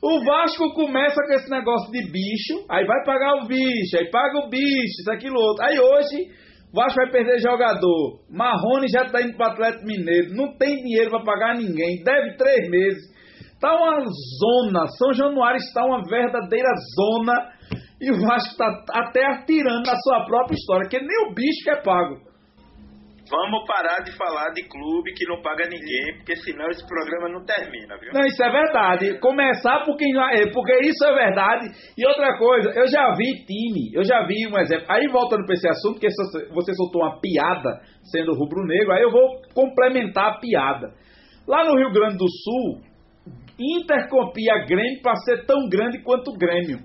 O 0.00 0.24
Vasco 0.24 0.72
começa 0.74 1.20
com 1.26 1.32
esse 1.32 1.50
negócio 1.50 1.90
de 1.90 2.08
bicho, 2.08 2.64
aí 2.70 2.86
vai 2.86 3.02
pagar 3.04 3.34
o 3.42 3.48
bicho, 3.48 3.98
aí 3.98 4.08
paga 4.08 4.46
o 4.46 4.48
bicho, 4.48 5.00
isso, 5.00 5.10
aquilo, 5.10 5.40
outro. 5.40 5.64
Aí 5.64 5.76
hoje, 5.76 6.30
o 6.72 6.76
Vasco 6.76 7.00
vai 7.02 7.10
perder 7.10 7.40
jogador. 7.40 8.20
Marrone 8.30 8.86
já 8.86 9.06
está 9.06 9.20
indo 9.20 9.36
para 9.36 9.48
o 9.48 9.52
Atlético 9.54 9.86
Mineiro, 9.86 10.36
não 10.36 10.56
tem 10.56 10.84
dinheiro 10.84 11.10
para 11.10 11.24
pagar 11.24 11.56
ninguém, 11.56 12.04
deve 12.04 12.36
três 12.36 12.70
meses. 12.70 13.16
Tá 13.60 13.74
uma 13.74 13.98
zona, 13.98 14.86
São 14.98 15.12
Januário 15.12 15.56
está 15.56 15.84
uma 15.84 16.00
verdadeira 16.08 16.68
zona 16.94 17.55
e 18.00 18.10
o 18.10 18.20
Vasco 18.20 18.50
está 18.50 18.84
até 18.92 19.24
atirando 19.24 19.86
na 19.86 19.96
sua 19.96 20.24
própria 20.26 20.54
história, 20.54 20.88
que 20.88 20.98
nem 20.98 21.28
o 21.28 21.34
bicho 21.34 21.70
é 21.70 21.82
pago. 21.82 22.26
Vamos 23.28 23.66
parar 23.66 24.04
de 24.04 24.12
falar 24.16 24.50
de 24.50 24.62
clube 24.62 25.12
que 25.14 25.26
não 25.26 25.42
paga 25.42 25.64
ninguém, 25.68 26.16
porque 26.18 26.36
senão 26.36 26.68
esse 26.68 26.86
programa 26.86 27.28
não 27.28 27.44
termina, 27.44 27.98
viu? 27.98 28.12
Não, 28.12 28.24
isso 28.24 28.40
é 28.40 28.50
verdade. 28.50 29.18
Começar 29.18 29.84
porque, 29.84 30.06
porque 30.54 30.78
isso 30.86 31.04
é 31.04 31.12
verdade. 31.12 31.66
E 31.98 32.06
outra 32.06 32.38
coisa, 32.38 32.70
eu 32.70 32.86
já 32.86 33.12
vi 33.16 33.44
time, 33.44 33.90
eu 33.92 34.04
já 34.04 34.24
vi 34.26 34.46
um 34.46 34.56
exemplo. 34.60 34.86
Aí 34.88 35.08
voltando 35.08 35.44
para 35.44 35.54
esse 35.54 35.68
assunto, 35.68 35.98
que 35.98 36.06
você 36.54 36.72
soltou 36.74 37.02
uma 37.02 37.20
piada 37.20 37.80
sendo 38.12 38.32
rubro-negro, 38.32 38.92
aí 38.92 39.02
eu 39.02 39.10
vou 39.10 39.42
complementar 39.52 40.34
a 40.34 40.38
piada. 40.38 40.92
Lá 41.48 41.64
no 41.64 41.76
Rio 41.76 41.90
Grande 41.92 42.16
do 42.18 42.26
Sul, 42.28 42.80
Inter 43.58 44.08
copia 44.08 44.64
Grêmio 44.68 45.02
para 45.02 45.16
ser 45.16 45.44
tão 45.46 45.68
grande 45.68 46.00
quanto 46.04 46.30
o 46.30 46.38
Grêmio. 46.38 46.78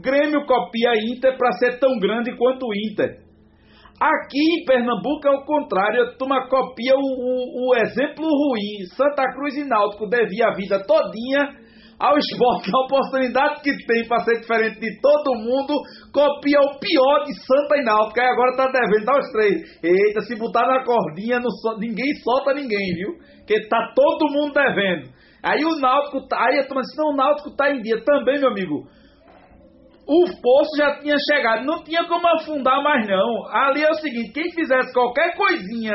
Grêmio 0.00 0.46
copia 0.46 0.92
Inter 1.12 1.36
para 1.36 1.52
ser 1.52 1.78
tão 1.78 1.98
grande 1.98 2.36
quanto 2.36 2.66
o 2.66 2.74
Inter. 2.74 3.30
Aqui 4.00 4.40
em 4.40 4.64
Pernambuco 4.64 5.28
é 5.28 5.30
o 5.30 5.44
contrário, 5.44 6.04
a 6.04 6.16
turma 6.16 6.48
copia 6.48 6.94
o, 6.96 6.98
o, 6.98 7.68
o, 7.68 7.76
exemplo 7.76 8.24
ruim. 8.24 8.86
Santa 8.96 9.30
Cruz 9.34 9.54
e 9.58 9.64
Náutico 9.68 10.08
devia 10.08 10.46
a 10.48 10.54
vida 10.54 10.82
todinha 10.86 11.52
ao 11.98 12.16
esporte, 12.16 12.70
a 12.72 12.80
oportunidade 12.86 13.60
que 13.60 13.76
tem 13.86 14.08
para 14.08 14.24
ser 14.24 14.40
diferente 14.40 14.80
de 14.80 14.98
todo 15.02 15.36
mundo, 15.36 15.74
copia 16.14 16.60
o 16.60 16.80
pior 16.80 17.24
de 17.24 17.34
Santa 17.44 17.76
e 17.76 17.84
Náutico. 17.84 18.20
Aí 18.20 18.26
agora 18.26 18.56
tá 18.56 18.72
devendo, 18.72 19.04
dá 19.04 19.18
os 19.18 19.30
três. 19.32 19.82
Eita, 19.84 20.22
se 20.22 20.34
botar 20.36 20.66
na 20.66 20.82
cordinha, 20.82 21.38
não, 21.38 21.50
ninguém 21.78 22.14
solta 22.24 22.54
ninguém, 22.54 22.94
viu? 22.94 23.18
Porque 23.36 23.68
tá 23.68 23.92
todo 23.94 24.32
mundo 24.32 24.54
devendo. 24.54 25.10
Aí 25.42 25.62
o 25.62 25.78
Náutico, 25.78 26.26
tá, 26.26 26.38
aí 26.40 26.58
a 26.58 26.66
turma 26.66 26.80
diz, 26.80 26.96
não, 26.96 27.12
o 27.12 27.16
Náutico 27.16 27.54
tá 27.54 27.70
em 27.70 27.82
dia 27.82 28.02
também, 28.02 28.40
meu 28.40 28.48
amigo 28.48 28.88
o 30.06 30.24
poço 30.40 30.76
já 30.76 30.98
tinha 31.00 31.16
chegado, 31.30 31.64
não 31.64 31.82
tinha 31.82 32.06
como 32.06 32.26
afundar 32.26 32.82
mais 32.82 33.06
não. 33.06 33.46
Ali 33.48 33.82
é 33.82 33.90
o 33.90 33.94
seguinte, 33.94 34.32
quem 34.32 34.50
fizesse 34.52 34.92
qualquer 34.92 35.36
coisinha 35.36 35.94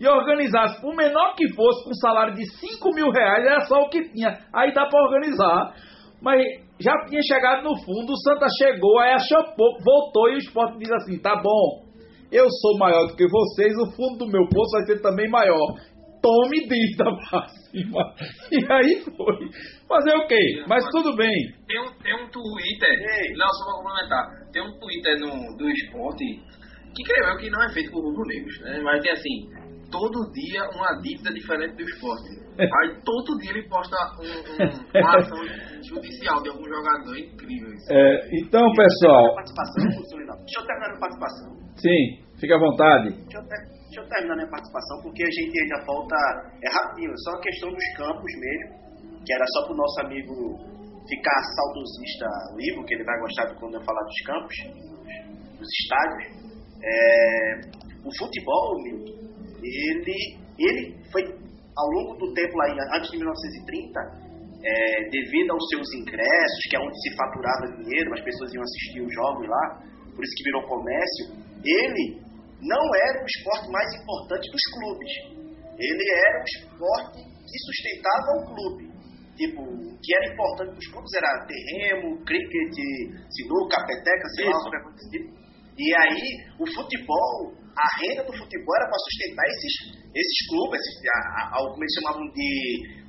e 0.00 0.06
organizasse, 0.06 0.80
por 0.80 0.94
menor 0.94 1.34
que 1.34 1.52
fosse, 1.54 1.84
com 1.84 1.90
um 1.90 1.94
salário 1.94 2.34
de 2.34 2.44
5 2.58 2.94
mil 2.94 3.10
reais, 3.10 3.44
era 3.44 3.60
só 3.60 3.80
o 3.82 3.88
que 3.88 4.08
tinha. 4.10 4.38
Aí 4.54 4.72
dá 4.72 4.86
para 4.86 5.02
organizar. 5.02 5.74
Mas 6.20 6.40
já 6.80 6.92
tinha 7.06 7.20
chegado 7.22 7.62
no 7.62 7.76
fundo, 7.76 8.12
o 8.12 8.16
Santa 8.16 8.46
chegou, 8.58 8.98
aí 8.98 9.12
achou 9.12 9.54
pouco, 9.56 9.82
voltou 9.84 10.30
e 10.30 10.34
o 10.34 10.38
esporte 10.38 10.78
diz 10.78 10.90
assim: 10.90 11.18
tá 11.18 11.36
bom, 11.36 11.84
eu 12.30 12.46
sou 12.50 12.78
maior 12.78 13.06
do 13.06 13.16
que 13.16 13.26
vocês, 13.28 13.72
o 13.78 13.90
fundo 13.92 14.18
do 14.18 14.30
meu 14.30 14.48
poço 14.48 14.70
vai 14.72 14.86
ser 14.86 15.00
também 15.00 15.28
maior. 15.30 15.74
Tome 16.20 16.66
dívida 16.66 17.04
pra 17.30 17.46
cima. 17.46 18.14
E 18.50 18.72
aí 18.72 19.04
foi. 19.16 19.50
Fazer 19.88 20.14
o 20.16 20.26
quê? 20.26 20.64
Mas 20.68 20.84
tudo 20.90 21.16
bem. 21.16 21.32
Tem 21.66 21.80
um, 21.80 21.90
tem 22.02 22.14
um 22.14 22.28
Twitter, 22.28 22.92
Ei. 22.92 23.32
não, 23.36 23.48
só 23.48 23.64
pra 23.64 23.74
complementar, 23.82 24.24
tem 24.52 24.62
um 24.62 24.78
Twitter 24.78 25.18
no, 25.20 25.56
do 25.56 25.68
esporte 25.70 26.24
que 26.94 27.02
creio 27.04 27.30
eu 27.32 27.36
que 27.38 27.50
não 27.50 27.62
é 27.62 27.72
feito 27.72 27.90
por 27.90 28.02
rubro-negros, 28.04 28.60
né? 28.62 28.80
Mas 28.82 29.00
tem 29.02 29.12
assim, 29.12 29.48
todo 29.90 30.30
dia 30.32 30.62
uma 30.74 31.00
dívida 31.00 31.32
diferente 31.32 31.76
do 31.76 31.82
esporte. 31.82 32.28
Aí 32.58 33.00
todo 33.04 33.38
dia 33.38 33.50
ele 33.52 33.68
posta 33.68 33.96
um, 34.18 34.24
um, 34.26 35.00
uma 35.00 35.16
ação 35.16 35.38
judicial 35.86 36.42
de 36.42 36.48
algum 36.50 36.64
jogador 36.64 37.16
incrível. 37.16 37.70
Isso. 37.72 37.92
É, 37.92 38.28
então, 38.42 38.64
pessoal. 38.74 39.36
Deixa 39.36 40.60
eu 40.60 40.66
terminar 40.66 40.88
minha 40.88 41.00
participação. 41.00 41.48
sim, 41.76 42.00
fique 42.40 42.52
à 42.52 42.58
vontade. 42.58 43.08
Deixa 43.14 43.38
eu, 43.38 43.46
ter- 43.46 43.64
deixa 43.86 44.00
eu 44.02 44.08
terminar 44.08 44.34
minha 44.36 44.50
participação, 44.50 45.02
porque 45.02 45.22
a 45.22 45.30
gente 45.30 45.54
ainda 45.62 45.86
falta. 45.86 46.16
É 46.64 46.68
rapidinho, 46.74 47.12
é 47.12 47.16
só 47.24 47.30
a 47.30 47.40
questão 47.40 47.70
dos 47.70 47.88
campos 47.96 48.32
mesmo, 48.40 48.87
que 49.28 49.34
era 49.34 49.44
só 49.52 49.66
pro 49.66 49.76
nosso 49.76 50.00
amigo 50.00 50.32
ficar 51.04 51.40
saudosista, 51.52 52.24
o 52.56 52.60
Ivo, 52.72 52.84
que 52.88 52.94
ele 52.94 53.04
vai 53.04 53.20
gostar 53.20 53.54
quando 53.60 53.74
eu 53.76 53.84
falar 53.84 54.00
dos 54.00 54.20
campos, 54.24 54.56
dos, 54.72 55.60
dos 55.60 55.68
estádios. 55.84 56.24
É, 56.80 57.60
o 58.00 58.10
futebol, 58.16 58.72
ele, 59.60 60.16
ele 60.56 60.96
foi, 61.12 61.28
ao 61.76 61.88
longo 61.92 62.16
do 62.16 62.32
tempo 62.32 62.56
lá, 62.56 62.96
antes 62.96 63.10
de 63.10 63.18
1930, 63.18 64.00
é, 64.64 65.10
devido 65.10 65.52
aos 65.52 65.68
seus 65.68 65.92
ingressos, 66.00 66.62
que 66.70 66.76
é 66.76 66.80
onde 66.80 66.96
se 66.96 67.14
faturava 67.14 67.84
dinheiro, 67.84 68.14
as 68.14 68.24
pessoas 68.24 68.54
iam 68.54 68.62
assistir 68.62 69.00
os 69.04 69.12
jogos 69.12 69.46
lá, 69.46 69.64
por 70.16 70.24
isso 70.24 70.34
que 70.40 70.44
virou 70.44 70.62
comércio, 70.64 71.36
ele 71.68 72.16
não 72.64 72.84
era 72.96 73.22
o 73.22 73.26
esporte 73.28 73.68
mais 73.68 73.92
importante 74.00 74.50
dos 74.50 74.64
clubes. 74.72 75.12
Ele 75.78 76.04
era 76.16 76.40
o 76.40 76.44
esporte 76.44 77.22
que 77.22 77.58
sustentava 77.68 78.40
o 78.40 78.54
clube. 78.54 78.87
Tipo, 79.38 79.62
o 79.62 79.94
que 80.02 80.10
era 80.18 80.34
importante 80.34 80.70
para 80.74 80.82
os 80.82 80.88
clubes 80.90 81.12
era 81.14 81.46
terreno, 81.46 82.18
cricket, 82.26 82.74
sinuca, 83.30 83.78
peteca, 83.86 84.26
sei 84.34 84.44
lá, 84.46 84.50
Isso. 84.50 84.62
qualquer 84.66 84.82
coisa 84.82 85.10
tipo. 85.14 85.28
E 85.78 85.86
aí, 85.94 86.26
o 86.58 86.66
futebol, 86.74 87.54
a 87.78 87.86
renda 88.02 88.26
do 88.26 88.34
futebol 88.34 88.74
era 88.82 88.90
para 88.90 88.98
sustentar 88.98 89.46
esses, 89.46 89.74
esses 90.10 90.38
clubes, 90.50 90.80
esses, 90.82 90.98
a, 91.06 91.54
a- 91.54 91.62
como 91.70 91.78
eles 91.78 91.94
chamavam 92.02 92.26
de 92.34 92.50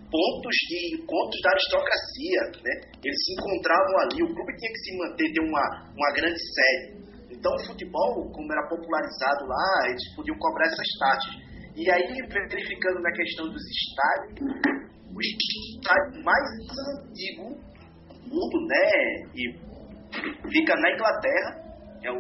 pontos 0.06 0.56
de 0.70 1.02
encontros 1.02 1.42
da 1.42 1.50
aristocracia, 1.50 2.42
né? 2.62 2.74
Eles 3.02 3.20
se 3.26 3.32
encontravam 3.34 3.94
ali, 4.06 4.22
o 4.22 4.30
clube 4.30 4.54
tinha 4.58 4.70
que 4.70 4.82
se 4.86 4.92
manter, 5.02 5.34
ter 5.34 5.42
uma, 5.42 5.66
uma 5.98 6.10
grande 6.14 6.38
sede. 6.38 7.10
Então, 7.34 7.50
o 7.58 7.66
futebol, 7.66 8.30
como 8.30 8.52
era 8.54 8.70
popularizado 8.70 9.50
lá, 9.50 9.90
eles 9.90 10.06
podiam 10.14 10.38
cobrar 10.38 10.66
essas 10.70 10.90
taxas. 11.02 11.34
E 11.74 11.90
aí, 11.90 12.14
verificando 12.30 13.02
na 13.02 13.12
questão 13.18 13.50
dos 13.50 13.64
estádios, 13.66 14.89
o 15.20 15.76
estádio 15.76 16.24
mais 16.24 16.46
antigo 16.96 17.60
do 18.08 18.36
mundo, 18.36 18.68
né? 18.68 18.88
E 19.36 19.52
fica 20.50 20.76
na 20.76 20.92
Inglaterra, 20.96 21.50
é 22.04 22.12
o 22.12 22.20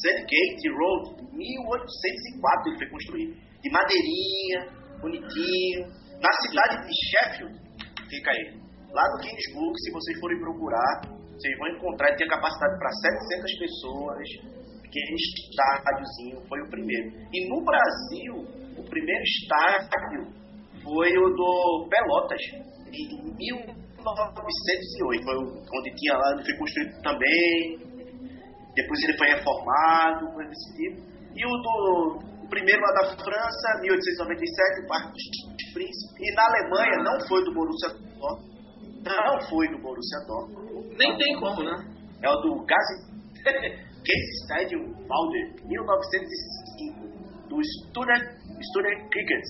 Sandgate 0.00 0.68
Road, 0.70 1.18
1804 1.34 2.70
ele 2.70 2.78
foi 2.78 2.90
construído. 2.90 3.34
De 3.60 3.70
madeirinha, 3.70 4.70
bonitinho. 5.00 5.86
Na 6.22 6.32
cidade 6.46 6.86
de 6.86 6.94
Sheffield, 7.10 7.58
fica 8.08 8.30
ele. 8.30 8.62
Lá 8.92 9.02
no 9.12 9.20
Kingsburg, 9.20 9.74
se 9.78 9.90
vocês 9.92 10.18
forem 10.20 10.38
procurar, 10.38 11.02
vocês 11.34 11.58
vão 11.58 11.68
encontrar, 11.68 12.08
ele 12.08 12.16
tinha 12.18 12.30
capacidade 12.30 12.78
para 12.78 12.90
700 12.90 13.58
pessoas, 13.58 14.28
aquele 14.84 15.14
estádiozinho 15.14 16.48
foi 16.48 16.60
o 16.62 16.70
primeiro. 16.70 17.10
E 17.32 17.48
no 17.48 17.64
Brasil, 17.64 18.34
o 18.78 18.82
primeiro 18.88 19.22
estádio 19.22 20.47
foi 20.82 21.18
o 21.18 21.28
do 21.34 21.88
Pelotas, 21.90 22.42
em 22.92 23.34
1908, 23.36 25.24
foi 25.24 25.36
onde 25.36 25.94
tinha 25.96 26.14
lá, 26.16 26.32
ele 26.32 26.44
foi 26.44 26.56
construído 26.56 27.02
também, 27.02 27.78
depois 28.74 29.02
ele 29.02 29.18
foi 29.18 29.28
reformado, 29.28 30.32
coisa 30.32 30.50
desse 30.50 30.76
tipo. 30.76 31.02
E 31.34 31.44
o 31.44 31.50
do 31.50 32.28
o 32.48 32.50
primeiro 32.50 32.80
lá 32.80 32.92
da 32.92 33.08
França, 33.10 33.80
1897, 33.82 34.80
o 34.80 34.88
Parque 34.88 35.12
dos 35.12 35.72
Príncipes. 35.74 36.16
E 36.18 36.34
na 36.34 36.44
Alemanha 36.46 36.96
não 37.04 37.20
foi 37.28 37.44
do 37.44 37.52
Borussia 37.52 37.90
Dortmund. 37.90 38.40
Não 39.04 39.40
foi 39.50 39.68
do 39.68 39.78
Borussia 39.82 40.18
Dortmund. 40.26 40.96
Nem 40.96 41.14
tem 41.18 41.38
como, 41.38 41.62
né? 41.62 41.76
É 42.22 42.30
o 42.30 42.36
do 42.36 42.64
Gazi... 42.64 43.18
Stadium 44.44 44.94
Valder, 45.06 45.54
1905. 45.66 47.48
Do 47.48 47.60
Student 47.60 49.10
Cricket. 49.10 49.44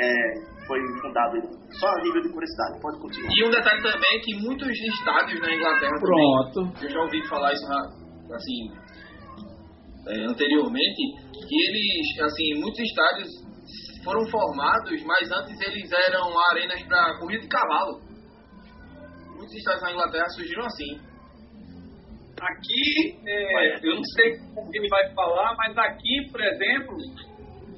É, 0.00 0.34
foi 0.70 0.78
fundado. 1.02 1.34
Só 1.80 1.88
a 1.88 2.00
nível 2.02 2.22
de 2.22 2.30
curiosidade, 2.30 2.80
pode 2.80 2.98
continuar. 3.02 3.30
E 3.34 3.44
um 3.44 3.50
detalhe 3.50 3.82
também 3.82 4.10
é 4.14 4.18
que 4.22 4.34
muitos 4.46 4.70
estádios 4.70 5.40
na 5.40 5.50
Inglaterra 5.54 5.98
Pronto. 5.98 6.54
também, 6.54 6.84
eu 6.84 6.90
já 6.90 7.00
ouvi 7.00 7.26
falar 7.26 7.52
isso 7.52 7.66
na- 7.66 8.36
assim 8.36 8.70
é, 10.08 10.24
anteriormente, 10.24 11.02
que 11.32 11.56
eles, 11.66 12.20
assim, 12.22 12.54
muitos 12.60 12.80
estádios 12.80 13.28
foram 14.04 14.24
formados, 14.30 15.02
mas 15.04 15.30
antes 15.30 15.60
eles 15.66 15.90
eram 16.08 16.30
arenas 16.50 16.82
para 16.84 17.18
corrida 17.18 17.42
de 17.42 17.48
cavalo. 17.48 18.00
Muitos 19.36 19.54
estádios 19.56 19.82
na 19.82 19.92
Inglaterra 19.92 20.28
surgiram 20.30 20.64
assim. 20.64 21.00
Aqui, 22.40 23.18
é, 23.26 23.86
eu 23.86 23.94
não 23.96 24.04
sei 24.16 24.38
como 24.54 24.70
ele 24.72 24.88
vai 24.88 25.14
falar, 25.14 25.54
mas 25.58 25.76
aqui, 25.76 26.30
por 26.32 26.40
exemplo, 26.40 26.96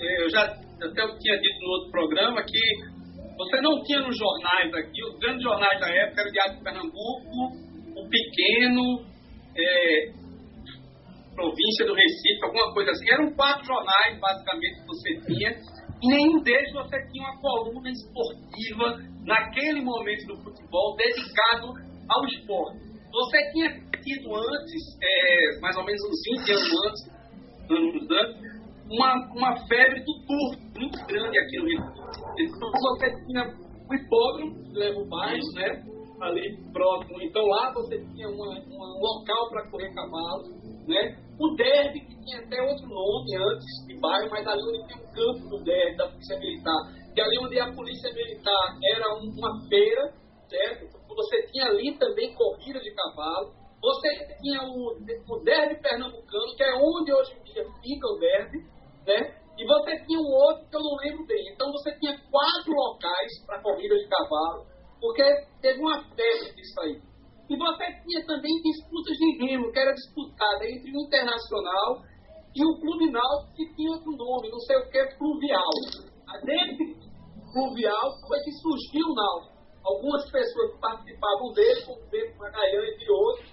é, 0.00 0.24
eu 0.24 0.30
já 0.30 0.46
até 0.84 1.02
eu 1.02 1.18
tinha 1.18 1.38
dito 1.38 1.60
no 1.60 1.70
outro 1.70 1.90
programa 1.90 2.42
que 2.42 2.92
você 3.36 3.60
não 3.60 3.82
tinha 3.82 4.00
nos 4.00 4.16
jornais 4.16 4.74
aqui, 4.74 5.04
os 5.04 5.18
grandes 5.18 5.42
jornais 5.42 5.80
da 5.80 5.88
época 5.88 6.20
eram 6.20 6.30
o 6.30 6.32
Diário 6.32 6.56
de 6.56 6.62
Pernambuco, 6.62 7.72
o 7.96 8.08
Pequeno, 8.08 9.04
é, 9.56 10.22
Província 11.34 11.86
do 11.86 11.94
Recife, 11.94 12.44
alguma 12.44 12.72
coisa 12.74 12.90
assim. 12.90 13.10
Eram 13.10 13.32
quatro 13.32 13.64
jornais, 13.64 14.20
basicamente, 14.20 14.80
que 14.80 14.86
você 14.86 15.20
tinha. 15.26 15.50
E 16.02 16.08
nenhum 16.08 16.42
deles 16.42 16.72
você 16.72 16.96
tinha 17.10 17.24
uma 17.24 17.40
coluna 17.40 17.90
esportiva 17.90 19.00
naquele 19.24 19.80
momento 19.80 20.26
do 20.26 20.42
futebol 20.42 20.96
dedicado 20.96 21.72
ao 22.08 22.24
esporte. 22.26 22.78
Você 23.10 23.52
tinha 23.52 23.70
tido 24.02 24.34
antes, 24.34 24.98
é, 25.02 25.60
mais 25.60 25.76
ou 25.76 25.84
menos 25.84 26.00
uns 26.04 26.44
20 26.44 26.50
anos 26.52 26.86
antes, 26.86 27.02
anos 27.70 28.10
antes, 28.10 28.51
uma, 28.92 29.14
uma 29.34 29.56
febre 29.66 30.00
do 30.04 30.12
turco 30.26 30.78
muito 30.78 31.06
grande 31.06 31.38
aqui 31.38 31.56
no 31.58 31.64
Rio. 31.64 31.80
Então 32.38 32.70
você 32.70 33.10
tinha 33.26 33.42
o 33.88 33.94
hipódromo, 33.94 34.54
leva 34.72 34.98
o 35.00 35.08
bairro, 35.08 35.52
né? 35.54 35.84
Ali 36.20 36.56
próximo. 36.72 37.20
Então 37.22 37.42
lá 37.46 37.72
você 37.74 37.98
tinha 38.14 38.28
uma, 38.28 38.54
um 38.54 39.00
local 39.00 39.48
para 39.50 39.70
correr 39.70 39.92
cavalo, 39.94 40.44
né? 40.86 41.16
O 41.40 41.56
derby, 41.56 42.00
que 42.00 42.20
tinha 42.20 42.38
até 42.44 42.62
outro 42.62 42.86
nome 42.86 43.36
antes 43.36 43.86
de 43.86 43.98
bairro, 43.98 44.30
mas 44.30 44.46
ali 44.46 44.62
onde 44.62 44.86
tem 44.86 44.96
um 44.96 45.12
campo 45.12 45.48
do 45.48 45.64
derby 45.64 45.96
da 45.96 46.08
Polícia 46.08 46.38
Militar, 46.38 46.92
que 47.14 47.20
ali 47.20 47.38
onde 47.38 47.58
a 47.58 47.72
Polícia 47.72 48.12
Militar 48.12 48.78
era 48.94 49.14
um- 49.16 49.32
uma 49.36 49.68
feira, 49.68 50.12
certo? 50.48 50.86
Você 51.08 51.42
tinha 51.50 51.66
ali 51.66 51.96
também 51.98 52.32
corrida 52.34 52.78
de 52.78 52.94
cavalo. 52.94 53.50
Você 53.82 54.08
tinha 54.40 54.62
o, 54.62 54.94
o 54.94 55.42
derby 55.42 55.82
pernambucano, 55.82 56.54
que 56.56 56.62
é 56.62 56.74
onde 56.76 57.12
hoje 57.12 57.32
em 57.34 57.42
dia 57.42 57.64
fica 57.82 58.06
o 58.06 58.18
derby, 58.18 58.58
né? 59.06 59.42
E 59.58 59.66
você 59.66 59.98
tinha 60.06 60.18
um 60.18 60.32
outro 60.32 60.66
que 60.68 60.76
eu 60.76 60.80
não 60.80 60.96
lembro 60.96 61.26
bem. 61.26 61.44
Então 61.52 61.70
você 61.72 61.92
tinha 61.98 62.16
quatro 62.30 62.72
locais 62.72 63.46
para 63.46 63.62
corrida 63.62 63.94
de 63.96 64.08
cavalo, 64.08 64.66
porque 65.00 65.22
teve 65.60 65.80
uma 65.80 66.02
febre 66.14 66.54
disso 66.54 66.80
aí. 66.80 67.00
E 67.50 67.56
você 67.56 67.84
tinha 68.02 68.24
também 68.26 68.52
disputas 68.62 69.16
de 69.18 69.44
remo, 69.44 69.70
que 69.70 69.78
era 69.78 69.92
disputada 69.92 70.64
entre 70.64 70.90
o 70.90 71.00
Internacional 71.04 72.02
e 72.54 72.64
o 72.64 72.80
Clube 72.80 73.10
Náutico, 73.10 73.54
que 73.56 73.74
tinha 73.74 73.90
outro 73.92 74.12
nome, 74.12 74.50
não 74.50 74.60
sei 74.60 74.76
o 74.76 74.88
que, 74.90 75.16
Fluvial. 75.18 75.70
Desse 76.44 76.96
Fluvial 77.52 78.10
foi 78.26 78.38
que 78.40 78.52
surgiu 78.52 79.06
o 79.06 79.14
Náutico. 79.14 79.52
Algumas 79.84 80.30
pessoas 80.30 80.72
que 80.72 80.80
participavam 80.80 81.52
dele, 81.52 81.82
como 81.84 81.98
o 82.00 82.38
Magalhães 82.38 82.94
entre 82.94 83.10
outros, 83.10 83.50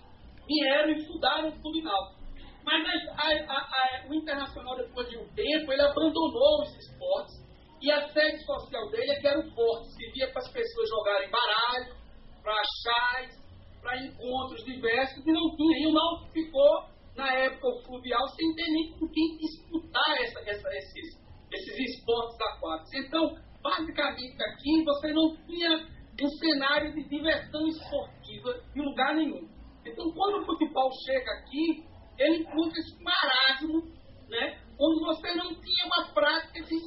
vieram 0.48 0.92
e 0.92 1.06
fundaram 1.06 1.50
o 1.50 1.62
Clube 1.62 1.82
Náutico. 1.82 2.19
Mas 2.64 2.86
a- 2.86 3.54
a- 3.54 4.04
a- 4.04 4.10
o 4.10 4.14
Internacional, 4.14 4.76
depois 4.78 5.10
de 5.10 5.18
um 5.18 5.28
tempo, 5.34 5.72
ele 5.72 5.82
abandonou 5.82 6.62
os 6.62 6.76
esportes 6.78 7.36
e 7.82 7.92
a 7.92 8.08
sede 8.10 8.44
social 8.46 8.90
dele 8.92 9.12
é 9.12 9.20
que 9.20 9.28
era 9.28 9.40
o 9.40 9.52
forte. 9.52 9.96
Servia 9.96 10.32
para 10.32 10.42
as 10.42 10.52
pessoas 10.52 10.90
jogarem 10.90 11.30
baralho, 11.32 11.96
para 12.44 12.62
chás, 12.84 13.40
para 13.82 13.98
encontros 14.06 14.64
diversos 14.66 15.26
e 15.26 15.32
não 15.32 15.56
tinha. 15.56 15.78
E 15.80 15.88
o 15.88 15.94
Náutico 15.94 16.32
ficou, 16.34 16.84
na 17.16 17.34
época, 17.34 17.68
o 17.68 17.82
fluvial, 17.86 18.28
sem 18.30 18.54
ter 18.56 18.72
nem 18.72 18.92
com 19.00 19.08
quem 19.08 19.38
disputar 19.38 20.22
essa- 20.22 20.42
essa- 20.42 20.70
esses, 20.70 21.20
esses 21.52 21.96
esportes 21.96 22.38
aquáticos. 22.42 22.94
Então, 22.94 23.36
basicamente 23.62 24.44
aqui 24.44 24.84
você 24.84 25.14
não 25.14 25.36
tinha 25.46 26.00
um 26.22 26.30
cenário 26.38 26.94
de 26.94 27.08
diversão 27.08 27.66
esportiva 27.68 28.62
em 28.76 28.82
lugar 28.82 29.16
nenhum. 29.16 29.48
Então, 29.86 30.12
quando 30.12 30.42
o 30.42 30.46
futebol 30.46 30.90
chega 31.06 31.32
aqui, 31.32 31.88
ele 32.20 32.44
encontra 32.44 32.80
esse 32.80 33.04
marasmo, 33.04 33.82
né? 34.30 34.60
Onde 34.80 35.00
você 35.06 35.34
não 35.36 35.50
tinha 35.56 35.86
uma 35.86 36.14
prática 36.14 36.62
de, 36.64 36.80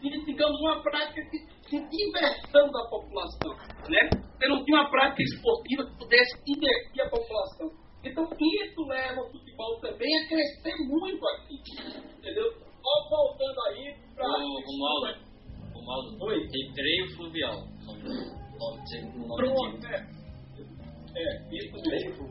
de 0.00 0.24
digamos, 0.24 0.60
uma 0.60 0.82
prática 0.82 1.22
de, 1.30 1.46
de, 1.68 1.88
diversão 1.88 2.70
da 2.70 2.88
população, 2.88 3.54
né? 3.88 4.10
Você 4.38 4.48
não 4.48 4.64
tinha 4.64 4.80
uma 4.80 4.90
prática 4.90 5.22
esportiva 5.22 5.84
que 5.84 5.98
pudesse 5.98 6.44
divertir 6.44 7.02
a 7.02 7.10
população. 7.10 7.70
Então, 8.04 8.24
isso 8.24 8.80
leva 8.86 9.20
o 9.20 9.30
futebol 9.30 9.80
também 9.80 10.08
a 10.16 10.28
crescer 10.28 10.76
muito 10.86 11.26
aqui, 11.28 11.56
entendeu? 12.16 12.52
Só 12.80 13.08
voltando 13.10 13.60
aí 13.68 13.94
para... 14.14 14.24
O 14.24 14.78
Mauro, 14.78 15.18
o 15.74 15.84
Mauro, 15.84 16.24
Oi. 16.26 16.46
recreio 16.46 17.16
fluvial. 17.16 17.64
Pronto, 19.36 19.86
é. 19.86 20.18
É, 21.16 21.56
isso 21.56 21.90
mesmo. 21.90 22.28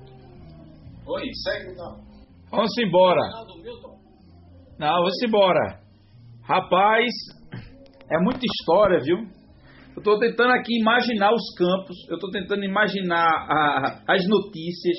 Oi, 1.05 1.29
segue 1.43 1.75
não. 1.75 2.06
Vamos 2.57 2.71
embora. 2.79 3.21
Não, 4.79 4.93
vamos 4.97 5.21
embora. 5.23 5.79
Rapaz, 6.43 7.09
é 8.11 8.17
muita 8.23 8.41
história, 8.45 8.99
viu? 8.99 9.17
Eu 9.95 9.99
estou 9.99 10.19
tentando 10.19 10.51
aqui 10.53 10.79
imaginar 10.79 11.31
os 11.33 11.43
campos, 11.57 11.95
eu 12.09 12.15
estou 12.15 12.29
tentando 12.31 12.63
imaginar 12.63 13.25
a- 13.27 14.01
as 14.07 14.27
notícias, 14.27 14.97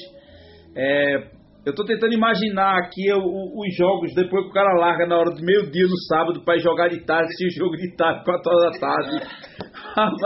é, 0.77 1.17
eu 1.65 1.71
estou 1.71 1.85
tentando 1.87 2.13
imaginar 2.15 2.77
aqui 2.79 3.13
o- 3.13 3.19
o- 3.19 3.61
os 3.61 3.77
jogos 3.77 4.13
depois 4.15 4.43
que 4.45 4.51
o 4.51 4.53
cara 4.53 4.75
larga 4.79 5.07
na 5.07 5.17
hora 5.19 5.31
do 5.31 5.41
meio-dia 5.45 5.85
no 5.87 5.97
sábado 6.09 6.45
para 6.45 6.59
jogar 6.59 6.89
de 6.89 7.05
tarde, 7.07 7.29
se 7.39 7.49
jogo 7.59 7.77
de 7.77 7.95
tarde, 7.97 8.25
4 8.25 8.51
horas 8.53 8.73
da 8.73 8.79
tarde. 8.81 9.27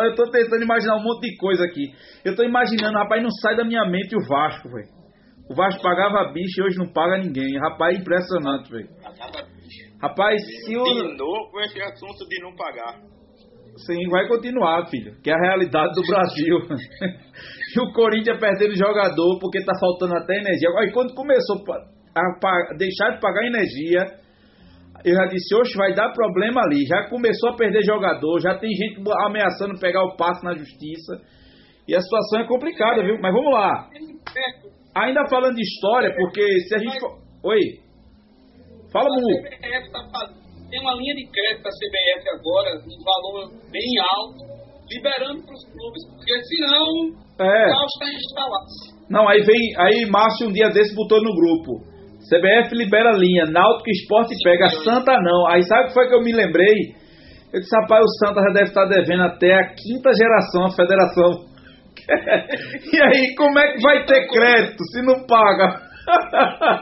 Eu 0.04 0.10
estou 0.10 0.30
tentando 0.30 0.62
imaginar 0.64 0.96
um 0.96 1.02
monte 1.02 1.30
de 1.30 1.36
coisa 1.36 1.64
aqui. 1.64 1.92
Eu 2.24 2.32
estou 2.32 2.44
imaginando, 2.46 2.96
rapaz, 2.98 3.22
não 3.22 3.30
sai 3.42 3.56
da 3.56 3.64
minha 3.64 3.84
mente 3.86 4.14
o 4.16 4.26
Vasco, 4.28 4.68
velho. 4.70 5.01
O 5.51 5.55
Vasco 5.55 5.82
pagava 5.82 6.32
bicho 6.32 6.61
e 6.61 6.64
hoje 6.64 6.78
não 6.78 6.93
paga 6.93 7.18
ninguém. 7.18 7.59
Rapaz, 7.59 7.99
impressionante, 7.99 8.70
velho. 8.70 8.88
Rapaz, 10.01 10.40
se 10.64 10.76
o. 10.76 10.84
De 10.84 11.16
novo 11.16 11.61
esse 11.61 11.80
assunto 11.82 12.26
de 12.28 12.43
não 12.43 12.55
pagar. 12.55 13.01
Sim, 13.86 14.09
vai 14.11 14.28
continuar, 14.28 14.86
filho. 14.86 15.14
Que 15.22 15.30
é 15.30 15.34
a 15.34 15.40
realidade 15.40 15.95
do 15.95 16.03
Brasil. 16.07 16.59
e 17.74 17.80
o 17.80 17.93
Corinthians 17.93 18.38
perdendo 18.38 18.76
jogador 18.76 19.38
porque 19.40 19.64
tá 19.64 19.72
faltando 19.80 20.14
até 20.14 20.36
energia. 20.36 20.68
Aí 20.78 20.93
quando 20.93 21.14
começou 21.14 21.57
a 22.14 22.74
deixar 22.76 23.14
de 23.14 23.20
pagar 23.20 23.47
energia, 23.47 24.05
eu 25.05 25.14
já 25.14 25.26
disse, 25.26 25.55
oxe, 25.55 25.76
vai 25.76 25.95
dar 25.95 26.12
problema 26.12 26.61
ali. 26.62 26.84
Já 26.86 27.09
começou 27.09 27.51
a 27.51 27.57
perder 27.57 27.82
jogador, 27.82 28.40
já 28.40 28.59
tem 28.59 28.70
gente 28.70 29.03
ameaçando 29.26 29.78
pegar 29.80 30.05
o 30.05 30.16
passe 30.16 30.45
na 30.45 30.55
justiça. 30.55 31.20
E 31.88 31.97
a 31.97 32.01
situação 32.01 32.40
é 32.40 32.47
complicada, 32.47 33.03
viu? 33.03 33.18
Mas 33.20 33.32
vamos 33.32 33.53
lá. 33.53 33.88
Ainda 34.95 35.26
falando 35.28 35.55
de 35.55 35.62
história, 35.62 36.14
porque 36.14 36.43
se 36.68 36.74
a 36.74 36.78
gente 36.78 37.01
for... 37.01 37.18
Oi. 37.45 37.61
Fala, 38.93 39.09
Mu. 39.09 39.43
Tá 39.90 40.43
tem 40.72 40.80
uma 40.80 40.95
linha 40.95 41.14
de 41.14 41.28
crédito 41.28 41.62
da 41.64 41.70
CBF 41.70 42.24
agora, 42.32 42.80
um 42.80 43.05
valor 43.05 43.53
bem 43.70 43.93
alto, 44.16 44.40
liberando 44.88 45.45
para 45.45 45.53
os 45.53 45.64
clubes, 45.68 46.03
porque 46.09 46.32
senão 46.49 46.84
É. 47.45 47.66
o 47.68 47.72
caos 47.76 47.93
está 47.93 48.09
instalado. 48.09 49.03
Não, 49.11 49.28
aí 49.28 49.43
vem. 49.43 49.61
Aí 49.76 50.07
Márcio 50.09 50.49
um 50.49 50.53
dia 50.53 50.70
desse 50.70 50.95
botou 50.97 51.20
no 51.22 51.34
grupo. 51.36 51.84
CBF 52.24 52.74
libera 52.74 53.11
a 53.11 53.18
linha, 53.18 53.45
Náutico 53.45 53.90
Esporte 53.90 54.34
pega, 54.43 54.70
Santa 54.82 55.12
não. 55.20 55.47
Aí 55.49 55.62
sabe 55.64 55.84
o 55.84 55.86
que 55.88 55.95
foi 55.95 56.09
que 56.09 56.14
eu 56.14 56.22
me 56.22 56.32
lembrei? 56.32 56.97
Eu 57.53 57.61
disse, 57.61 57.76
rapaz, 57.82 58.01
o 58.01 58.24
Santa 58.24 58.40
já 58.40 58.53
deve 58.55 58.68
estar 58.68 58.86
devendo 58.86 59.24
até 59.24 59.53
a 59.53 59.74
quinta 59.74 60.11
geração 60.16 60.64
a 60.64 60.70
federação. 60.72 61.51
e 62.92 63.03
aí, 63.03 63.34
como 63.36 63.59
é 63.59 63.72
que 63.72 63.80
vai 63.82 64.05
ter 64.07 64.26
crédito 64.28 64.82
se 64.92 65.03
não 65.03 65.26
paga? 65.26 65.90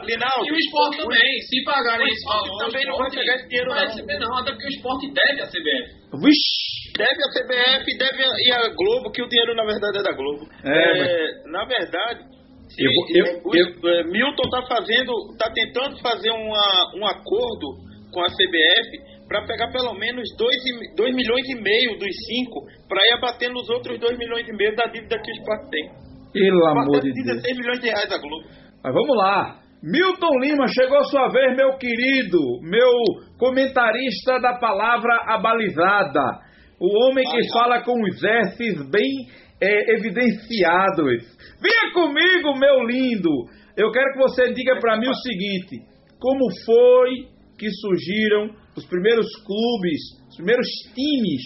Linaldo, 0.03 0.45
E 0.47 0.51
o 0.51 0.57
esporte 0.57 0.97
também, 0.97 1.41
se 1.41 1.63
pagarem 1.63 2.07
esse 2.07 2.25
valor, 2.25 2.57
também 2.65 2.85
não 2.87 2.97
vai 2.97 3.09
pegar 3.11 3.35
esse 3.35 3.47
dinheiro, 3.47 3.69
não 3.69 3.75
vai 3.75 3.85
não. 4.19 4.37
até 4.39 4.51
porque 4.51 4.65
o 4.65 4.69
esporte 4.69 5.13
deve 5.13 5.41
a 5.41 5.45
CBF. 5.45 6.01
Vixe! 6.21 6.91
Deve 6.97 7.21
a 7.23 7.29
CBF, 7.31 7.97
deve 7.97 8.23
a- 8.23 8.35
e 8.39 8.51
a 8.51 8.69
Globo, 8.75 9.11
que 9.11 9.21
o 9.21 9.27
dinheiro 9.29 9.55
na 9.55 9.63
verdade 9.63 9.99
é 9.99 10.03
da 10.03 10.11
Globo. 10.11 10.45
É, 10.65 11.49
na 11.51 11.65
verdade, 11.65 12.19
se- 12.67 12.83
Eu 12.83 12.91
eu- 13.25 13.41
o- 13.45 13.55
eu- 13.55 13.89
é, 13.99 14.03
Milton 14.05 14.49
tá 14.49 14.63
fazendo, 14.67 15.13
tá 15.37 15.51
tentando 15.53 15.99
fazer 16.01 16.31
uma, 16.31 16.91
um 16.97 17.05
acordo 17.05 17.77
com 18.11 18.21
a 18.21 18.27
CBF 18.29 19.10
para 19.31 19.45
pegar 19.45 19.71
pelo 19.71 19.93
menos 19.93 20.27
2 20.35 21.15
milhões 21.15 21.47
e 21.47 21.55
meio 21.55 21.97
dos 21.97 22.11
5 22.43 22.67
para 22.89 22.99
ir 23.07 23.13
abatendo 23.13 23.55
os 23.55 23.69
outros 23.69 23.97
2 23.97 24.17
milhões 24.17 24.45
e 24.45 24.51
meio 24.51 24.75
da 24.75 24.91
dívida 24.91 25.17
que 25.23 25.31
o 25.31 25.35
esporte 25.35 25.69
tem. 25.71 25.89
Pelo 26.33 26.67
amor 26.67 26.99
de 26.99 27.09
Abatendo 27.09 27.13
Deus. 27.13 27.41
16 27.41 27.57
milhões 27.57 27.79
de 27.79 27.87
reais 27.87 28.09
da 28.09 28.17
Globo. 28.17 28.43
Mas 28.83 28.93
vamos 28.93 29.15
lá. 29.15 29.59
Milton 29.81 30.37
Lima, 30.41 30.67
chegou 30.67 30.97
a 30.97 31.03
sua 31.05 31.29
vez, 31.29 31.55
meu 31.55 31.77
querido, 31.77 32.39
meu 32.61 32.91
comentarista 33.39 34.37
da 34.41 34.59
palavra 34.59 35.15
abalizada. 35.27 36.41
O 36.77 37.05
homem 37.05 37.23
que 37.23 37.53
fala 37.53 37.81
com 37.83 37.93
os 38.03 38.21
S's 38.21 38.89
bem 38.91 39.31
é, 39.61 39.93
evidenciados. 39.93 41.23
Venha 41.61 41.93
comigo, 41.93 42.59
meu 42.59 42.83
lindo. 42.83 43.31
Eu 43.77 43.91
quero 43.91 44.11
que 44.11 44.19
você 44.19 44.51
diga 44.51 44.77
para 44.79 44.99
mim 44.99 45.07
o 45.07 45.15
seguinte: 45.15 45.77
como 46.19 46.43
foi 46.65 47.31
que 47.57 47.69
surgiram 47.69 48.60
os 48.75 48.85
primeiros 48.87 49.27
clubes, 49.45 50.01
os 50.29 50.35
primeiros 50.35 50.67
times 50.93 51.41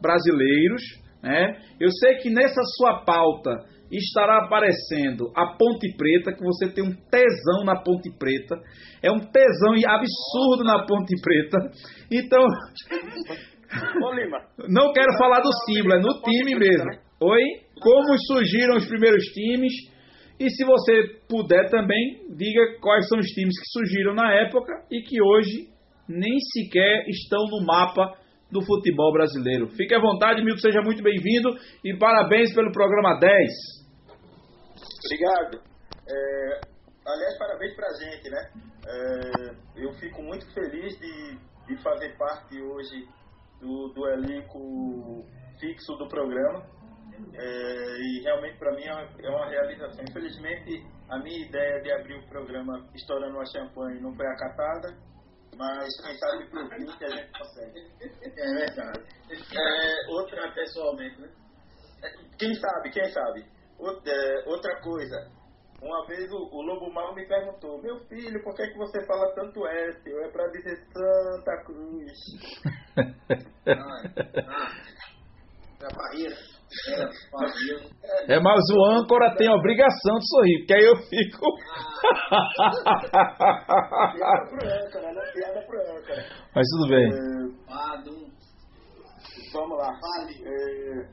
brasileiros, 0.00 0.82
né? 1.22 1.60
Eu 1.80 1.90
sei 1.90 2.16
que 2.16 2.30
nessa 2.30 2.62
sua 2.76 3.04
pauta 3.04 3.50
estará 3.90 4.44
aparecendo 4.44 5.32
a 5.34 5.56
Ponte 5.56 5.92
Preta, 5.96 6.32
que 6.32 6.42
você 6.42 6.70
tem 6.72 6.84
um 6.84 6.94
tesão 7.10 7.64
na 7.64 7.82
Ponte 7.82 8.10
Preta. 8.18 8.56
É 9.02 9.10
um 9.10 9.18
tesão 9.18 9.74
absurdo 9.86 10.62
na 10.64 10.84
Ponte 10.86 11.14
Preta. 11.22 11.58
Então, 12.10 12.44
não 14.68 14.92
quero 14.92 15.16
falar 15.18 15.40
do 15.40 15.50
símbolo, 15.66 15.94
é 15.94 16.00
no 16.00 16.20
time 16.20 16.54
mesmo. 16.58 16.90
Oi? 17.20 17.42
Como 17.80 18.18
surgiram 18.26 18.76
os 18.76 18.86
primeiros 18.86 19.24
times? 19.26 19.72
E 20.38 20.50
se 20.50 20.64
você 20.64 21.18
puder 21.28 21.70
também, 21.70 22.26
diga 22.36 22.78
quais 22.80 23.08
são 23.08 23.18
os 23.18 23.26
times 23.28 23.58
que 23.58 23.70
surgiram 23.72 24.14
na 24.14 24.34
época 24.34 24.84
e 24.90 25.00
que 25.00 25.22
hoje 25.22 25.74
nem 26.08 26.38
sequer 26.52 27.04
estão 27.08 27.44
no 27.46 27.64
mapa 27.64 28.16
do 28.50 28.64
futebol 28.64 29.12
brasileiro. 29.12 29.68
Fique 29.70 29.94
à 29.94 30.00
vontade, 30.00 30.42
Milton, 30.44 30.60
seja 30.60 30.80
muito 30.80 31.02
bem-vindo 31.02 31.50
e 31.84 31.96
parabéns 31.98 32.54
pelo 32.54 32.72
programa 32.72 33.18
10. 33.18 33.52
Obrigado. 35.04 35.62
É, 36.08 36.60
aliás, 37.06 37.38
parabéns 37.38 37.74
pra 37.74 37.88
gente, 37.94 38.30
né? 38.30 38.50
É, 38.86 39.84
eu 39.84 39.92
fico 39.94 40.22
muito 40.22 40.46
feliz 40.54 40.98
de, 40.98 41.38
de 41.66 41.82
fazer 41.82 42.16
parte 42.16 42.60
hoje 42.60 43.08
do, 43.60 43.88
do 43.88 44.08
elenco 44.08 45.24
fixo 45.58 45.96
do 45.96 46.08
programa. 46.08 46.64
É, 47.34 47.98
e 47.98 48.22
realmente 48.22 48.58
para 48.58 48.72
mim 48.72 48.84
é 48.84 48.92
uma, 48.92 49.02
é 49.02 49.30
uma 49.30 49.48
realização. 49.48 50.04
Infelizmente, 50.08 50.84
a 51.08 51.18
minha 51.18 51.46
ideia 51.46 51.80
de 51.82 51.92
abrir 51.92 52.18
o 52.18 52.28
programa 52.28 52.86
estourando 52.94 53.36
uma 53.36 53.46
champanhe 53.46 54.00
não 54.00 54.14
foi 54.14 54.26
acatada, 54.26 54.96
mas 55.56 56.00
quem 56.00 56.18
sabe 56.18 56.50
por 56.50 56.68
20 56.68 57.04
a 57.04 57.08
gente 57.08 57.38
consegue. 57.38 57.90
É 58.22 58.54
verdade. 58.54 59.04
É, 59.30 60.10
outra, 60.10 60.52
pessoalmente, 60.52 61.20
né? 61.20 61.28
quem 62.38 62.54
sabe, 62.54 62.90
quem 62.90 63.10
sabe. 63.10 63.46
Outra, 63.78 64.12
é, 64.12 64.48
outra 64.48 64.80
coisa, 64.80 65.30
uma 65.82 66.06
vez 66.06 66.30
o, 66.32 66.36
o 66.36 66.62
Lobo 66.62 66.92
Mal 66.92 67.14
me 67.14 67.26
perguntou, 67.26 67.80
meu 67.82 67.98
filho, 68.06 68.42
por 68.42 68.54
que, 68.54 68.66
que 68.68 68.78
você 68.78 69.04
fala 69.06 69.34
tanto 69.34 69.66
S? 69.66 70.00
Eu 70.06 70.24
é 70.24 70.30
pra 70.30 70.46
dizer 70.48 70.76
Santa 70.92 71.64
Cruz. 71.64 72.12
Da 73.64 73.74
barreira. 73.74 74.16
É, 75.80 75.94
barreira. 75.94 76.55
É, 78.28 78.40
mas 78.40 78.60
o 78.74 78.84
âncora 78.92 79.34
tem 79.36 79.48
a 79.48 79.54
obrigação 79.54 80.18
de 80.18 80.28
sorrir, 80.28 80.58
porque 80.58 80.74
aí 80.74 80.84
eu 80.84 80.96
fico. 80.96 81.46
Piada 84.14 84.46
pro 84.48 84.66
âncora, 84.68 85.12
né? 85.12 85.22
Piada 85.34 85.60
pro 85.66 85.80
âncora. 85.80 86.24
mas 86.54 86.66
tudo 86.72 86.88
bem. 86.88 87.06
É, 87.06 87.46
vamos 89.52 89.78
lá. 89.78 89.90
É, 90.44 91.08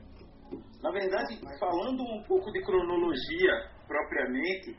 na 0.82 0.90
verdade, 0.90 1.40
falando 1.58 2.02
um 2.02 2.22
pouco 2.28 2.52
de 2.52 2.62
cronologia 2.62 3.70
propriamente, 3.86 4.76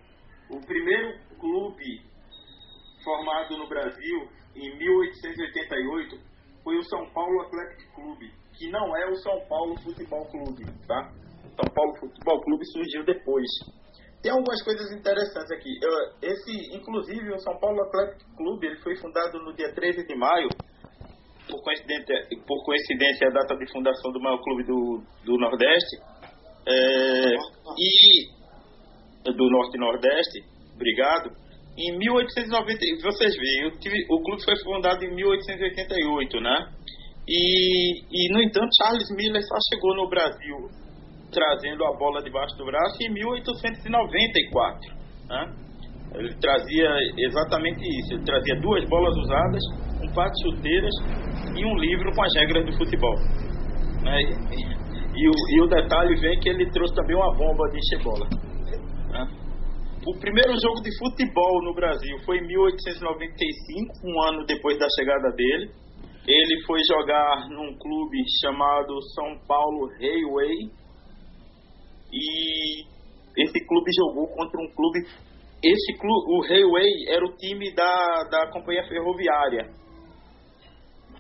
o 0.50 0.60
primeiro 0.66 1.20
clube 1.40 2.02
formado 3.04 3.58
no 3.58 3.68
Brasil 3.68 4.30
em 4.56 4.78
1888 4.78 6.18
foi 6.64 6.78
o 6.78 6.84
São 6.84 7.12
Paulo 7.14 7.42
Atlético 7.42 7.94
Clube, 7.96 8.32
que 8.58 8.70
não 8.70 8.96
é 8.96 9.10
o 9.10 9.16
São 9.16 9.40
Paulo 9.48 9.76
Futebol 9.84 10.26
Clube, 10.30 10.66
tá? 10.88 11.12
São 11.56 11.70
Paulo 11.74 11.96
Futebol 12.00 12.42
Clube 12.42 12.66
surgiu 12.72 13.06
depois. 13.06 13.48
Tem 14.22 14.32
algumas 14.32 14.62
coisas 14.64 14.92
interessantes 14.92 15.52
aqui. 15.52 15.70
Eu- 15.82 16.30
Esse, 16.30 16.76
inclusive, 16.76 17.32
o 17.32 17.40
São 17.40 17.58
Paulo 17.60 17.82
Atlético 17.84 18.36
Clube, 18.36 18.68
ele 18.68 18.82
foi 18.82 18.96
fundado 18.98 19.40
no 19.40 19.54
dia 19.56 19.74
13 19.74 20.06
de 20.06 20.16
maio 20.16 20.50
por 21.48 21.62
coincidência, 21.64 22.16
por 22.48 22.64
coincidência 22.66 23.28
a 23.28 23.32
data 23.32 23.56
de 23.56 23.72
fundação 23.72 24.12
do 24.12 24.20
maior 24.20 24.42
clube 24.42 24.64
do, 24.66 25.04
do 25.24 25.38
Nordeste, 25.38 25.98
é, 26.68 27.36
e 27.78 29.32
do 29.32 29.50
Norte 29.52 29.78
e 29.78 29.80
Nordeste, 29.80 30.40
obrigado, 30.74 31.30
em 31.78 31.98
1890, 31.98 32.80
vocês 33.04 33.36
veem, 33.36 33.68
o 33.68 34.24
clube 34.24 34.44
foi 34.44 34.56
fundado 34.64 35.04
em 35.04 35.14
1888, 35.14 36.40
né? 36.40 36.56
E, 37.28 38.02
e, 38.12 38.34
no 38.34 38.42
entanto, 38.42 38.70
Charles 38.82 39.10
Miller 39.12 39.42
só 39.42 39.58
chegou 39.74 39.96
no 39.96 40.08
Brasil 40.10 40.70
trazendo 41.32 41.84
a 41.86 41.98
bola 41.98 42.22
debaixo 42.22 42.56
do 42.58 42.66
braço 42.66 42.98
em 43.02 43.12
1894. 43.14 44.96
Né? 45.28 45.54
Ele 46.16 46.34
trazia 46.40 46.90
exatamente 47.18 47.82
isso. 47.82 48.14
Ele 48.14 48.24
trazia 48.24 48.56
duas 48.62 48.88
bolas 48.88 49.14
usadas, 49.18 49.62
um 50.02 50.14
par 50.14 50.30
de 50.30 50.42
chuteiras 50.44 50.94
e 51.58 51.66
um 51.66 51.76
livro 51.78 52.14
com 52.16 52.24
as 52.24 52.34
regras 52.36 52.66
do 52.66 52.78
futebol. 52.78 53.16
Né? 54.04 54.22
E, 54.22 54.64
e, 55.18 55.30
o, 55.30 55.34
e, 55.34 55.62
o, 55.62 55.68
detalhe 55.68 56.16
vem 56.22 56.40
que 56.40 56.50
ele 56.50 56.70
trouxe 56.72 56.94
também 56.96 57.16
uma 57.16 57.36
bomba 57.36 57.68
de 57.70 57.78
encher 57.78 58.04
bola. 58.04 58.28
Né? 59.12 59.28
O 60.06 60.20
primeiro 60.20 60.54
jogo 60.62 60.82
de 60.82 60.96
futebol 61.00 61.64
no 61.64 61.74
Brasil 61.74 62.18
foi 62.26 62.38
em 62.38 62.48
1895, 62.48 64.08
um 64.08 64.24
ano 64.30 64.46
depois 64.46 64.78
da 64.78 64.88
chegada 64.98 65.32
dele. 65.36 65.72
Ele 66.28 66.66
foi 66.66 66.80
jogar 66.90 67.50
num 67.50 67.78
clube 67.78 68.18
chamado 68.42 69.00
São 69.14 69.38
Paulo 69.48 69.88
Railway. 70.00 70.72
E 72.12 72.84
esse 73.38 73.68
clube 73.68 73.92
jogou 73.96 74.28
contra 74.30 74.60
um 74.60 74.74
clube. 74.74 75.02
Esse 75.64 75.98
clube, 76.00 76.32
o 76.32 76.42
Railway, 76.48 76.90
era 77.10 77.26
o 77.26 77.36
time 77.38 77.74
da, 77.76 78.24
da 78.30 78.52
companhia 78.52 78.88
ferroviária. 78.88 79.70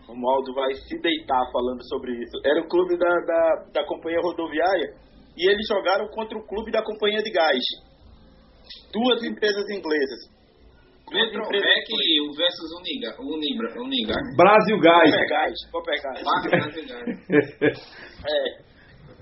O 0.07 0.15
Maldo 0.15 0.53
vai 0.53 0.73
se 0.73 0.99
deitar 0.99 1.51
falando 1.51 1.83
sobre 1.87 2.11
isso. 2.13 2.37
Era 2.43 2.61
o 2.61 2.67
clube 2.67 2.97
da, 2.97 3.09
da, 3.09 3.65
da 3.73 3.85
companhia 3.85 4.21
rodoviária. 4.21 4.95
E 5.37 5.49
eles 5.49 5.67
jogaram 5.67 6.07
contra 6.09 6.37
o 6.37 6.47
clube 6.47 6.71
da 6.71 6.83
companhia 6.83 7.21
de 7.21 7.31
gás. 7.31 7.63
Duas 8.91 9.23
empresas 9.23 9.69
inglesas. 9.69 10.34
Metrovec 11.11 11.87
versus 12.35 12.71
Uniga, 12.79 13.15
Unibra, 13.21 13.81
Unigar. 13.81 14.21
Brasil 14.35 14.79
Gás. 14.79 15.11
Copegás. 15.71 16.23
Copegás. 16.23 16.75
é. 18.27 18.65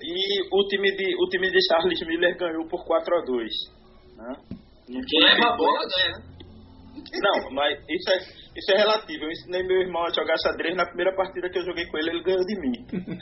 E 0.02 0.42
o 0.50 0.66
time, 0.68 0.90
de, 0.96 1.14
o 1.16 1.28
time 1.28 1.50
de 1.50 1.58
Charles 1.66 2.00
Miller 2.06 2.36
ganhou 2.36 2.66
por 2.68 2.84
4 2.84 3.16
a 3.16 3.24
2 3.24 3.52
né? 4.16 4.34
Quem 4.86 5.20
leva 5.20 5.52
a 5.52 5.56
bola 5.56 5.80
ganha, 5.88 6.18
né? 6.18 6.34
Não, 7.20 7.50
mas 7.52 7.78
isso 7.88 8.10
é, 8.10 8.18
isso 8.56 8.72
é 8.72 8.76
relativo. 8.76 9.24
Eu 9.24 9.30
ensinei 9.30 9.62
meu 9.62 9.80
irmão 9.80 10.04
a 10.04 10.12
jogar 10.12 10.36
xadrez 10.38 10.76
na 10.76 10.86
primeira 10.86 11.14
partida 11.14 11.48
que 11.50 11.58
eu 11.58 11.64
joguei 11.64 11.86
com 11.86 11.98
ele, 11.98 12.10
ele 12.10 12.22
ganhou 12.22 12.44
de 12.44 12.60
mim. 12.60 12.86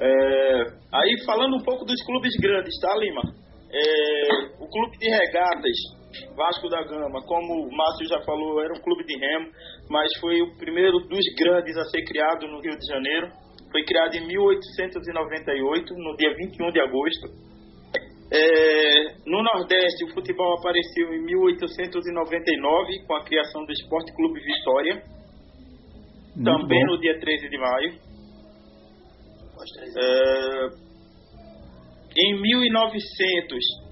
é, 0.00 0.62
aí 0.92 1.24
falando 1.24 1.56
um 1.56 1.62
pouco 1.62 1.84
dos 1.84 2.02
clubes 2.04 2.34
grandes, 2.40 2.78
tá, 2.80 2.94
Lima? 2.96 3.22
É, 3.72 4.46
o 4.58 4.68
clube 4.68 4.98
de 4.98 5.08
regatas 5.08 5.99
Vasco 6.34 6.68
da 6.68 6.82
Gama, 6.82 7.22
como 7.22 7.66
o 7.66 7.76
Márcio 7.76 8.06
já 8.08 8.20
falou, 8.22 8.60
era 8.60 8.72
um 8.72 8.80
clube 8.82 9.04
de 9.04 9.16
remo, 9.16 9.50
mas 9.88 10.08
foi 10.20 10.42
o 10.42 10.56
primeiro 10.56 10.98
dos 11.00 11.24
grandes 11.38 11.76
a 11.76 11.84
ser 11.84 12.04
criado 12.04 12.46
no 12.48 12.60
Rio 12.60 12.76
de 12.76 12.86
Janeiro. 12.86 13.30
Foi 13.70 13.84
criado 13.84 14.14
em 14.16 14.26
1898, 14.26 15.94
no 15.94 16.16
dia 16.16 16.34
21 16.34 16.72
de 16.72 16.80
agosto. 16.80 17.50
É, 18.32 19.14
no 19.26 19.42
Nordeste, 19.42 20.04
o 20.04 20.14
futebol 20.14 20.58
apareceu 20.58 21.12
em 21.14 21.24
1899, 21.24 23.06
com 23.06 23.14
a 23.16 23.24
criação 23.24 23.64
do 23.64 23.72
Esporte 23.72 24.12
Clube 24.14 24.40
Vitória. 24.40 25.02
Muito 26.36 26.44
também 26.44 26.80
bom. 26.86 26.92
no 26.92 27.00
dia 27.00 27.18
13 27.18 27.48
de 27.48 27.58
maio. 27.58 27.98
É, 29.96 30.90
em 32.16 32.40
1900, 32.40 33.89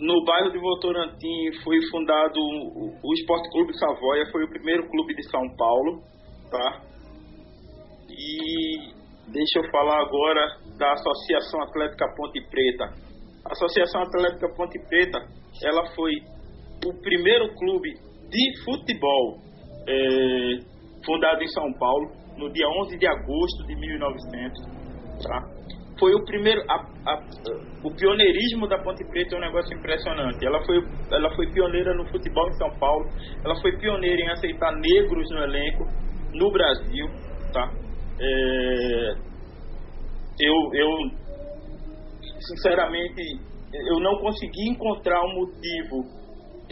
no 0.00 0.24
bairro 0.24 0.50
de 0.50 0.58
Votorantim 0.58 1.52
foi 1.62 1.76
fundado 1.90 2.40
o 2.40 3.14
Esporte 3.14 3.48
Clube 3.50 3.78
Savoia, 3.78 4.26
foi 4.32 4.44
o 4.44 4.48
primeiro 4.48 4.88
clube 4.88 5.14
de 5.14 5.22
São 5.30 5.42
Paulo, 5.56 6.02
tá? 6.50 6.82
E 8.10 8.92
deixa 9.30 9.60
eu 9.60 9.70
falar 9.70 10.00
agora 10.02 10.58
da 10.78 10.92
Associação 10.92 11.62
Atlética 11.62 12.06
Ponte 12.16 12.40
Preta. 12.50 12.84
A 13.44 13.52
Associação 13.52 14.02
Atlética 14.02 14.48
Ponte 14.56 14.78
Preta, 14.88 15.18
ela 15.62 15.86
foi 15.94 16.12
o 16.86 17.00
primeiro 17.00 17.54
clube 17.54 17.94
de 18.28 18.64
futebol 18.64 19.38
é, 19.86 20.58
fundado 21.04 21.42
em 21.42 21.48
São 21.48 21.72
Paulo 21.78 22.10
no 22.36 22.52
dia 22.52 22.66
11 22.82 22.98
de 22.98 23.06
agosto 23.06 23.66
de 23.66 23.76
1900, 23.76 24.62
tá? 25.22 25.63
Foi 26.04 26.14
o 26.14 26.22
primeiro 26.26 26.60
a, 26.68 26.74
a, 27.06 27.14
o 27.82 27.90
pioneirismo 27.96 28.68
da 28.68 28.76
Ponte 28.76 29.02
Preta 29.08 29.36
é 29.36 29.38
um 29.38 29.40
negócio 29.40 29.74
impressionante. 29.74 30.44
Ela 30.44 30.62
foi 30.62 30.76
ela 31.10 31.34
foi 31.34 31.50
pioneira 31.50 31.94
no 31.94 32.04
futebol 32.10 32.46
em 32.46 32.58
São 32.58 32.78
Paulo. 32.78 33.06
Ela 33.42 33.58
foi 33.62 33.74
pioneira 33.78 34.20
em 34.20 34.28
aceitar 34.28 34.70
negros 34.76 35.30
no 35.30 35.38
elenco 35.38 35.86
no 36.34 36.52
Brasil, 36.52 37.06
tá? 37.54 37.72
É, 38.20 39.14
eu 40.40 40.54
eu 40.74 40.90
sinceramente 42.48 43.22
eu 43.72 43.98
não 44.00 44.18
consegui 44.18 44.68
encontrar 44.68 45.24
um 45.24 45.34
motivo 45.34 46.04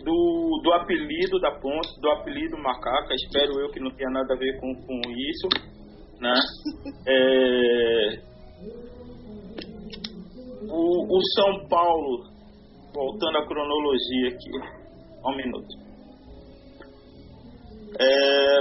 do, 0.04 0.60
do 0.62 0.72
apelido 0.74 1.40
da 1.40 1.52
Ponte, 1.52 1.88
do 2.02 2.10
apelido 2.10 2.58
Macaca. 2.58 3.14
Espero 3.14 3.58
eu 3.60 3.70
que 3.70 3.80
não 3.80 3.92
tenha 3.92 4.10
nada 4.10 4.34
a 4.34 4.36
ver 4.36 4.60
com, 4.60 4.74
com 4.74 5.00
isso, 5.10 5.48
né? 6.20 6.34
É, 7.08 8.32
o, 10.72 11.16
o 11.16 11.20
São 11.34 11.68
Paulo, 11.68 12.24
voltando 12.94 13.38
à 13.38 13.46
cronologia 13.46 14.28
aqui, 14.28 14.50
um 15.24 15.36
minuto. 15.36 15.76
É, 18.00 18.58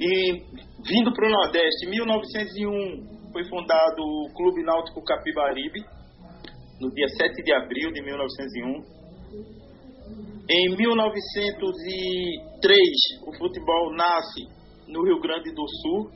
e 0.00 0.42
vindo 0.84 1.12
para 1.12 1.28
o 1.28 1.30
Nordeste, 1.30 1.86
em 1.86 1.90
1901 1.90 3.30
foi 3.32 3.44
fundado 3.44 4.02
o 4.02 4.28
Clube 4.34 4.64
Náutico 4.64 5.00
Capibaribe, 5.04 5.84
no 6.80 6.90
dia 6.92 7.06
7 7.08 7.40
de 7.42 7.52
abril 7.52 7.92
de 7.92 8.02
1901. 8.02 8.98
Em 10.50 10.76
1903, 10.76 12.78
o 13.26 13.36
futebol 13.36 13.92
nasce 13.94 14.48
no 14.88 15.04
Rio 15.04 15.20
Grande 15.20 15.52
do 15.52 15.68
Sul, 15.68 16.10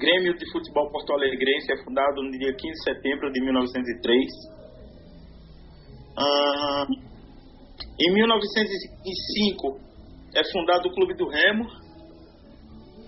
Grêmio 0.00 0.32
de 0.34 0.50
Futebol 0.50 0.90
Porto 0.90 1.12
Alegrense 1.12 1.70
é 1.72 1.84
fundado 1.84 2.22
no 2.22 2.30
dia 2.30 2.54
15 2.56 2.72
de 2.72 2.82
setembro 2.84 3.30
de 3.30 3.38
1903. 3.44 4.26
Ah, 6.16 6.86
em 8.00 8.14
1905 8.14 9.78
é 10.34 10.52
fundado 10.52 10.88
o 10.88 10.94
Clube 10.94 11.14
do 11.16 11.28
Remo. 11.28 11.64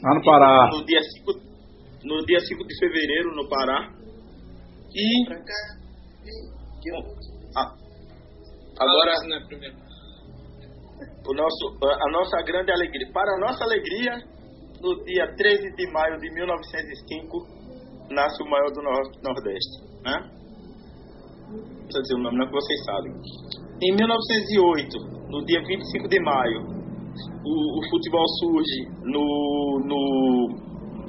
Lá 0.03 0.15
no 0.15 0.23
Pará. 0.23 0.69
No 0.71 0.85
dia 0.85 1.01
5, 1.01 1.33
no 2.05 2.27
dia 2.27 2.41
5 2.41 2.67
de 2.67 2.79
fevereiro, 2.79 3.35
no 3.37 3.49
Pará. 3.49 3.91
E. 4.95 5.27
Ah, 7.57 7.75
agora. 8.79 9.15
O 11.27 11.35
nosso, 11.35 11.79
a 11.83 12.13
nossa 12.13 12.43
grande 12.43 12.71
alegria. 12.71 13.11
Para 13.13 13.35
a 13.35 13.39
nossa 13.39 13.65
alegria, 13.65 14.13
no 14.83 15.05
dia 15.05 15.33
13 15.37 15.77
de 15.77 15.93
maio 15.93 16.19
de 16.19 16.29
1905, 16.35 17.47
nasce 18.11 18.43
o 18.43 18.51
maior 18.51 18.71
do 18.73 18.83
Nordeste. 18.83 19.79
Né? 20.03 20.43
Não 21.51 22.03
dizer 22.03 22.15
o 22.15 22.19
nome, 22.19 22.39
não 22.39 22.47
que 22.47 22.53
vocês 22.53 22.85
sabem. 22.85 23.13
Em 23.81 23.95
1908, 23.95 24.99
no 25.31 25.45
dia 25.45 25.61
25 25.65 26.09
de 26.09 26.21
maio, 26.21 26.61
o, 27.45 27.79
o 27.79 27.91
futebol 27.91 28.27
surge 28.41 28.89
no, 29.03 29.81
no, 29.85 30.49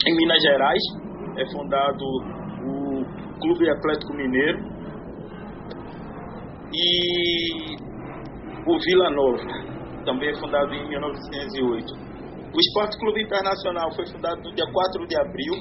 em 0.07 0.15
Minas 0.17 0.41
Gerais. 0.41 0.83
É 1.35 1.51
fundado 1.51 2.03
o 2.63 3.03
Clube 3.39 3.69
Atlético 3.69 4.13
Mineiro. 4.13 4.59
E 6.75 7.75
o 8.65 8.79
Vila 8.79 9.09
Nova, 9.11 10.03
também 10.05 10.29
é 10.29 10.39
fundado 10.39 10.73
em 10.73 10.89
1908. 10.89 12.02
O 12.53 12.59
Esporte 12.59 12.97
Clube 12.99 13.23
Internacional 13.23 13.89
foi 13.95 14.05
fundado 14.05 14.41
no 14.43 14.53
dia 14.53 14.65
4 14.71 15.07
de 15.07 15.17
abril. 15.17 15.53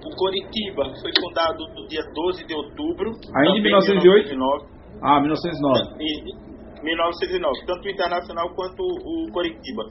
O 0.00 0.16
Coritiba 0.16 0.84
foi 1.00 1.12
fundado 1.20 1.60
no 1.76 1.86
dia 1.88 2.02
12 2.02 2.46
de 2.46 2.54
outubro. 2.54 3.12
Ainda 3.36 3.58
em 3.58 3.62
1908? 3.62 4.28
1909. 4.30 4.74
Ah, 5.02 5.20
1909. 5.20 6.00
E, 6.00 6.84
1909, 6.84 7.66
tanto 7.66 7.84
o 7.84 7.90
Internacional 7.90 8.48
quanto 8.54 8.80
o 8.80 9.32
Coritiba. 9.32 9.82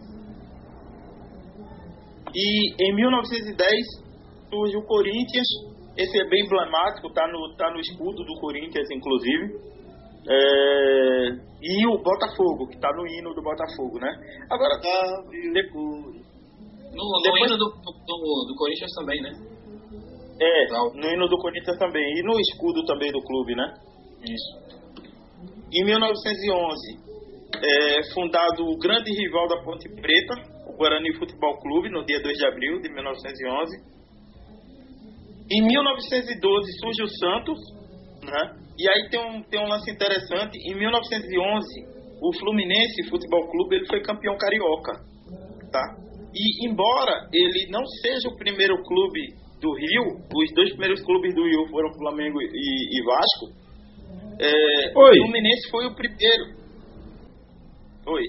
E 2.33 2.89
em 2.89 2.95
1910 2.95 3.69
surge 4.49 4.77
o 4.77 4.83
Corinthians. 4.85 5.47
Esse 5.95 6.21
é 6.21 6.27
bem 6.27 6.43
emblemático, 6.43 7.07
está 7.07 7.27
no, 7.27 7.55
tá 7.55 7.69
no 7.69 7.79
escudo 7.79 8.23
do 8.23 8.33
Corinthians, 8.41 8.89
inclusive. 8.89 9.73
É, 10.25 11.27
e 11.61 11.87
o 11.87 11.97
Botafogo, 12.01 12.67
que 12.67 12.75
está 12.75 12.89
no 12.93 13.05
hino 13.07 13.33
do 13.33 13.41
Botafogo, 13.41 13.99
né? 13.99 14.09
Agora, 14.49 14.79
depois, 15.53 16.23
No, 16.93 17.03
no 17.03 17.21
Depois- 17.23 17.49
hino 17.49 17.57
do, 17.57 17.69
do, 17.81 18.45
do 18.47 18.55
Corinthians 18.57 18.91
também, 18.95 19.21
né? 19.21 19.31
É, 20.39 20.67
no 20.95 21.07
hino 21.09 21.27
do 21.27 21.37
Corinthians 21.37 21.77
também. 21.77 22.03
E 22.19 22.23
no 22.23 22.39
escudo 22.39 22.85
também 22.85 23.11
do 23.11 23.19
clube, 23.21 23.55
né? 23.55 23.73
Isso. 24.23 24.63
Em 25.73 25.83
1911, 25.85 26.99
é 27.63 28.13
fundado 28.13 28.63
o 28.65 28.77
grande 28.77 29.11
rival 29.11 29.47
da 29.47 29.61
Ponte 29.63 29.89
Preta, 29.89 30.35
o 30.67 30.77
Guarani 30.77 31.13
Futebol 31.17 31.57
Clube, 31.59 31.89
no 31.89 32.05
dia 32.05 32.21
2 32.21 32.37
de 32.37 32.45
abril 32.47 32.79
de 32.81 32.89
1911. 32.93 33.77
Em 35.51 35.61
1912 35.65 36.71
surge 36.79 37.03
o 37.03 37.07
Santos, 37.07 37.59
né? 38.23 38.62
E 38.77 38.89
aí 38.89 39.09
tem 39.09 39.19
um, 39.19 39.43
tem 39.43 39.59
um 39.59 39.67
lance 39.67 39.89
interessante. 39.91 40.57
Em 40.57 40.75
1911, 40.75 41.93
o 42.21 42.39
Fluminense 42.39 43.09
Futebol 43.09 43.47
Clube 43.49 43.75
ele 43.75 43.87
foi 43.87 44.01
campeão 44.01 44.35
carioca, 44.37 44.93
tá? 45.71 46.03
E 46.33 46.67
embora 46.67 47.27
ele 47.31 47.69
não 47.69 47.85
seja 47.85 48.29
o 48.29 48.37
primeiro 48.37 48.75
clube 48.83 49.35
do 49.61 49.71
Rio, 49.73 50.19
os 50.33 50.53
dois 50.55 50.69
primeiros 50.71 51.01
clubes 51.03 51.35
do 51.35 51.43
Rio 51.43 51.67
foram 51.69 51.93
Flamengo 51.93 52.41
e, 52.41 52.47
e 52.47 53.03
Vasco. 53.05 53.63
É, 54.39 54.91
o 54.97 55.23
Fluminense 55.23 55.69
foi 55.69 55.85
o 55.85 55.95
primeiro. 55.95 56.63
Oi. 58.07 58.23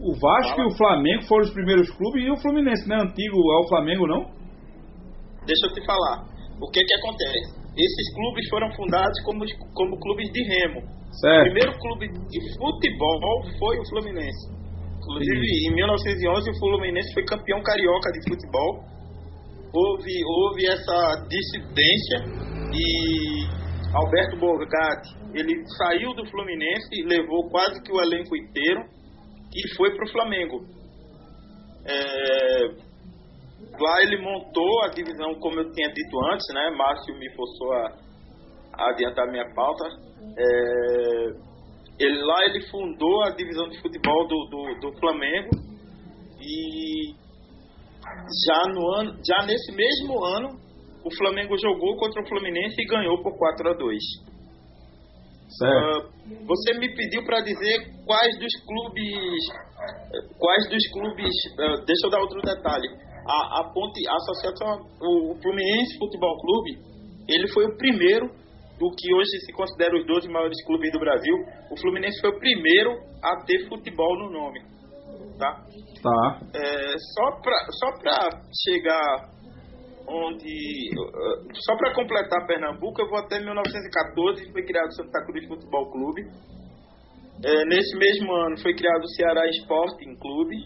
O 0.00 0.12
Vasco 0.18 0.60
e 0.60 0.66
o 0.66 0.76
Flamengo 0.76 1.22
foram 1.28 1.44
os 1.44 1.52
primeiros 1.52 1.90
clubes 1.90 2.24
e 2.24 2.30
o 2.30 2.36
Fluminense, 2.36 2.88
não 2.88 2.96
é 2.96 3.02
antigo 3.02 3.36
ao 3.52 3.68
Flamengo, 3.68 4.06
não? 4.06 4.24
Deixa 5.46 5.66
eu 5.66 5.74
te 5.74 5.84
falar. 5.86 6.26
O 6.60 6.70
que 6.70 6.82
que 6.82 6.94
acontece? 6.94 7.65
Esses 7.76 8.14
clubes 8.14 8.48
foram 8.48 8.72
fundados 8.74 9.20
como, 9.24 9.44
como 9.74 10.00
clubes 10.00 10.32
de 10.32 10.42
remo. 10.42 10.80
O 10.80 11.14
Certo. 11.20 11.44
primeiro 11.44 11.78
clube 11.78 12.08
de 12.08 12.38
futebol 12.56 13.44
foi 13.58 13.78
o 13.78 13.88
Fluminense. 13.88 14.48
Inclusive, 14.96 15.68
em 15.68 15.74
1911, 15.74 16.50
o 16.50 16.58
Fluminense 16.58 17.12
foi 17.14 17.24
campeão 17.24 17.62
carioca 17.62 18.10
de 18.12 18.28
futebol. 18.28 18.82
Houve, 19.72 20.12
houve 20.24 20.66
essa 20.66 21.26
dissidência 21.28 22.24
e 22.72 23.46
Alberto 23.94 24.36
Borgatti, 24.38 25.14
ele 25.34 25.62
saiu 25.78 26.14
do 26.14 26.26
Fluminense, 26.30 27.02
levou 27.04 27.48
quase 27.50 27.82
que 27.82 27.92
o 27.92 28.00
elenco 28.00 28.36
inteiro 28.36 28.80
e 29.54 29.76
foi 29.76 29.94
para 29.94 30.04
o 30.04 30.12
Flamengo. 30.12 30.64
É, 31.84 32.85
lá 33.78 34.02
ele 34.02 34.20
montou 34.22 34.82
a 34.84 34.88
divisão, 34.88 35.34
como 35.40 35.60
eu 35.60 35.70
tinha 35.72 35.88
dito 35.88 36.24
antes, 36.32 36.46
né? 36.54 36.70
Márcio 36.76 37.18
me 37.18 37.30
forçou 37.34 37.72
a, 37.72 37.96
a 38.74 38.90
adiantar 38.90 39.30
minha 39.30 39.46
pauta. 39.54 39.84
É, 40.38 41.26
ele, 41.98 42.22
lá 42.22 42.44
ele 42.44 42.60
fundou 42.68 43.22
a 43.22 43.30
divisão 43.30 43.68
de 43.68 43.80
futebol 43.80 44.26
do, 44.26 44.44
do, 44.50 44.80
do 44.80 44.98
Flamengo 44.98 45.50
e 46.40 47.14
já 48.46 48.72
no 48.72 48.94
ano, 48.94 49.18
já 49.26 49.46
nesse 49.46 49.72
mesmo 49.72 50.24
ano, 50.24 50.58
o 51.04 51.16
Flamengo 51.16 51.56
jogou 51.58 51.96
contra 51.96 52.22
o 52.22 52.28
Fluminense 52.28 52.76
e 52.80 52.86
ganhou 52.86 53.22
por 53.22 53.36
4 53.38 53.70
a 53.70 53.74
2. 53.74 53.98
Certo. 55.48 55.72
Ah, 55.72 56.10
você 56.44 56.74
me 56.78 56.92
pediu 56.94 57.24
para 57.24 57.40
dizer 57.40 57.76
quais 58.04 58.38
dos 58.38 58.52
clubes, 58.66 59.38
quais 60.38 60.68
dos 60.68 60.90
clubes, 60.92 61.32
ah, 61.60 61.84
deixa 61.86 62.06
eu 62.06 62.10
dar 62.10 62.20
outro 62.20 62.40
detalhe. 62.42 62.88
A, 63.28 63.60
a 63.60 63.72
Ponte, 63.72 64.00
a 64.08 64.14
Associação, 64.14 64.86
o 65.00 65.34
Fluminense 65.42 65.98
Futebol 65.98 66.36
Clube, 66.38 66.70
ele 67.28 67.48
foi 67.52 67.66
o 67.66 67.76
primeiro 67.76 68.26
do 68.78 68.90
que 68.90 69.14
hoje 69.14 69.40
se 69.44 69.52
considera 69.52 69.96
os 69.96 70.06
12 70.06 70.28
maiores 70.28 70.64
clubes 70.64 70.92
do 70.92 70.98
Brasil. 70.98 71.34
O 71.70 71.80
Fluminense 71.80 72.20
foi 72.20 72.30
o 72.30 72.38
primeiro 72.38 72.92
a 73.22 73.44
ter 73.44 73.68
futebol 73.68 74.18
no 74.18 74.30
nome, 74.30 74.60
tá? 75.38 75.64
Tá. 76.02 76.40
É, 76.54 76.94
só 77.14 77.40
para 77.40 77.56
só 77.70 77.98
pra 77.98 78.28
chegar 78.64 79.36
onde. 80.08 80.90
Só 81.64 81.76
para 81.76 81.94
completar 81.94 82.46
Pernambuco, 82.46 83.00
eu 83.00 83.08
vou 83.08 83.18
até 83.18 83.40
1914, 83.40 84.52
foi 84.52 84.64
criado 84.64 84.88
o 84.88 84.92
Santa 84.92 85.24
Cruz 85.24 85.46
Futebol 85.48 85.90
Clube. 85.90 86.22
É, 87.44 87.64
nesse 87.66 87.96
mesmo 87.98 88.32
ano 88.32 88.58
foi 88.62 88.74
criado 88.74 89.02
o 89.02 89.08
Ceará 89.08 89.42
Sporting 89.50 90.16
Clube. 90.16 90.56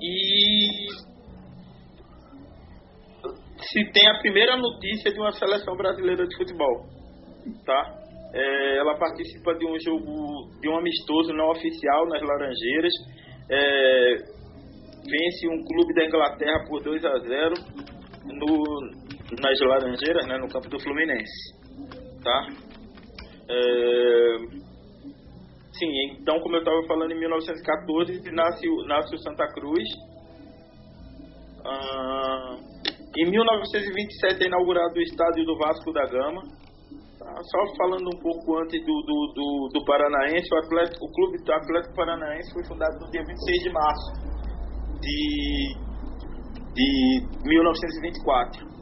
E 0.00 0.86
se 3.58 3.92
tem 3.92 4.08
a 4.08 4.18
primeira 4.20 4.56
notícia 4.56 5.12
de 5.12 5.18
uma 5.18 5.32
seleção 5.32 5.76
brasileira 5.76 6.26
de 6.26 6.36
futebol. 6.36 6.86
Tá? 7.64 8.06
É, 8.32 8.78
ela 8.78 8.98
participa 8.98 9.54
de 9.54 9.66
um 9.66 9.78
jogo, 9.80 10.50
de 10.60 10.68
um 10.68 10.76
amistoso 10.76 11.32
não 11.32 11.50
oficial 11.50 12.06
nas 12.08 12.22
Laranjeiras. 12.22 12.92
É, 13.50 14.14
vence 15.08 15.48
um 15.48 15.64
clube 15.64 15.94
da 15.94 16.04
Inglaterra 16.04 16.64
por 16.68 16.82
2 16.82 17.04
a 17.04 17.18
0 17.18 17.54
no, 18.24 18.64
nas 19.40 19.60
Laranjeiras, 19.60 20.26
né, 20.26 20.38
no 20.38 20.48
campo 20.48 20.68
do 20.68 20.80
Fluminense. 20.80 21.54
Tá? 22.22 22.46
É, 23.48 24.36
sim, 25.78 25.90
então, 26.12 26.40
como 26.40 26.56
eu 26.56 26.60
estava 26.60 26.82
falando, 26.86 27.12
em 27.12 27.18
1914 27.18 28.30
nasce, 28.32 28.66
nasce 28.86 29.14
o 29.14 29.18
Santa 29.18 29.46
Cruz. 29.52 29.84
Ah, 31.64 32.56
em 33.18 33.30
1927 33.30 34.44
é 34.44 34.46
inaugurado 34.46 34.94
o 34.94 35.02
estádio 35.02 35.44
do 35.44 35.56
Vasco 35.56 35.92
da 35.92 36.04
Gama. 36.06 36.42
Tá? 37.18 37.34
Só 37.42 37.76
falando 37.76 38.06
um 38.06 38.20
pouco 38.20 38.58
antes 38.58 38.80
do, 38.84 39.02
do, 39.02 39.32
do, 39.34 39.68
do 39.72 39.84
Paranaense, 39.84 40.48
o, 40.52 40.58
Atlético, 40.58 41.04
o 41.04 41.12
Clube 41.12 41.44
do 41.44 41.52
Atlético 41.52 41.94
Paranaense 41.94 42.52
foi 42.52 42.64
fundado 42.64 42.98
no 43.00 43.10
dia 43.10 43.22
26 43.26 43.62
de 43.62 43.70
março 43.72 44.12
de, 45.00 45.74
de 46.74 47.48
1924. 47.48 48.76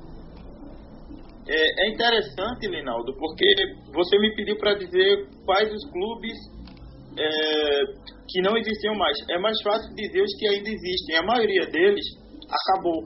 É, 1.47 1.86
é 1.86 1.90
interessante, 1.92 2.66
Linaldo, 2.66 3.14
porque 3.18 3.45
você 3.92 4.18
me 4.18 4.34
pediu 4.34 4.57
para 4.57 4.74
dizer 4.74 5.28
quais 5.45 5.72
os 5.72 5.90
clubes 5.90 6.54
é, 7.19 7.85
que 8.29 8.41
não 8.43 8.57
existiam 8.57 8.95
mais. 8.97 9.17
É 9.31 9.39
mais 9.39 9.57
fácil 9.62 9.95
dizer 9.95 10.23
os 10.23 10.35
que 10.39 10.49
ainda 10.49 10.69
existem. 10.69 11.17
A 11.19 11.23
maioria 11.27 11.67
deles 11.67 12.05
acabou. 12.49 13.05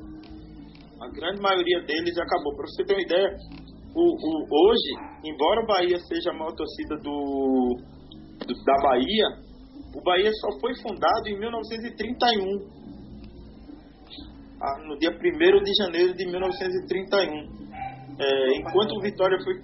A 1.00 1.08
grande 1.10 1.40
maioria 1.40 1.80
deles 1.82 2.16
acabou. 2.18 2.54
Para 2.56 2.66
você 2.66 2.84
ter 2.84 2.94
uma 2.94 3.02
ideia, 3.02 3.28
o, 3.94 4.02
o- 4.02 4.46
hoje, 4.50 4.90
embora 5.24 5.62
o 5.62 5.66
Bahia 5.66 5.98
seja 6.00 6.30
a 6.30 6.34
maior 6.34 6.52
torcida 6.54 6.96
do, 6.96 7.76
do- 8.46 8.64
da 8.64 8.74
Bahia, 8.82 9.26
o 9.94 10.02
Bahia 10.02 10.30
só 10.32 10.58
foi 10.60 10.74
fundado 10.82 11.28
em 11.28 11.38
1931. 11.38 12.78
Ah, 14.60 14.78
no 14.88 14.98
dia 14.98 15.10
1 15.10 15.62
de 15.62 15.72
janeiro 15.84 16.14
de 16.14 16.26
1931. 16.26 17.58
É, 18.20 18.56
enquanto 18.56 18.96
o 18.96 19.00
Vitória 19.00 19.38
foi. 19.44 19.54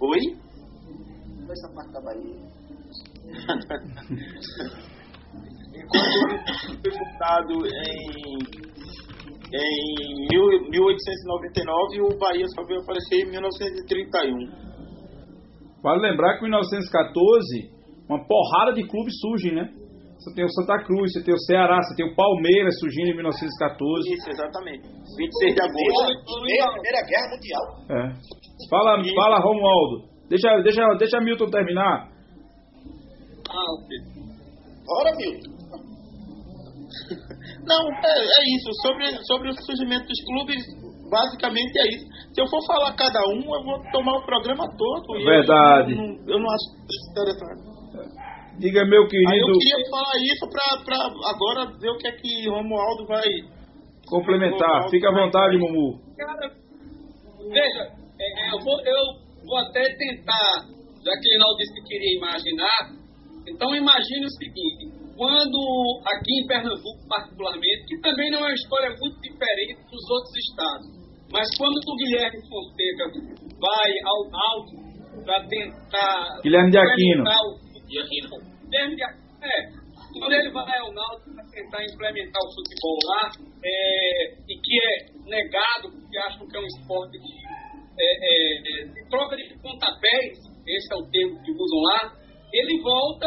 Oi? 0.00 0.36
Essa 1.50 1.74
parte 1.74 1.92
da 1.92 2.00
Bahia. 2.00 2.47
Enquanto 5.74 6.80
foi 6.82 6.92
fundado 6.92 7.54
em, 7.66 8.38
em 9.54 10.26
mil- 10.30 10.70
1899, 10.70 12.02
o 12.02 12.18
Bahia 12.18 12.46
só 12.54 12.62
veio 12.66 12.80
aparecer 12.80 13.26
em 13.26 13.30
1931. 13.30 14.68
Vale 15.82 16.00
lembrar 16.02 16.34
que 16.38 16.40
em 16.46 16.50
1914, 16.50 17.70
uma 18.08 18.26
porrada 18.26 18.72
de 18.74 18.86
clubes 18.86 19.14
surgem, 19.20 19.54
né? 19.54 19.72
Você 20.18 20.34
tem 20.34 20.44
o 20.44 20.50
Santa 20.50 20.82
Cruz, 20.82 21.12
você 21.12 21.22
tem 21.22 21.32
o 21.32 21.38
Ceará, 21.46 21.78
você 21.80 21.94
tem 21.94 22.04
o 22.10 22.16
Palmeiras 22.16 22.74
surgindo 22.80 23.10
em 23.10 23.16
1914. 23.16 24.12
Isso, 24.12 24.30
exatamente. 24.30 24.82
26 24.82 25.54
de 25.54 25.62
agosto. 25.62 26.24
Primeira 26.26 27.00
Guerra 27.06 27.28
Mundial. 27.30 27.64
É. 27.86 28.02
Fala, 28.68 28.98
fala 29.14 29.38
Romualdo. 29.38 30.08
Deixa, 30.28 30.60
deixa, 30.62 30.82
deixa 30.98 31.20
Milton 31.20 31.48
terminar. 31.50 32.10
Ah, 33.58 33.70
ok. 33.74 33.90
Ora, 34.88 35.10
Milton. 35.16 35.58
Não, 37.66 37.82
é, 37.92 38.12
é 38.18 38.42
isso. 38.56 38.70
Sobre, 38.82 39.04
sobre 39.26 39.50
o 39.50 39.54
surgimento 39.64 40.06
dos 40.06 40.20
clubes, 40.24 40.62
basicamente 41.10 41.74
é 41.78 41.88
isso. 41.94 42.06
Se 42.34 42.40
eu 42.40 42.46
for 42.48 42.64
falar 42.66 42.94
cada 42.96 43.20
um, 43.28 43.40
eu 43.42 43.62
vou 43.64 43.82
tomar 43.92 44.16
o 44.18 44.24
programa 44.24 44.64
todo. 44.76 45.16
e 45.16 45.20
eu 45.22 45.26
Verdade. 45.26 45.94
não- 45.94 46.16
eu 46.28 46.38
não 46.38 46.48
acho 46.50 46.66
interessante. 47.10 47.68
Diga, 48.58 48.84
meu 48.86 49.02
Aí 49.02 49.04
eu 49.04 49.08
querido, 49.08 49.52
queria 49.58 49.90
falar 49.90 50.16
isso 50.18 50.48
pra, 50.50 50.84
pra 50.84 50.96
agora 51.30 51.78
ver 51.78 51.90
o 51.90 51.96
que 51.98 52.08
é 52.08 52.12
que 52.12 52.48
Romualdo 52.48 53.06
vai. 53.06 53.22
complementar. 54.08 54.88
Fica 54.90 55.08
à 55.10 55.12
vontade, 55.12 55.58
Mumu. 55.58 56.00
Cara, 56.16 56.50
veja, 57.52 57.82
é, 58.18 58.50
eu, 58.54 58.58
vou, 58.64 58.80
eu 58.80 59.02
vou 59.46 59.58
até 59.58 59.82
tentar, 59.96 60.64
já 61.04 61.12
que 61.12 61.28
o 61.28 61.30
Reinaldo 61.30 61.56
disse 61.58 61.74
que 61.74 61.82
queria 61.82 62.16
imaginar, 62.16 62.78
então 63.50 63.74
imagine 63.74 64.26
o 64.26 64.30
seguinte, 64.30 64.84
quando 65.16 65.58
aqui 66.06 66.32
em 66.42 66.46
Pernambuco 66.46 67.08
particularmente, 67.08 67.86
que 67.86 68.00
também 68.00 68.30
não 68.30 68.40
é 68.40 68.42
uma 68.42 68.54
história 68.54 68.90
muito 69.00 69.20
diferente 69.20 69.74
dos 69.90 70.10
outros 70.10 70.36
estados, 70.36 70.86
mas 71.32 71.48
quando 71.58 71.76
o 71.76 71.96
Guilherme 71.96 72.40
Fonseca 72.48 73.04
vai 73.60 73.90
ao 74.04 74.30
Náutico 74.30 75.24
para 75.24 75.46
tentar... 75.46 76.40
Guilherme 76.42 76.70
de 76.70 76.78
Aquino. 76.78 77.20
implementar 77.20 77.40
o-. 77.44 77.58
Guilherme 78.68 78.96
de 78.96 79.04
Aquino, 79.04 79.28
é, 79.42 79.78
quando 80.18 80.32
ele 80.32 80.50
vai 80.50 80.78
ao 80.78 80.92
Náutico 80.92 81.34
para 81.34 81.44
tentar 81.50 81.84
implementar 81.84 82.42
o 82.42 82.54
futebol 82.54 82.98
lá, 83.04 83.30
é, 83.64 84.34
e 84.48 84.60
que 84.60 84.78
é 84.78 85.18
negado, 85.26 85.90
porque 85.90 86.18
acham 86.18 86.46
que 86.46 86.56
é 86.56 86.60
um 86.60 86.66
esporte 86.66 87.18
de, 87.18 87.32
é, 87.98 88.08
é, 88.22 88.84
de 88.86 89.10
troca 89.10 89.36
de 89.36 89.54
pontapés, 89.60 90.38
esse 90.66 90.92
é 90.92 90.96
o 90.96 91.10
termo 91.10 91.42
que 91.42 91.52
usam 91.52 91.80
lá, 91.80 92.12
ele 92.52 92.82
volta 92.82 93.26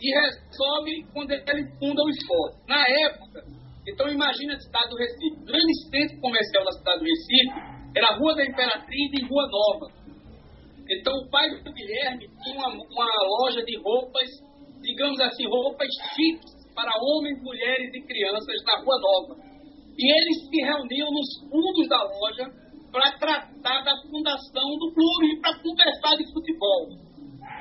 e 0.00 0.10
resolve 0.10 1.06
quando 1.12 1.30
ele 1.30 1.64
funda 1.78 2.02
o 2.02 2.10
esporte. 2.10 2.56
Na 2.66 2.82
época, 3.06 3.44
então 3.86 4.08
imagina 4.08 4.54
a 4.54 4.60
cidade 4.60 4.90
do 4.90 4.96
Recife. 4.96 5.42
O 5.42 5.44
grande 5.44 5.74
centro 5.90 6.20
comercial 6.20 6.64
da 6.64 6.72
cidade 6.72 6.98
do 7.00 7.04
Recife 7.04 7.72
era 7.96 8.06
a 8.08 8.16
Rua 8.16 8.34
da 8.34 8.44
Imperatriz 8.44 9.10
e 9.12 9.24
Rua 9.26 9.46
Nova. 9.48 9.86
Então 10.90 11.14
o 11.14 11.30
pai 11.30 11.50
do 11.62 11.72
Guilherme 11.72 12.28
tinha 12.42 12.56
uma, 12.56 12.68
uma 12.68 13.08
loja 13.40 13.62
de 13.64 13.78
roupas, 13.78 14.28
digamos 14.82 15.20
assim, 15.20 15.46
roupas 15.46 15.88
chiques 16.14 16.50
para 16.74 16.90
homens, 17.00 17.42
mulheres 17.42 17.90
e 17.94 18.00
crianças 18.02 18.56
na 18.66 18.76
Rua 18.82 18.98
Nova. 18.98 19.40
E 19.98 20.04
eles 20.10 20.48
se 20.48 20.62
reuniam 20.62 21.10
nos 21.10 21.28
fundos 21.50 21.88
da 21.88 22.02
loja 22.02 22.62
para 22.90 23.12
tratar 23.18 23.82
da 23.84 23.94
fundação 24.10 24.68
do 24.78 24.92
clube 24.92 25.32
e 25.32 25.40
para 25.40 25.58
conversar 25.58 26.16
de 26.16 26.32
futebol. 26.32 26.88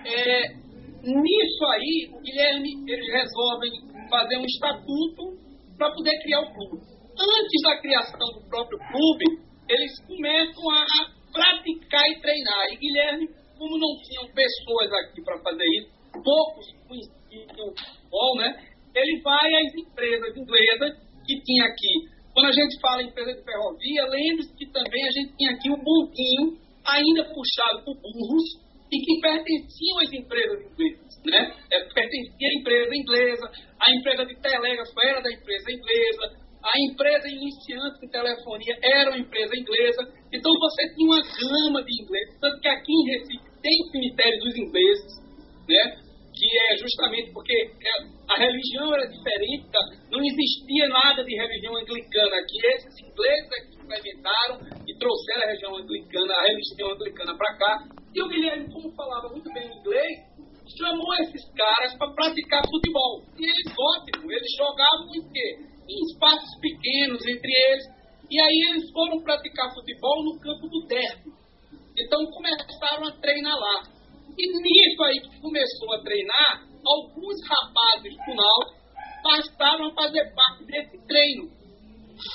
É, 0.05 0.60
Nisso 1.01 1.65
aí, 1.73 2.13
o 2.13 2.21
Guilherme, 2.21 2.69
eles 2.87 3.07
resolvem 3.11 3.71
fazer 4.07 4.37
um 4.37 4.45
estatuto 4.45 5.33
para 5.77 5.91
poder 5.91 6.13
criar 6.21 6.41
o 6.41 6.53
clube. 6.53 6.77
Antes 7.17 7.61
da 7.63 7.81
criação 7.81 8.27
do 8.37 8.47
próprio 8.47 8.77
clube, 8.77 9.25
eles 9.67 9.91
começam 10.05 10.69
a 10.69 10.85
praticar 11.33 12.05
e 12.05 12.21
treinar. 12.21 12.65
E 12.71 12.77
Guilherme, 12.77 13.27
como 13.57 13.79
não 13.79 13.97
tinham 14.03 14.29
pessoas 14.33 14.93
aqui 14.93 15.23
para 15.23 15.41
fazer 15.41 15.65
isso, 15.65 15.89
poucos 16.23 16.65
conheciam 16.87 17.65
o 17.65 17.73
futebol, 17.73 18.37
né? 18.37 18.61
Ele 18.93 19.21
vai 19.21 19.55
às 19.55 19.73
empresas 19.73 20.37
inglesas 20.37 20.91
que 21.25 21.41
tinha 21.41 21.65
aqui. 21.65 21.93
Quando 22.33 22.47
a 22.47 22.51
gente 22.51 22.79
fala 22.79 23.01
em 23.01 23.07
empresa 23.07 23.33
de 23.33 23.43
ferrovia, 23.43 24.05
lembre-se 24.05 24.55
que 24.55 24.65
também 24.71 25.03
a 25.07 25.11
gente 25.11 25.35
tinha 25.35 25.51
aqui 25.51 25.69
o 25.69 25.75
um 25.75 25.83
bondinho, 25.83 26.57
ainda 26.85 27.25
puxado 27.33 27.83
por 27.85 27.95
burros, 28.01 28.70
e 28.91 28.97
que 28.99 29.21
pertenciam 29.21 29.99
às 30.03 30.11
empresas 30.11 30.59
inglesas. 30.59 31.21
Né? 31.25 31.55
É, 31.71 31.79
pertencia 31.93 32.49
à 32.49 32.59
empresa 32.59 32.95
inglesa, 32.95 33.51
a 33.79 33.91
empresa 33.95 34.25
de 34.25 34.35
telégrafo 34.41 34.93
era 35.03 35.21
da 35.21 35.31
empresa 35.31 35.71
inglesa, 35.71 36.41
a 36.63 36.73
empresa 36.91 37.27
iniciante 37.27 38.05
em 38.05 38.09
telefonia 38.09 38.77
era 38.83 39.09
uma 39.09 39.19
empresa 39.19 39.55
inglesa. 39.55 40.01
Então 40.31 40.51
você 40.59 40.93
tinha 40.93 41.07
uma 41.07 41.21
gama 41.21 41.83
de 41.83 42.03
ingleses, 42.03 42.39
tanto 42.39 42.59
que 42.59 42.67
aqui 42.67 42.91
em 42.91 43.11
Recife 43.11 43.51
tem 43.61 43.91
cemitério 43.91 44.39
dos 44.39 44.55
ingleses, 44.57 45.21
né? 45.69 46.11
que 46.33 46.47
é 46.47 46.77
justamente 46.77 47.31
porque 47.33 47.53
é, 47.53 47.91
a 48.29 48.37
religião 48.37 48.93
era 48.93 49.05
diferente, 49.05 49.67
não 50.09 50.19
existia 50.23 50.87
nada 50.87 51.23
de 51.23 51.35
religião 51.35 51.75
anglicana 51.75 52.35
aqui. 52.37 52.57
Esses 52.65 52.99
ingleses 52.99 53.49
é 53.51 53.65
que 53.65 53.75
implementaram 53.75 54.59
e 54.87 54.97
trouxeram 54.97 55.43
a 55.43 55.45
religião 55.47 55.75
anglicana, 55.75 56.33
a 56.33 56.43
religião 56.43 56.91
anglicana 56.91 57.37
para 57.37 57.57
cá. 57.57 58.00
E 58.13 58.21
o 58.21 58.27
Guilherme, 58.27 58.71
como 58.71 58.91
falava 58.93 59.29
muito 59.29 59.51
bem 59.53 59.67
inglês, 59.67 60.19
chamou 60.77 61.13
esses 61.23 61.43
caras 61.55 61.95
para 61.97 62.11
praticar 62.13 62.61
futebol. 62.69 63.23
E 63.37 63.43
eles 63.43 63.71
ótimo, 63.71 64.31
eles 64.31 64.51
jogavam 64.57 65.07
em 65.15 65.31
quê? 65.31 65.49
Em 65.87 65.99
espaços 66.11 66.59
pequenos 66.59 67.25
entre 67.25 67.51
eles. 67.51 67.85
E 68.29 68.39
aí 68.39 68.71
eles 68.71 68.91
foram 68.91 69.21
praticar 69.23 69.73
futebol 69.73 70.23
no 70.23 70.39
campo 70.39 70.67
do 70.67 70.85
derby. 70.87 71.31
Então 71.97 72.25
começaram 72.31 73.07
a 73.07 73.11
treinar 73.19 73.57
lá. 73.57 73.83
E 74.37 74.47
nisso 74.47 75.03
aí 75.03 75.19
que 75.19 75.41
começou 75.41 75.93
a 75.93 76.01
treinar, 76.01 76.63
alguns 76.85 77.35
rapazes 77.47 78.15
do 78.25 78.35
Náutico 78.35 78.81
passaram 79.23 79.87
a 79.87 79.93
fazer 79.93 80.33
parte 80.33 80.65
desse 80.65 80.97
treino. 81.05 81.49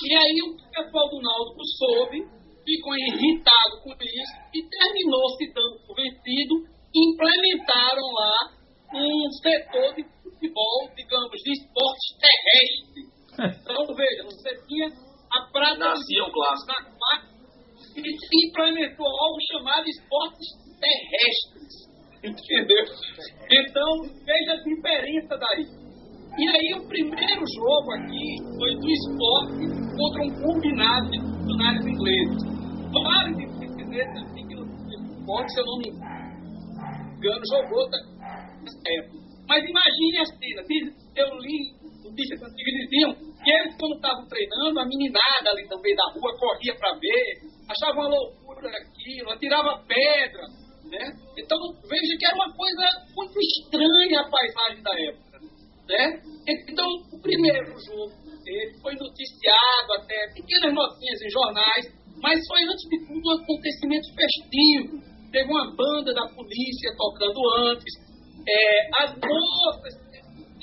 E 0.03 0.15
aí 0.15 0.41
o 0.41 0.57
pessoal 0.71 1.09
do 1.09 1.21
Náutico 1.21 1.61
soube 1.77 2.36
ficou 2.67 2.93
irritado 2.97 3.79
com 3.81 3.91
isso 3.95 4.35
e 4.53 4.59
terminou 4.67 5.29
se 5.39 5.47
dando 5.55 5.79
por 5.87 5.95
vencido 5.95 6.67
implementaram 6.93 8.03
lá 8.11 8.35
um 8.93 9.31
setor 9.41 9.95
de 9.95 10.03
futebol, 10.21 10.89
digamos, 10.95 11.39
de 11.43 11.51
esportes 11.53 12.09
terrestres. 12.19 13.07
Então, 13.37 13.95
veja, 13.95 14.23
você 14.23 14.49
tinha 14.67 14.87
a 14.87 15.51
prata 15.51 15.77
Nascia 15.77 16.23
um 16.23 16.31
clássico. 16.31 16.73
e 17.97 18.01
se 18.01 18.47
implementou 18.49 19.05
algo 19.05 19.37
chamado 19.51 19.85
esportes 19.87 20.47
terrestres. 20.81 21.87
Entendeu? 22.23 22.83
Então, 23.51 24.01
veja 24.25 24.53
a 24.53 24.63
diferença 24.63 25.37
daí. 25.37 25.65
E 26.35 26.49
aí, 26.49 26.79
o 26.79 26.87
primeiro 26.87 27.43
jogo 27.55 27.91
aqui 27.91 28.37
foi 28.57 28.75
do 28.75 28.89
esporte 28.89 29.67
contra 29.95 30.23
um 30.23 30.41
combinado 30.41 31.11
de 31.11 31.19
funcionários 31.19 31.85
ingleses 31.85 32.56
vários 33.03 33.37
ingleses 33.37 34.23
assim, 34.23 34.47
que 34.47 34.55
no 34.55 34.65
esporte, 34.65 35.53
se 35.53 35.59
eu 35.59 35.65
não 35.65 35.77
me 35.77 35.89
engano, 35.89 37.41
jogou 37.49 37.87
época. 37.87 39.17
Mas 39.47 39.63
imagine 39.63 40.19
a 40.19 40.25
cena, 40.25 40.61
eu 41.15 41.39
li 41.39 41.77
notícias 42.03 42.41
antigas 42.41 42.73
diziam 42.89 43.13
que 43.43 43.51
eles, 43.51 43.75
quando 43.77 43.95
estavam 43.95 44.27
treinando, 44.27 44.79
a 44.79 44.85
meninada 44.85 45.49
ali 45.51 45.67
também 45.67 45.95
da 45.95 46.11
rua 46.13 46.37
corria 46.37 46.75
para 46.75 46.97
ver, 46.97 47.41
achava 47.69 47.99
uma 47.99 48.09
loucura 48.09 48.69
aquilo, 48.69 49.31
atirava 49.31 49.83
pedra, 49.87 50.41
né? 50.89 51.13
Então, 51.37 51.57
veja 51.87 52.17
que 52.17 52.25
era 52.25 52.35
uma 52.35 52.53
coisa 52.55 52.83
muito 53.15 53.39
estranha 53.39 54.21
a 54.21 54.29
paisagem 54.29 54.83
da 54.83 54.91
época, 54.99 55.39
né? 55.87 56.21
Então, 56.47 56.87
o 57.11 57.21
primeiro 57.21 57.77
jogo 57.79 58.11
dele 58.43 58.79
foi 58.81 58.95
noticiado 58.95 59.93
até 59.99 60.33
pequenas 60.33 60.73
notinhas 60.73 61.21
em 61.21 61.29
jornais, 61.29 61.85
mas 62.21 62.39
foi, 62.47 62.63
antes 62.63 62.89
de 62.89 62.97
tudo, 63.05 63.21
um 63.29 63.43
acontecimento 63.43 64.07
festivo. 64.15 65.01
Teve 65.31 65.51
uma 65.51 65.75
banda 65.75 66.13
da 66.13 66.27
polícia 66.33 66.95
tocando 66.97 67.39
antes. 67.69 67.93
É, 68.47 69.03
as 69.03 69.11
moças. 69.15 69.93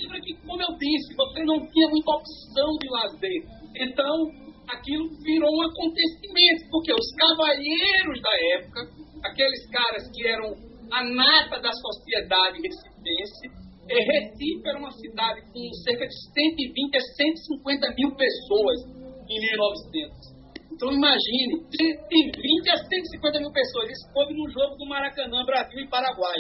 Lembra 0.01 0.21
que, 0.21 0.35
como 0.47 0.61
eu 0.61 0.79
disse, 0.79 1.15
você 1.15 1.45
não 1.45 1.59
tinha 1.71 1.89
muita 1.89 2.11
opção 2.11 2.71
de 2.81 2.89
lazer. 2.91 3.43
Então, 3.77 4.31
aquilo 4.69 5.09
virou 5.23 5.51
um 5.55 5.63
acontecimento, 5.63 6.71
porque 6.71 6.93
os 6.93 7.11
cavalheiros 7.17 8.21
da 8.21 8.35
época, 8.59 8.81
aqueles 9.25 9.71
caras 9.71 10.11
que 10.11 10.27
eram 10.27 10.55
a 10.91 11.05
nata 11.05 11.61
da 11.61 11.73
sociedade 11.73 12.61
recipiense, 12.63 13.65
é, 13.89 14.01
Recife 14.01 14.67
era 14.67 14.79
uma 14.79 14.91
cidade 14.93 15.43
com 15.53 15.73
cerca 15.85 16.07
de 16.07 16.15
120 16.15 16.97
a 16.97 17.01
150 17.01 17.95
mil 17.97 18.17
pessoas 18.17 18.81
em 19.29 19.41
1900. 19.41 20.34
Então 20.75 20.91
imagine, 20.91 21.63
tem 21.71 22.31
20 22.31 22.71
a 22.71 22.77
150 22.77 23.39
mil 23.39 23.53
pessoas. 23.53 23.91
Isso 23.91 24.13
coube 24.13 24.35
no 24.35 24.49
jogo 24.51 24.77
do 24.77 24.87
Maracanã, 24.87 25.45
Brasil 25.45 25.81
e 25.81 25.89
Paraguai. 25.89 26.39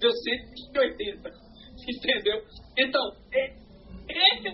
Deu 0.00 0.10
180. 0.12 1.30
Entendeu? 1.86 2.42
Então, 2.78 3.02
é, 3.34 3.66
esse 4.08 4.48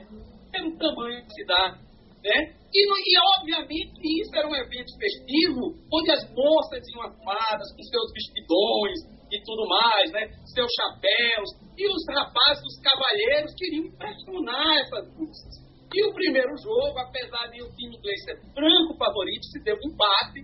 é 0.55 0.63
o 0.63 0.77
tamanho 0.79 1.23
da 1.23 1.29
cidade. 1.29 1.79
Né? 2.25 2.55
E, 2.73 2.81
e, 2.89 3.15
obviamente, 3.39 4.01
isso 4.23 4.35
era 4.35 4.49
um 4.49 4.55
evento 4.55 4.97
festivo, 4.97 5.75
onde 5.93 6.11
as 6.13 6.25
moças 6.33 6.83
iam 6.95 7.03
armadas 7.03 7.69
com 7.77 7.83
seus 7.83 8.13
vestidões 8.15 8.99
e 9.31 9.43
tudo 9.45 9.69
mais, 9.69 10.13
né? 10.13 10.29
seus 10.55 10.71
chapéus, 10.73 11.51
e 11.77 11.89
os 11.89 12.05
rapazes, 12.09 12.63
os 12.65 12.81
cavalheiros, 12.81 13.55
queriam 13.57 13.87
impressionar 13.87 14.79
essas 14.79 15.09
moças. 15.17 15.62
E 15.95 16.09
o 16.09 16.15
primeiro 16.15 16.57
jogo, 16.57 16.99
apesar 16.99 17.49
de 17.53 17.63
o 17.63 17.69
time 17.77 17.97
inglês 17.97 18.25
ser 18.25 18.41
franco 18.55 18.97
favorito, 18.97 19.45
se 19.45 19.63
deu 19.63 19.77
um 19.77 19.93
empate. 19.93 20.41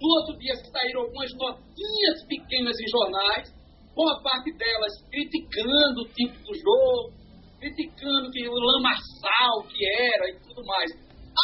No 0.00 0.08
outro 0.18 0.38
dia 0.38 0.54
saíram 0.54 1.02
algumas 1.02 1.30
notinhas 1.34 2.22
pequenas 2.28 2.78
em 2.78 2.88
jornais, 2.88 3.50
boa 3.96 4.22
parte 4.22 4.52
delas 4.54 4.94
criticando 5.10 6.02
o 6.02 6.08
tipo 6.14 6.38
do 6.46 6.54
jogo, 6.54 7.12
criticando 7.58 8.30
que 8.30 8.48
o 8.48 8.54
lamaçal 8.54 9.62
que 9.68 9.82
era 10.14 10.30
e 10.30 10.38
tudo 10.46 10.64
mais. 10.64 10.90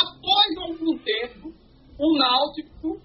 Após 0.06 0.56
algum 0.58 0.98
tempo, 0.98 1.50
o 1.98 2.18
Náutico 2.18 3.02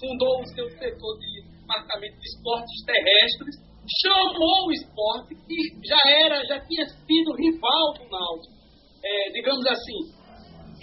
fundou 0.00 0.40
o 0.40 0.48
seu 0.48 0.68
setor 0.70 1.18
de 1.18 1.42
departamento 1.60 2.18
de 2.18 2.28
esportes 2.28 2.84
terrestres, 2.86 3.56
chamou 4.00 4.68
o 4.68 4.72
esporte 4.72 5.34
que 5.34 5.86
já 5.86 6.00
era, 6.24 6.44
já 6.46 6.60
tinha 6.60 6.86
sido 6.88 7.36
rival 7.36 7.92
do 7.98 8.08
Náutico 8.08 8.61
é, 9.04 9.30
digamos 9.32 9.66
assim, 9.66 10.22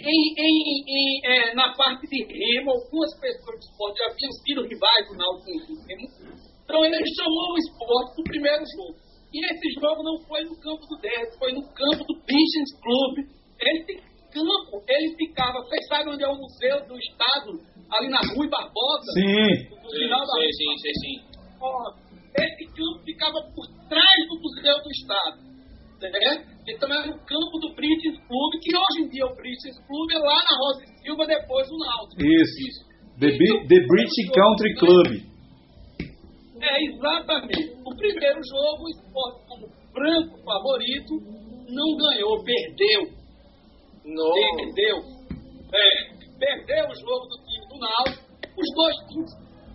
em, 0.00 0.34
em, 0.38 0.84
em, 0.88 1.20
é, 1.24 1.54
na 1.54 1.74
parte 1.74 2.06
de 2.06 2.24
remo, 2.24 2.70
algumas 2.70 3.12
pessoas 3.20 3.60
do 3.60 3.64
esporte 3.64 3.98
já 3.98 4.06
haviam 4.06 4.32
sido 4.32 4.68
rivais 4.68 5.08
do 5.08 5.16
Náutico 5.16 5.50
em 5.50 5.58
remo. 5.88 6.08
Então 6.64 6.84
ele 6.84 7.04
chamou 7.16 7.52
o 7.52 7.58
esporte 7.58 8.18
no 8.18 8.24
primeiro 8.24 8.64
jogo. 8.76 8.96
E 9.32 9.44
esse 9.44 9.80
jogo 9.80 10.02
não 10.02 10.18
foi 10.26 10.42
no 10.44 10.56
campo 10.58 10.86
do 10.86 10.96
Derby, 11.00 11.38
foi 11.38 11.52
no 11.52 11.62
campo 11.62 12.04
do 12.04 12.14
Pichens 12.24 12.72
Club. 12.80 13.28
Esse 13.60 13.94
campo, 14.32 14.82
ele 14.88 15.14
ficava, 15.16 15.60
vocês 15.60 15.86
sabem 15.86 16.14
onde 16.14 16.24
é 16.24 16.28
o 16.28 16.34
Museu 16.34 16.86
do 16.86 16.96
Estado, 16.98 17.60
ali 17.92 18.08
na 18.08 18.20
Rua 18.32 18.48
Barbosa? 18.48 19.12
Sim. 19.12 19.68
No 19.70 19.90
final 19.90 20.24
sim, 20.24 20.32
da 20.32 20.40
sim, 20.40 20.52
sim, 20.56 20.76
sim, 20.78 20.94
sim. 21.00 21.16
Esse 22.40 22.64
campo 22.72 23.04
ficava 23.04 23.38
por 23.54 23.66
trás 23.88 24.20
do 24.28 24.40
Museu 24.40 24.82
do 24.82 24.90
Estado. 24.90 25.50
Né? 26.00 26.59
Então 26.70 26.88
era 26.88 27.10
o 27.10 27.18
campo 27.26 27.58
do 27.58 27.74
British 27.74 28.16
Club, 28.28 28.50
que 28.62 28.70
hoje 28.70 29.02
em 29.02 29.08
dia 29.08 29.26
o 29.26 29.34
British 29.34 29.74
Club 29.86 30.10
é 30.12 30.18
lá 30.18 30.38
na 30.38 30.56
Rosa 30.62 30.84
e 30.84 31.02
Silva, 31.02 31.26
depois 31.26 31.68
o 31.68 31.78
Náutico. 31.78 32.22
Isso. 32.22 32.90
The, 33.18 33.30
The 33.30 33.80
British 33.86 34.30
Country 34.30 34.74
Club. 34.78 35.30
É, 36.62 36.84
exatamente. 36.84 37.74
O 37.84 37.96
primeiro 37.96 38.40
jogo, 38.44 38.84
o 38.84 38.90
esporte 38.90 39.48
como 39.48 39.66
franco 39.92 40.44
favorito, 40.44 41.14
não 41.68 41.96
ganhou, 41.96 42.44
perdeu. 42.44 43.02
Perdeu. 44.56 44.96
É, 45.72 46.20
perdeu 46.38 46.84
o 46.86 46.94
jogo 46.94 47.26
do 47.26 47.36
time 47.44 47.66
do 47.68 47.78
Náutico. 47.78 48.30
Os 48.56 48.74
dois 48.74 48.96
times 49.08 49.30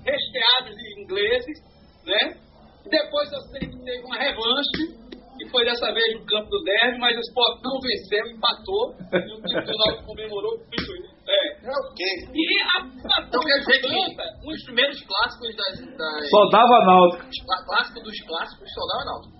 recheados 0.05 0.75
de 0.75 1.01
ingleses, 1.01 1.57
né? 2.05 2.45
Depois 2.89 3.31
eu 3.33 3.41
sei 3.51 3.67
que 3.67 3.83
teve 3.83 4.05
uma 4.05 4.17
revanche, 4.17 5.04
que 5.37 5.49
foi 5.49 5.65
dessa 5.65 5.91
vez 5.93 6.13
no 6.15 6.25
campo 6.25 6.49
do 6.49 6.63
Derby, 6.63 6.97
mas 6.99 7.15
o 7.17 7.19
Sport 7.19 7.61
não 7.63 7.79
venceu, 7.81 8.23
empatou, 8.31 8.95
e 9.11 9.31
o 9.33 9.41
time 9.43 9.65
do 9.65 9.77
Náutico 9.77 10.05
comemorou 10.07 10.57
com 10.57 10.69
isso. 10.71 10.93
É. 11.27 11.65
É 11.65 11.71
o 11.71 11.93
quê? 11.95 12.11
E 12.33 12.45
a 12.61 12.85
Então 13.25 13.41
quer 13.41 13.59
dizer 13.59 13.81
que 13.81 13.87
Santa, 13.89 14.23
um 14.45 14.51
dos 14.51 14.63
primeiros 14.65 15.01
clássicos 15.01 15.55
das. 15.55 15.97
das 15.97 16.29
Só 16.29 16.41
dava 16.51 16.85
Náutico. 16.85 17.25
clá- 17.45 17.63
clássico 17.65 17.99
dos 18.01 18.19
clássicos 18.27 18.69
só 18.73 18.81
dava 18.87 19.05
Náutico. 19.05 19.35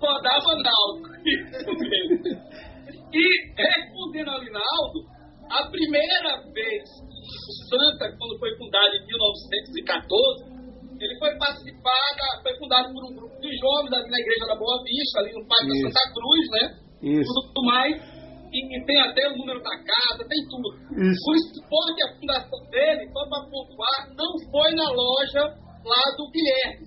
rodava 0.00 0.52
Naldo. 0.56 1.08
Isso 1.26 1.72
mesmo. 1.76 2.50
E 3.12 3.24
respondendo 3.58 4.30
ao 4.30 4.40
Linaldo, 4.40 4.98
a 5.50 5.68
primeira 5.68 6.40
vez 6.54 6.82
que 6.88 7.20
o 7.20 7.68
Santa, 7.68 8.16
quando 8.16 8.38
foi 8.38 8.56
fundado 8.56 8.94
em 8.96 9.04
1914, 9.06 10.59
ele 11.00 11.18
foi 11.18 11.32
participar, 11.38 12.06
da, 12.16 12.42
foi 12.42 12.54
fundado 12.58 12.92
por 12.92 13.02
um 13.08 13.14
grupo 13.16 13.40
de 13.40 13.48
jovens 13.56 13.92
ali 13.92 14.10
na 14.10 14.20
Igreja 14.20 14.46
da 14.46 14.56
Boa 14.56 14.76
Vista, 14.84 15.20
ali 15.20 15.32
no 15.32 15.46
Parque 15.48 15.68
da 15.68 15.74
Isso. 15.74 15.88
Santa 15.88 16.04
Cruz, 16.12 16.44
né? 16.52 16.64
Isso. 17.00 17.32
Tudo 17.32 17.62
mais. 17.64 17.94
E, 18.52 18.58
e 18.60 18.84
tem 18.84 19.00
até 19.00 19.28
o 19.28 19.36
número 19.36 19.62
da 19.62 19.76
casa, 19.80 20.28
tem 20.28 20.42
tudo. 20.50 20.68
Isso. 21.00 21.24
O 21.24 21.34
esporte, 21.34 21.98
a 22.04 22.12
fundação 22.20 22.60
dele, 22.68 23.08
só 23.12 23.22
para 23.28 23.48
pontuar, 23.48 23.98
não 24.12 24.32
foi 24.52 24.70
na 24.74 24.88
loja 24.90 25.42
lá 25.86 26.02
do 26.18 26.28
Guilherme, 26.28 26.84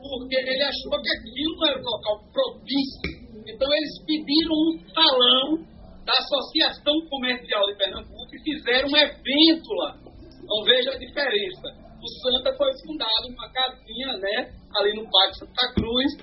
porque 0.00 0.36
ele 0.40 0.62
achou 0.64 0.96
que 0.96 1.10
aquilo 1.20 1.56
não 1.60 1.68
era 1.68 1.78
um 1.78 1.84
local 1.84 2.16
propício. 2.32 3.28
Então 3.44 3.68
eles 3.74 3.94
pediram 4.06 4.54
um 4.56 4.72
salão 4.94 5.46
da 6.06 6.14
Associação 6.16 6.94
Comercial 7.10 7.66
de 7.66 7.76
Pernambuco 7.76 8.30
e 8.32 8.42
fizeram 8.42 8.88
um 8.88 8.96
evento 8.96 9.68
lá. 9.74 9.98
Então 10.00 10.64
veja 10.64 10.90
a 10.92 10.98
diferença. 10.98 11.89
O 12.00 12.08
Santa 12.08 12.56
foi 12.56 12.70
fundado 12.86 13.28
numa 13.28 13.50
casinha, 13.52 14.16
né, 14.18 14.52
ali 14.76 14.94
no 14.96 15.04
Parque 15.10 15.38
Santa 15.38 15.74
Cruz, 15.74 16.16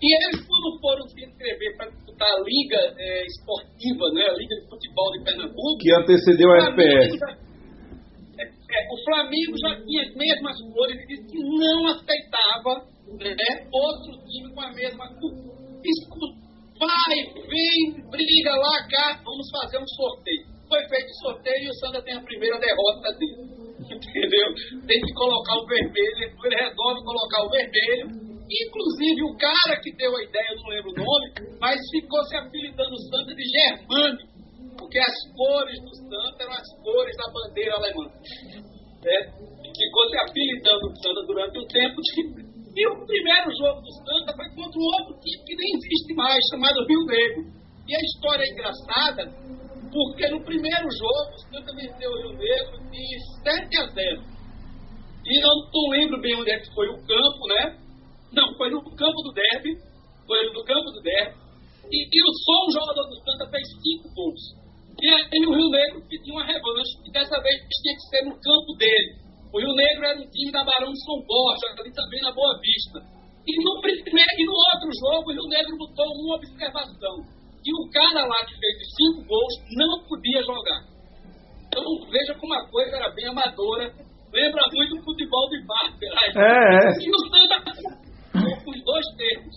e 0.00 0.06
eles, 0.16 0.46
quando 0.46 0.80
foram 0.80 1.08
se 1.08 1.24
inscrever 1.24 1.76
para 1.76 1.90
disputar 1.90 2.28
a 2.28 2.40
Liga 2.40 2.78
eh, 2.98 3.26
Esportiva, 3.26 4.04
né, 4.14 4.22
a 4.28 4.34
Liga 4.34 4.54
de 4.56 4.68
Futebol 4.68 5.12
de 5.12 5.24
Pernambuco, 5.24 5.78
Que 5.80 5.92
antecedeu 5.92 6.50
a 6.52 6.70
FPS. 6.70 7.18
é, 8.38 8.44
é, 8.44 8.80
o 8.92 9.04
Flamengo 9.04 9.58
já 9.58 9.74
tinha 9.84 10.02
as 10.02 10.14
mesmas 10.14 10.56
cores 10.72 11.02
e 11.02 11.06
disse 11.06 11.26
que 11.26 11.38
não 11.42 11.86
aceitava 11.86 12.86
né, 13.18 13.68
outro 13.72 14.12
time 14.26 14.54
com 14.54 14.60
a 14.60 14.72
mesma 14.72 15.08
cor. 15.18 15.54
Vai, 16.78 17.16
vem, 17.48 18.10
briga 18.10 18.50
lá, 18.56 18.88
cá, 18.90 19.20
vamos 19.24 19.48
fazer 19.50 19.78
um 19.78 19.86
sorteio. 19.86 20.46
Foi 20.68 20.80
feito 20.88 21.10
o 21.10 21.20
sorteio 21.22 21.66
e 21.66 21.70
o 21.70 21.74
Santa 21.74 22.02
tem 22.02 22.14
a 22.14 22.22
primeira 22.22 22.58
derrota 22.58 23.12
dele. 23.18 23.63
Entendeu? 23.84 24.48
Tem 24.86 25.00
que 25.00 25.12
colocar 25.14 25.54
o 25.56 25.66
vermelho, 25.66 26.16
ele 26.44 26.56
resolve 26.56 27.04
colocar 27.04 27.44
o 27.44 27.50
vermelho. 27.50 28.06
Inclusive, 28.44 29.22
o 29.24 29.36
cara 29.36 29.80
que 29.80 29.90
deu 29.96 30.14
a 30.14 30.22
ideia, 30.22 30.46
eu 30.52 30.56
não 30.60 30.68
lembro 30.68 30.90
o 30.90 30.94
nome, 30.94 31.26
mas 31.60 31.80
ficou 31.90 32.22
se 32.24 32.36
apelidando 32.36 32.96
Santa 33.08 33.34
de 33.34 33.42
Germânico, 33.42 34.28
porque 34.78 34.98
as 34.98 35.16
cores 35.34 35.80
do 35.80 35.94
Santa 35.96 36.42
eram 36.44 36.52
as 36.52 36.68
cores 36.82 37.16
da 37.16 37.32
bandeira 37.32 37.74
alemã. 37.76 38.04
Né? 39.02 39.18
Ficou 39.74 40.08
se 40.08 40.16
apelidando 40.28 40.86
o 40.86 40.96
Santa 41.02 41.22
durante 41.26 41.58
um 41.58 41.66
tempo. 41.66 41.96
de- 42.00 42.44
E 42.76 42.86
o 42.88 43.06
primeiro 43.06 43.50
jogo 43.56 43.80
do 43.80 43.92
Santa 44.04 44.34
foi 44.36 44.48
contra 44.54 44.78
um 44.78 44.88
outro 44.98 45.14
time 45.20 45.44
que 45.46 45.54
nem 45.56 45.70
existe 45.76 46.14
mais, 46.14 46.38
chamado 46.50 46.86
Rio 46.86 47.04
Negro. 47.06 47.44
E 47.88 47.94
a 47.94 48.00
história 48.00 48.44
é 48.44 48.50
engraçada, 48.52 49.22
porque 49.94 50.26
no 50.26 50.42
primeiro 50.42 50.90
jogo 50.90 51.30
o 51.30 51.38
Santa 51.38 51.70
venceu 51.72 52.10
o 52.10 52.18
Rio 52.18 52.34
Negro 52.34 52.90
de 52.90 53.04
7 53.46 53.78
a 53.78 53.86
0. 53.94 54.22
E 55.24 55.40
não 55.40 55.90
lembro 55.90 56.20
bem 56.20 56.34
onde 56.34 56.50
é 56.50 56.58
que 56.58 56.74
foi 56.74 56.88
o 56.88 56.98
campo, 57.06 57.46
né? 57.46 57.78
Não, 58.32 58.52
foi 58.58 58.70
no 58.70 58.82
campo 58.82 59.22
do 59.22 59.32
Derby. 59.32 59.78
Foi 60.26 60.50
no 60.52 60.64
campo 60.64 60.90
do 60.90 61.00
Derby. 61.00 61.38
E, 61.92 62.08
e 62.10 62.20
só 62.42 62.66
um 62.66 62.72
jogador 62.72 63.06
do 63.06 63.16
Santa 63.22 63.48
fez 63.50 63.62
cinco 63.70 64.12
gols. 64.14 64.42
E 65.00 65.08
aí 65.08 65.46
o 65.46 65.54
Rio 65.54 65.70
Negro 65.70 66.02
pediu 66.08 66.34
uma 66.34 66.44
revanche, 66.44 66.98
e 67.06 67.12
dessa 67.12 67.40
vez 67.40 67.56
tinha 67.82 67.94
que 67.94 68.08
ser 68.10 68.22
no 68.24 68.34
campo 68.34 68.74
dele. 68.76 69.14
O 69.52 69.60
Rio 69.60 69.74
Negro 69.74 70.04
era 70.06 70.18
um 70.18 70.28
time 70.30 70.50
da 70.50 70.64
Barão 70.64 70.90
de 70.90 71.04
São 71.04 71.22
Borja, 71.22 71.70
ali 71.78 71.92
também 71.92 72.20
na 72.20 72.32
Boa 72.32 72.58
Vista. 72.58 72.98
E 73.46 73.52
no, 73.62 73.80
primeiro, 73.80 74.30
e 74.38 74.44
no 74.44 74.54
outro 74.74 74.90
jogo, 74.98 75.30
o 75.30 75.34
Rio 75.34 75.48
Negro 75.48 75.78
botou 75.78 76.06
uma 76.06 76.36
observação. 76.36 77.43
Que 77.64 77.72
o 77.72 77.90
cara 77.90 78.26
lá 78.26 78.44
que 78.44 78.54
fez 78.60 78.76
os 78.76 78.94
cinco 78.94 79.26
gols 79.26 79.54
não 79.72 80.06
podia 80.06 80.42
jogar. 80.42 80.84
Então 81.66 81.82
veja 82.10 82.34
como 82.38 82.52
a 82.54 82.68
coisa 82.68 82.96
era 82.96 83.10
bem 83.14 83.26
amadora. 83.26 83.90
Lembra 84.32 84.62
muito 84.72 84.96
o 84.98 85.04
futebol 85.04 85.48
de 85.48 85.64
Barber. 85.64 86.12
É, 86.36 86.88
é. 86.88 86.92
E 87.00 87.10
o 87.10 87.18
Santa 87.30 88.04
com 88.64 88.70
os 88.70 88.84
dois 88.84 89.06
termos. 89.16 89.56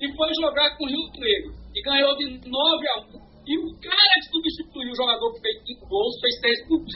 E 0.00 0.16
foi 0.16 0.28
jogar 0.40 0.76
com 0.76 0.84
o 0.84 0.88
Rio 0.88 1.10
Negro. 1.18 1.52
E 1.74 1.82
ganhou 1.82 2.16
de 2.16 2.26
9 2.26 2.88
a 2.88 3.00
1. 3.16 3.30
E 3.46 3.58
o 3.58 3.66
cara 3.80 4.14
que 4.20 4.28
substituiu 4.30 4.92
o 4.92 4.96
jogador 4.96 5.32
que 5.32 5.40
fez 5.40 5.56
5 5.66 5.88
gols 5.88 6.20
fez 6.20 6.40
6 6.40 6.68
gols. 6.68 6.94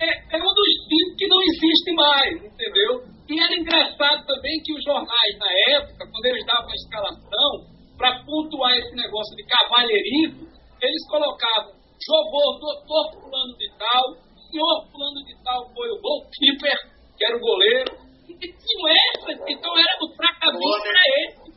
É, 0.00 0.08
é 0.08 0.38
um 0.40 0.54
dos 0.54 0.72
times 0.88 1.16
que 1.18 1.26
não 1.28 1.40
existe 1.42 1.92
mais, 1.92 2.34
entendeu? 2.40 3.04
E 3.28 3.38
era 3.38 3.54
engraçado 3.54 4.26
também 4.26 4.60
que 4.64 4.72
os 4.72 4.82
jornais, 4.82 5.32
na 5.38 5.76
época, 5.76 6.08
quando 6.10 6.24
eles 6.26 6.44
davam 6.46 6.70
a 6.70 6.74
escalação, 6.74 7.50
para 7.98 8.24
pontuar 8.24 8.72
esse 8.78 8.96
negócio 8.96 9.36
de 9.36 9.44
cavalheirismo, 9.44 10.48
eles 10.80 11.08
colocavam 11.08 11.80
jogou 12.00 12.58
doutor 12.58 13.12
fulano 13.12 13.54
de 13.58 13.68
tal, 13.76 14.04
senhor 14.48 14.76
fulano 14.90 15.20
de 15.26 15.36
tal 15.44 15.68
foi 15.74 15.88
o 15.90 16.00
goalkeeper, 16.00 16.78
que 17.16 17.24
era 17.26 17.36
o 17.36 17.40
goleiro. 17.40 17.92
E 18.28 18.46
tinham 18.46 18.88
essas, 18.88 19.36
então 19.48 19.70
era 19.76 19.94
o 20.00 20.08
tratamento 20.16 20.60
Corner. 20.60 20.88
era 20.88 21.04
esse, 21.20 21.50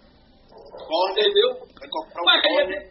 entendeu? 1.11 1.49
Um 1.53 1.90
corner. 2.41 2.82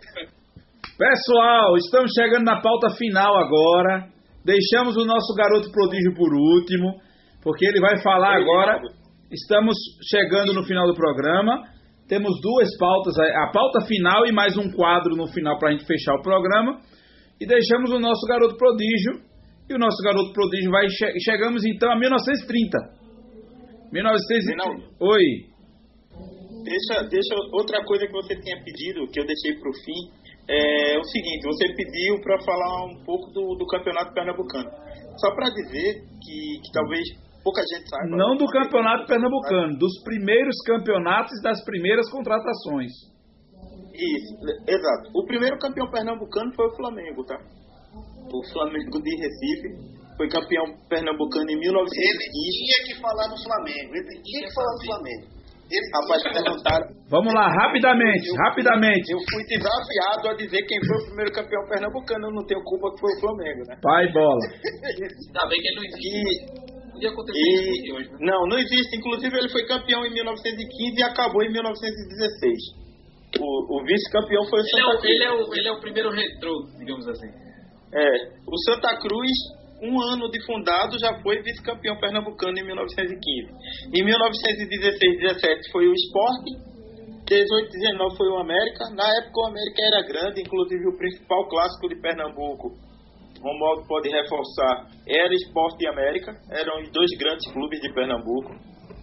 Pessoal, 0.97 1.77
estamos 1.77 2.11
chegando 2.15 2.45
na 2.45 2.61
pauta 2.63 2.91
final 2.97 3.37
agora. 3.37 4.09
Deixamos 4.45 4.97
o 4.97 5.05
nosso 5.05 5.35
garoto 5.37 5.71
prodígio 5.71 6.15
por 6.15 6.33
último, 6.35 7.01
porque 7.43 7.65
ele 7.67 7.81
vai 7.81 8.01
falar 8.03 8.37
agora. 8.37 8.81
Estamos 9.31 9.77
chegando 10.11 10.53
no 10.53 10.65
final 10.65 10.87
do 10.87 10.95
programa. 10.95 11.63
Temos 12.09 12.33
duas 12.43 12.69
pautas, 12.79 13.15
a 13.19 13.51
pauta 13.53 13.81
final 13.87 14.27
e 14.27 14.33
mais 14.33 14.57
um 14.57 14.71
quadro 14.73 15.17
no 15.17 15.27
final 15.29 15.59
para 15.59 15.69
a 15.69 15.73
gente 15.73 15.87
fechar 15.87 16.15
o 16.15 16.23
programa. 16.23 16.81
E 17.41 17.47
deixamos 17.47 17.91
o 17.93 17.99
nosso 17.99 18.27
garoto 18.27 18.57
prodígio. 18.57 19.23
E 19.71 19.75
o 19.75 19.79
nosso 19.79 20.03
garoto 20.03 20.33
prodígio 20.33 20.71
vai. 20.71 20.87
che- 20.89 21.19
Chegamos 21.25 21.65
então 21.65 21.91
a 21.91 21.97
1930. 21.99 22.79
1930. 23.93 24.49
Reinaldo. 24.49 24.83
Oi. 25.01 25.25
Deixa, 26.65 27.03
deixa 27.09 27.35
outra 27.53 27.83
coisa 27.85 28.07
que 28.07 28.13
você 28.13 28.35
tinha 28.41 28.57
pedido, 28.63 29.07
que 29.11 29.21
eu 29.21 29.27
deixei 29.27 29.55
para 29.59 29.71
o 29.71 29.75
fim, 29.85 30.01
é 30.49 30.99
o 30.99 31.05
seguinte: 31.05 31.47
você 31.47 31.67
pediu 31.75 32.21
para 32.21 32.41
falar 32.43 32.87
um 32.87 33.05
pouco 33.05 33.31
do, 33.31 33.55
do 33.57 33.67
campeonato 33.67 34.13
pernambucano. 34.13 34.71
Só 35.19 35.35
para 35.35 35.51
dizer 35.51 36.03
que, 36.21 36.61
que 36.63 36.73
talvez 36.73 37.05
pouca 37.45 37.61
gente 37.63 37.89
saiba. 37.89 38.17
Não 38.17 38.37
do 38.37 38.47
campeonato 38.47 39.07
pernambucano, 39.07 39.79
dos 39.79 40.03
primeiros 40.03 40.57
campeonatos 40.67 41.33
e 41.39 41.43
das 41.43 41.65
primeiras 41.65 42.11
contratações. 42.11 42.91
Isso, 43.93 44.35
exato. 44.67 45.11
O 45.15 45.27
primeiro 45.27 45.59
campeão 45.59 45.91
pernambucano 45.91 46.53
foi 46.55 46.67
o 46.67 46.77
Flamengo, 46.77 47.25
tá? 47.25 47.37
O 48.33 48.53
Flamengo 48.53 49.03
de 49.03 49.17
Recife 49.21 49.69
foi 50.17 50.29
campeão 50.29 50.65
pernambucano 50.89 51.51
em 51.51 51.55
Ele 51.55 51.61
1915. 51.61 52.31
tinha 52.33 52.81
que 52.87 53.01
falar 53.03 53.29
do 53.29 53.43
Flamengo. 53.43 53.95
Ele 53.95 54.23
tinha 54.23 54.49
que 54.49 54.55
falar 54.55 54.73
do 54.73 54.85
Flamengo. 54.87 55.42
Rapaz, 55.73 56.23
perguntaram. 56.23 56.87
Vamos 57.09 57.33
lá, 57.33 57.49
rapidamente, 57.49 58.29
rapidamente. 58.45 59.13
Eu 59.13 59.19
fui 59.25 59.43
desafiado 59.49 60.29
a 60.29 60.35
dizer 60.37 60.61
quem 60.67 60.79
foi 60.85 60.97
o 60.97 61.07
primeiro 61.07 61.33
campeão 61.33 61.65
pernambucano. 61.69 62.27
Eu 62.29 62.35
não 62.35 62.45
tenho 62.45 62.63
culpa 62.65 62.93
que 62.93 63.01
foi 63.01 63.13
o 63.17 63.21
Flamengo, 63.21 63.61
né? 63.69 63.77
Pai 63.81 64.13
bola. 64.13 64.45
Ainda 64.85 65.49
bem 65.49 65.59
que 65.61 65.69
ele 65.69 65.77
não 65.77 65.85
existe. 65.85 66.09
E, 66.69 66.73
Podia 66.93 67.09
acontecer 67.09 67.41
isso 67.41 67.87
e 67.87 67.93
hoje, 67.93 68.11
né? 68.11 68.19
não, 68.21 68.47
não 68.47 68.59
existe. 68.59 68.97
Inclusive 68.97 69.33
ele 69.37 69.49
foi 69.49 69.65
campeão 69.67 70.05
em 70.05 70.13
1915 70.13 71.01
e 71.01 71.03
acabou 71.03 71.43
em 71.43 71.51
1916. 71.51 72.83
O, 73.41 73.81
o 73.81 73.85
vice-campeão 73.85 74.45
foi 74.45 74.61
o 74.61 74.63
Ele 74.63 74.69
é, 74.69 74.85
Santa 74.85 74.93
o, 74.93 75.01
Cruz. 75.01 75.15
ele, 75.15 75.25
é 75.25 75.33
o, 75.33 75.55
ele 75.55 75.69
é 75.69 75.73
o 75.73 75.81
primeiro 75.81 76.11
retrô, 76.11 76.53
digamos 76.79 77.09
assim. 77.09 77.29
É, 77.95 78.07
o 78.47 78.57
Santa 78.69 78.95
Cruz 79.01 79.31
um 79.83 80.01
ano 80.01 80.31
de 80.31 80.45
fundado, 80.47 80.99
já 80.99 81.21
foi 81.23 81.43
vice-campeão 81.43 81.99
pernambucano 81.99 82.57
em 82.59 82.65
1915. 82.65 83.53
Em 83.93 84.05
1916-17 84.05 85.73
foi 85.73 85.89
o 85.89 85.93
Esporte, 85.93 86.55
18-19 87.27 88.17
foi 88.17 88.29
o 88.29 88.39
América. 88.39 88.91
Na 88.95 89.09
época 89.19 89.41
o 89.41 89.47
América 89.47 89.83
era 89.83 90.07
grande, 90.07 90.41
inclusive 90.41 90.87
o 90.87 90.97
principal 90.97 91.49
clássico 91.49 91.89
de 91.89 92.01
Pernambuco, 92.01 92.71
Romualdo 93.43 93.83
pode 93.89 94.09
reforçar, 94.09 94.87
era 95.07 95.35
Esporte 95.35 95.83
e 95.83 95.89
América, 95.89 96.33
eram 96.49 96.81
os 96.81 96.91
dois 96.93 97.11
grandes 97.19 97.51
clubes 97.53 97.81
de 97.81 97.93
Pernambuco. 97.93 98.55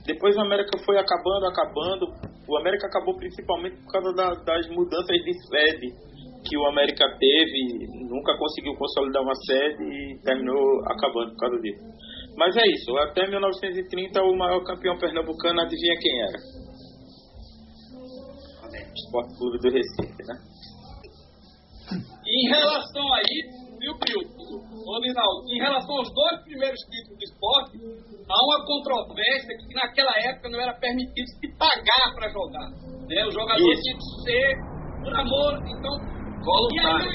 Depois 0.06 0.36
o 0.38 0.42
América 0.42 0.80
foi 0.86 0.98
acabando, 0.98 1.46
acabando. 1.46 2.06
O 2.48 2.58
América 2.58 2.88
acabou 2.88 3.16
principalmente 3.18 3.76
por 3.84 3.92
causa 3.92 4.14
da, 4.16 4.34
das 4.44 4.68
mudanças 4.70 5.18
de 5.18 5.34
sede 5.46 6.09
que 6.44 6.58
o 6.58 6.66
América 6.68 7.06
teve, 7.20 7.88
nunca 8.08 8.38
conseguiu 8.38 8.76
consolidar 8.76 9.22
uma 9.22 9.36
sede 9.36 9.84
e 9.84 10.20
terminou 10.24 10.82
acabando 10.88 11.32
por 11.32 11.40
causa 11.40 11.60
disso. 11.62 11.84
Mas 12.38 12.56
é 12.56 12.64
isso, 12.72 12.98
até 12.98 13.28
1930 13.28 14.24
o 14.24 14.38
maior 14.38 14.64
campeão 14.64 14.98
pernambucano, 14.98 15.62
adivinha 15.62 15.96
quem 16.00 16.22
era? 16.22 16.38
Esporte 18.96 19.38
Clube 19.38 19.60
do 19.60 19.70
Recife, 19.70 20.24
né? 20.28 20.36
Em 22.30 22.48
relação 22.48 23.14
a 23.14 23.22
isso, 23.22 23.78
viu, 23.80 23.94
Pilton? 23.98 24.40
Ô, 24.86 24.98
em 25.06 25.60
relação 25.60 25.96
aos 25.98 26.14
dois 26.14 26.44
primeiros 26.44 26.80
títulos 26.90 27.18
do 27.18 27.24
esporte, 27.24 27.78
há 28.30 28.46
uma 28.46 28.66
controvérsia 28.66 29.58
que 29.58 29.74
naquela 29.74 30.14
época 30.30 30.50
não 30.50 30.62
era 30.62 30.74
permitido 30.80 31.28
se 31.28 31.48
pagar 31.58 32.16
para 32.16 32.30
jogar. 32.30 32.70
Né? 33.08 33.26
O 33.26 33.32
jogador 33.32 33.72
isso. 33.74 33.82
tinha 33.82 33.98
que 33.98 34.06
ser 34.24 34.80
por 35.04 35.14
amor. 35.16 35.54
Então, 35.66 36.19
Voluntário. 36.40 37.12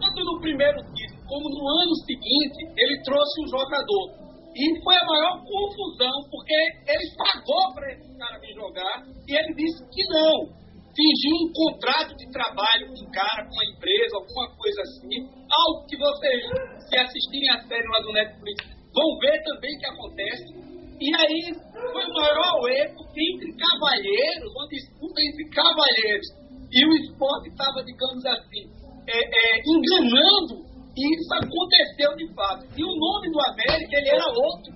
tanto 0.00 0.20
no 0.24 0.40
primeiro 0.40 0.78
título 0.92 1.14
como 1.26 1.48
no 1.48 1.64
ano 1.64 1.94
seguinte, 2.04 2.60
ele 2.76 3.02
trouxe 3.02 3.40
um 3.42 3.48
jogador. 3.48 4.06
E 4.54 4.62
foi 4.84 4.94
a 4.94 5.06
maior 5.06 5.42
confusão, 5.42 6.14
porque 6.30 6.54
ele 6.86 7.06
pagou 7.16 7.74
para 7.74 7.90
esse 7.90 8.06
cara 8.18 8.38
vir 8.38 8.54
jogar 8.54 9.02
e 9.26 9.34
ele 9.34 9.54
disse 9.54 9.82
que 9.90 10.04
não. 10.12 10.62
Fingiu 10.94 11.34
um 11.42 11.50
contrato 11.50 12.14
de 12.14 12.30
trabalho 12.30 12.86
com 12.86 13.02
um 13.02 13.10
cara, 13.10 13.42
com 13.42 13.50
uma 13.50 13.66
empresa, 13.66 14.14
alguma 14.14 14.46
coisa 14.54 14.80
assim. 14.82 15.26
Algo 15.50 15.86
que 15.88 15.96
vocês, 15.98 16.38
se 16.86 16.96
assistirem 16.96 17.50
a 17.50 17.66
série 17.66 17.88
lá 17.88 17.98
do 17.98 18.12
Netflix, 18.12 18.62
vão 18.94 19.18
ver 19.18 19.42
também 19.42 19.74
que 19.74 19.86
acontece. 19.90 20.54
E 21.00 21.10
aí 21.18 21.50
foi 21.90 22.04
o 22.04 22.14
maior 22.14 22.68
erro 22.70 23.02
entre 23.10 23.56
cavalheiros, 23.58 24.52
uma 24.54 24.68
disputa 24.68 25.18
entre 25.18 25.50
cavalheiros 25.50 26.43
e 26.70 26.86
o 26.86 26.92
esporte 26.96 27.48
estava, 27.48 27.84
digamos 27.84 28.24
assim, 28.24 28.68
é, 29.06 29.18
é, 29.18 29.62
enganando, 29.64 30.64
e 30.96 31.02
isso 31.14 31.34
aconteceu 31.34 32.16
de 32.16 32.26
fato. 32.34 32.64
E 32.76 32.82
o 32.84 32.94
nome 32.94 33.30
do 33.30 33.40
América, 33.50 33.98
ele 33.98 34.10
era 34.10 34.26
outro 34.30 34.72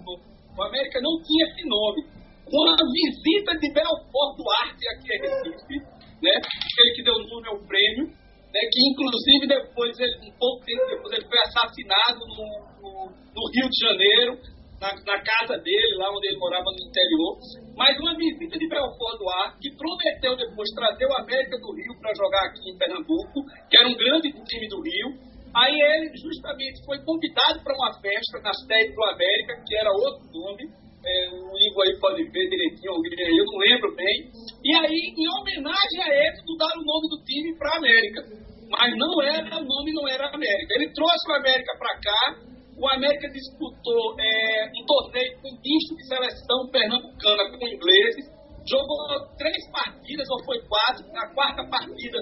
O 0.56 0.62
América 0.62 1.00
não 1.00 1.14
tinha 1.22 1.46
esse 1.46 1.64
nome. 1.68 2.02
Com 2.48 2.64
a 2.64 2.76
visita 2.80 3.52
de 3.60 3.72
Belfort 3.72 4.36
Duarte 4.36 4.84
aqui 4.88 5.12
a 5.12 5.18
Recife, 5.20 5.76
né, 6.22 6.32
aquele 6.32 6.94
que 6.96 7.02
deu 7.04 7.14
nome 7.14 7.48
ao 7.48 7.60
prêmio, 7.66 8.08
né, 8.08 8.60
que 8.72 8.80
inclusive 8.88 9.46
depois, 9.46 9.98
ele, 10.00 10.16
um 10.26 10.32
pouco 10.38 10.64
tempo 10.64 10.86
depois, 10.88 11.12
ele 11.12 11.28
foi 11.28 11.38
assassinado 11.40 12.20
no, 12.24 12.44
no, 12.80 13.12
no 13.12 13.42
Rio 13.52 13.68
de 13.68 13.78
Janeiro, 13.84 14.40
na, 14.80 14.94
na, 14.94 15.18
casa 15.22 15.58
dele, 15.58 15.98
lá 15.98 16.10
onde 16.10 16.28
ele 16.28 16.38
morava 16.38 16.64
no 16.64 16.82
interior. 16.86 17.32
Mas 17.76 17.98
uma 17.98 18.14
visita 18.16 18.58
de 18.58 18.68
Belfort 18.68 19.18
do 19.18 19.28
Ar, 19.28 19.58
que 19.58 19.70
prometeu 19.76 20.36
depois 20.36 20.68
trazer 20.74 21.06
o 21.06 21.18
América 21.18 21.58
do 21.58 21.74
Rio 21.74 21.94
para 22.00 22.14
jogar 22.14 22.44
aqui 22.46 22.70
em 22.70 22.78
Pernambuco, 22.78 23.38
que 23.70 23.76
era 23.78 23.88
um 23.88 23.96
grande 23.96 24.32
time 24.32 24.68
do 24.68 24.82
Rio. 24.82 25.08
Aí 25.54 25.74
ele 25.74 26.12
justamente 26.14 26.84
foi 26.84 26.98
convidado 27.02 27.62
para 27.64 27.74
uma 27.74 27.92
festa 28.00 28.38
na 28.42 28.52
sede 28.52 28.94
do 28.94 29.04
América, 29.04 29.62
que 29.66 29.74
era 29.76 29.90
outro 29.90 30.26
nome. 30.30 30.64
É, 30.98 31.30
o 31.30 31.54
Igor 31.56 31.86
aí 31.86 31.94
pode 32.00 32.22
ver 32.24 32.50
direitinho, 32.50 32.92
eu 32.92 33.44
não 33.46 33.58
lembro 33.58 33.94
bem. 33.94 34.28
E 34.64 34.70
aí, 34.76 35.14
em 35.16 35.28
homenagem 35.40 36.02
a 36.02 36.10
ele, 36.10 36.42
mudaram 36.46 36.82
o 36.82 36.84
nome 36.84 37.06
do 37.08 37.24
time 37.24 37.56
para 37.56 37.78
América. 37.78 38.20
Mas 38.68 38.92
não 38.98 39.22
era, 39.22 39.56
o 39.56 39.64
nome 39.64 39.92
não 39.94 40.06
era 40.08 40.28
América. 40.28 40.74
Ele 40.74 40.92
trouxe 40.92 41.30
o 41.30 41.34
América 41.34 41.72
para 41.78 42.00
cá, 42.00 42.47
o 42.78 42.88
América 42.94 43.28
disputou 43.30 44.14
é, 44.20 44.70
um 44.70 44.86
torneio 44.86 45.34
com 45.42 45.50
bicho 45.58 45.96
de 45.96 46.06
seleção 46.06 46.68
pernambucana 46.70 47.50
com 47.50 47.66
ingleses, 47.66 48.24
jogou 48.70 49.26
três 49.36 49.70
partidas, 49.70 50.26
ou 50.30 50.44
foi 50.44 50.60
quatro, 50.68 51.04
a 51.16 51.34
quarta 51.34 51.64
partida 51.68 52.18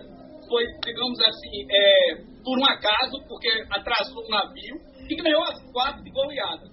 foi, 0.49 0.65
digamos 0.85 1.19
assim, 1.21 1.67
é, 1.71 2.15
por 2.43 2.59
um 2.59 2.65
acaso, 2.65 3.21
porque 3.29 3.49
atrasou 3.71 4.25
o 4.25 4.31
navio, 4.31 4.77
e 5.09 5.15
ganhou 5.17 5.43
as 5.45 5.61
quatro 5.73 6.03
de 6.03 6.11
goleada. 6.11 6.65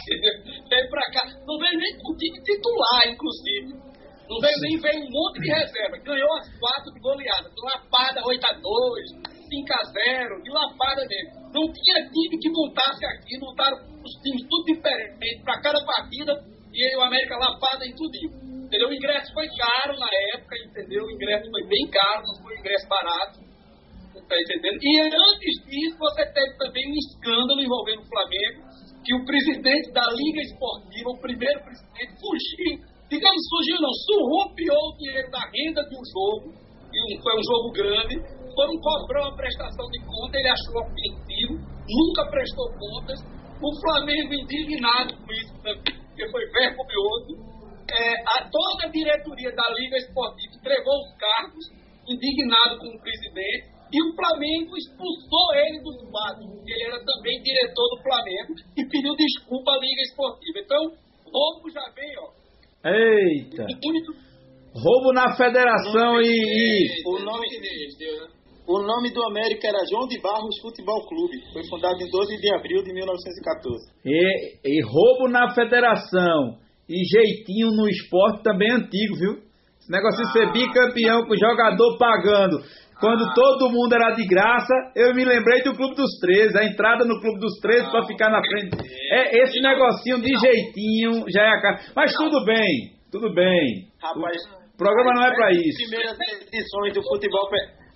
Veio 0.68 0.90
pra 0.90 1.10
cá, 1.12 1.28
não 1.46 1.58
veio 1.58 1.76
nem 1.78 1.98
com 1.98 2.12
o 2.12 2.16
time 2.16 2.42
titular, 2.42 3.06
inclusive. 3.06 3.90
Não 4.30 4.38
veio 4.40 4.56
nem 4.60 4.78
veio 4.78 5.04
um 5.04 5.10
monte 5.10 5.40
de 5.40 5.52
reserva. 5.52 5.98
Ganhou 5.98 6.32
as 6.38 6.48
quatro 6.58 6.94
de 6.94 7.00
goleada. 7.00 7.50
Lapada 7.64 8.22
8x2, 9.50 10.30
5x0, 10.30 10.42
de 10.42 10.50
lapada 10.50 11.02
mesmo. 11.06 11.50
Não 11.50 11.66
tinha 11.72 12.06
time 12.06 12.38
que 12.38 12.50
montasse 12.50 13.04
aqui, 13.04 13.38
montaram 13.40 13.76
os 14.02 14.12
times 14.22 14.46
tudo 14.48 14.64
diferente 14.64 15.42
para 15.42 15.60
cada 15.60 15.84
partida 15.84 16.32
e 16.72 16.96
o 16.96 17.02
América 17.02 17.36
lapada 17.36 17.84
em 17.84 17.94
tudo. 17.94 18.14
Entendeu? 18.70 18.88
O 18.88 18.94
ingresso 18.94 19.32
foi 19.34 19.48
caro 19.48 19.98
na 19.98 20.08
época, 20.34 20.54
entendeu? 20.64 21.04
O 21.04 21.10
ingresso 21.10 21.50
foi 21.50 21.66
bem 21.66 21.90
caro, 21.90 22.22
não 22.22 22.42
foi 22.42 22.54
um 22.54 22.60
ingresso 22.60 22.88
barato. 22.88 23.40
Tá 24.30 24.36
entendendo? 24.38 24.78
E 24.80 25.00
antes 25.00 25.54
disso, 25.66 25.98
você 25.98 26.24
teve 26.32 26.56
também 26.56 26.86
um 26.86 26.94
escândalo 26.94 27.60
envolvendo 27.60 28.02
o 28.02 28.06
Flamengo, 28.06 28.62
que 29.02 29.14
o 29.14 29.24
presidente 29.24 29.90
da 29.90 30.06
Liga 30.06 30.40
Esportiva, 30.42 31.10
o 31.10 31.20
primeiro 31.20 31.58
presidente, 31.64 32.14
fugiu, 32.14 32.78
digamos, 33.10 33.42
fugiu 33.50 33.76
não, 33.82 33.90
surrupiou 34.06 34.78
o 34.78 34.96
dinheiro 34.98 35.30
da 35.30 35.42
renda 35.50 35.82
de 35.82 35.94
um 35.98 36.04
jogo, 36.14 36.54
e 36.94 36.98
um, 37.02 37.22
foi 37.22 37.34
um 37.38 37.42
jogo 37.42 37.72
grande, 37.72 38.14
foram 38.54 38.74
cobrar 38.80 39.22
uma 39.28 39.36
prestação 39.36 39.86
de 39.90 39.98
conta, 40.04 40.38
ele 40.38 40.48
achou 40.48 40.82
ofensivo, 40.82 41.54
nunca 41.88 42.30
prestou 42.30 42.66
contas. 42.78 43.18
O 43.60 43.70
Flamengo, 43.80 44.32
indignado 44.32 45.14
com 45.16 45.32
isso, 45.32 45.52
porque 45.62 46.30
foi 46.30 46.44
vergonhoso, 46.50 47.50
é, 47.90 48.14
a, 48.22 48.48
toda 48.48 48.86
a 48.86 48.90
diretoria 48.90 49.50
da 49.52 49.66
Liga 49.74 49.96
Esportiva 49.98 50.54
entregou 50.54 50.94
os 50.94 51.12
cargos, 51.18 51.64
indignado 52.08 52.78
com 52.78 52.88
o 52.88 53.00
presidente, 53.00 53.80
e 53.92 53.98
o 54.00 54.14
Flamengo 54.14 54.76
expulsou 54.78 55.46
ele 55.54 55.82
dos 55.82 55.98
quadros, 56.10 56.46
porque 56.46 56.72
ele 56.72 56.84
era 56.84 57.04
também 57.04 57.42
diretor 57.42 57.88
do 57.90 58.02
Flamengo, 58.02 58.54
e 58.78 58.86
pediu 58.86 59.14
desculpa 59.16 59.72
à 59.72 59.78
Liga 59.78 60.02
Esportiva. 60.02 60.58
Então, 60.60 60.82
roubo 61.26 61.70
já 61.70 61.84
vem, 61.94 62.14
ó. 62.18 62.30
Eita! 62.86 63.66
Roubo 64.72 65.12
na 65.12 65.36
federação 65.36 66.20
e, 66.22 66.30
e. 66.30 67.02
O 67.04 67.18
nome, 67.18 67.46
o 68.66 68.78
nome 68.82 69.12
do 69.12 69.22
América 69.24 69.68
era 69.68 69.84
João 69.90 70.06
de 70.06 70.20
Barros 70.20 70.58
Futebol 70.60 71.06
Clube. 71.06 71.36
Foi 71.52 71.62
fundado 71.68 71.96
em 72.02 72.10
12 72.10 72.36
de 72.36 72.54
abril 72.54 72.82
de 72.82 72.92
1914. 72.92 73.92
E, 74.04 74.58
e 74.64 74.82
roubo 74.82 75.28
na 75.28 75.54
federação 75.54 76.58
e 76.88 76.98
jeitinho 77.04 77.70
no 77.70 77.88
esporte 77.88 78.42
também 78.42 78.68
é 78.68 78.74
antigo, 78.74 79.14
viu? 79.14 79.32
Esse 79.78 79.90
negócio 79.90 80.24
de 80.24 80.32
ser 80.32 80.48
ah. 80.48 80.52
bicampeão 80.52 81.24
com 81.24 81.32
o 81.32 81.38
jogador 81.38 81.96
pagando. 81.98 82.58
Quando 82.98 83.24
ah. 83.24 83.32
todo 83.34 83.70
mundo 83.70 83.94
era 83.94 84.14
de 84.14 84.26
graça, 84.26 84.74
eu 84.96 85.14
me 85.14 85.24
lembrei 85.24 85.62
do 85.62 85.74
Clube 85.74 85.94
dos 85.94 86.18
Três, 86.20 86.54
a 86.56 86.64
entrada 86.64 87.04
no 87.04 87.20
Clube 87.20 87.38
dos 87.38 87.58
Três 87.60 87.88
para 87.88 88.06
ficar 88.06 88.30
na 88.30 88.42
frente. 88.42 88.76
É 89.12 89.42
esse 89.42 89.60
negocinho 89.60 90.20
de 90.20 90.34
jeitinho 90.34 91.24
já 91.28 91.42
é 91.42 91.48
a 91.48 91.60
cara. 91.62 91.80
Mas 91.94 92.12
tudo 92.12 92.44
bem, 92.44 92.92
tudo 93.10 93.32
bem. 93.32 93.88
Rapaz, 94.02 94.36
o 94.74 94.76
programa 94.76 95.12
não 95.14 95.24
é 95.26 95.34
para 95.34 95.52
isso. 95.52 95.88
Primeiras 95.88 96.18
edições 96.52 96.92
do 96.92 97.02
futebol 97.02 97.48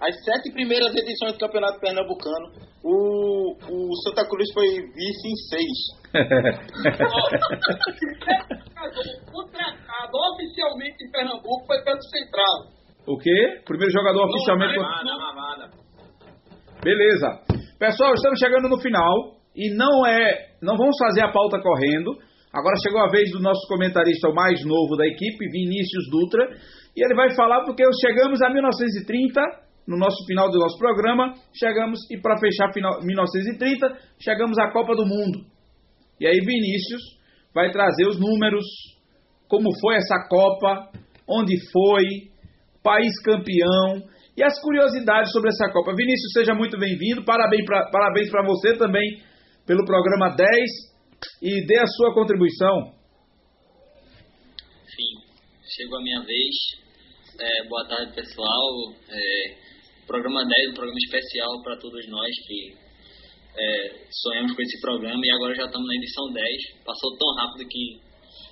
as 0.04 0.20
sete 0.22 0.52
primeiras 0.52 0.94
edições 0.94 1.32
do 1.32 1.38
Campeonato 1.38 1.80
Pernambucano, 1.80 2.52
o, 2.84 3.56
o 3.56 3.96
Santa 4.04 4.28
Cruz 4.28 4.52
foi 4.52 4.68
vice 4.68 5.28
em 5.28 5.36
seis. 5.48 5.96
contratado 9.32 10.12
oficialmente 10.34 11.04
em 11.04 11.10
Pernambuco 11.10 11.64
foi 11.66 11.82
pelo 11.82 12.02
Central. 12.02 12.66
O 13.06 13.18
quê? 13.18 13.62
Primeiro 13.64 13.92
jogador 13.92 14.28
oficialmente. 14.28 14.78
Lavada, 14.78 15.70
Beleza. 16.82 17.40
Pessoal, 17.78 18.12
estamos 18.12 18.38
chegando 18.38 18.68
no 18.68 18.78
final 18.78 19.38
e 19.56 19.74
não 19.74 20.04
é, 20.06 20.50
não 20.60 20.76
vamos 20.76 20.98
fazer 20.98 21.22
a 21.22 21.32
pauta 21.32 21.58
correndo. 21.62 22.14
Agora 22.52 22.76
chegou 22.82 23.00
a 23.00 23.08
vez 23.10 23.30
do 23.32 23.40
nosso 23.40 23.66
comentarista, 23.68 24.28
o 24.28 24.34
mais 24.34 24.62
novo 24.64 24.96
da 24.96 25.06
equipe, 25.06 25.48
Vinícius 25.50 26.10
Dutra, 26.10 26.46
e 26.94 27.02
ele 27.04 27.14
vai 27.14 27.34
falar 27.34 27.64
porque 27.64 27.82
chegamos 28.00 28.42
a 28.42 28.50
1930 28.50 29.63
no 29.86 29.98
nosso 29.98 30.24
final 30.26 30.50
do 30.50 30.58
nosso 30.58 30.78
programa, 30.78 31.34
chegamos 31.54 31.98
e 32.10 32.20
para 32.20 32.38
fechar 32.38 32.72
final 32.72 33.00
1930, 33.02 33.98
chegamos 34.18 34.58
à 34.58 34.70
Copa 34.70 34.94
do 34.94 35.06
Mundo. 35.06 35.44
E 36.20 36.26
aí 36.26 36.38
Vinícius 36.40 37.02
vai 37.54 37.70
trazer 37.70 38.06
os 38.08 38.18
números, 38.18 38.64
como 39.48 39.68
foi 39.80 39.96
essa 39.96 40.26
Copa, 40.28 40.90
onde 41.28 41.54
foi, 41.70 42.02
país 42.82 43.12
campeão 43.22 44.02
e 44.36 44.42
as 44.42 44.60
curiosidades 44.60 45.32
sobre 45.32 45.50
essa 45.50 45.70
Copa. 45.72 45.94
Vinícius, 45.94 46.32
seja 46.32 46.54
muito 46.54 46.78
bem-vindo. 46.78 47.24
Parabéns 47.24 48.30
para 48.30 48.44
você 48.44 48.76
também 48.76 49.22
pelo 49.66 49.84
programa 49.84 50.34
10 50.34 50.48
e 51.42 51.66
dê 51.66 51.78
a 51.78 51.86
sua 51.86 52.12
contribuição. 52.14 52.92
Enfim, 54.84 55.24
chegou 55.76 55.98
a 55.98 56.02
minha 56.02 56.20
vez. 56.20 56.84
É, 57.40 57.68
boa 57.68 57.86
tarde, 57.88 58.14
pessoal. 58.14 58.92
É, 59.08 59.73
programa 60.06 60.44
10, 60.44 60.70
um 60.70 60.74
programa 60.74 60.98
especial 60.98 61.62
para 61.62 61.76
todos 61.78 62.06
nós 62.08 62.30
que 62.46 62.74
é, 63.56 64.06
sonhamos 64.10 64.54
com 64.54 64.62
esse 64.62 64.80
programa 64.80 65.20
e 65.24 65.30
agora 65.30 65.54
já 65.54 65.64
estamos 65.64 65.86
na 65.86 65.94
edição 65.94 66.32
10. 66.32 66.84
Passou 66.84 67.16
tão 67.16 67.34
rápido 67.36 67.68
que 67.68 68.00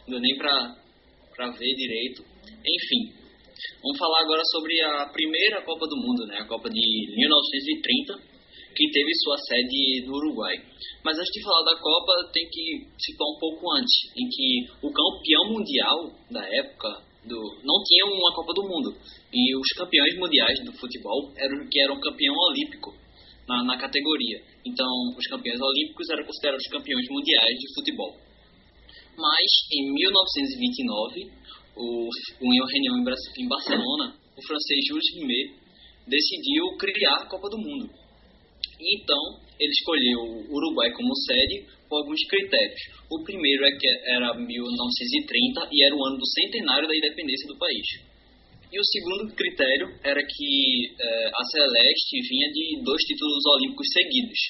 não 0.06 0.18
deu 0.18 0.20
nem 0.20 0.36
para 0.38 1.50
ver 1.50 1.74
direito. 1.74 2.22
Enfim, 2.22 3.12
vamos 3.82 3.98
falar 3.98 4.22
agora 4.22 4.42
sobre 4.50 4.80
a 4.80 5.06
primeira 5.06 5.62
Copa 5.62 5.86
do 5.86 5.96
Mundo, 5.96 6.26
né? 6.26 6.38
a 6.38 6.46
Copa 6.46 6.70
de 6.70 6.80
1930, 7.16 8.14
que 8.74 8.90
teve 8.90 9.10
sua 9.22 9.36
sede 9.38 10.06
no 10.06 10.16
Uruguai. 10.16 10.56
Mas 11.04 11.18
antes 11.18 11.32
de 11.32 11.42
falar 11.42 11.64
da 11.64 11.80
Copa, 11.80 12.30
tem 12.32 12.48
que 12.48 12.86
situar 12.98 13.28
um 13.28 13.38
pouco 13.38 13.72
antes, 13.76 13.92
em 14.16 14.28
que 14.28 14.86
o 14.86 14.92
campeão 14.92 15.52
mundial 15.52 16.12
da 16.30 16.46
época 16.46 17.11
do, 17.24 17.38
não 17.62 17.82
tinha 17.84 18.04
uma 18.06 18.34
Copa 18.34 18.52
do 18.54 18.62
Mundo. 18.62 18.96
E 19.32 19.56
os 19.56 19.68
campeões 19.76 20.16
mundiais 20.18 20.58
do 20.64 20.72
futebol 20.72 21.32
eram 21.36 21.68
que 21.68 21.80
eram 21.80 22.00
campeão 22.00 22.34
olímpico 22.34 22.94
na, 23.48 23.64
na 23.64 23.78
categoria. 23.78 24.42
Então, 24.64 24.88
os 25.16 25.26
campeões 25.26 25.60
olímpicos 25.60 26.08
eram 26.10 26.24
considerados 26.24 26.66
campeões 26.68 27.06
mundiais 27.08 27.58
de 27.58 27.74
futebol. 27.74 28.16
Mas, 29.16 29.48
em 29.72 29.92
1929, 29.92 31.30
o, 31.76 32.08
uma 32.40 32.70
reunião 32.70 32.98
em 33.38 33.48
Barcelona, 33.48 34.16
o 34.36 34.46
francês 34.46 34.80
Jules 34.88 35.14
Rimet 35.14 35.62
decidiu 36.06 36.76
criar 36.78 37.22
a 37.22 37.26
Copa 37.26 37.48
do 37.48 37.58
Mundo. 37.58 37.90
E 38.80 39.00
então, 39.00 39.41
ele 39.58 39.70
escolheu 39.70 40.20
o 40.48 40.54
Uruguai 40.54 40.90
como 40.92 41.14
sede 41.16 41.66
por 41.88 42.00
alguns 42.02 42.20
critérios. 42.28 42.80
O 43.10 43.22
primeiro 43.22 43.64
é 43.64 43.72
que 43.76 43.88
era 44.06 44.34
1930 44.34 45.68
e 45.70 45.84
era 45.84 45.94
o 45.94 46.04
ano 46.06 46.18
do 46.18 46.26
centenário 46.26 46.88
da 46.88 46.96
independência 46.96 47.46
do 47.48 47.58
país. 47.58 47.86
E 48.72 48.80
o 48.80 48.84
segundo 48.84 49.34
critério 49.36 49.92
era 50.02 50.20
que 50.24 50.96
eh, 50.98 51.28
a 51.28 51.44
Celeste 51.44 52.16
vinha 52.24 52.48
de 52.48 52.80
dois 52.82 53.02
títulos 53.04 53.44
olímpicos 53.56 53.86
seguidos, 53.92 54.40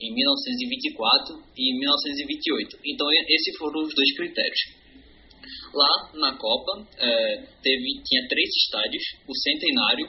em 0.00 0.14
1924 0.14 1.44
e 1.56 1.78
1928. 1.78 2.78
Então, 2.86 3.06
esses 3.28 3.56
foram 3.58 3.82
os 3.82 3.94
dois 3.94 4.16
critérios. 4.16 4.60
Lá 5.74 6.10
na 6.14 6.38
Copa, 6.38 6.88
eh, 6.96 7.36
teve, 7.62 8.00
tinha 8.02 8.26
três 8.28 8.48
estádios: 8.64 9.04
o 9.28 9.34
Centenário, 9.36 10.08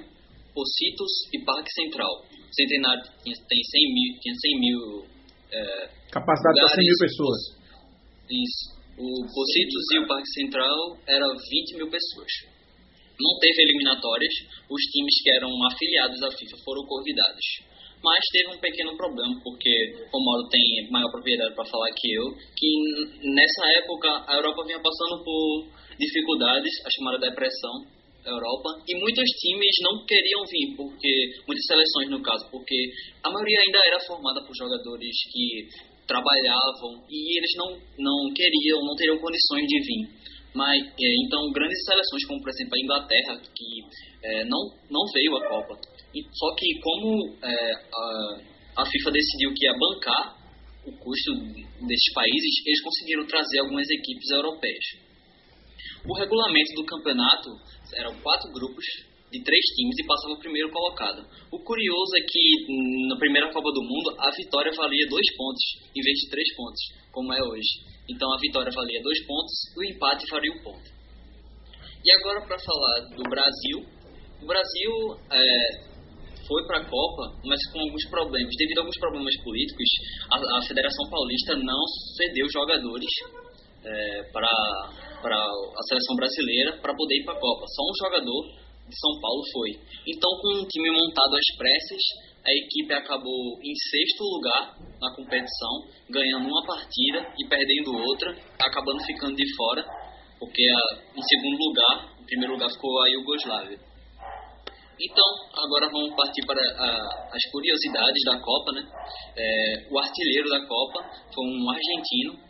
Pocitos 0.56 1.12
e 1.34 1.44
Parque 1.44 1.72
Central. 1.74 2.26
Centenário 2.52 3.04
tinha, 3.24 3.36
tem 3.48 3.62
100 3.64 3.94
mil, 3.94 4.20
tinha 4.20 4.36
100 4.36 4.60
mil 4.60 5.08
eh, 5.52 5.90
Capacidade 6.12 6.60
para 6.60 6.76
100 6.76 6.86
mil 6.86 6.98
pessoas. 7.00 7.40
Isso. 8.30 8.78
O 8.98 9.10
Pocitos 9.30 9.84
e 9.94 10.00
o 10.00 10.08
Parque 10.08 10.30
Central 10.34 10.98
era 11.08 11.26
20 11.28 11.78
mil 11.78 11.90
pessoas. 11.90 12.32
Não 13.20 13.40
teve 13.40 13.62
eliminatórias, 13.64 14.34
os 14.70 14.82
times 14.94 15.22
que 15.24 15.32
eram 15.34 15.50
afiliados 15.66 16.22
à 16.24 16.32
FIFA 16.32 16.58
foram 16.64 16.86
convidados. 16.86 17.46
Mas 18.04 18.20
teve 18.32 18.56
um 18.56 18.60
pequeno 18.60 18.96
problema, 18.96 19.34
porque 19.44 20.06
o 20.14 20.24
Mauro 20.24 20.48
tem 20.50 20.88
maior 20.92 21.10
propriedade 21.12 21.56
para 21.56 21.66
falar 21.66 21.90
que 21.96 22.14
eu, 22.14 22.26
que 22.56 23.30
nessa 23.34 23.80
época 23.82 24.08
a 24.28 24.36
Europa 24.36 24.64
vinha 24.66 24.80
passando 24.80 25.24
por 25.24 25.68
dificuldades, 25.98 26.72
a 26.86 26.90
chamada 26.92 27.18
depressão 27.18 27.98
Europa, 28.28 28.70
e 28.88 28.94
muitos 29.00 29.30
times 29.40 29.76
não 29.82 30.06
queriam 30.06 30.44
vir, 30.46 30.76
porque 30.76 31.12
muitas 31.48 31.66
seleções 31.66 32.10
no 32.10 32.22
caso, 32.22 32.50
porque 32.52 32.76
a 33.24 33.30
maioria 33.30 33.60
ainda 33.66 33.80
era 33.88 34.00
formada 34.06 34.44
por 34.46 34.56
jogadores 34.56 35.16
que 35.32 35.68
trabalhavam 36.08 37.04
e 37.10 37.38
eles 37.38 37.52
não, 37.58 37.70
não 38.00 38.34
queriam, 38.34 38.80
não 38.86 38.96
teriam 38.96 39.20
condições 39.20 39.68
de 39.68 39.80
vir. 39.80 40.10
Mas, 40.56 40.82
é, 40.82 41.10
então, 41.26 41.52
grandes 41.52 41.84
seleções, 41.86 42.26
como 42.26 42.42
por 42.42 42.50
exemplo 42.50 42.74
a 42.76 42.82
Inglaterra, 42.82 43.42
que 43.54 43.68
é, 44.24 44.44
não, 44.46 44.62
não 44.90 45.06
veio 45.14 45.36
à 45.38 45.48
Copa. 45.48 45.80
E, 46.16 46.24
só 46.34 46.56
que, 46.56 46.80
como 46.82 47.38
é, 47.44 47.74
a, 47.94 48.82
a 48.82 48.86
FIFA 48.86 49.12
decidiu 49.12 49.54
que 49.54 49.66
ia 49.66 49.74
bancar 49.78 50.38
o 50.88 50.92
custo 50.98 51.34
desses 51.86 52.14
países, 52.14 52.66
eles 52.66 52.82
conseguiram 52.82 53.28
trazer 53.28 53.60
algumas 53.60 53.88
equipes 53.90 54.30
europeias. 54.32 55.07
O 56.08 56.14
regulamento 56.14 56.74
do 56.74 56.86
campeonato 56.86 57.50
eram 57.96 58.16
quatro 58.22 58.50
grupos 58.54 58.86
de 59.30 59.44
três 59.44 59.66
times 59.76 60.00
e 60.00 60.08
passava 60.08 60.34
o 60.36 60.40
primeiro 60.40 60.72
colocado. 60.72 61.28
O 61.52 61.60
curioso 61.60 62.16
é 62.16 62.22
que 62.24 63.08
na 63.10 63.18
primeira 63.18 63.52
Copa 63.52 63.70
do 63.74 63.84
Mundo 63.84 64.16
a 64.18 64.32
vitória 64.32 64.72
valia 64.72 65.06
dois 65.10 65.28
pontos 65.36 65.64
em 65.94 66.02
vez 66.02 66.18
de 66.20 66.30
três 66.30 66.56
pontos, 66.56 66.82
como 67.12 67.34
é 67.34 67.44
hoje. 67.44 67.68
Então 68.08 68.32
a 68.32 68.38
vitória 68.40 68.72
valia 68.74 69.04
dois 69.04 69.20
pontos 69.28 69.54
e 69.76 69.80
o 69.80 69.84
empate 69.84 70.26
valia 70.32 70.52
um 70.54 70.64
ponto. 70.64 70.90
E 72.06 72.12
agora 72.22 72.40
para 72.48 72.58
falar 72.58 73.00
do 73.12 73.24
Brasil, 73.24 73.84
o 74.42 74.46
Brasil 74.48 74.92
é, 75.30 75.88
foi 76.48 76.66
para 76.68 76.80
a 76.80 76.86
Copa, 76.86 77.36
mas 77.44 77.60
com 77.74 77.82
alguns 77.82 78.08
problemas. 78.10 78.56
Devido 78.56 78.78
a 78.78 78.82
alguns 78.82 78.98
problemas 78.98 79.36
políticos, 79.44 79.90
a, 80.32 80.58
a 80.58 80.62
Federação 80.62 81.10
Paulista 81.10 81.58
não 81.58 81.84
cedeu 82.16 82.48
jogadores 82.50 83.12
é, 83.88 84.24
para 84.32 84.48
a 84.48 85.84
seleção 85.88 86.16
brasileira 86.16 86.78
para 86.82 86.96
poder 86.96 87.16
ir 87.16 87.26
para 87.26 87.36
a 87.36 87.40
Copa. 87.40 87.66
Só 87.68 87.84
um 87.84 87.96
jogador 88.06 88.44
de 88.88 88.96
São 89.00 89.20
Paulo 89.20 89.44
foi. 89.52 89.72
Então, 90.08 90.32
com 90.42 90.62
um 90.62 90.68
time 90.68 90.92
montado 90.92 91.36
às 91.36 91.58
pressas, 91.58 92.04
a 92.46 92.52
equipe 92.52 92.94
acabou 92.94 93.60
em 93.62 93.76
sexto 93.76 94.24
lugar 94.24 94.78
na 95.02 95.14
competição, 95.14 95.84
ganhando 96.10 96.48
uma 96.48 96.66
partida 96.66 97.34
e 97.38 97.48
perdendo 97.48 97.92
outra, 97.92 98.32
acabando 98.60 99.04
ficando 99.04 99.36
de 99.36 99.56
fora, 99.56 99.84
porque 100.40 100.64
a, 100.64 101.20
em 101.20 101.22
segundo 101.22 101.58
lugar, 101.58 102.16
em 102.22 102.26
primeiro 102.26 102.54
lugar 102.54 102.70
ficou 102.70 103.02
a 103.02 103.10
Iugoslávia. 103.10 103.80
Então, 105.00 105.26
agora 105.54 105.90
vamos 105.92 106.16
partir 106.16 106.44
para 106.48 106.60
a, 106.60 107.30
as 107.32 107.52
curiosidades 107.52 108.24
da 108.26 108.40
Copa, 108.40 108.72
né? 108.72 108.82
É, 109.36 109.88
o 109.92 110.00
artilheiro 110.00 110.50
da 110.50 110.66
Copa 110.66 111.04
foi 111.34 111.46
um 111.46 111.70
argentino, 111.70 112.47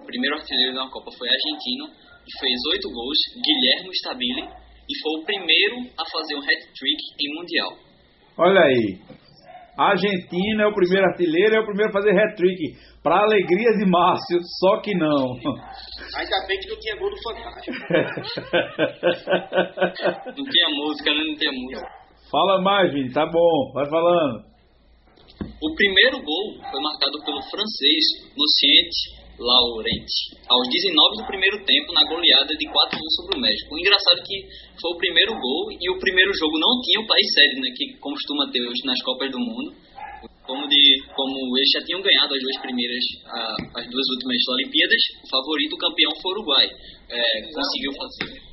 o 0.00 0.06
primeiro 0.06 0.36
artilheiro 0.36 0.74
da 0.74 0.88
Copa 0.88 1.10
foi 1.16 1.28
argentino, 1.28 1.86
e 2.26 2.38
fez 2.38 2.58
oito 2.72 2.90
gols, 2.90 3.18
Guilherme 3.44 3.90
Stabile, 3.92 4.42
e 4.42 4.98
foi 5.02 5.20
o 5.20 5.24
primeiro 5.24 5.76
a 5.98 6.04
fazer 6.10 6.34
um 6.34 6.42
hat-trick 6.42 7.00
em 7.20 7.34
Mundial. 7.36 7.76
Olha 8.36 8.62
aí, 8.62 8.98
a 9.78 9.92
Argentina 9.92 10.64
é 10.64 10.66
o 10.66 10.74
primeiro 10.74 11.06
artilheiro, 11.06 11.54
é 11.54 11.60
o 11.60 11.64
primeiro 11.64 11.90
a 11.90 11.92
fazer 11.92 12.10
hat-trick. 12.10 12.90
Para 13.02 13.24
alegria 13.24 13.72
de 13.78 13.86
Márcio, 13.88 14.38
só 14.60 14.82
que 14.82 14.94
não. 14.94 15.32
Ainda 15.40 16.46
bem 16.46 16.60
que 16.60 16.68
não 16.68 16.78
tinha 16.78 16.96
gol 16.96 17.08
do 17.08 17.16
Fantástico. 17.22 17.78
não 20.36 20.44
tinha 20.44 20.68
música, 20.68 21.14
né? 21.14 21.24
Não 21.24 21.34
tinha 21.36 21.52
música. 21.52 21.88
Fala 22.30 22.60
mais, 22.60 22.92
Vini, 22.92 23.10
tá 23.10 23.24
bom, 23.24 23.72
vai 23.72 23.88
falando. 23.88 24.44
O 25.62 25.74
primeiro 25.74 26.22
gol 26.22 26.60
foi 26.70 26.82
marcado 26.82 27.18
pelo 27.24 27.40
francês 27.48 28.04
Lucien 28.36 28.90
Laurent, 29.40 30.10
aos 30.52 30.68
19 30.68 31.16
do 31.16 31.24
primeiro 31.24 31.56
tempo, 31.64 31.96
na 31.96 32.04
goleada 32.04 32.52
de 32.52 32.66
4 32.68 32.92
1 32.92 33.10
sobre 33.16 33.38
o 33.38 33.40
México. 33.40 33.72
O 33.72 33.78
engraçado 33.80 34.20
é 34.20 34.24
que 34.28 34.36
foi 34.76 34.92
o 34.92 35.00
primeiro 35.00 35.32
gol 35.32 35.72
e 35.72 35.88
o 35.88 35.98
primeiro 35.98 36.28
jogo 36.36 36.60
não 36.60 36.76
tinha 36.84 37.00
o 37.00 37.08
país 37.08 37.24
sede, 37.32 37.56
né, 37.56 37.72
que 37.72 37.96
costuma 37.96 38.52
ter 38.52 38.60
hoje 38.60 38.84
nas 38.84 39.00
Copas 39.00 39.32
do 39.32 39.40
Mundo. 39.40 39.72
Como, 40.44 40.66
de, 40.68 40.82
como 41.14 41.36
eles 41.56 41.70
já 41.72 41.80
tinham 41.86 42.02
ganhado 42.02 42.34
as 42.34 42.42
duas 42.42 42.58
primeiras, 42.60 43.04
as 43.76 43.86
duas 43.88 44.06
últimas 44.12 44.36
Olimpíadas, 44.50 45.00
o 45.24 45.28
favorito, 45.30 45.72
o 45.72 45.78
campeão 45.78 46.10
foi 46.20 46.32
o 46.32 46.34
Uruguai. 46.36 46.66
É, 47.08 47.22
conseguiu 47.54 47.92
fazer. 47.96 48.50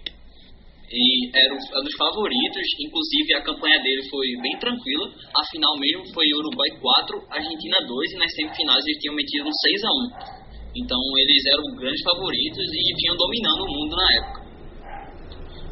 E 0.87 1.27
era 1.35 1.53
um 1.53 1.83
dos 1.83 1.95
favoritos, 1.97 2.67
inclusive 2.79 3.33
a 3.35 3.41
campanha 3.43 3.81
dele 3.81 4.07
foi 4.07 4.27
bem 4.39 4.55
tranquila. 4.59 5.11
A 5.35 5.43
final 5.51 5.75
mesmo 5.79 6.13
foi 6.13 6.23
Uruguai 6.37 6.69
4, 6.79 7.27
Argentina 7.31 7.75
2 7.83 8.11
e 8.13 8.15
nas 8.15 8.31
semifinais 8.31 8.85
eles 8.85 9.01
tinham 9.01 9.15
metido 9.15 9.49
um 9.49 9.51
6 9.51 9.83
a 9.83 10.43
1 10.43 10.46
então 10.77 10.99
eles 11.17 11.43
eram 11.53 11.75
grandes 11.75 12.03
favoritos 12.03 12.65
e 12.65 12.93
vinham 12.95 13.15
dominando 13.17 13.61
o 13.65 13.73
mundo 13.73 13.95
na 13.95 14.07
época. 14.21 14.47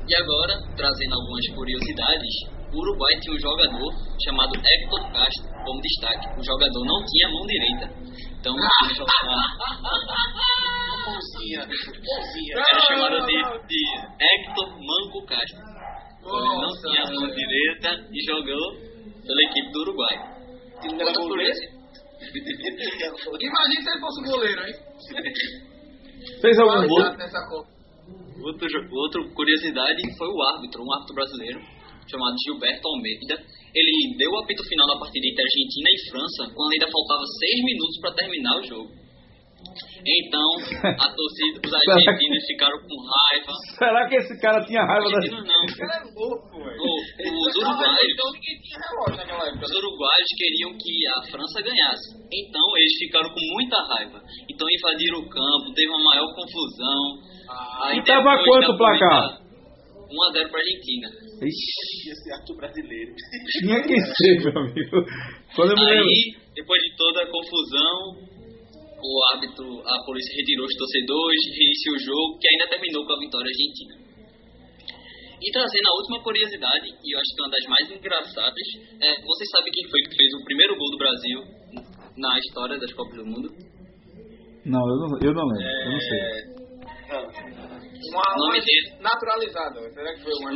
E 0.08 0.16
agora, 0.18 0.54
trazendo 0.78 1.16
algumas 1.16 1.48
curiosidades, 1.56 2.36
o 2.74 2.78
Uruguai 2.78 3.14
tinha 3.22 3.36
um 3.36 3.40
jogador 3.40 3.90
chamado 4.24 4.54
Hector 4.54 5.12
Castro 5.12 5.50
como 5.66 5.82
destaque. 5.82 6.28
O 6.40 6.44
jogador 6.44 6.86
não 6.86 7.06
tinha 7.06 7.30
mão 7.30 7.46
direita. 7.48 7.90
Então, 8.40 8.54
ele 8.54 8.94
jogava... 8.94 9.34
Era 12.54 12.80
chamado 12.86 13.26
de, 13.26 13.38
de 13.68 13.82
Hector 14.22 14.70
Manco 14.78 15.26
Castro. 15.26 15.58
Então, 16.20 16.38
ele 16.38 16.62
não 16.62 16.74
tinha 16.82 17.04
mão 17.14 17.28
direita 17.34 17.90
e 18.12 18.26
jogou 18.26 18.66
pela 19.26 19.42
equipe 19.50 19.72
do 19.72 19.80
Uruguai. 19.82 20.36
Outra 20.84 21.14
curiosidade. 21.14 21.75
Imagina 23.42 23.82
se 23.82 23.90
ele 23.90 24.00
fosse 24.00 24.22
goleiro, 24.24 24.62
hein? 24.68 24.76
Fez 26.42 26.58
algum 26.60 26.88
gol? 26.88 27.66
Outro, 28.44 28.68
outra 28.92 29.22
curiosidade 29.34 30.02
foi 30.18 30.28
o 30.28 30.42
árbitro, 30.54 30.84
um 30.84 30.94
árbitro 30.94 31.16
brasileiro, 31.16 31.60
chamado 32.10 32.36
Gilberto 32.46 32.88
Almeida. 32.88 33.42
Ele 33.74 34.18
deu 34.18 34.32
o 34.32 34.40
apito 34.40 34.64
final 34.64 34.88
da 34.88 35.00
partida 35.00 35.28
entre 35.28 35.44
Argentina 35.44 35.90
e 35.90 36.10
França, 36.12 36.54
quando 36.56 36.72
ainda 36.74 36.88
faltava 36.92 37.24
seis 37.40 37.64
minutos 37.64 38.00
para 38.00 38.14
terminar 38.14 38.60
o 38.60 38.64
jogo. 38.64 39.05
Então, 40.06 40.48
a 40.86 41.08
torcida, 41.12 41.60
os 41.66 41.74
argentinos 41.74 42.46
ficaram 42.48 42.78
com 42.80 42.96
raiva. 43.04 43.52
Será 43.78 44.08
que 44.08 44.16
esse 44.16 44.40
cara 44.40 44.64
tinha 44.66 44.86
raiva 44.86 45.10
da 45.10 45.18
Argentinos 45.18 45.44
não. 45.48 45.66
Era 45.66 46.04
louco, 46.16 46.64
velho. 46.64 46.82
Os 47.36 47.56
uruguaios, 47.58 48.16
os 50.24 50.32
queriam 50.38 50.72
que 50.78 51.08
a 51.08 51.22
França 51.32 51.62
ganhasse. 51.62 52.14
Então, 52.32 52.62
eles 52.78 52.94
ficaram 53.00 53.30
com 53.30 53.40
muita 53.54 53.78
raiva. 53.94 54.22
Então, 54.50 54.68
invadiram 54.70 55.20
o 55.20 55.30
campo, 55.30 55.74
teve 55.74 55.90
uma 55.90 56.04
maior 56.04 56.34
confusão. 56.36 57.02
Aí 57.84 57.98
E 58.00 58.04
tava 58.04 58.44
quanto 58.44 58.72
o 58.72 58.78
placar? 58.78 59.42
1x0 60.06 60.50
pra 60.50 60.60
Argentina. 60.60 61.10
Ixi, 61.42 62.12
Esse 62.12 62.32
ato 62.34 62.56
brasileiro. 62.56 63.14
tinha 63.60 63.82
que 63.82 64.00
ser, 64.00 64.40
meu 64.46 64.58
amigo. 64.62 65.04
Aí, 65.82 66.36
depois 66.54 66.82
de 66.82 66.96
toda 66.96 67.24
a 67.24 67.28
confusão, 67.28 68.35
o 69.06 69.24
árbitro, 69.36 69.66
a 69.86 69.96
polícia 70.06 70.34
retirou 70.36 70.66
os 70.66 70.76
torcedores, 70.76 71.42
reiniciou 71.54 71.96
o 71.96 72.00
jogo, 72.00 72.40
que 72.40 72.48
ainda 72.50 72.68
terminou 72.70 73.06
com 73.06 73.14
a 73.14 73.20
vitória 73.20 73.50
argentina. 73.50 73.96
E 75.36 75.52
trazendo 75.52 75.88
a 75.90 75.96
última 76.02 76.24
curiosidade, 76.24 76.88
e 76.90 77.08
eu 77.14 77.20
acho 77.20 77.30
que 77.36 77.42
é 77.42 77.44
uma 77.46 77.52
das 77.54 77.66
mais 77.70 77.86
engraçadas, 77.92 78.68
é, 79.02 79.10
vocês 79.22 79.50
sabem 79.52 79.72
quem 79.72 79.86
foi 79.90 80.02
que 80.10 80.16
fez 80.16 80.30
o 80.34 80.44
primeiro 80.46 80.74
gol 80.76 80.90
do 80.90 80.98
Brasil 80.98 81.40
na 82.18 82.40
história 82.40 82.78
das 82.80 82.92
Copas 82.94 83.18
do 83.18 83.26
Mundo? 83.26 83.50
Não, 84.66 84.82
eu 84.82 84.96
não, 84.98 85.10
eu 85.22 85.34
não 85.34 85.46
lembro. 85.46 85.70
Eu 85.86 85.92
não 85.92 86.00
sei. 86.02 86.56
Não. 87.06 87.22
Uma, 88.10 88.24
O 88.34 88.40
nome 88.48 88.60
dele- 88.62 88.98
naturalizada. 89.02 89.80
Será 89.94 90.14
que 90.16 90.24
foi 90.24 90.34
uma 90.42 90.52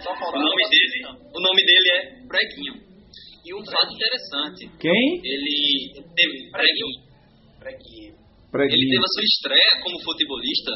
Só 0.00 0.10
O 0.12 0.38
nome 0.38 0.62
dele, 0.70 0.98
o 1.04 1.40
nome 1.40 1.62
dele 1.64 1.88
é 1.92 2.26
Preguinho. 2.26 2.92
E 3.44 3.54
um 3.54 3.64
fato 3.66 3.92
interessante, 3.92 4.70
Quem? 4.78 5.20
ele 5.24 6.00
teve 6.14 6.50
Ele 8.52 8.90
teve 8.90 9.04
a 9.04 9.12
sua 9.14 9.24
estreia 9.24 9.72
como 9.82 10.02
futebolista 10.02 10.72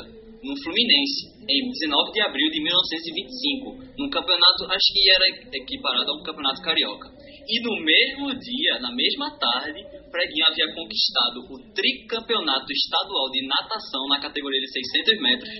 no 0.46 0.54
Fluminense, 0.62 1.42
em 1.42 1.70
19 1.74 2.12
de 2.12 2.20
abril 2.22 2.48
de 2.50 2.62
1925, 2.62 3.98
num 3.98 4.10
campeonato, 4.10 4.64
acho 4.70 4.88
que 4.94 5.02
era 5.10 5.26
equiparado 5.58 6.10
a 6.10 6.14
um 6.14 6.22
campeonato 6.22 6.62
carioca. 6.62 7.10
E 7.46 7.60
no 7.62 7.74
mesmo 7.82 8.30
dia, 8.38 8.78
na 8.80 8.94
mesma 8.94 9.30
tarde, 9.38 9.82
Preguinho 10.10 10.46
havia 10.46 10.74
conquistado 10.74 11.42
o 11.50 11.58
tricampeonato 11.74 12.70
estadual 12.70 13.30
de 13.30 13.46
natação 13.46 14.06
na 14.08 14.20
categoria 14.20 14.60
de 14.60 14.70
600 14.70 15.22
metros, 15.22 15.50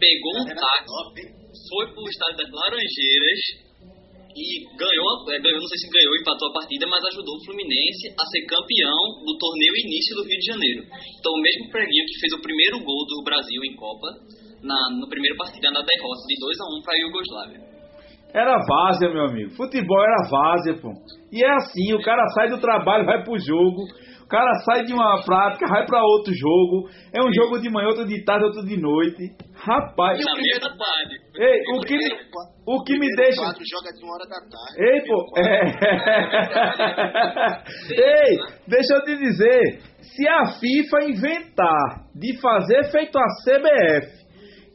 pegou 0.00 0.32
um 0.40 0.46
táxi, 0.48 1.22
foi 1.68 1.86
pro 1.92 2.08
estádio 2.08 2.36
das 2.38 2.50
Laranjeiras 2.50 3.69
e 4.36 4.62
ganhou, 4.76 5.10
é, 5.30 5.38
ganhou, 5.40 5.60
não 5.60 5.68
sei 5.68 5.78
se 5.78 5.90
ganhou, 5.90 6.14
empatou 6.16 6.48
a 6.48 6.52
partida, 6.52 6.86
mas 6.86 7.04
ajudou 7.12 7.34
o 7.36 7.44
Fluminense 7.44 8.14
a 8.14 8.24
ser 8.26 8.42
campeão 8.46 9.24
do 9.26 9.34
torneio 9.38 9.74
início 9.84 10.16
do 10.16 10.24
Rio 10.24 10.38
de 10.38 10.46
Janeiro. 10.46 10.82
Então 11.18 11.32
o 11.32 11.42
mesmo 11.42 11.70
Preguinho 11.70 12.06
que 12.06 12.20
fez 12.20 12.32
o 12.34 12.42
primeiro 12.42 12.78
gol 12.84 13.06
do 13.06 13.22
Brasil 13.24 13.60
em 13.64 13.74
Copa, 13.74 14.08
na, 14.62 14.78
no 14.98 15.08
primeiro 15.08 15.36
partida 15.36 15.70
na 15.70 15.82
derrota 15.82 16.22
de 16.28 16.36
2 16.38 16.60
a 16.60 16.64
1 16.78 16.82
para 16.82 16.94
a 16.94 17.00
Iugoslávia. 17.00 17.69
Era 18.32 18.58
várzea, 18.66 19.10
meu 19.10 19.24
amigo. 19.26 19.50
Futebol 19.56 20.02
era 20.02 20.28
várzea, 20.30 20.74
pô. 20.80 20.92
E 21.32 21.44
é 21.44 21.50
assim, 21.50 21.92
o 21.94 22.02
cara 22.02 22.26
sai 22.34 22.48
do 22.48 22.60
trabalho, 22.60 23.04
vai 23.04 23.22
pro 23.24 23.38
jogo. 23.38 23.82
O 24.24 24.28
cara 24.30 24.52
sai 24.64 24.84
de 24.84 24.92
uma 24.92 25.20
prática, 25.24 25.66
vai 25.66 25.84
pra 25.84 26.00
outro 26.04 26.32
jogo. 26.32 26.88
É 27.12 27.20
um 27.20 27.32
jogo 27.32 27.58
de 27.60 27.68
manhã, 27.68 27.88
outro 27.88 28.06
de 28.06 28.24
tarde, 28.24 28.44
outro 28.44 28.64
de 28.64 28.76
noite. 28.80 29.34
Rapaz, 29.54 30.24
Na 30.24 30.34
mesma 30.36 30.68
tarde. 30.68 31.18
ei, 31.36 31.60
o 31.76 31.80
que 31.80 31.96
me, 31.96 32.08
o 32.66 32.84
que 32.84 32.96
me 32.98 33.08
deixa... 33.16 33.40
Quatro 33.42 33.64
joga 33.68 33.92
de 33.92 34.04
uma 34.04 34.14
hora 34.14 34.26
da 34.28 34.40
tarde. 34.40 34.78
Ei, 34.78 35.00
pô, 35.04 35.26
é... 35.36 35.60
Ei, 38.30 38.36
deixa 38.68 38.94
eu 38.94 39.02
te 39.04 39.16
dizer, 39.16 39.80
se 40.00 40.28
a 40.28 40.46
FIFA 40.60 41.04
inventar 41.08 42.04
de 42.14 42.40
fazer 42.40 42.84
feito 42.92 43.18
a 43.18 43.24
CBF, 43.44 44.19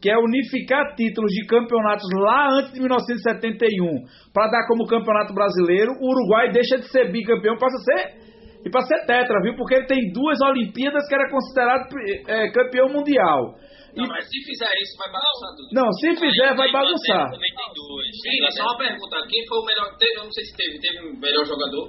que 0.06 0.12
é 0.12 0.18
unificar 0.22 0.94
títulos 0.94 1.32
de 1.34 1.48
campeonatos 1.50 2.06
lá 2.22 2.54
antes 2.62 2.72
de 2.74 2.80
1971, 2.80 4.06
para 4.32 4.52
dar 4.54 4.68
como 4.68 4.86
campeonato 4.86 5.34
brasileiro, 5.34 5.94
o 5.98 6.06
Uruguai 6.14 6.52
deixa 6.54 6.78
de 6.78 6.86
ser 6.94 7.12
bicampeão, 7.12 7.58
passa 7.58 7.74
a 7.74 7.82
ser 7.90 8.22
e 8.64 8.70
para 8.70 8.86
ser 8.86 9.02
tetra, 9.08 9.42
viu? 9.42 9.56
Porque 9.58 9.74
ele 9.74 9.88
tem 9.88 10.12
duas 10.14 10.38
Olimpíadas 10.42 11.08
que 11.10 11.16
era 11.16 11.26
considerado 11.32 11.90
é, 12.30 12.52
campeão 12.52 12.90
mundial. 12.94 13.58
E- 13.98 14.02
Não, 14.02 14.08
mas 14.10 14.26
se 14.30 14.38
fizer 14.46 14.70
isso, 14.78 14.94
vai 15.02 15.10
bagunçar 15.10 15.50
tudo. 15.58 15.70
não, 15.74 15.90
se 15.94 16.08
fizer, 16.22 16.54
vai 16.54 16.70
bagunçar. 16.72 17.26
Também 17.32 17.50
tem 17.58 17.70
duas. 17.74 18.06
Sim, 18.22 18.58
só 18.62 18.64
uma 18.70 18.78
pergunta. 18.78 19.16
Quem 19.28 19.42
foi 19.48 19.58
o 19.58 19.66
melhor? 19.66 19.98
Teve, 19.98 20.20
eu 20.20 20.24
não 20.26 20.32
sei 20.32 20.44
se 20.46 20.54
teve. 20.54 20.80
Teve 20.86 21.00
o 21.10 21.20
melhor 21.20 21.46
jogador? 21.46 21.86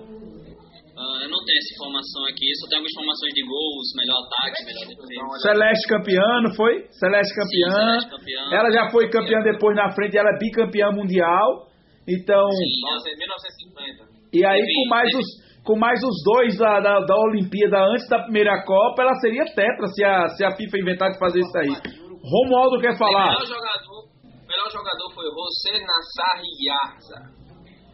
Ah, 0.96 1.18
eu 1.20 1.28
não 1.28 1.40
tenho 1.44 1.58
essa 1.60 1.72
informação 1.76 2.20
aqui, 2.24 2.48
só 2.56 2.64
tenho 2.72 2.80
algumas 2.80 2.94
informações 2.96 3.32
de 3.36 3.42
gols, 3.44 3.86
melhor 4.00 4.18
ataque, 4.24 4.58
melhor 4.64 4.84
defesa. 4.88 5.44
Celeste 5.44 5.84
campeã, 5.92 6.28
não 6.40 6.52
foi? 6.56 6.72
Celeste 6.88 7.32
campeã. 7.36 7.68
Celeste 7.76 8.10
campeã. 8.16 8.42
Ela 8.56 8.70
já 8.72 8.84
foi 8.90 9.04
campeã 9.10 9.38
depois 9.44 9.76
na 9.76 9.92
frente, 9.92 10.16
ela 10.16 10.30
é 10.32 10.38
bicampeã 10.40 10.88
mundial. 10.92 11.68
Então, 12.08 12.48
Sim, 12.48 12.80
Nossa, 12.88 13.08
em 13.10 13.16
1950. 13.18 14.08
e 14.32 14.40
aí 14.46 14.62
com 14.62 14.88
mais 14.88 15.10
os 15.14 15.26
com 15.66 15.76
mais 15.76 15.98
os 16.00 16.14
dois 16.22 16.56
da, 16.56 16.78
da, 16.78 17.00
da 17.00 17.16
Olimpíada 17.26 17.76
antes 17.90 18.08
da 18.08 18.22
primeira 18.22 18.62
Copa, 18.64 19.02
ela 19.02 19.14
seria 19.16 19.44
tetra 19.44 19.86
se 19.88 20.04
a, 20.04 20.28
se 20.28 20.44
a 20.44 20.54
FIFA 20.54 20.78
inventar 20.78 21.10
de 21.10 21.18
fazer 21.18 21.40
isso 21.40 21.58
aí. 21.58 21.74
Romualdo 22.22 22.78
quer 22.80 22.94
O 22.94 22.96
falar. 22.96 23.32
melhor 23.34 23.46
jogador, 23.46 24.06
o 24.06 24.46
melhor 24.46 24.70
jogador 24.70 25.10
foi 25.12 25.24
José 25.26 25.84
Nassar 25.84 26.40
Yarza, 26.62 27.36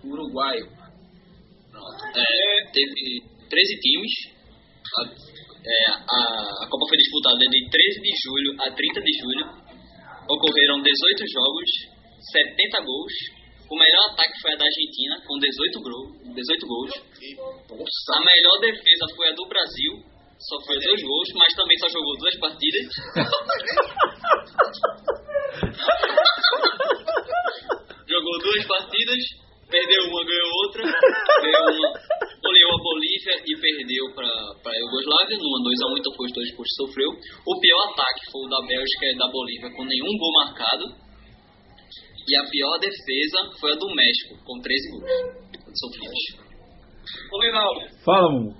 uruguaio. 0.04 0.66
É, 2.14 2.70
teve 2.72 3.22
13 3.48 3.80
times. 3.80 4.12
A, 4.92 5.08
é, 5.62 5.90
a, 5.90 6.64
a 6.64 6.66
Copa 6.68 6.86
foi 6.88 6.98
disputada 6.98 7.38
de 7.38 7.70
13 7.70 8.00
de 8.00 8.12
julho 8.24 8.56
a 8.60 8.70
30 8.70 9.00
de 9.00 9.12
julho. 9.18 9.46
Ocorreram 10.28 10.82
18 10.82 11.24
jogos, 11.32 11.70
70 12.32 12.80
gols. 12.84 13.12
O 13.70 13.78
melhor 13.78 14.10
ataque 14.12 14.40
foi 14.42 14.52
a 14.52 14.56
da 14.56 14.66
Argentina, 14.66 15.22
com 15.26 15.38
18, 15.38 15.80
gol, 15.80 16.12
18 16.34 16.66
gols. 16.66 16.92
A 16.92 18.20
melhor 18.20 18.60
defesa 18.60 19.06
foi 19.16 19.28
a 19.28 19.32
do 19.32 19.48
Brasil, 19.48 20.04
só 20.38 20.60
foi 20.66 20.78
dois 20.78 21.02
gols, 21.02 21.32
mas 21.34 21.54
também 21.54 21.78
só 21.78 21.88
jogou 21.88 22.18
duas 22.18 22.38
partidas. 22.38 22.86
jogou 28.08 28.38
duas 28.42 28.66
partidas, 28.66 29.18
perdeu 29.72 30.02
uma, 30.04 30.20
ganhou 30.20 30.50
outra, 30.68 30.82
ganhou 31.40 31.66
uma, 31.72 31.90
goleou 32.44 32.72
a 32.76 32.82
Bolívia 32.84 33.34
e 33.40 33.52
perdeu 33.56 34.04
para 34.12 34.28
a 34.28 34.76
Iugoslávia, 34.76 35.40
numa 35.40 35.64
2x1, 35.64 35.98
então 35.98 36.12
foi 36.12 36.26
os 36.28 36.34
dois 36.36 36.50
que 36.52 36.62
sofreu. 36.76 37.08
O 37.08 37.54
pior 37.58 37.82
ataque 37.88 38.30
foi 38.30 38.44
o 38.44 38.50
da 38.52 38.60
Bélgica 38.68 39.06
e 39.08 39.16
da 39.16 39.28
Bolívia, 39.32 39.72
com 39.72 39.84
nenhum 39.84 40.12
gol 40.20 40.32
marcado. 40.44 40.84
E 42.22 42.36
a 42.36 42.44
pior 42.44 42.78
defesa 42.78 43.38
foi 43.58 43.72
a 43.72 43.74
do 43.74 43.88
México, 43.96 44.36
com 44.44 44.60
13 44.60 44.90
gols 44.92 45.42
sofridos. 45.74 46.52
Ô, 47.32 47.42
Linaldo, 47.42 47.80
Fala, 48.04 48.30
Mumu. 48.30 48.54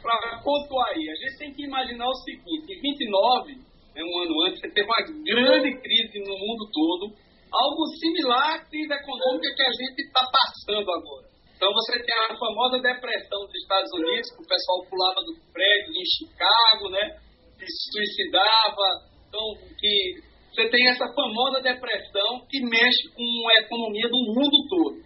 para 0.00 0.40
pontuar 0.42 0.88
aí, 0.94 1.04
a 1.10 1.16
gente 1.16 1.38
tem 1.38 1.52
que 1.52 1.64
imaginar 1.64 2.08
o 2.08 2.14
seguinte: 2.14 2.72
em 2.72 2.80
29, 2.80 3.52
né, 3.94 4.02
um 4.02 4.18
ano 4.22 4.42
antes, 4.46 4.60
você 4.60 4.70
teve 4.70 4.86
uma 4.88 5.02
grande 5.22 5.70
crise 5.82 6.18
no 6.20 6.38
mundo 6.38 6.70
todo, 6.72 7.12
algo 7.54 7.86
similar 7.98 8.54
à 8.54 8.64
crise 8.64 8.92
econômica 8.92 9.54
que 9.54 9.62
a 9.62 9.72
gente 9.72 10.02
está 10.02 10.20
passando 10.26 10.90
agora. 10.90 11.34
Então 11.56 11.72
você 11.72 12.02
tem 12.02 12.14
a 12.18 12.36
famosa 12.36 12.82
depressão 12.82 13.46
dos 13.46 13.54
Estados 13.54 13.90
Unidos, 13.94 14.30
que 14.30 14.42
o 14.42 14.48
pessoal 14.48 14.84
pulava 14.90 15.20
do 15.22 15.34
prédio 15.52 15.92
em 15.94 16.06
Chicago, 16.18 16.90
né? 16.90 17.18
Se 17.58 17.92
suicidava. 17.92 19.14
Então, 19.28 19.54
que 19.78 20.20
você 20.50 20.68
tem 20.68 20.88
essa 20.88 21.06
famosa 21.14 21.60
depressão 21.60 22.46
que 22.48 22.60
mexe 22.60 23.08
com 23.14 23.48
a 23.50 23.62
economia 23.62 24.08
do 24.08 24.18
mundo 24.34 24.68
todo. 24.68 25.02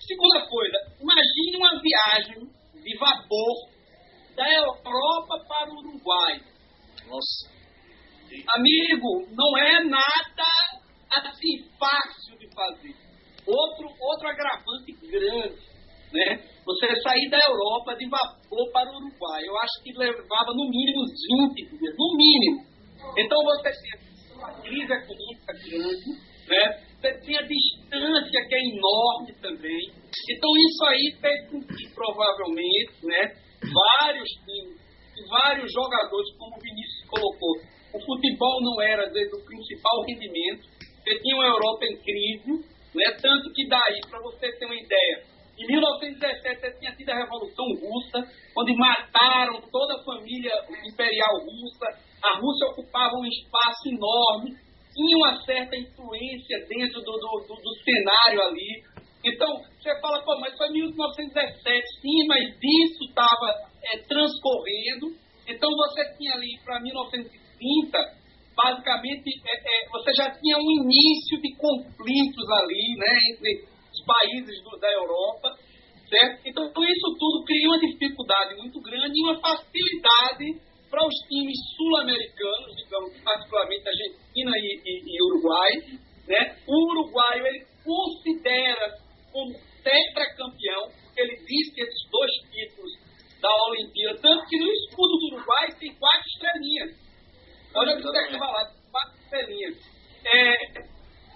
Segunda 0.00 0.46
coisa, 0.48 0.78
imagine 1.00 1.56
uma 1.56 1.80
viagem 1.80 2.48
de 2.82 2.98
vapor 2.98 3.68
da 4.34 4.52
Europa 4.52 5.44
para 5.46 5.70
o 5.70 5.78
Uruguai. 5.78 6.40
Nossa. 7.06 7.54
Amigo, 8.56 9.28
não 9.30 9.56
é 9.58 9.84
nada 9.84 10.83
assim 11.22 11.68
fácil 11.78 12.38
de 12.38 12.48
fazer. 12.54 12.94
Outro, 13.46 13.88
outro 14.00 14.28
agravante 14.28 14.92
grande, 15.02 15.60
né? 16.12 16.40
Você 16.64 17.00
sair 17.02 17.28
da 17.28 17.38
Europa 17.46 17.94
de 17.96 18.08
vapor 18.08 18.72
para 18.72 18.90
o 18.90 18.96
Uruguai. 18.96 19.42
Eu 19.44 19.56
acho 19.58 19.82
que 19.82 19.92
levava 19.92 20.54
no 20.54 20.70
mínimo 20.70 21.04
20 21.52 21.54
dias, 21.54 21.94
no 21.98 22.16
mínimo. 22.16 22.74
Então 23.18 23.38
você 23.44 23.70
tem 23.70 24.36
uma 24.36 24.52
crise 24.62 24.92
econômica 24.92 25.52
grande, 25.52 26.10
né? 26.48 26.84
Você 27.00 27.12
tem 27.20 27.36
a 27.36 27.42
distância 27.42 28.46
que 28.48 28.54
é 28.54 28.60
enorme 28.60 29.32
também. 29.42 29.92
Então 30.30 30.50
isso 30.56 30.84
aí 30.86 31.16
fez 31.20 31.50
com 31.50 31.60
que 31.60 31.94
provavelmente, 31.94 33.04
né? 33.04 33.34
Vários 33.60 34.28
times, 34.44 34.80
vários 35.28 35.72
jogadores, 35.72 36.36
como 36.38 36.56
o 36.56 36.60
Vinícius 36.60 37.08
colocou, 37.08 37.60
o 37.94 38.00
futebol 38.00 38.60
não 38.62 38.82
era 38.82 39.06
o 39.06 39.44
principal 39.44 40.02
rendimento. 40.06 40.68
Você 41.04 41.20
tinha 41.20 41.36
uma 41.36 41.46
Europa 41.46 41.84
em 41.84 41.96
crise, 41.98 42.64
Né? 42.94 43.04
Tanto 43.20 43.52
que 43.52 43.68
daí, 43.68 44.00
para 44.08 44.20
você 44.22 44.50
ter 44.52 44.64
uma 44.64 44.74
ideia, 44.74 45.24
em 45.58 45.66
1917 45.66 46.60
você 46.60 46.78
tinha 46.78 46.96
tido 46.96 47.10
a 47.10 47.16
Revolução 47.16 47.66
Russa, 47.74 48.24
onde 48.56 48.74
mataram 48.74 49.60
toda 49.70 50.00
a 50.00 50.04
família 50.04 50.52
imperial 50.86 51.34
russa, 51.44 51.86
a 52.22 52.38
Rússia 52.38 52.68
ocupava 52.70 53.14
um 53.16 53.26
espaço 53.26 53.88
enorme, 53.88 54.56
tinha 54.94 55.16
uma 55.16 55.42
certa 55.44 55.76
influência 55.76 56.58
dentro 56.66 57.02
do, 57.02 57.12
do, 57.12 57.44
do, 57.48 57.54
do 57.60 57.74
cenário 57.84 58.42
ali. 58.42 58.82
Então, 59.24 59.60
você 59.78 60.00
fala, 60.00 60.22
pô, 60.24 60.38
mas 60.40 60.56
foi 60.56 60.70
1917, 60.70 62.00
sim, 62.00 62.26
mas 62.26 62.56
isso 62.62 63.04
estava 63.08 63.50
é, 63.92 63.98
transcorrendo. 63.98 65.14
Então, 65.46 65.68
você 65.70 66.16
tinha 66.16 66.34
ali 66.34 66.58
para 66.64 66.80
1930, 66.80 68.23
basicamente, 68.56 69.28
é, 69.46 69.56
é, 69.56 69.88
você 69.90 70.12
já 70.14 70.30
tinha 70.30 70.56
um 70.56 70.70
início 70.84 71.40
de 71.40 71.54
conflitos 71.56 72.50
ali, 72.50 72.96
né, 72.98 73.14
entre 73.32 73.64
os 73.92 74.04
países 74.04 74.62
do, 74.62 74.78
da 74.78 74.90
Europa, 74.92 75.56
certo? 76.08 76.40
Então, 76.46 76.64
isso 76.66 77.16
tudo 77.18 77.44
cria 77.44 77.68
uma 77.68 77.78
dificuldade 77.78 78.54
muito 78.56 78.80
grande 78.80 79.12
e 79.14 79.22
uma 79.24 79.40
facilidade 79.40 80.60
para 80.90 81.06
os 81.06 81.14
times 81.28 81.58
sul-americanos, 81.76 82.76
digamos, 82.76 83.10
particularmente 83.24 83.88
Argentina 83.88 84.52
e, 84.54 84.80
e, 84.84 85.02
e 85.04 85.22
Uruguai, 85.26 85.72
né? 86.28 86.56
O 86.68 86.90
uruguaio 86.92 87.46
ele 87.48 87.66
considera 87.84 88.96
como 89.32 89.52
tetracampeão, 89.82 90.86
porque 91.02 91.20
ele 91.20 91.36
diz 91.36 91.74
que 91.74 91.82
esses 91.82 92.10
dois 92.10 92.30
títulos 92.52 92.92
da 93.42 93.50
Olimpíada, 93.70 94.18
tanto 94.22 94.46
que 94.46 94.58
no 94.58 94.70
escudo 94.72 95.18
do 95.18 95.34
Uruguai 95.36 95.68
tem 95.80 95.92
quatro 95.96 96.26
estrelinhas. 96.28 96.90
Olha 97.74 97.92
o 97.92 98.00
que 98.00 98.06
está 98.08 98.46
lá, 98.46 98.64
quatro 98.92 99.18
estrelinhas. 99.20 99.76
É, 100.24 100.54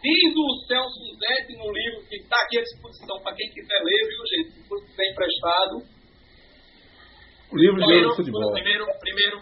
diz 0.00 0.32
o 0.36 0.66
Celso 0.68 1.18
Zete 1.18 1.56
no 1.58 1.70
livro, 1.72 2.08
que 2.08 2.16
está 2.16 2.36
aqui 2.44 2.58
à 2.60 2.62
disposição 2.62 3.20
para 3.22 3.34
quem 3.34 3.50
quiser 3.50 3.82
ler, 3.82 4.06
viu, 4.08 4.26
gente? 4.30 4.52
Se 4.62 4.68
for 4.68 4.78
emprestado 4.78 5.98
o 7.50 7.56
livro 7.56 7.76
primeiro, 7.76 8.10
de 8.10 8.16
futebol. 8.16 8.52
Primeiro, 8.52 8.84
primeiro. 9.00 9.38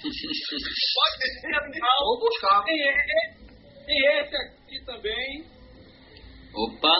Pode 0.00 1.40
ser 1.40 1.54
afinal. 1.54 1.98
Vou 2.04 2.20
buscar. 2.20 2.64
Tem 2.64 2.88
esse, 2.88 3.86
tem 3.86 4.20
esse 4.20 4.36
aqui 4.36 4.84
também. 4.86 5.44
Opa! 6.54 6.96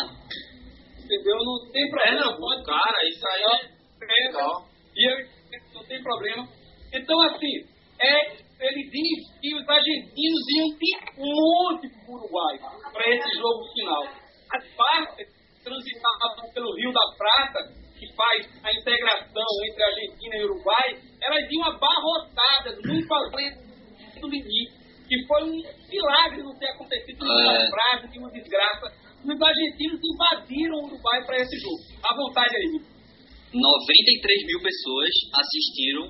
Entendeu? 1.02 1.36
Não 1.36 1.73
tem 1.73 1.82
É, 1.82 1.90
problema. 1.90 2.20
não, 2.20 2.36
pode 2.36 2.65
cara, 2.65 3.09
isso 3.09 3.27
aí 3.27 3.43
é 3.43 4.27
legal. 4.27 4.69
E 4.94 5.11
eu, 5.11 5.27
não 5.74 5.85
tem 5.86 6.02
problema. 6.02 6.47
Então, 6.93 7.20
assim, 7.23 7.65
é, 8.02 8.32
ele 8.61 8.90
diz 8.90 9.40
que 9.40 9.55
os 9.57 9.66
argentinos 9.69 10.43
iam 10.57 10.69
de 10.77 10.90
monte 11.16 11.89
para 11.89 12.12
o 12.12 12.15
Uruguai 12.19 12.59
para 12.93 13.11
esse 13.16 13.39
jogo 13.39 13.65
final. 13.73 14.05
As 14.52 14.65
partes 14.77 15.27
transitavam 15.65 16.52
pelo 16.52 16.74
Rio 16.77 16.93
da 16.93 17.16
Prata 17.16 17.81
que 18.01 18.07
faz 18.16 18.48
a 18.65 18.73
integração 18.73 19.44
entre 19.69 19.82
a 19.82 19.86
Argentina 19.89 20.36
e 20.36 20.40
o 20.40 20.55
Uruguai, 20.55 20.97
elas 21.20 21.44
iam 21.52 21.65
abarrotadas, 21.65 22.78
muito 22.82 23.12
além 23.12 23.52
do 24.19 24.27
limite, 24.27 24.73
que 25.07 25.27
foi 25.28 25.43
um 25.44 25.62
milagre 25.86 26.43
não 26.43 26.59
ter 26.59 26.70
acontecido 26.70 27.27
numa 27.27 27.52
É. 27.61 27.69
frase, 27.69 28.09
de 28.09 28.19
uma 28.19 28.31
desgraça. 28.31 28.86
Os 29.23 29.43
argentinos 29.43 30.01
invadiram 30.02 30.77
o 30.77 30.85
Uruguai 30.86 31.27
para 31.27 31.43
esse 31.43 31.55
jogo. 31.61 31.77
À 32.02 32.16
vontade 32.16 32.57
aí. 32.57 32.81
93 33.52 34.47
mil 34.47 34.61
pessoas 34.62 35.11
assistiram 35.36 36.05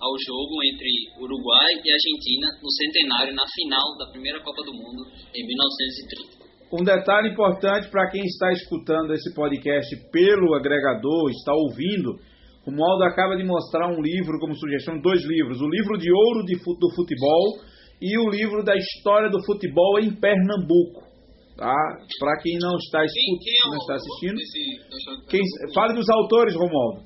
ao 0.00 0.14
jogo 0.24 0.64
entre 0.64 0.88
Uruguai 1.20 1.72
e 1.84 1.92
Argentina 1.92 2.48
no 2.62 2.63
centenário 2.76 3.34
na 3.34 3.44
final 3.54 3.96
da 3.98 4.06
primeira 4.10 4.40
Copa 4.40 4.62
do 4.64 4.72
Mundo 4.72 5.02
em 5.34 5.46
1930. 5.46 6.44
Um 6.72 6.82
detalhe 6.82 7.30
importante 7.30 7.88
para 7.90 8.10
quem 8.10 8.22
está 8.24 8.50
escutando 8.52 9.12
esse 9.12 9.32
podcast 9.34 9.94
pelo 10.10 10.54
agregador, 10.54 11.30
está 11.30 11.52
ouvindo, 11.54 12.18
o 12.66 12.70
Maldo 12.72 13.04
acaba 13.04 13.36
de 13.36 13.44
mostrar 13.44 13.86
um 13.92 14.00
livro 14.00 14.38
como 14.40 14.54
sugestão, 14.56 14.98
dois 15.00 15.22
livros, 15.24 15.60
o 15.60 15.68
livro 15.68 15.98
de 15.98 16.10
ouro 16.10 16.44
de 16.44 16.56
do 16.56 16.90
futebol 16.96 17.60
e 18.00 18.18
o 18.18 18.28
livro 18.30 18.64
da 18.64 18.74
história 18.74 19.30
do 19.30 19.38
futebol 19.44 20.00
em 20.00 20.10
Pernambuco. 20.14 21.04
Tá? 21.56 21.72
Para 22.18 22.40
quem 22.42 22.58
não 22.58 22.74
está, 22.76 22.98
Quem, 22.98 23.06
escut- 23.06 23.44
quem 23.44 23.54
é 23.54 23.70
não 23.70 23.78
está 23.78 23.94
assistindo, 23.94 24.34
deixa 24.34 25.30
quem, 25.30 25.40
fale 25.72 25.94
dos 25.94 26.08
autores, 26.10 26.56
Romualdo. 26.56 27.02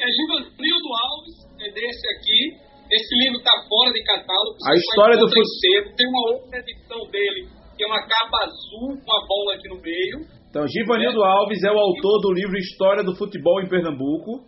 É 0.00 0.06
Givanildo 0.10 0.88
Alves, 1.06 1.36
é 1.60 1.70
desse 1.70 2.06
aqui. 2.18 2.63
Esse 2.94 3.14
livro 3.26 3.38
está 3.38 3.50
fora 3.68 3.90
de 3.92 4.02
catálogo. 4.04 4.56
A 4.62 4.74
história 4.78 5.16
do 5.18 5.26
encontra 5.26 5.40
em 5.40 5.42
fut- 5.42 5.60
sebo. 5.60 5.96
Tem 5.96 6.06
uma 6.06 6.22
outra 6.30 6.58
edição 6.62 7.00
dele, 7.10 7.48
que 7.76 7.82
é 7.82 7.86
uma 7.86 8.02
capa 8.06 8.38
azul 8.46 8.94
com 8.94 9.02
uma 9.10 9.22
bola 9.26 9.54
aqui 9.54 9.68
no 9.68 9.80
meio. 9.82 10.18
Então, 10.48 10.62
Givanildo 10.68 11.22
Alves 11.24 11.64
é 11.64 11.72
o 11.72 11.78
autor 11.78 12.20
do 12.22 12.32
livro 12.32 12.56
História 12.56 13.02
do 13.02 13.16
Futebol 13.16 13.60
em 13.60 13.68
Pernambuco. 13.68 14.46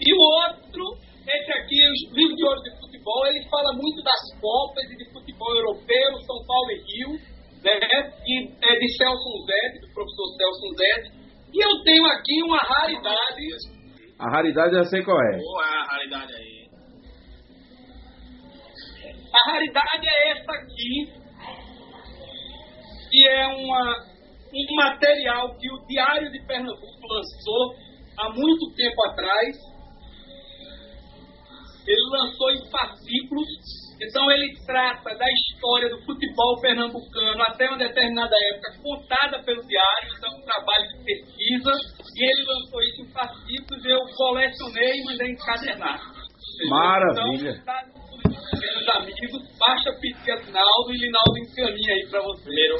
E 0.00 0.08
o 0.08 0.18
outro, 0.48 0.96
esse 1.28 1.52
aqui, 1.52 1.76
o 2.10 2.16
livro 2.16 2.34
de 2.36 2.44
ouro 2.44 2.60
de 2.62 2.70
futebol, 2.80 3.26
ele 3.26 3.44
fala 3.50 3.72
muito 3.76 4.02
das 4.02 4.22
Copas 4.40 4.84
e 4.90 4.96
de 4.96 5.12
futebol 5.12 5.54
europeu, 5.54 6.08
São 6.26 6.40
Paulo 6.46 6.70
e 6.72 6.78
Rio, 6.88 7.10
né? 7.62 7.76
E 8.26 8.48
é 8.48 8.78
de 8.80 8.88
Celso 8.96 9.30
Zete, 9.46 9.80
do 9.86 9.92
professor 9.92 10.26
Celso 10.38 10.66
Zete. 10.80 11.22
E 11.52 11.60
eu 11.62 11.84
tenho 11.84 12.06
aqui 12.06 12.42
uma 12.42 12.58
raridade. 12.58 13.44
A 14.18 14.30
raridade 14.30 14.74
eu 14.74 14.84
sei 14.86 15.02
qual 15.04 15.18
é. 15.20 15.36
Boa 15.36 15.62
é 15.62 15.78
a 15.78 15.84
raridade 15.92 16.32
aí. 16.32 16.61
A 19.32 19.50
raridade 19.50 20.06
é 20.06 20.30
essa 20.32 20.52
aqui, 20.52 21.10
que 23.10 23.28
é 23.28 23.46
uma, 23.46 24.06
um 24.52 24.76
material 24.76 25.56
que 25.56 25.72
o 25.72 25.86
Diário 25.86 26.30
de 26.30 26.46
Pernambuco 26.46 27.06
lançou 27.08 27.74
há 28.18 28.28
muito 28.28 28.74
tempo 28.74 29.06
atrás. 29.06 29.56
Ele 31.86 32.10
lançou 32.10 32.50
em 32.52 32.70
fascículos, 32.70 33.48
então 34.00 34.30
ele 34.30 34.54
trata 34.66 35.14
da 35.16 35.26
história 35.32 35.88
do 35.88 36.00
futebol 36.04 36.60
pernambucano 36.60 37.42
até 37.42 37.68
uma 37.68 37.78
determinada 37.78 38.36
época, 38.52 38.82
contada 38.82 39.42
pelo 39.42 39.66
Diário, 39.66 40.14
então 40.16 40.30
é 40.30 40.38
um 40.38 40.42
trabalho 40.42 40.88
de 40.88 41.04
pesquisa, 41.04 41.72
e 42.14 42.22
ele 42.22 42.44
lançou 42.44 42.82
isso 42.82 43.02
em 43.02 43.12
fascículos, 43.12 43.84
eu 43.84 43.98
colecionei 44.14 44.92
e 44.92 45.04
mandei 45.04 45.32
encadernar. 45.32 46.11
Maravilha. 46.68 47.50
Então, 47.50 47.64
tá 47.64 47.92
meus 48.62 48.88
amigos, 48.96 49.58
baixa 49.58 49.92
pedir 50.00 50.32
a 50.32 50.36
Linaldo 50.36 50.90
e 50.90 50.98
Linaldo 50.98 51.38
encaminha 51.38 51.94
aí 51.94 52.06
pra 52.10 52.20
você. 52.22 52.42
Primeiro, 52.44 52.76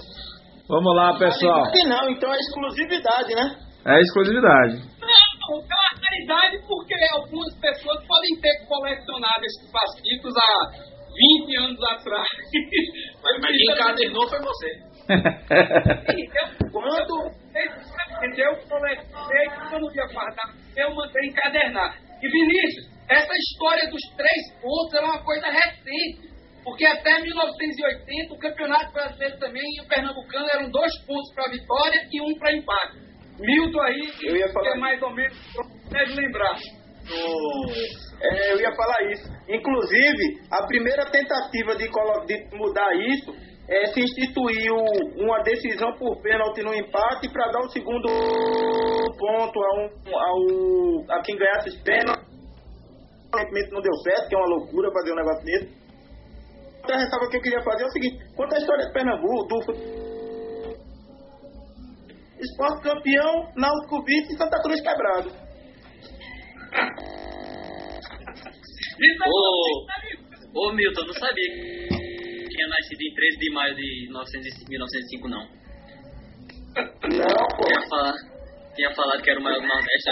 Vamos 0.69 0.97
lá, 0.97 1.19
pessoal. 1.19 1.65
Não, 1.87 2.11
então 2.11 2.33
é 2.33 2.39
exclusividade, 2.39 3.35
né? 3.35 3.57
É 3.85 4.01
exclusividade. 4.01 4.77
Não, 5.01 5.09
é 5.09 5.59
uma 5.59 5.67
raridade 6.01 6.65
porque 6.69 6.95
algumas 7.13 7.53
pessoas 7.59 8.07
podem 8.07 8.41
ter 8.41 8.67
colecionado 8.67 9.45
esses 9.45 9.71
fascículos 9.71 10.35
há 10.37 10.93
20 11.47 11.57
anos 11.59 11.83
atrás. 11.83 12.29
mas, 13.23 13.41
mas 13.41 13.51
quem 13.51 13.75
encadernou 13.75 14.29
foi 14.29 14.39
você. 14.41 14.93
Eu, 16.33 16.71
Quando 16.71 18.39
eu 18.39 18.57
colecionei, 18.69 19.47
eu 19.73 19.81
não 19.81 19.95
ia 19.95 20.07
guardar, 20.13 20.55
eu 20.77 20.95
mandei 20.95 21.29
encadernar. 21.29 21.99
E 22.23 22.29
Vinícius, 22.29 22.87
essa 23.09 23.33
história 23.35 23.91
dos 23.91 24.03
três 24.17 24.61
pontos 24.61 24.95
era 24.95 25.07
uma 25.07 25.23
coisa 25.23 25.47
recente. 25.47 26.33
Porque 26.65 26.87
até 26.87 27.21
1980 27.21 28.35
o 28.35 28.39
Campeonato 28.39 28.93
Brasileiro 28.93 29.37
também 29.39 29.65
e 29.77 29.81
o 29.81 29.89
Pernambucano 29.89 30.47
eram 30.55 30.71
dois 30.71 30.93
pontos 31.05 31.35
para 31.35 31.51
vitória 31.51 32.07
e 32.11 32.21
um 32.21 32.39
para 32.39 32.53
empate. 32.53 32.99
Milton 33.41 33.81
aí, 33.83 34.13
Eu 34.23 34.37
ia 34.37 34.47
que 34.47 34.53
falar 34.53 34.77
é 34.77 34.79
mais 34.79 35.03
ou 35.03 35.13
menos, 35.13 35.37
deve 35.91 36.15
lembrar. 36.15 36.57
É, 38.21 38.53
eu 38.53 38.61
ia 38.61 38.73
falar 38.77 39.11
isso. 39.11 39.29
Inclusive, 39.49 40.41
a 40.53 40.65
primeira 40.67 41.05
tentativa 41.11 41.75
de, 41.75 41.89
de 42.27 42.57
mudar 42.57 42.95
isso 42.95 43.35
é 43.69 43.87
se 43.87 44.01
instituiu 44.01 44.77
uma 45.17 45.43
decisão 45.43 45.93
por 45.97 46.21
pênalti 46.21 46.63
no 46.63 46.75
empate 46.75 47.29
para 47.33 47.51
dar 47.51 47.61
o 47.61 47.71
segundo 47.71 48.09
ponto 49.19 49.61
a, 49.61 49.75
um, 49.79 49.91
ao, 50.17 51.17
a 51.19 51.23
quem 51.23 51.37
ganhasse 51.37 51.71
os 51.71 51.83
pênaltis. 51.83 52.22
Aparentemente 53.33 53.71
não 53.71 53.81
deu 53.81 53.95
certo, 54.05 54.29
que 54.29 54.35
é 54.35 54.39
uma 54.39 54.47
loucura 54.47 54.93
fazer 54.93 55.13
um 55.13 55.17
negócio 55.17 55.45
desse. 55.45 55.73
Outra 56.83 56.99
ressalva 56.99 57.31
que 57.31 57.37
eu 57.39 57.41
queria 57.41 57.63
fazer 57.63 57.85
é 57.85 57.87
o 57.87 57.91
seguinte: 57.91 58.23
quanto 58.37 58.55
à 58.55 58.59
história 58.59 58.87
de 58.87 58.93
Pernambuco, 58.93 59.49
do 59.49 60.03
esporte 62.39 62.83
campeão, 62.83 63.53
Náutico 63.57 64.05
vice 64.05 64.35
e 64.35 64.37
Santa 64.37 64.61
Cruz 64.61 64.83
quebrado. 64.83 65.31
Isso 69.01 69.25
é 69.25 69.29
Ô, 69.29 70.69
ô 70.69 70.73
Milton, 70.75 71.07
não 71.07 71.15
sabia 71.15 71.49
que 71.49 72.49
tinha 72.51 72.69
nascido 72.69 73.01
em 73.01 73.15
13 73.15 73.39
de 73.39 73.51
maio 73.55 73.75
de 73.75 74.07
1900 74.09 74.69
1905, 74.69 75.29
não. 75.29 75.49
Não, 76.75 77.49
pô. 77.57 77.65
Tinha 77.65 77.89
falado, 77.89 78.17
tinha 78.75 78.95
falado 78.95 79.23
que 79.23 79.31
era 79.31 79.41
o 79.41 79.43
maior 79.43 79.61
do 79.61 79.67
Nordeste. 79.67 80.11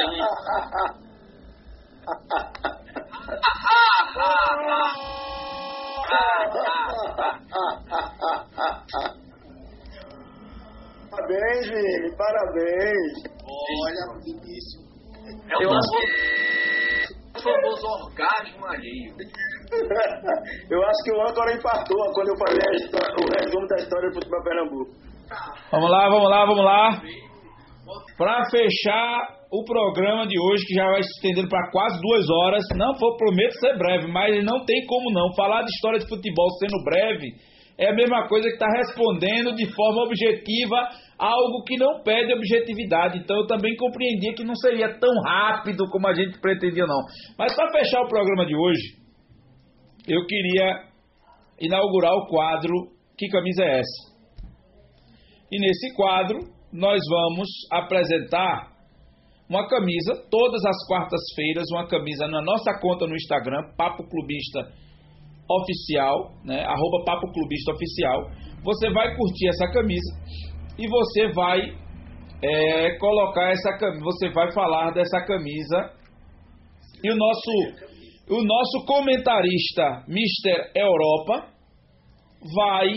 Parabéns, 11.10 11.68
Vini, 11.68 12.16
parabéns. 12.16 13.12
Olha, 13.44 14.04
Vinícius. 14.24 14.90
É 15.48 15.56
o 15.56 15.62
famoso, 15.62 15.92
famoso 17.42 17.86
orgasmo 17.86 18.66
alheio. 18.66 19.14
eu 20.70 20.82
acho 20.82 21.04
que 21.04 21.12
o 21.12 21.22
âncora 21.22 21.54
infartou 21.54 22.12
quando 22.14 22.28
eu 22.28 22.36
falei 22.36 22.58
a 22.66 22.72
história, 22.76 23.14
o 23.14 23.28
resumo 23.38 23.66
da 23.68 23.76
história 23.76 24.08
do 24.08 24.14
futebol 24.14 24.42
Pernambuco. 24.42 24.90
Vamos 25.70 25.90
lá, 25.90 26.08
vamos 26.08 26.30
lá, 26.30 26.46
vamos 26.46 26.64
lá. 26.64 27.02
Para 28.16 28.50
fechar 28.50 29.39
o 29.50 29.64
programa 29.64 30.26
de 30.26 30.38
hoje, 30.38 30.64
que 30.64 30.74
já 30.74 30.86
vai 30.86 31.02
se 31.02 31.10
estendendo 31.10 31.48
para 31.48 31.70
quase 31.72 32.00
duas 32.00 32.24
horas, 32.30 32.62
não 32.76 32.94
vou 32.94 33.16
prometo 33.16 33.52
ser 33.58 33.76
breve, 33.76 34.06
mas 34.06 34.44
não 34.44 34.64
tem 34.64 34.86
como 34.86 35.10
não. 35.10 35.34
Falar 35.34 35.62
de 35.62 35.70
história 35.70 35.98
de 35.98 36.08
futebol 36.08 36.48
sendo 36.58 36.84
breve 36.84 37.34
é 37.76 37.88
a 37.88 37.94
mesma 37.94 38.28
coisa 38.28 38.46
que 38.46 38.54
estar 38.54 38.70
tá 38.70 38.78
respondendo 38.78 39.54
de 39.56 39.66
forma 39.74 40.04
objetiva 40.04 40.76
algo 41.18 41.64
que 41.64 41.76
não 41.76 42.00
pede 42.02 42.32
objetividade. 42.32 43.18
Então 43.18 43.38
eu 43.38 43.46
também 43.46 43.74
compreendia 43.74 44.34
que 44.34 44.44
não 44.44 44.54
seria 44.54 44.98
tão 45.00 45.10
rápido 45.24 45.88
como 45.90 46.06
a 46.06 46.14
gente 46.14 46.38
pretendia, 46.40 46.86
não. 46.86 47.00
Mas 47.36 47.54
para 47.56 47.72
fechar 47.72 48.02
o 48.02 48.08
programa 48.08 48.46
de 48.46 48.54
hoje, 48.54 49.00
eu 50.06 50.24
queria 50.26 50.84
inaugurar 51.60 52.12
o 52.12 52.26
quadro 52.28 52.72
Que 53.18 53.28
Camisa 53.28 53.64
é 53.64 53.80
essa? 53.80 54.10
E 55.50 55.58
nesse 55.58 55.94
quadro 55.96 56.38
nós 56.72 57.00
vamos 57.10 57.48
apresentar 57.72 58.79
uma 59.50 59.66
camisa, 59.66 60.14
todas 60.30 60.64
as 60.64 60.86
quartas-feiras, 60.86 61.64
uma 61.72 61.88
camisa 61.88 62.28
na 62.28 62.40
nossa 62.40 62.72
conta 62.80 63.04
no 63.04 63.16
Instagram, 63.16 63.74
Papo 63.76 64.08
Clubista 64.08 64.60
Oficial, 65.50 66.30
né? 66.44 66.62
Arroba 66.62 67.04
Papo 67.04 67.32
Clubista 67.32 67.72
Oficial. 67.72 68.30
Você 68.62 68.88
vai 68.92 69.16
curtir 69.16 69.48
essa 69.48 69.66
camisa 69.72 70.16
e 70.78 70.86
você 70.86 71.32
vai 71.32 71.60
é, 72.42 72.96
colocar 72.98 73.50
essa 73.50 73.76
camisa, 73.76 74.04
você 74.04 74.30
vai 74.30 74.52
falar 74.52 74.92
dessa 74.92 75.20
camisa. 75.26 75.98
E 77.02 77.10
o 77.10 77.16
nosso, 77.16 77.50
o 78.30 78.44
nosso 78.44 78.86
comentarista, 78.86 80.04
Mr. 80.06 80.70
Europa, 80.76 81.48
vai, 82.54 82.88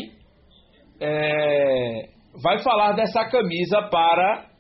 é, 1.02 2.10
vai 2.44 2.62
falar 2.62 2.92
dessa 2.92 3.26
camisa 3.26 3.82
para 3.90 4.53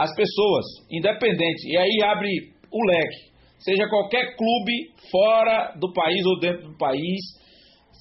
as 0.00 0.14
pessoas, 0.14 0.64
independente. 0.90 1.68
E 1.68 1.76
aí 1.76 2.02
abre 2.02 2.30
o 2.72 2.86
leque. 2.86 3.30
Seja 3.58 3.86
qualquer 3.86 4.34
clube 4.34 4.94
fora 5.10 5.74
do 5.78 5.92
país 5.92 6.24
ou 6.24 6.40
dentro 6.40 6.70
do 6.70 6.78
país, 6.78 7.20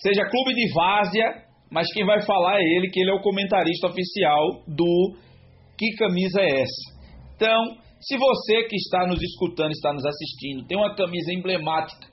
seja 0.01 0.29
clube 0.29 0.53
de 0.53 0.73
várzea, 0.73 1.43
mas 1.69 1.91
quem 1.91 2.05
vai 2.05 2.21
falar 2.21 2.61
é 2.61 2.63
ele, 2.63 2.89
que 2.89 3.01
ele 3.01 3.11
é 3.11 3.13
o 3.13 3.21
comentarista 3.21 3.87
oficial 3.87 4.63
do 4.65 5.17
Que 5.77 5.93
Camisa 5.97 6.39
é 6.39 6.61
essa? 6.61 6.99
Então, 7.35 7.75
se 7.99 8.17
você 8.17 8.63
que 8.63 8.77
está 8.77 9.05
nos 9.05 9.21
escutando, 9.21 9.71
está 9.71 9.91
nos 9.91 10.05
assistindo, 10.05 10.65
tem 10.67 10.77
uma 10.77 10.95
camisa 10.95 11.33
emblemática 11.33 12.07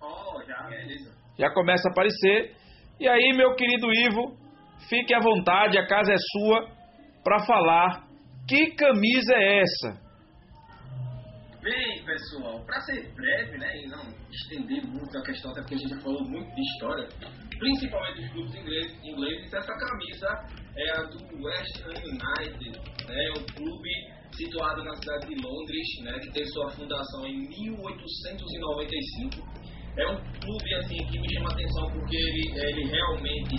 Oh, 0.00 0.42
já, 0.42 0.62
beleza. 0.68 1.12
Já 1.38 1.50
começa 1.52 1.88
a 1.88 1.92
aparecer. 1.92 2.56
E 2.98 3.06
aí, 3.06 3.36
meu 3.36 3.54
querido 3.54 3.92
Ivo, 3.92 4.36
fique 4.88 5.14
à 5.14 5.20
vontade, 5.20 5.78
a 5.78 5.86
casa 5.86 6.12
é 6.12 6.16
sua 6.32 6.68
para 7.22 7.44
falar 7.44 8.04
que 8.48 8.70
camisa 8.74 9.34
é 9.34 9.60
essa. 9.60 10.04
Bem, 11.62 12.04
pessoal, 12.04 12.62
para 12.66 12.78
ser 12.82 13.10
breve, 13.14 13.56
né, 13.56 13.72
e 13.78 13.88
não 13.88 14.02
estender 14.30 14.84
muito 14.86 15.16
a 15.16 15.22
questão, 15.22 15.50
até 15.50 15.62
porque 15.62 15.76
a 15.76 15.78
gente 15.78 15.94
já 15.94 16.00
falou 16.02 16.22
muito 16.28 16.54
de 16.54 16.60
história, 16.60 17.08
principalmente 17.58 18.20
dos 18.20 18.32
clubes 18.32 18.54
ingleses, 18.54 18.98
ingleses 19.02 19.54
essa 19.54 19.72
camisa 19.72 20.63
é 20.76 20.90
a 20.90 21.02
do 21.02 21.18
West 21.42 21.80
Ham 21.84 21.94
United, 22.02 22.80
né, 23.06 23.30
o 23.36 23.44
clube 23.54 23.90
situado 24.32 24.82
na 24.82 24.96
cidade 24.96 25.28
de 25.28 25.36
Londres, 25.40 25.86
né, 26.02 26.18
que 26.18 26.32
teve 26.32 26.48
sua 26.48 26.68
fundação 26.70 27.24
em 27.26 27.48
1895. 27.48 29.40
É 29.96 30.04
um 30.08 30.16
clube 30.40 30.74
assim 30.74 30.96
que 31.06 31.20
me 31.20 31.32
chama 31.32 31.52
atenção 31.52 31.88
porque 31.92 32.16
ele, 32.16 32.50
ele 32.66 32.82
realmente 32.90 33.54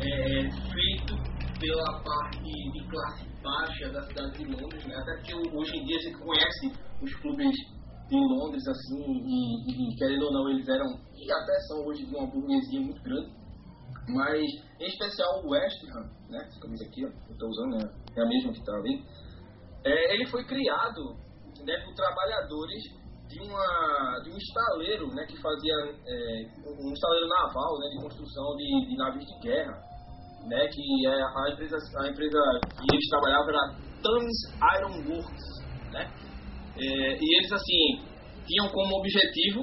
é, 0.00 0.38
é 0.38 0.48
feito 0.50 1.16
pela 1.58 2.00
parte 2.02 2.38
de 2.40 2.80
classe 2.88 3.28
baixa 3.42 3.90
da 3.90 4.00
cidade 4.02 4.38
de 4.38 4.44
Londres, 4.44 4.86
né? 4.86 4.94
até 4.96 5.16
porque 5.16 5.34
hoje 5.34 5.76
em 5.76 5.84
dia 5.84 6.00
gente 6.00 6.18
conhece 6.18 6.72
os 7.02 7.12
clubes 7.16 7.54
em 8.10 8.28
Londres 8.36 8.66
assim 8.68 9.02
e, 9.02 9.92
e 9.92 9.96
querendo 9.96 10.26
ou 10.26 10.32
não 10.32 10.48
eles 10.50 10.68
eram 10.68 10.86
e 11.16 11.30
até 11.30 11.52
são 11.68 11.84
hoje 11.86 12.06
de 12.06 12.14
uma 12.14 12.26
burguesia 12.26 12.80
muito 12.80 13.02
grande, 13.02 13.32
mas 14.14 14.42
em 14.80 14.86
especial 14.86 15.42
o 15.44 15.50
West 15.50 15.82
Ham, 15.90 16.10
né? 16.28 16.44
Essa 16.46 16.60
camisa 16.60 16.84
aqui, 16.84 17.04
ó, 17.04 17.08
eu 17.08 17.32
estou 17.32 17.48
usando, 17.48 17.76
né? 17.76 17.92
é 18.16 18.22
a 18.22 18.26
mesma 18.26 18.52
que 18.52 18.58
está 18.58 18.72
ali 18.74 19.04
é, 19.84 20.14
ele 20.14 20.26
foi 20.26 20.44
criado 20.44 21.16
né, 21.64 21.76
por 21.84 21.94
trabalhadores 21.94 22.82
de, 23.28 23.40
uma, 23.40 24.20
de 24.22 24.30
um 24.30 24.36
estaleiro 24.36 25.06
né, 25.14 25.24
que 25.26 25.40
fazia 25.40 25.74
é, 26.06 26.46
um 26.66 26.92
estaleiro 26.92 27.28
naval 27.28 27.78
né, 27.78 27.88
de 27.90 28.02
construção 28.02 28.56
de, 28.56 28.88
de 28.88 28.96
navios 28.96 29.24
de 29.24 29.40
guerra, 29.40 29.72
né, 30.46 30.68
que 30.68 31.06
é 31.06 31.22
a 31.22 31.50
empresa, 31.52 31.76
a 31.98 32.08
empresa 32.08 32.38
que 32.62 32.94
eles 32.94 33.08
trabalhavam 33.08 33.48
era 33.48 33.74
Thames 34.02 34.38
Iron 34.76 35.14
Works, 35.14 35.92
né, 35.92 36.10
é, 36.76 37.16
e 37.18 37.38
eles 37.38 37.52
assim 37.52 38.10
tinham 38.46 38.68
como 38.70 38.98
objetivo, 38.98 39.62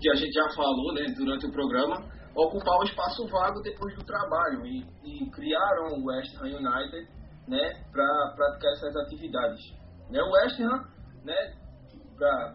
que 0.00 0.10
a 0.10 0.14
gente 0.14 0.32
já 0.32 0.48
falou 0.54 0.92
né, 0.92 1.06
durante 1.16 1.46
o 1.46 1.52
programa, 1.52 1.96
ocupar 2.36 2.78
o 2.80 2.84
espaço 2.84 3.26
vago 3.28 3.60
depois 3.62 3.94
do 3.96 4.04
trabalho 4.04 4.66
e, 4.66 4.84
e 5.04 5.30
criaram 5.30 5.98
o 5.98 6.06
West 6.06 6.34
Ham 6.40 6.46
United 6.46 7.08
né, 7.48 7.84
para 7.92 8.32
praticar 8.34 8.72
essas 8.72 8.96
atividades. 8.96 9.60
Né, 10.10 10.20
o 10.20 10.30
West 10.32 10.60
Ham, 10.60 10.84
né, 11.24 11.54
para 12.16 12.54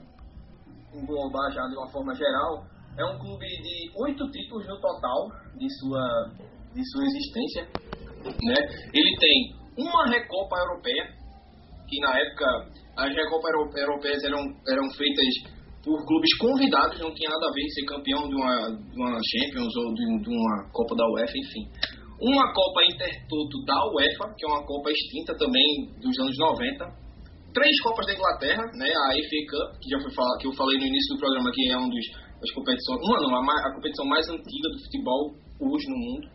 englobar 0.93 1.51
já 1.51 1.65
de 1.67 1.75
uma 1.75 1.87
forma 1.91 2.13
geral, 2.13 2.65
é 2.97 3.05
um 3.05 3.19
clube 3.19 3.45
de 3.45 3.91
oito 3.95 4.29
títulos 4.31 4.67
no 4.67 4.79
total 4.81 5.29
de 5.55 5.69
sua, 5.79 6.31
de 6.73 6.91
sua 6.91 7.03
existência. 7.05 7.63
Né? 8.25 8.55
Ele 8.93 9.17
tem 9.17 9.55
uma 9.77 10.07
Recopa 10.07 10.57
Europeia, 10.57 11.13
que 11.87 11.99
na 12.01 12.19
época 12.19 12.45
as 12.97 13.15
Recopas 13.15 13.53
Europeias 13.77 14.23
eram, 14.23 14.41
eram 14.67 14.89
feitas 14.91 15.58
por 15.83 16.05
clubes 16.05 16.37
convidados, 16.37 16.99
não 16.99 17.13
tinha 17.13 17.29
nada 17.29 17.47
a 17.47 17.53
ver 17.53 17.63
ser 17.69 17.85
campeão 17.85 18.27
de 18.27 18.35
uma, 18.35 18.55
de 18.75 18.95
uma 18.99 19.19
Champions 19.23 19.73
ou 19.75 19.93
de, 19.93 20.03
de 20.23 20.29
uma 20.29 20.69
Copa 20.71 20.95
da 20.95 21.05
UEFA, 21.07 21.33
enfim. 21.35 21.63
Uma 22.19 22.51
Copa 22.51 22.83
Intertoto 22.91 23.55
da 23.65 23.79
UEFA, 23.95 24.35
que 24.35 24.45
é 24.45 24.47
uma 24.49 24.65
Copa 24.65 24.91
extinta 24.91 25.33
também 25.37 25.87
dos 26.01 26.19
anos 26.19 26.37
90, 26.37 26.83
três 27.53 27.81
Copas 27.81 28.05
da 28.05 28.13
Inglaterra, 28.13 28.63
né, 28.75 28.89
a 28.91 29.09
FA 29.15 29.41
Cup, 29.49 29.79
que 29.79 29.89
já 29.89 29.99
foi 30.01 30.11
falar, 30.13 30.37
que 30.37 30.47
eu 30.47 30.53
falei 30.53 30.77
no 30.77 30.85
início 30.85 31.15
do 31.15 31.19
programa, 31.19 31.51
que 31.51 31.71
é 31.71 31.77
uma 31.77 31.87
das 31.87 32.51
competições, 32.51 32.99
uma 33.03 33.19
não, 33.21 33.35
a, 33.35 33.67
a, 33.67 33.75
competição 33.75 34.05
mais 34.05 34.27
antiga 34.29 34.67
do 34.69 34.79
futebol 34.83 35.35
hoje 35.59 35.87
no 35.87 35.97
mundo, 35.97 36.27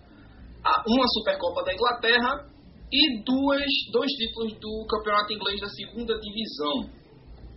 a, 0.65 0.83
uma 0.89 1.07
Supercopa 1.09 1.63
da 1.65 1.73
Inglaterra 1.73 2.49
e 2.93 3.23
duas, 3.25 3.71
dois 3.93 4.11
títulos 4.13 4.53
do 4.61 4.87
Campeonato 4.89 5.33
Inglês 5.33 5.61
da 5.61 5.69
Segunda 5.69 6.15
Divisão. 6.19 7.04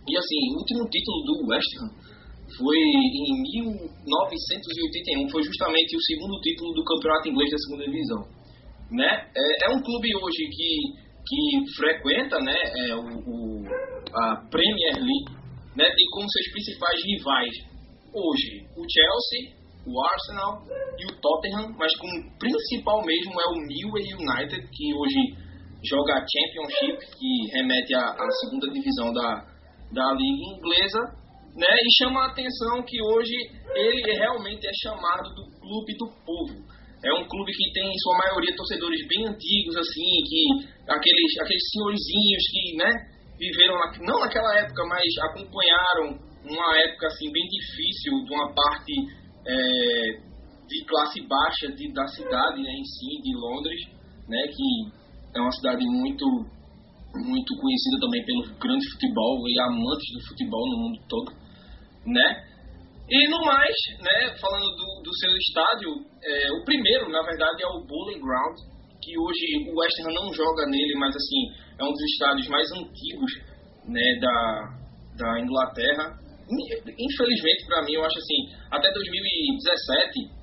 E 0.08 0.16
assim, 0.16 0.40
o 0.54 0.58
último 0.58 0.88
título 0.88 1.22
do 1.24 1.46
West 1.52 1.68
Ham 1.80 1.92
foi 2.56 2.76
em 2.76 3.42
1981, 3.44 5.28
foi 5.28 5.42
justamente 5.42 5.94
o 5.96 6.00
segundo 6.00 6.40
título 6.40 6.72
do 6.72 6.82
campeonato 6.82 7.28
inglês 7.28 7.50
da 7.50 7.58
segunda 7.58 7.84
divisão. 7.84 8.24
Né? 8.90 9.28
É, 9.36 9.66
é 9.66 9.76
um 9.76 9.82
clube 9.82 10.08
hoje 10.16 10.48
que, 10.48 10.96
que 11.28 11.60
frequenta 11.76 12.38
né, 12.40 12.56
é, 12.56 12.94
o, 12.96 13.04
o, 13.04 13.62
a 14.14 14.48
Premier 14.50 14.96
League, 14.96 15.28
né, 15.76 15.84
tem 15.84 16.06
como 16.10 16.26
seus 16.30 16.50
principais 16.52 17.04
rivais 17.04 17.52
hoje 18.14 18.64
o 18.74 18.82
Chelsea, 18.88 19.52
o 19.84 19.92
Arsenal 20.04 20.64
e 20.98 21.04
o 21.04 21.20
Tottenham, 21.20 21.76
mas 21.78 21.94
como 21.98 22.38
principal 22.38 23.04
mesmo 23.04 23.32
é 23.38 23.46
o 23.52 23.60
New 23.60 23.92
United, 23.92 24.68
que 24.72 24.94
hoje 24.94 25.36
joga 25.84 26.14
a 26.14 26.24
Championship, 26.24 26.98
que 27.16 27.56
remete 27.56 27.94
à 27.94 28.16
segunda 28.40 28.72
divisão 28.72 29.12
da, 29.12 29.46
da 29.92 30.12
liga 30.12 30.44
inglesa, 30.56 31.00
né? 31.56 31.66
E 31.66 32.04
chama 32.04 32.22
a 32.22 32.30
atenção 32.30 32.82
que 32.84 33.00
hoje 33.02 33.34
ele 33.74 34.12
realmente 34.18 34.66
é 34.66 34.72
chamado 34.82 35.34
do 35.34 35.44
clube 35.60 35.96
do 35.98 36.08
povo. 36.24 36.78
É 37.04 37.12
um 37.14 37.28
clube 37.28 37.52
que 37.52 37.72
tem, 37.72 37.86
em 37.86 37.98
sua 37.98 38.18
maioria, 38.18 38.56
torcedores 38.56 39.06
bem 39.06 39.28
antigos, 39.28 39.76
assim, 39.76 40.10
que 40.26 40.42
aqueles, 40.90 41.38
aqueles 41.40 41.62
senhorzinhos 41.70 42.44
que, 42.50 42.76
né, 42.76 42.90
viveram, 43.38 43.78
não 44.02 44.18
naquela 44.18 44.52
época, 44.58 44.82
mas 44.84 45.06
acompanharam 45.30 46.18
uma 46.44 46.78
época, 46.78 47.06
assim, 47.06 47.30
bem 47.30 47.46
difícil 47.46 48.24
de 48.24 48.34
uma 48.34 48.52
parte 48.52 48.92
é, 49.46 50.28
de 50.66 50.84
classe 50.86 51.20
baixa 51.26 51.72
de, 51.72 51.92
da 51.92 52.06
cidade, 52.08 52.62
né, 52.62 52.70
em 52.70 52.84
si, 52.84 53.22
de 53.22 53.36
Londres, 53.36 53.80
né, 54.28 54.48
que 54.48 55.38
é 55.38 55.40
uma 55.40 55.52
cidade 55.52 55.84
muito 55.86 56.26
muito 57.14 57.56
conhecida 57.56 58.00
também 58.00 58.24
pelo 58.24 58.42
grande 58.58 58.84
futebol 58.92 59.48
e 59.48 59.60
amantes 59.60 60.08
do 60.12 60.28
futebol 60.28 60.64
no 60.70 60.78
mundo 60.84 60.98
todo, 61.08 61.32
né? 62.06 62.44
E 63.08 63.28
no 63.30 63.40
mais, 63.42 63.74
né, 64.04 64.36
falando 64.38 64.68
do, 64.76 65.02
do 65.02 65.12
seu 65.16 65.32
estádio, 65.32 65.88
é, 66.22 66.52
o 66.52 66.64
primeiro, 66.64 67.08
na 67.08 67.22
verdade, 67.22 67.62
é 67.62 67.66
o 67.66 67.80
Bowling 67.86 68.20
Ground, 68.20 68.56
que 69.00 69.16
hoje 69.18 69.64
o 69.64 69.80
West 69.80 69.96
Ham 70.04 70.12
não 70.12 70.32
joga 70.32 70.66
nele, 70.66 70.94
mas 70.98 71.16
assim, 71.16 71.48
é 71.80 71.84
um 71.84 71.92
dos 71.92 72.02
estádios 72.12 72.48
mais 72.48 72.68
antigos, 72.72 73.32
né, 73.86 74.18
da, 74.20 74.76
da 75.16 75.40
Inglaterra. 75.40 76.20
Infelizmente, 76.52 77.64
para 77.66 77.82
mim, 77.84 77.94
eu 77.94 78.04
acho 78.04 78.18
assim, 78.18 78.52
até 78.70 78.92
2017, 78.92 80.38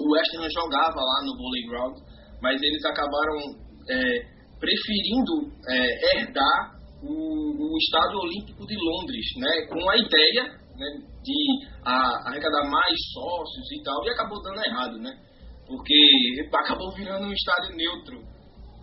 o 0.00 0.12
West 0.12 0.34
Ham 0.36 0.48
jogava 0.50 1.00
lá 1.00 1.24
no 1.24 1.36
Bowling 1.36 1.66
Ground, 1.68 1.96
mas 2.42 2.60
eles 2.60 2.84
acabaram 2.84 3.56
é, 3.88 4.31
preferindo 4.62 5.50
é, 5.66 6.18
herdar 6.22 6.78
o, 7.02 7.10
o 7.10 7.78
Estádio 7.78 8.18
Olímpico 8.22 8.64
de 8.64 8.76
Londres, 8.78 9.26
né, 9.36 9.66
com 9.66 9.90
a 9.90 9.96
ideia 9.98 10.44
né, 10.78 10.86
de 11.18 11.66
a, 11.84 12.30
arrecadar 12.30 12.70
mais 12.70 12.96
sócios 13.12 13.66
e 13.72 13.82
tal, 13.82 14.06
e 14.06 14.10
acabou 14.10 14.40
dando 14.40 14.64
errado, 14.64 14.98
né, 14.98 15.10
porque 15.66 15.98
acabou 16.54 16.94
virando 16.94 17.26
um 17.26 17.32
estádio 17.32 17.74
neutro. 17.74 18.22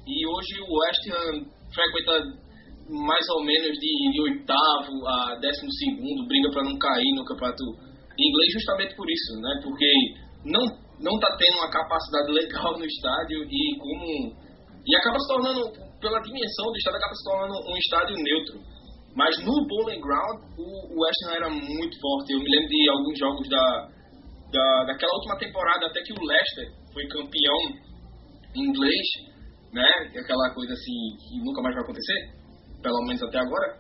E 0.06 0.28
hoje 0.28 0.60
o 0.60 0.80
West 0.80 1.06
Ham 1.16 1.46
frequenta 1.74 2.50
mais 2.90 3.26
ou 3.30 3.46
menos 3.46 3.78
de, 3.78 4.22
oitavo 4.22 5.08
a 5.08 5.36
décimo 5.40 5.72
segundo, 5.72 6.28
briga 6.28 6.52
para 6.52 6.64
não 6.64 6.78
cair 6.78 7.14
no 7.16 7.24
campeonato 7.24 7.64
inglês 8.20 8.52
justamente 8.52 8.96
por 8.98 9.10
isso, 9.10 9.40
né, 9.40 9.62
porque 9.64 9.88
não 10.44 10.90
não 11.00 11.16
está 11.16 11.34
tendo 11.38 11.60
uma 11.60 11.72
capacidade 11.72 12.28
legal 12.36 12.78
no 12.78 12.84
estádio 12.84 13.48
e 13.50 13.78
como 13.78 14.36
e 14.90 14.96
acaba 14.98 15.20
se 15.20 15.28
tornando, 15.28 15.62
pela 16.02 16.20
dimensão 16.20 16.66
do 16.66 16.78
estádio, 16.78 16.98
acaba 16.98 17.14
se 17.14 17.24
tornando 17.30 17.54
um 17.62 17.78
estádio 17.78 18.16
neutro. 18.18 18.58
Mas 19.16 19.38
no 19.46 19.54
Bowling 19.68 20.02
Ground, 20.02 20.42
o, 20.58 21.02
West 21.02 21.22
Ham 21.28 21.34
era 21.38 21.50
muito 21.50 21.94
forte. 22.02 22.34
Eu 22.34 22.40
me 22.40 22.50
lembro 22.50 22.70
de 22.70 22.90
alguns 22.90 23.20
jogos 23.20 23.50
da, 23.50 23.90
da, 24.52 24.84
daquela 24.86 25.14
última 25.14 25.38
temporada, 25.38 25.86
até 25.86 26.02
que 26.02 26.14
o 26.14 26.26
Leicester 26.26 26.74
foi 26.92 27.08
campeão 27.08 27.60
inglês, 28.56 29.08
né? 29.72 29.86
Aquela 30.18 30.50
coisa 30.56 30.74
assim 30.74 30.98
que 31.22 31.38
nunca 31.46 31.62
mais 31.62 31.76
vai 31.76 31.84
acontecer, 31.84 32.34
pelo 32.82 33.06
menos 33.06 33.22
até 33.22 33.38
agora. 33.38 33.78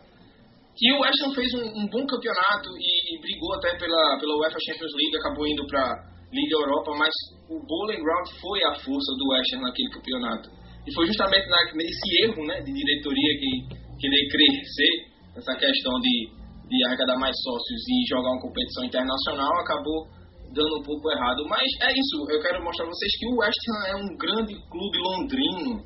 Que 0.77 0.93
o 0.93 1.01
West 1.01 1.21
Ham 1.25 1.33
fez 1.33 1.49
um, 1.55 1.65
um 1.73 1.87
bom 1.89 2.05
campeonato 2.05 2.69
e, 2.77 3.15
e, 3.15 3.19
brigou 3.19 3.53
até 3.55 3.75
pela, 3.77 4.17
pela 4.19 4.37
UEFA 4.37 4.57
Champions 4.61 4.93
League, 4.93 5.17
acabou 5.17 5.47
indo 5.47 5.65
para 5.65 6.05
Liga 6.31 6.55
Europa, 6.55 6.93
mas 6.95 7.13
o 7.49 7.59
Bowling 7.65 8.01
Ground 8.01 8.27
foi 8.39 8.63
a 8.63 8.75
força 8.75 9.11
do 9.17 9.29
West 9.33 9.53
Ham 9.55 9.61
naquele 9.61 9.89
campeonato. 9.89 10.59
E 10.87 10.93
foi 10.93 11.05
justamente 11.07 11.47
na, 11.49 11.59
nesse 11.73 12.07
erro 12.23 12.45
né, 12.45 12.61
de 12.61 12.71
diretoria 12.71 13.33
que 13.39 13.51
querer 13.99 14.23
crescer, 14.31 14.93
essa 15.35 15.53
questão 15.55 15.99
de, 15.99 16.29
de 16.67 16.85
arrecadar 16.87 17.17
mais 17.19 17.35
sócios 17.43 17.81
e 17.87 18.07
jogar 18.07 18.31
uma 18.31 18.41
competição 18.41 18.85
internacional, 18.85 19.51
acabou 19.59 20.07
dando 20.53 20.79
um 20.79 20.83
pouco 20.83 21.11
errado. 21.11 21.45
Mas 21.47 21.67
é 21.81 21.91
isso, 21.91 22.25
eu 22.29 22.41
quero 22.41 22.63
mostrar 22.63 22.85
a 22.85 22.89
vocês 22.89 23.11
que 23.19 23.27
o 23.27 23.37
West 23.37 23.63
Ham 23.69 23.83
é 23.87 23.95
um 23.95 24.17
grande 24.17 24.53
clube 24.69 24.97
londrino, 24.97 25.83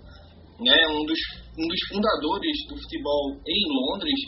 né, 0.62 0.78
um, 0.88 1.04
dos, 1.06 1.20
um 1.58 1.68
dos 1.68 1.82
fundadores 1.90 2.58
do 2.70 2.78
futebol 2.78 3.36
em 3.46 3.64
Londres, 3.68 4.20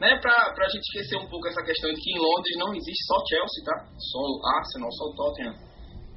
né, 0.00 0.18
pra, 0.20 0.52
pra 0.54 0.68
gente 0.68 0.84
esquecer 0.92 1.16
um 1.16 1.28
pouco 1.28 1.48
essa 1.48 1.62
questão 1.62 1.90
de 1.90 2.00
que 2.00 2.10
em 2.10 2.18
Londres 2.18 2.54
não 2.58 2.74
existe 2.74 3.04
só 3.06 3.16
Chelsea, 3.26 3.64
tá? 3.64 3.76
Só 3.98 4.20
Arsenal, 4.58 4.92
só 4.92 5.04
Tottenham. 5.16 5.54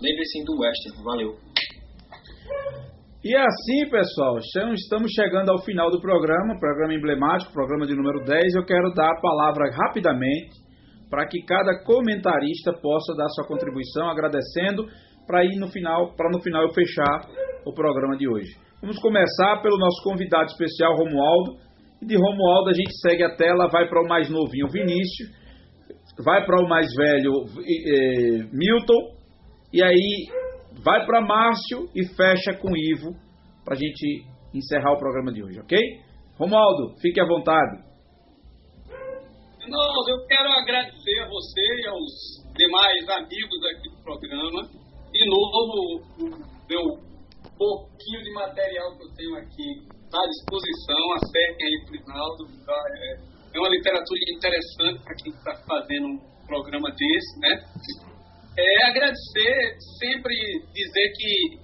Lembre-se 0.01 0.43
do 0.43 0.59
West 0.59 0.87
Ham, 0.87 1.03
valeu. 1.03 1.37
E 3.23 3.35
assim, 3.35 3.87
pessoal, 3.91 4.39
estamos 4.39 5.11
chegando 5.11 5.51
ao 5.51 5.61
final 5.61 5.91
do 5.91 6.01
programa, 6.01 6.59
programa 6.59 6.95
emblemático, 6.95 7.53
programa 7.53 7.85
de 7.85 7.93
número 7.93 8.25
10. 8.25 8.55
Eu 8.55 8.65
quero 8.65 8.91
dar 8.95 9.11
a 9.11 9.21
palavra 9.21 9.69
rapidamente 9.71 10.49
para 11.07 11.27
que 11.27 11.39
cada 11.45 11.83
comentarista 11.83 12.73
possa 12.81 13.13
dar 13.15 13.29
sua 13.29 13.45
contribuição, 13.45 14.09
agradecendo, 14.09 14.87
para 15.27 15.45
ir 15.45 15.55
no 15.59 15.67
final, 15.67 16.15
para 16.15 16.31
no 16.31 16.41
final 16.41 16.63
eu 16.63 16.73
fechar 16.73 17.29
o 17.63 17.71
programa 17.71 18.17
de 18.17 18.27
hoje. 18.27 18.57
Vamos 18.81 18.97
começar 18.97 19.61
pelo 19.61 19.77
nosso 19.77 20.03
convidado 20.03 20.45
especial, 20.45 20.95
Romualdo. 20.95 21.57
E 22.01 22.07
de 22.07 22.17
Romualdo 22.17 22.71
a 22.71 22.73
gente 22.73 22.91
segue 23.07 23.23
a 23.23 23.35
tela, 23.35 23.67
vai 23.67 23.87
para 23.87 24.01
o 24.01 24.07
mais 24.07 24.31
novinho, 24.31 24.67
Vinícius, 24.67 25.29
vai 26.25 26.43
para 26.43 26.59
o 26.59 26.67
mais 26.67 26.87
velho, 26.97 27.33
eh, 27.69 28.49
Milton, 28.51 29.13
e 29.71 29.83
aí 29.83 30.25
vai 30.83 31.05
para 31.05 31.21
Márcio 31.21 31.89
e 31.95 32.05
fecha 32.15 32.57
com 32.59 32.75
Ivo 32.75 33.15
para 33.63 33.75
a 33.75 33.77
gente 33.77 34.25
encerrar 34.53 34.93
o 34.93 34.97
programa 34.97 35.31
de 35.31 35.43
hoje, 35.43 35.59
ok? 35.59 35.77
Romualdo, 36.37 36.95
fique 36.99 37.19
à 37.19 37.25
vontade. 37.25 37.91
Não, 39.67 40.09
eu 40.09 40.25
quero 40.27 40.49
agradecer 40.49 41.19
a 41.19 41.27
você 41.27 41.61
e 41.83 41.87
aos 41.87 42.53
demais 42.57 43.09
amigos 43.09 43.59
aqui 43.69 43.89
do 43.95 44.03
programa. 44.03 44.61
De 45.11 45.25
novo, 45.29 46.01
o 46.19 46.67
meu 46.67 47.11
pouquinho 47.57 48.23
de 48.23 48.31
material 48.33 48.97
que 48.97 49.03
eu 49.03 49.13
tenho 49.15 49.35
aqui 49.35 49.67
à 50.11 50.27
disposição. 50.27 51.13
Acertem 51.13 51.67
aí 51.67 51.85
para 51.85 51.91
o 51.91 51.99
Rinaldo. 52.01 52.65
Tá? 52.65 52.83
É, 52.97 53.55
é 53.55 53.59
uma 53.59 53.69
literatura 53.69 54.19
interessante 54.35 55.03
para 55.03 55.15
quem 55.15 55.31
está 55.31 55.53
fazendo 55.67 56.07
um 56.07 56.47
programa 56.47 56.89
desse, 56.89 57.39
né? 57.39 58.10
É 58.57 58.85
agradecer, 58.85 59.77
sempre 59.99 60.35
dizer 60.73 61.11
que 61.15 61.57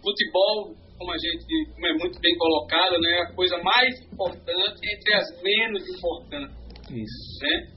futebol, 0.00 0.74
como 0.98 1.12
a 1.12 1.18
gente 1.18 1.72
como 1.74 1.86
é 1.86 1.92
muito 1.92 2.18
bem 2.20 2.36
colocado, 2.36 2.98
né, 3.00 3.10
é 3.10 3.22
a 3.22 3.34
coisa 3.34 3.58
mais 3.62 4.00
importante 4.00 4.80
entre 4.82 5.14
as 5.14 5.42
menos 5.42 5.88
importantes. 5.88 6.56
Isso. 6.90 7.42
Né? 7.42 7.74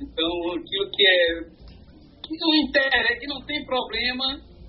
Então, 0.00 0.52
aquilo 0.52 0.90
que 0.90 1.06
é 1.06 1.60
que 2.30 2.38
não 2.38 2.54
interessa, 2.54 3.18
que 3.18 3.26
não 3.26 3.44
tem 3.44 3.64
problema, 3.66 4.24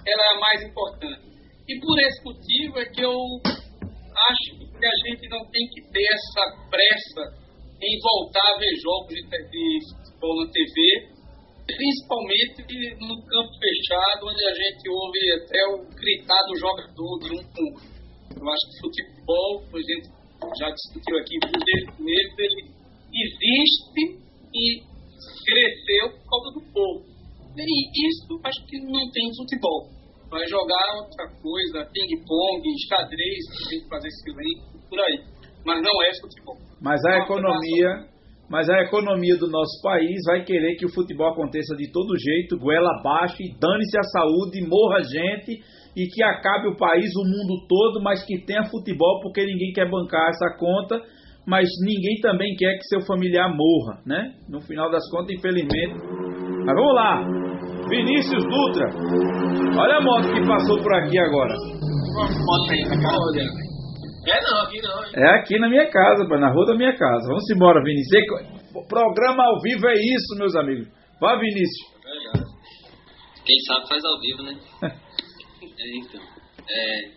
ela 0.06 0.24
é 0.24 0.36
a 0.36 0.40
mais 0.40 0.64
importante. 0.64 1.22
E 1.70 1.80
por 1.80 2.00
esse 2.00 2.24
motivo 2.26 2.80
é 2.80 2.86
que 2.86 3.02
eu 3.02 3.14
acho 3.14 4.58
que 4.58 4.86
a 4.86 5.08
gente 5.08 5.30
não 5.30 5.46
tem 5.52 5.68
que 5.70 5.82
ter 5.92 6.04
essa 6.04 6.70
pressa 6.70 7.42
em 7.82 8.00
voltar 8.02 8.56
a 8.56 8.60
ver 8.60 8.76
jogos 8.82 9.14
de, 9.14 9.22
de 9.24 9.80
futebol 9.96 10.44
na 10.44 10.52
TV, 10.52 11.21
principalmente 11.66 12.98
no 13.00 13.16
campo 13.26 13.52
fechado, 13.60 14.28
onde 14.28 14.44
a 14.46 14.54
gente 14.54 14.90
ouve 14.90 15.32
até 15.32 15.62
o 15.68 15.86
gritar 15.96 16.44
do 16.48 16.56
jogador 16.56 17.20
de 17.20 17.30
um 17.32 17.44
Eu 18.38 18.50
acho 18.50 18.66
que 18.70 18.80
futebol, 18.82 19.64
a 19.74 19.78
gente 19.78 20.10
já 20.58 20.70
discutiu 20.70 21.18
aqui 21.18 21.38
com 21.40 22.04
eles, 22.08 22.34
ele 22.38 22.72
existe 23.14 24.22
e 24.54 24.82
cresceu 25.46 26.18
por 26.18 26.30
causa 26.30 26.60
do 26.60 26.74
povo. 26.74 27.12
E 27.58 28.08
isso 28.10 28.40
acho 28.44 28.66
que 28.68 28.80
não 28.80 29.12
tem 29.12 29.30
futebol. 29.36 29.90
Vai 30.30 30.48
jogar 30.48 30.96
outra 30.96 31.28
coisa, 31.42 31.90
ping-pong, 31.92 32.64
xadrez, 32.88 33.70
tem 33.70 33.82
que 33.82 33.90
fazer 33.90 34.10
silêncio, 34.24 34.90
por 34.90 35.00
aí. 35.00 35.20
Mas 35.66 35.82
não 35.84 36.04
é 36.04 36.10
futebol. 36.22 36.58
Mas 36.82 37.04
a 37.06 37.18
economia 37.18 38.11
mas 38.52 38.70
a 38.70 38.82
economia 38.82 39.38
do 39.38 39.50
nosso 39.50 39.82
país 39.82 40.20
vai 40.28 40.44
querer 40.44 40.76
que 40.76 40.86
o 40.86 40.94
futebol 40.94 41.32
aconteça 41.32 41.74
de 41.78 41.90
todo 41.90 42.20
jeito, 42.20 42.60
goela 42.60 42.90
abaixo, 43.00 43.38
e 43.40 43.58
dane-se 43.58 43.98
a 43.98 44.04
saúde, 44.04 44.60
morra 44.68 45.02
gente, 45.04 45.64
e 45.96 46.06
que 46.08 46.22
acabe 46.22 46.68
o 46.68 46.76
país, 46.76 47.10
o 47.16 47.24
mundo 47.24 47.66
todo, 47.66 48.04
mas 48.04 48.26
que 48.26 48.46
tenha 48.46 48.66
futebol, 48.66 49.22
porque 49.22 49.46
ninguém 49.46 49.72
quer 49.72 49.90
bancar 49.90 50.30
essa 50.30 50.58
conta, 50.60 51.02
mas 51.48 51.70
ninguém 51.86 52.20
também 52.22 52.54
quer 52.58 52.76
que 52.76 52.84
seu 52.90 53.00
familiar 53.02 53.56
morra, 53.56 54.02
né? 54.06 54.34
No 54.50 54.60
final 54.60 54.92
das 54.92 55.10
contas, 55.10 55.34
infelizmente. 55.34 55.96
Mas 56.66 56.76
vamos 56.76 56.94
lá! 56.94 57.24
Vinícius 57.88 58.44
Dutra, 58.44 58.88
olha 59.80 59.96
a 59.96 60.02
moto 60.02 60.34
que 60.34 60.46
passou 60.46 60.78
por 60.82 60.94
aqui 60.96 61.18
agora. 61.18 61.56
Olha. 61.56 63.71
É 64.28 64.42
não, 64.42 64.62
aqui 64.62 64.82
não. 64.82 65.04
Hein? 65.04 65.12
É 65.16 65.40
aqui 65.40 65.58
na 65.58 65.70
minha 65.70 65.90
casa, 65.90 66.24
na 66.26 66.54
rua 66.54 66.66
da 66.68 66.76
minha 66.76 66.96
casa. 66.96 67.28
Vamos 67.28 67.50
embora, 67.50 67.84
Vinícius. 67.84 68.22
O 68.76 68.88
programa 68.88 69.44
ao 69.44 69.60
vivo 69.62 69.88
é 69.88 69.94
isso, 69.94 70.38
meus 70.38 70.56
amigos. 70.56 70.88
Vá, 71.20 71.38
Vinícius. 71.38 71.92
É 72.06 73.44
Quem 73.46 73.60
sabe 73.66 73.88
faz 73.88 74.04
ao 74.06 74.20
vivo, 74.20 74.44
né? 74.44 74.60
é, 74.84 75.98
então. 75.98 76.22
É, 76.70 77.12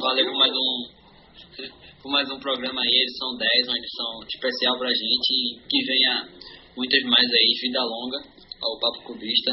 valeu 0.00 0.26
por 0.26 0.38
mais 0.38 0.52
um 0.52 1.00
por 2.02 2.10
mais 2.10 2.30
um 2.30 2.38
programa 2.40 2.80
aí, 2.80 3.02
edição 3.02 3.36
10, 3.36 3.68
uma 3.68 3.78
edição 3.78 4.20
especial 4.34 4.78
pra 4.78 4.88
gente 4.88 5.30
e 5.30 5.60
que 5.68 5.86
venha 5.86 6.28
muitas 6.76 7.02
mais 7.04 7.26
aí, 7.26 7.52
vida 7.62 7.80
longa 7.82 8.18
ao 8.62 8.78
Papo 8.80 9.12
Cubista. 9.12 9.52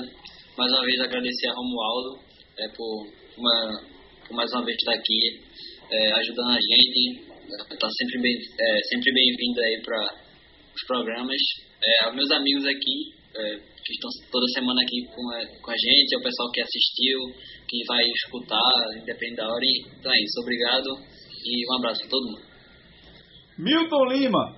Mais 0.57 0.71
uma 0.71 0.83
vez 0.83 0.99
agradecer 1.01 1.47
a 1.49 1.53
Romualdo 1.53 2.19
é, 2.57 2.67
por, 2.69 3.07
uma, 3.37 3.81
por 4.27 4.35
mais 4.35 4.51
uma 4.53 4.65
vez 4.65 4.75
estar 4.75 4.93
aqui 4.93 5.45
é, 5.91 6.13
ajudando 6.13 6.51
a 6.51 6.59
gente. 6.59 7.27
Está 7.71 7.87
sempre 7.89 8.21
bem, 8.21 8.35
é, 8.35 8.79
sempre 8.89 9.13
bem-vindo 9.13 9.61
aí 9.61 9.81
para 9.83 10.15
os 10.75 10.85
programas. 10.85 11.37
É, 11.83 12.05
aos 12.05 12.15
meus 12.15 12.29
amigos 12.31 12.65
aqui, 12.65 13.13
é, 13.35 13.55
que 13.57 13.93
estão 13.93 14.09
toda 14.31 14.45
semana 14.53 14.81
aqui 14.81 15.05
com 15.15 15.29
a, 15.31 15.45
com 15.61 15.71
a 15.71 15.77
gente, 15.77 16.15
ao 16.15 16.21
pessoal 16.21 16.51
que 16.51 16.61
assistiu, 16.61 17.19
que 17.67 17.85
vai 17.87 18.03
escutar, 18.03 18.97
independente 19.01 19.37
da 19.37 19.47
hora. 19.47 19.65
Então 19.99 20.11
é 20.11 20.17
isso, 20.17 20.41
obrigado 20.41 20.89
e 21.45 21.71
um 21.71 21.77
abraço 21.77 22.01
para 22.01 22.09
todo 22.09 22.31
mundo. 22.31 22.47
Milton 23.57 24.05
Lima. 24.05 24.55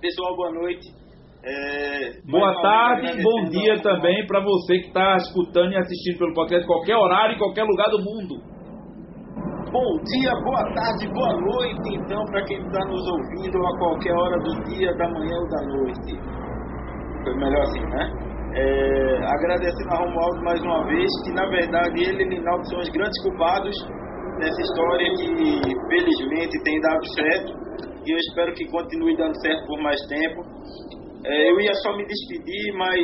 Pessoal, 0.00 0.36
boa 0.36 0.52
noite. 0.52 1.05
É, 1.48 2.10
boa 2.28 2.52
tarde 2.60 3.22
bom 3.22 3.44
dia 3.48 3.80
também 3.80 4.26
para 4.26 4.40
você 4.40 4.80
que 4.80 4.88
está 4.88 5.14
escutando 5.14 5.70
e 5.70 5.76
assistindo 5.76 6.18
pelo 6.18 6.34
podcast 6.34 6.66
qualquer 6.66 6.96
horário, 6.96 7.36
em 7.36 7.38
qualquer 7.38 7.62
lugar 7.62 7.86
do 7.86 8.02
mundo. 8.02 8.34
Bom 9.70 10.02
dia, 10.02 10.32
boa 10.42 10.64
tarde, 10.74 11.06
boa 11.06 11.32
noite, 11.38 12.02
então, 12.02 12.24
para 12.24 12.42
quem 12.46 12.58
está 12.58 12.80
nos 12.86 13.06
ouvindo 13.06 13.64
a 13.64 13.78
qualquer 13.78 14.12
hora 14.14 14.36
do 14.40 14.64
dia, 14.64 14.92
da 14.96 15.08
manhã 15.08 15.38
ou 15.38 15.48
da 15.48 15.62
noite. 15.70 16.18
Foi 17.22 17.36
melhor 17.36 17.62
assim, 17.62 17.86
né? 17.94 18.10
É, 18.56 19.18
agradecendo 19.22 19.90
a 19.92 19.98
Romualdo 19.98 20.42
mais 20.42 20.60
uma 20.62 20.84
vez, 20.86 21.06
que 21.24 21.32
na 21.32 21.46
verdade 21.46 22.02
ele 22.02 22.24
e 22.24 22.28
Linaldo 22.28 22.68
são 22.68 22.80
os 22.80 22.88
grandes 22.88 23.22
culpados 23.22 23.76
nessa 24.40 24.62
história 24.62 25.14
que 25.14 25.26
felizmente 25.90 26.62
tem 26.64 26.80
dado 26.80 27.06
certo 27.14 27.52
e 28.04 28.10
eu 28.10 28.18
espero 28.18 28.52
que 28.54 28.66
continue 28.68 29.16
dando 29.16 29.40
certo 29.42 29.64
por 29.66 29.80
mais 29.80 30.00
tempo. 30.08 31.05
É, 31.24 31.50
eu 31.50 31.60
ia 31.60 31.74
só 31.74 31.96
me 31.96 32.04
despedir, 32.06 32.74
mas 32.76 33.00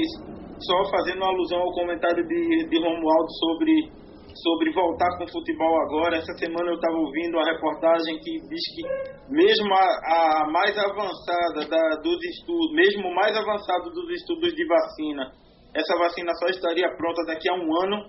só 0.60 0.90
fazendo 0.90 1.24
alusão 1.24 1.58
ao 1.58 1.72
comentário 1.72 2.26
de, 2.26 2.68
de 2.68 2.78
Romualdo 2.78 3.30
sobre, 3.40 3.72
sobre 4.42 4.72
voltar 4.72 5.18
com 5.18 5.24
o 5.24 5.32
futebol 5.32 5.74
agora. 5.82 6.18
Essa 6.18 6.32
semana 6.34 6.70
eu 6.70 6.76
estava 6.76 6.96
ouvindo 6.96 7.38
a 7.38 7.44
reportagem 7.44 8.18
que 8.20 8.38
diz 8.48 8.64
que 8.74 8.82
mesmo 9.32 9.74
a, 9.74 10.44
a 10.44 10.50
mais 10.50 10.76
avançada 10.78 11.66
da, 11.68 12.00
dos 12.02 12.22
estudos, 12.24 12.72
mesmo 12.74 13.14
mais 13.14 13.36
avançado 13.36 13.90
dos 13.90 14.08
estudos 14.10 14.54
de 14.54 14.66
vacina, 14.66 15.32
essa 15.74 15.96
vacina 15.98 16.30
só 16.38 16.46
estaria 16.46 16.96
pronta 16.96 17.24
daqui 17.26 17.48
a 17.50 17.54
um 17.54 17.82
ano. 17.82 18.04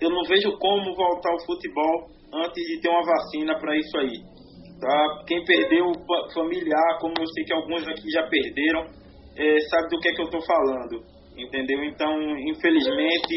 Eu 0.00 0.10
não 0.10 0.22
vejo 0.22 0.56
como 0.58 0.94
voltar 0.94 1.32
ao 1.32 1.44
futebol 1.44 2.06
antes 2.32 2.62
de 2.62 2.80
ter 2.80 2.88
uma 2.88 3.02
vacina 3.02 3.58
para 3.58 3.76
isso 3.76 3.98
aí. 3.98 4.38
Tá? 4.78 5.24
Quem 5.26 5.44
perdeu 5.44 5.90
familiar, 6.32 6.98
como 7.00 7.14
eu 7.18 7.26
sei 7.26 7.44
que 7.44 7.52
alguns 7.52 7.82
aqui 7.88 8.08
já 8.12 8.22
perderam, 8.28 8.86
é, 9.38 9.60
sabe 9.70 9.88
do 9.88 10.00
que 10.00 10.08
é 10.08 10.12
que 10.12 10.20
eu 10.20 10.26
estou 10.26 10.42
falando, 10.42 11.00
entendeu? 11.38 11.84
Então, 11.84 12.10
infelizmente, 12.38 13.34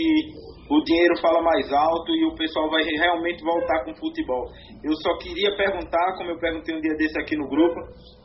o 0.70 0.84
dinheiro 0.84 1.14
fala 1.22 1.42
mais 1.44 1.72
alto 1.72 2.12
e 2.12 2.26
o 2.26 2.36
pessoal 2.36 2.70
vai 2.70 2.82
realmente 2.84 3.44
voltar 3.44 3.84
com 3.86 3.92
o 3.92 3.98
futebol. 3.98 4.48
Eu 4.84 4.96
só 4.96 5.18
queria 5.20 5.56
perguntar, 5.56 6.18
como 6.18 6.32
eu 6.32 6.40
perguntei 6.40 6.76
um 6.76 6.82
dia 6.82 6.96
desse 6.98 7.20
aqui 7.20 7.38
no 7.38 7.48
grupo, 7.48 7.80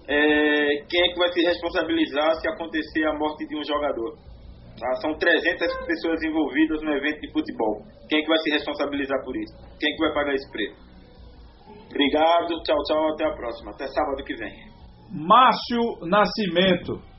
é, 0.08 0.84
quem 0.88 1.02
é 1.02 1.08
que 1.12 1.18
vai 1.18 1.28
se 1.32 1.42
responsabilizar 1.42 2.34
se 2.36 2.48
acontecer 2.48 3.04
a 3.06 3.18
morte 3.18 3.46
de 3.46 3.58
um 3.58 3.64
jogador? 3.64 4.16
Tá? 4.78 4.94
São 4.96 5.18
300 5.18 5.86
pessoas 5.86 6.22
envolvidas 6.22 6.80
no 6.82 6.92
evento 6.94 7.20
de 7.20 7.32
futebol. 7.32 7.82
Quem 8.08 8.20
é 8.20 8.22
que 8.22 8.28
vai 8.28 8.38
se 8.38 8.50
responsabilizar 8.50 9.22
por 9.24 9.36
isso? 9.36 9.52
Quem 9.80 9.90
é 9.90 9.96
que 9.96 10.00
vai 10.00 10.14
pagar 10.14 10.34
esse 10.34 10.50
preço? 10.50 10.76
Obrigado, 11.90 12.62
tchau, 12.62 12.76
tchau, 12.84 13.12
até 13.12 13.24
a 13.26 13.34
próxima. 13.34 13.70
Até 13.72 13.86
sábado 13.88 14.22
que 14.24 14.36
vem. 14.36 14.52
Márcio 15.10 16.06
Nascimento. 16.06 17.15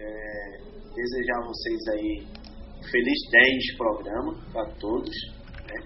É, 0.00 0.70
desejar 0.96 1.38
a 1.38 1.46
vocês 1.46 1.80
aí 1.92 2.26
um 2.80 2.84
feliz 2.88 3.18
10 3.30 3.76
programa 3.76 4.32
para 4.52 4.64
todos. 4.80 5.12
Né? 5.68 5.76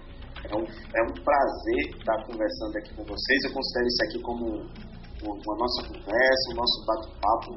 É, 0.47 0.55
um, 0.55 0.63
é 0.63 1.01
um 1.03 1.13
prazer 1.19 1.81
estar 1.91 2.23
conversando 2.23 2.77
aqui 2.77 2.95
com 2.95 3.03
vocês. 3.03 3.43
Eu 3.43 3.53
considero 3.53 3.87
isso 3.87 4.03
aqui 4.07 4.19
como 4.23 4.45
uma 5.19 5.55
nossa 5.57 5.81
conversa, 5.87 6.51
um 6.51 6.55
nosso 6.55 6.77
bate-papo, 6.85 7.49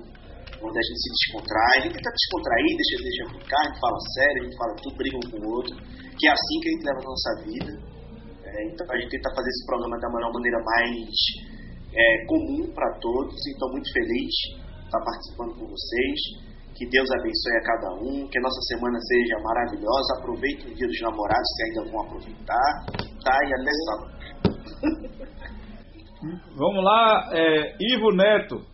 onde 0.67 0.79
a 0.79 0.83
gente 0.83 0.99
se 0.99 1.11
descontrai. 1.15 1.79
A 1.79 1.83
gente 1.83 1.95
tenta 1.95 2.11
descontrair, 2.11 2.71
deixa, 2.75 2.97
deixa 3.07 3.23
ficar, 3.39 3.61
a 3.61 3.69
gente 3.69 3.81
fala 3.81 3.99
sério, 4.19 4.39
a 4.39 4.45
gente 4.45 4.57
fala 4.59 4.75
tudo, 4.83 4.97
briga 4.97 5.17
um 5.17 5.31
com 5.31 5.39
o 5.39 5.51
outro, 5.55 5.75
que 6.19 6.27
é 6.27 6.33
assim 6.33 6.57
que 6.61 6.69
a 6.69 6.73
gente 6.73 6.87
leva 6.87 7.01
a 7.01 7.07
nossa 7.07 7.31
vida. 7.47 7.73
É, 8.43 8.65
então 8.67 8.87
a 8.91 8.97
gente 8.99 9.11
tenta 9.11 9.31
fazer 9.31 9.51
esse 9.51 9.67
programa 9.67 9.99
da 10.01 10.09
melhor 10.11 10.33
maneira 10.33 10.59
mais 10.65 11.15
é, 11.95 12.27
comum 12.27 12.73
para 12.75 12.99
todos. 12.99 13.37
Então, 13.47 13.71
muito 13.71 13.93
feliz 13.93 14.35
estar 14.85 15.01
participando 15.05 15.53
com 15.59 15.67
vocês. 15.69 16.48
Que 16.79 16.87
Deus 16.87 17.11
abençoe 17.11 17.57
a 17.57 17.63
cada 17.63 17.91
um, 18.01 18.29
que 18.29 18.39
a 18.39 18.43
nossa 18.43 18.61
semana 18.69 18.97
seja 19.01 19.37
maravilhosa. 19.43 20.15
Aproveite 20.19 20.69
o 20.69 20.75
dia 20.77 20.87
dos 20.87 21.01
namorados, 21.01 21.49
se 21.57 21.65
ainda 21.65 21.91
vão 21.91 22.03
aproveitar. 22.03 22.87
Tá? 23.25 23.37
E 23.43 23.53
até 23.53 23.73
sábado. 23.85 24.19
Vamos 26.55 26.85
lá, 26.85 27.31
é, 27.33 27.77
Ivo 27.81 28.13
Neto. 28.13 28.65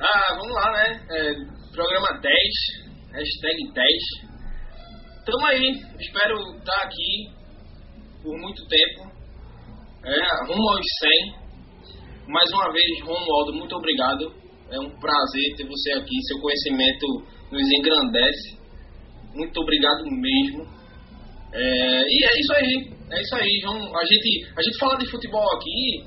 Ah, 0.00 0.34
vamos 0.34 0.52
lá, 0.52 0.72
né? 0.72 1.06
É, 1.10 1.34
programa 1.72 2.20
10, 2.20 2.34
hashtag 3.12 3.72
10. 3.72 3.86
Tamo 5.24 5.46
aí, 5.46 5.80
espero 6.00 6.36
estar 6.56 6.82
aqui 6.82 7.30
por 8.20 8.36
muito 8.36 8.66
tempo. 8.66 9.12
É, 10.04 10.46
rumo 10.48 10.70
aos 10.70 10.86
100. 10.98 11.42
Mais 12.26 12.50
uma 12.52 12.72
vez, 12.72 13.00
Romualdo, 13.04 13.52
muito 13.54 13.76
obrigado. 13.76 14.41
É 14.72 14.80
um 14.80 14.90
prazer 14.98 15.56
ter 15.56 15.66
você 15.68 15.92
aqui. 15.92 16.16
Seu 16.26 16.40
conhecimento 16.40 17.06
nos 17.50 17.70
engrandece. 17.70 18.58
Muito 19.34 19.60
obrigado 19.60 20.02
mesmo. 20.04 20.66
É, 21.52 22.02
e 22.08 22.24
é 22.24 22.40
isso 22.40 22.52
aí. 22.54 22.92
É 23.10 23.20
isso 23.20 23.34
aí, 23.36 23.60
João. 23.62 23.96
A 23.96 24.04
gente, 24.04 24.48
a 24.56 24.62
gente 24.62 24.78
fala 24.78 24.96
de 24.96 25.10
futebol 25.10 25.46
aqui 25.54 26.04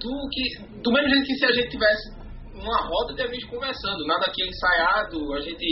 do, 0.00 0.28
que, 0.32 0.80
do 0.82 0.92
mesmo 0.92 1.10
jeito 1.10 1.26
que 1.26 1.34
se 1.34 1.44
a 1.44 1.52
gente 1.52 1.70
tivesse 1.70 2.20
uma 2.54 2.78
roda 2.88 3.14
de 3.14 3.22
amigos 3.22 3.44
conversando. 3.44 4.06
Nada 4.06 4.26
aqui 4.26 4.42
ensaiado. 4.48 5.34
A 5.34 5.40
gente 5.40 5.66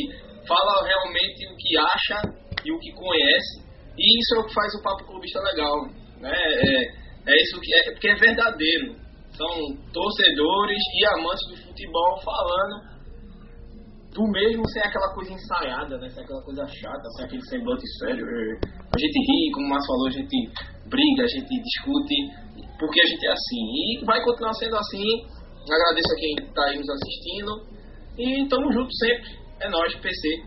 fala 0.46 0.86
realmente 0.86 1.46
o 1.46 1.56
que 1.56 1.78
acha 1.78 2.22
e 2.64 2.72
o 2.72 2.78
que 2.78 2.92
conhece. 2.92 3.64
E 3.96 4.20
isso 4.20 4.36
é 4.36 4.38
o 4.40 4.46
que 4.46 4.54
faz 4.54 4.74
o 4.74 4.82
Papo 4.82 5.04
Clubista 5.06 5.40
legal. 5.40 5.86
Né? 6.20 6.32
É, 6.32 7.32
é 7.32 7.42
isso 7.42 7.60
que 7.60 7.74
é, 7.74 7.92
porque 7.92 8.08
é 8.08 8.14
verdadeiro. 8.14 9.07
São 9.38 9.54
torcedores 9.92 10.82
e 10.98 11.06
amantes 11.14 11.46
do 11.48 11.56
futebol 11.68 12.18
falando 12.24 12.98
do 14.10 14.24
mesmo 14.32 14.68
sem 14.68 14.82
aquela 14.82 15.14
coisa 15.14 15.32
ensaiada, 15.32 15.96
né? 15.98 16.08
sem 16.10 16.24
aquela 16.24 16.42
coisa 16.42 16.66
chata, 16.66 17.08
sem 17.16 17.24
aquele 17.24 17.42
semblante 17.46 17.86
sério. 17.98 18.26
A 18.26 18.98
gente 18.98 19.18
ri, 19.20 19.52
como 19.54 19.66
o 19.66 19.70
Márcio 19.70 19.86
falou, 19.86 20.08
a 20.08 20.10
gente 20.10 20.36
briga, 20.90 21.22
a 21.22 21.28
gente 21.28 21.46
discute, 21.46 22.16
porque 22.80 23.00
a 23.00 23.06
gente 23.06 23.26
é 23.26 23.30
assim. 23.30 23.64
E 23.78 24.04
vai 24.04 24.20
continuar 24.24 24.54
sendo 24.54 24.76
assim. 24.76 25.06
Agradeço 25.70 26.10
a 26.10 26.18
quem 26.18 26.34
está 26.48 26.64
aí 26.64 26.78
nos 26.78 26.90
assistindo. 26.90 27.78
E 28.18 28.48
tamo 28.48 28.72
junto 28.72 28.92
sempre. 28.96 29.38
É 29.60 29.70
nóis, 29.70 29.94
PC. 29.94 30.42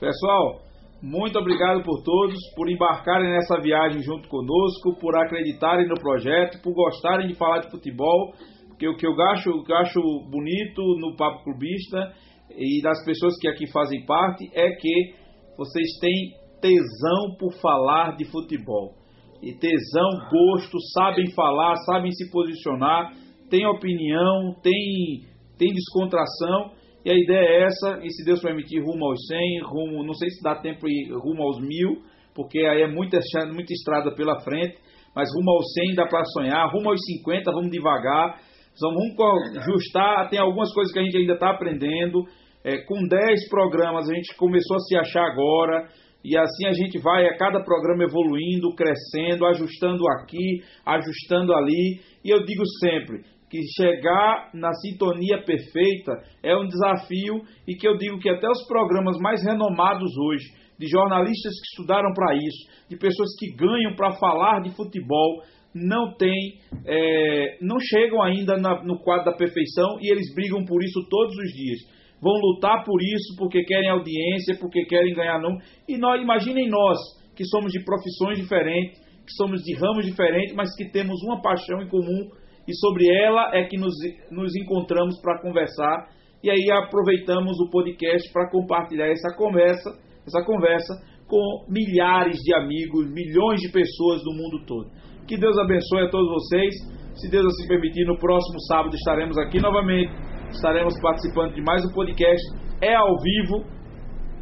Pessoal, 0.00 0.62
muito 1.02 1.38
obrigado 1.38 1.82
por 1.82 2.02
todos, 2.02 2.36
por 2.54 2.70
embarcarem 2.70 3.30
nessa 3.30 3.58
viagem 3.60 4.02
junto 4.02 4.28
conosco, 4.28 4.98
por 5.00 5.16
acreditarem 5.16 5.88
no 5.88 5.94
projeto, 5.94 6.60
por 6.62 6.74
gostarem 6.74 7.28
de 7.28 7.34
falar 7.34 7.60
de 7.60 7.70
futebol. 7.70 8.32
Porque 8.68 8.86
o 8.86 8.96
que 8.96 9.06
eu 9.06 9.12
acho, 9.32 9.62
que 9.64 9.72
eu 9.72 9.76
acho 9.76 10.00
bonito 10.30 10.82
no 10.98 11.16
Papo 11.16 11.44
Clubista 11.44 12.12
e 12.50 12.82
das 12.82 13.04
pessoas 13.04 13.34
que 13.40 13.48
aqui 13.48 13.70
fazem 13.70 14.04
parte 14.04 14.50
é 14.54 14.70
que 14.72 15.14
vocês 15.56 15.86
têm 16.00 16.40
tesão 16.60 17.36
por 17.38 17.52
falar 17.60 18.16
de 18.16 18.24
futebol. 18.30 18.94
E 19.42 19.54
tesão, 19.54 20.08
gosto, 20.30 20.78
sabem 20.92 21.30
falar, 21.32 21.76
sabem 21.86 22.10
se 22.10 22.30
posicionar, 22.30 23.12
tem 23.48 23.66
opinião, 23.66 24.54
tem, 24.62 25.22
tem 25.58 25.72
descontração. 25.72 26.72
E 27.04 27.10
a 27.10 27.14
ideia 27.14 27.46
é 27.46 27.62
essa, 27.64 28.00
e 28.02 28.10
se 28.10 28.24
Deus 28.24 28.42
permitir, 28.42 28.80
rumo 28.80 29.06
aos 29.06 29.26
100, 29.26 29.60
rumo, 29.62 30.04
não 30.04 30.14
sei 30.14 30.28
se 30.28 30.42
dá 30.42 30.56
tempo 30.56 30.86
ir 30.86 31.12
rumo 31.14 31.42
aos 31.42 31.58
mil, 31.58 32.02
porque 32.34 32.58
aí 32.60 32.82
é 32.82 32.86
muita, 32.86 33.18
muita 33.52 33.72
estrada 33.72 34.14
pela 34.14 34.38
frente, 34.40 34.76
mas 35.14 35.28
rumo 35.34 35.50
aos 35.50 35.72
100 35.72 35.94
dá 35.94 36.06
para 36.06 36.24
sonhar, 36.24 36.70
rumo 36.70 36.90
aos 36.90 37.00
50 37.04 37.50
vamos 37.52 37.70
devagar, 37.70 38.38
vamos 38.80 39.56
ajustar, 39.56 40.28
tem 40.28 40.38
algumas 40.38 40.72
coisas 40.74 40.92
que 40.92 40.98
a 40.98 41.02
gente 41.02 41.16
ainda 41.16 41.34
está 41.34 41.50
aprendendo, 41.50 42.22
é, 42.62 42.76
com 42.84 43.08
10 43.08 43.48
programas 43.48 44.08
a 44.08 44.14
gente 44.14 44.36
começou 44.36 44.76
a 44.76 44.80
se 44.80 44.96
achar 44.96 45.24
agora, 45.24 45.88
e 46.22 46.36
assim 46.36 46.66
a 46.66 46.72
gente 46.72 46.98
vai 46.98 47.26
a 47.26 47.36
cada 47.36 47.64
programa 47.64 48.04
evoluindo, 48.04 48.74
crescendo, 48.76 49.46
ajustando 49.46 50.02
aqui, 50.18 50.62
ajustando 50.84 51.54
ali. 51.54 52.00
E 52.22 52.30
eu 52.30 52.44
digo 52.44 52.62
sempre: 52.78 53.22
que 53.50 53.58
chegar 53.76 54.50
na 54.54 54.72
sintonia 54.74 55.42
perfeita 55.44 56.12
é 56.42 56.56
um 56.56 56.68
desafio 56.68 57.42
e 57.66 57.74
que 57.74 57.86
eu 57.86 57.96
digo 57.96 58.20
que 58.20 58.30
até 58.30 58.48
os 58.48 58.64
programas 58.68 59.18
mais 59.18 59.44
renomados 59.44 60.16
hoje, 60.16 60.44
de 60.78 60.86
jornalistas 60.86 61.52
que 61.52 61.66
estudaram 61.72 62.14
para 62.14 62.34
isso, 62.36 62.88
de 62.88 62.96
pessoas 62.96 63.28
que 63.38 63.52
ganham 63.56 63.94
para 63.96 64.12
falar 64.12 64.60
de 64.60 64.70
futebol, 64.76 65.42
não 65.74 66.14
tem, 66.16 66.58
é, 66.86 67.58
não 67.60 67.76
chegam 67.80 68.22
ainda 68.22 68.56
na, 68.56 68.82
no 68.84 68.98
quadro 69.00 69.26
da 69.26 69.36
perfeição 69.36 69.98
e 70.00 70.10
eles 70.10 70.32
brigam 70.34 70.64
por 70.64 70.82
isso 70.82 71.06
todos 71.10 71.36
os 71.36 71.52
dias. 71.52 71.78
Vão 72.22 72.34
lutar 72.34 72.84
por 72.84 73.00
isso 73.02 73.34
porque 73.36 73.64
querem 73.64 73.90
audiência, 73.90 74.56
porque 74.60 74.84
querem 74.84 75.14
ganhar 75.14 75.40
número. 75.40 75.62
E 75.88 75.96
nós, 75.98 76.20
imaginem 76.22 76.68
nós, 76.68 76.98
que 77.34 77.44
somos 77.46 77.72
de 77.72 77.82
profissões 77.84 78.38
diferentes, 78.38 78.98
que 78.98 79.32
somos 79.36 79.62
de 79.62 79.74
ramos 79.74 80.04
diferentes, 80.06 80.54
mas 80.54 80.74
que 80.76 80.90
temos 80.90 81.20
uma 81.22 81.40
paixão 81.40 81.82
em 81.82 81.88
comum 81.88 82.28
e 82.70 82.74
sobre 82.78 83.04
ela 83.12 83.50
é 83.52 83.64
que 83.64 83.76
nos, 83.76 83.94
nos 84.30 84.54
encontramos 84.54 85.20
para 85.20 85.40
conversar. 85.42 86.08
E 86.42 86.48
aí 86.48 86.70
aproveitamos 86.70 87.58
o 87.58 87.68
podcast 87.68 88.32
para 88.32 88.48
compartilhar 88.48 89.08
essa 89.08 89.36
conversa, 89.36 89.90
essa 90.24 90.44
conversa 90.44 90.94
com 91.26 91.64
milhares 91.68 92.36
de 92.38 92.54
amigos, 92.54 93.10
milhões 93.12 93.60
de 93.60 93.72
pessoas 93.72 94.22
do 94.22 94.30
mundo 94.30 94.64
todo. 94.66 94.88
Que 95.26 95.36
Deus 95.36 95.58
abençoe 95.58 96.06
a 96.06 96.10
todos 96.10 96.28
vocês. 96.28 96.74
Se 97.14 97.28
Deus 97.28 97.44
assim 97.44 97.68
permitir, 97.68 98.04
no 98.06 98.16
próximo 98.18 98.60
sábado 98.68 98.94
estaremos 98.94 99.36
aqui 99.38 99.60
novamente. 99.60 100.12
Estaremos 100.50 100.94
participando 101.00 101.54
de 101.54 101.62
mais 101.62 101.84
um 101.84 101.92
podcast. 101.92 102.42
É 102.80 102.94
ao 102.94 103.16
vivo, 103.20 103.64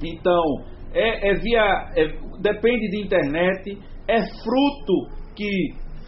então 0.04 0.44
é, 0.92 1.30
é 1.30 1.34
via. 1.34 1.90
É, 1.96 2.08
depende 2.40 2.90
de 2.90 3.04
internet. 3.04 3.78
É 4.06 4.20
fruto 4.42 5.18
que 5.34 5.48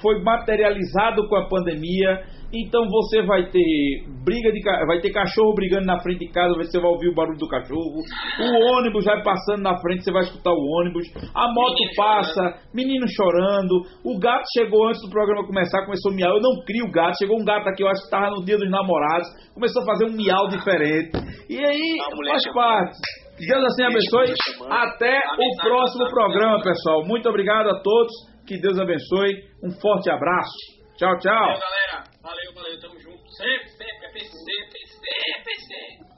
foi 0.00 0.22
materializado 0.22 1.28
com 1.28 1.36
a 1.36 1.48
pandemia 1.48 2.20
então 2.52 2.82
você 2.88 3.22
vai 3.22 3.48
ter 3.48 4.04
briga 4.24 4.50
de 4.50 4.60
vai 4.86 5.00
ter 5.00 5.12
cachorro 5.12 5.54
brigando 5.54 5.86
na 5.86 6.00
frente 6.00 6.26
de 6.26 6.32
casa, 6.32 6.52
você 6.54 6.80
vai 6.80 6.90
ouvir 6.90 7.08
o 7.08 7.14
barulho 7.14 7.38
do 7.38 7.48
cachorro. 7.48 8.02
O 8.40 8.76
ônibus 8.76 9.04
vai 9.04 9.22
passando 9.22 9.62
na 9.62 9.78
frente, 9.78 10.02
você 10.02 10.12
vai 10.12 10.22
escutar 10.22 10.50
o 10.50 10.80
ônibus. 10.80 11.06
A 11.32 11.52
moto 11.52 11.74
menino 11.74 11.94
passa, 11.96 12.34
chorando. 12.34 12.56
menino 12.74 13.06
chorando. 13.08 13.74
O 14.04 14.18
gato 14.18 14.44
chegou 14.52 14.88
antes 14.88 15.00
do 15.00 15.10
programa 15.10 15.46
começar, 15.46 15.84
começou 15.84 16.10
a 16.10 16.14
miar. 16.14 16.30
Eu 16.30 16.40
não 16.40 16.64
crio 16.66 16.90
gato, 16.90 17.18
chegou 17.18 17.38
um 17.40 17.44
gato 17.44 17.68
aqui, 17.68 17.84
eu 17.84 17.88
acho 17.88 18.00
que 18.00 18.06
estava 18.06 18.30
no 18.30 18.44
dia 18.44 18.58
dos 18.58 18.68
namorados, 18.68 19.28
começou 19.54 19.82
a 19.82 19.86
fazer 19.86 20.06
um 20.06 20.16
miau 20.16 20.48
diferente. 20.48 21.12
E 21.48 21.56
aí 21.56 21.98
faz 22.26 22.52
parte. 22.52 22.98
Deus 23.38 23.64
assim 23.64 23.84
abençoe. 23.84 24.34
Até 24.68 25.18
o 25.18 25.62
próximo 25.62 26.10
programa, 26.10 26.60
pessoal. 26.62 27.06
Muito 27.06 27.28
obrigado 27.28 27.68
a 27.68 27.80
todos. 27.80 28.29
Que 28.50 28.58
Deus 28.58 28.80
abençoe. 28.80 29.46
Um 29.62 29.70
forte 29.80 30.10
abraço. 30.10 30.50
Tchau, 30.96 31.16
tchau. 31.20 31.32
Valeu, 31.32 31.60
galera. 31.60 32.04
Valeu, 32.20 32.52
valeu. 32.52 32.80
Tamo 32.80 32.98
junto. 32.98 33.30
Sempre, 33.30 33.68
sempre. 33.68 34.20
sempre, 34.26 34.72
PC, 34.72 35.06
é 35.06 35.42
PC, 35.44 35.74
é 35.74 36.09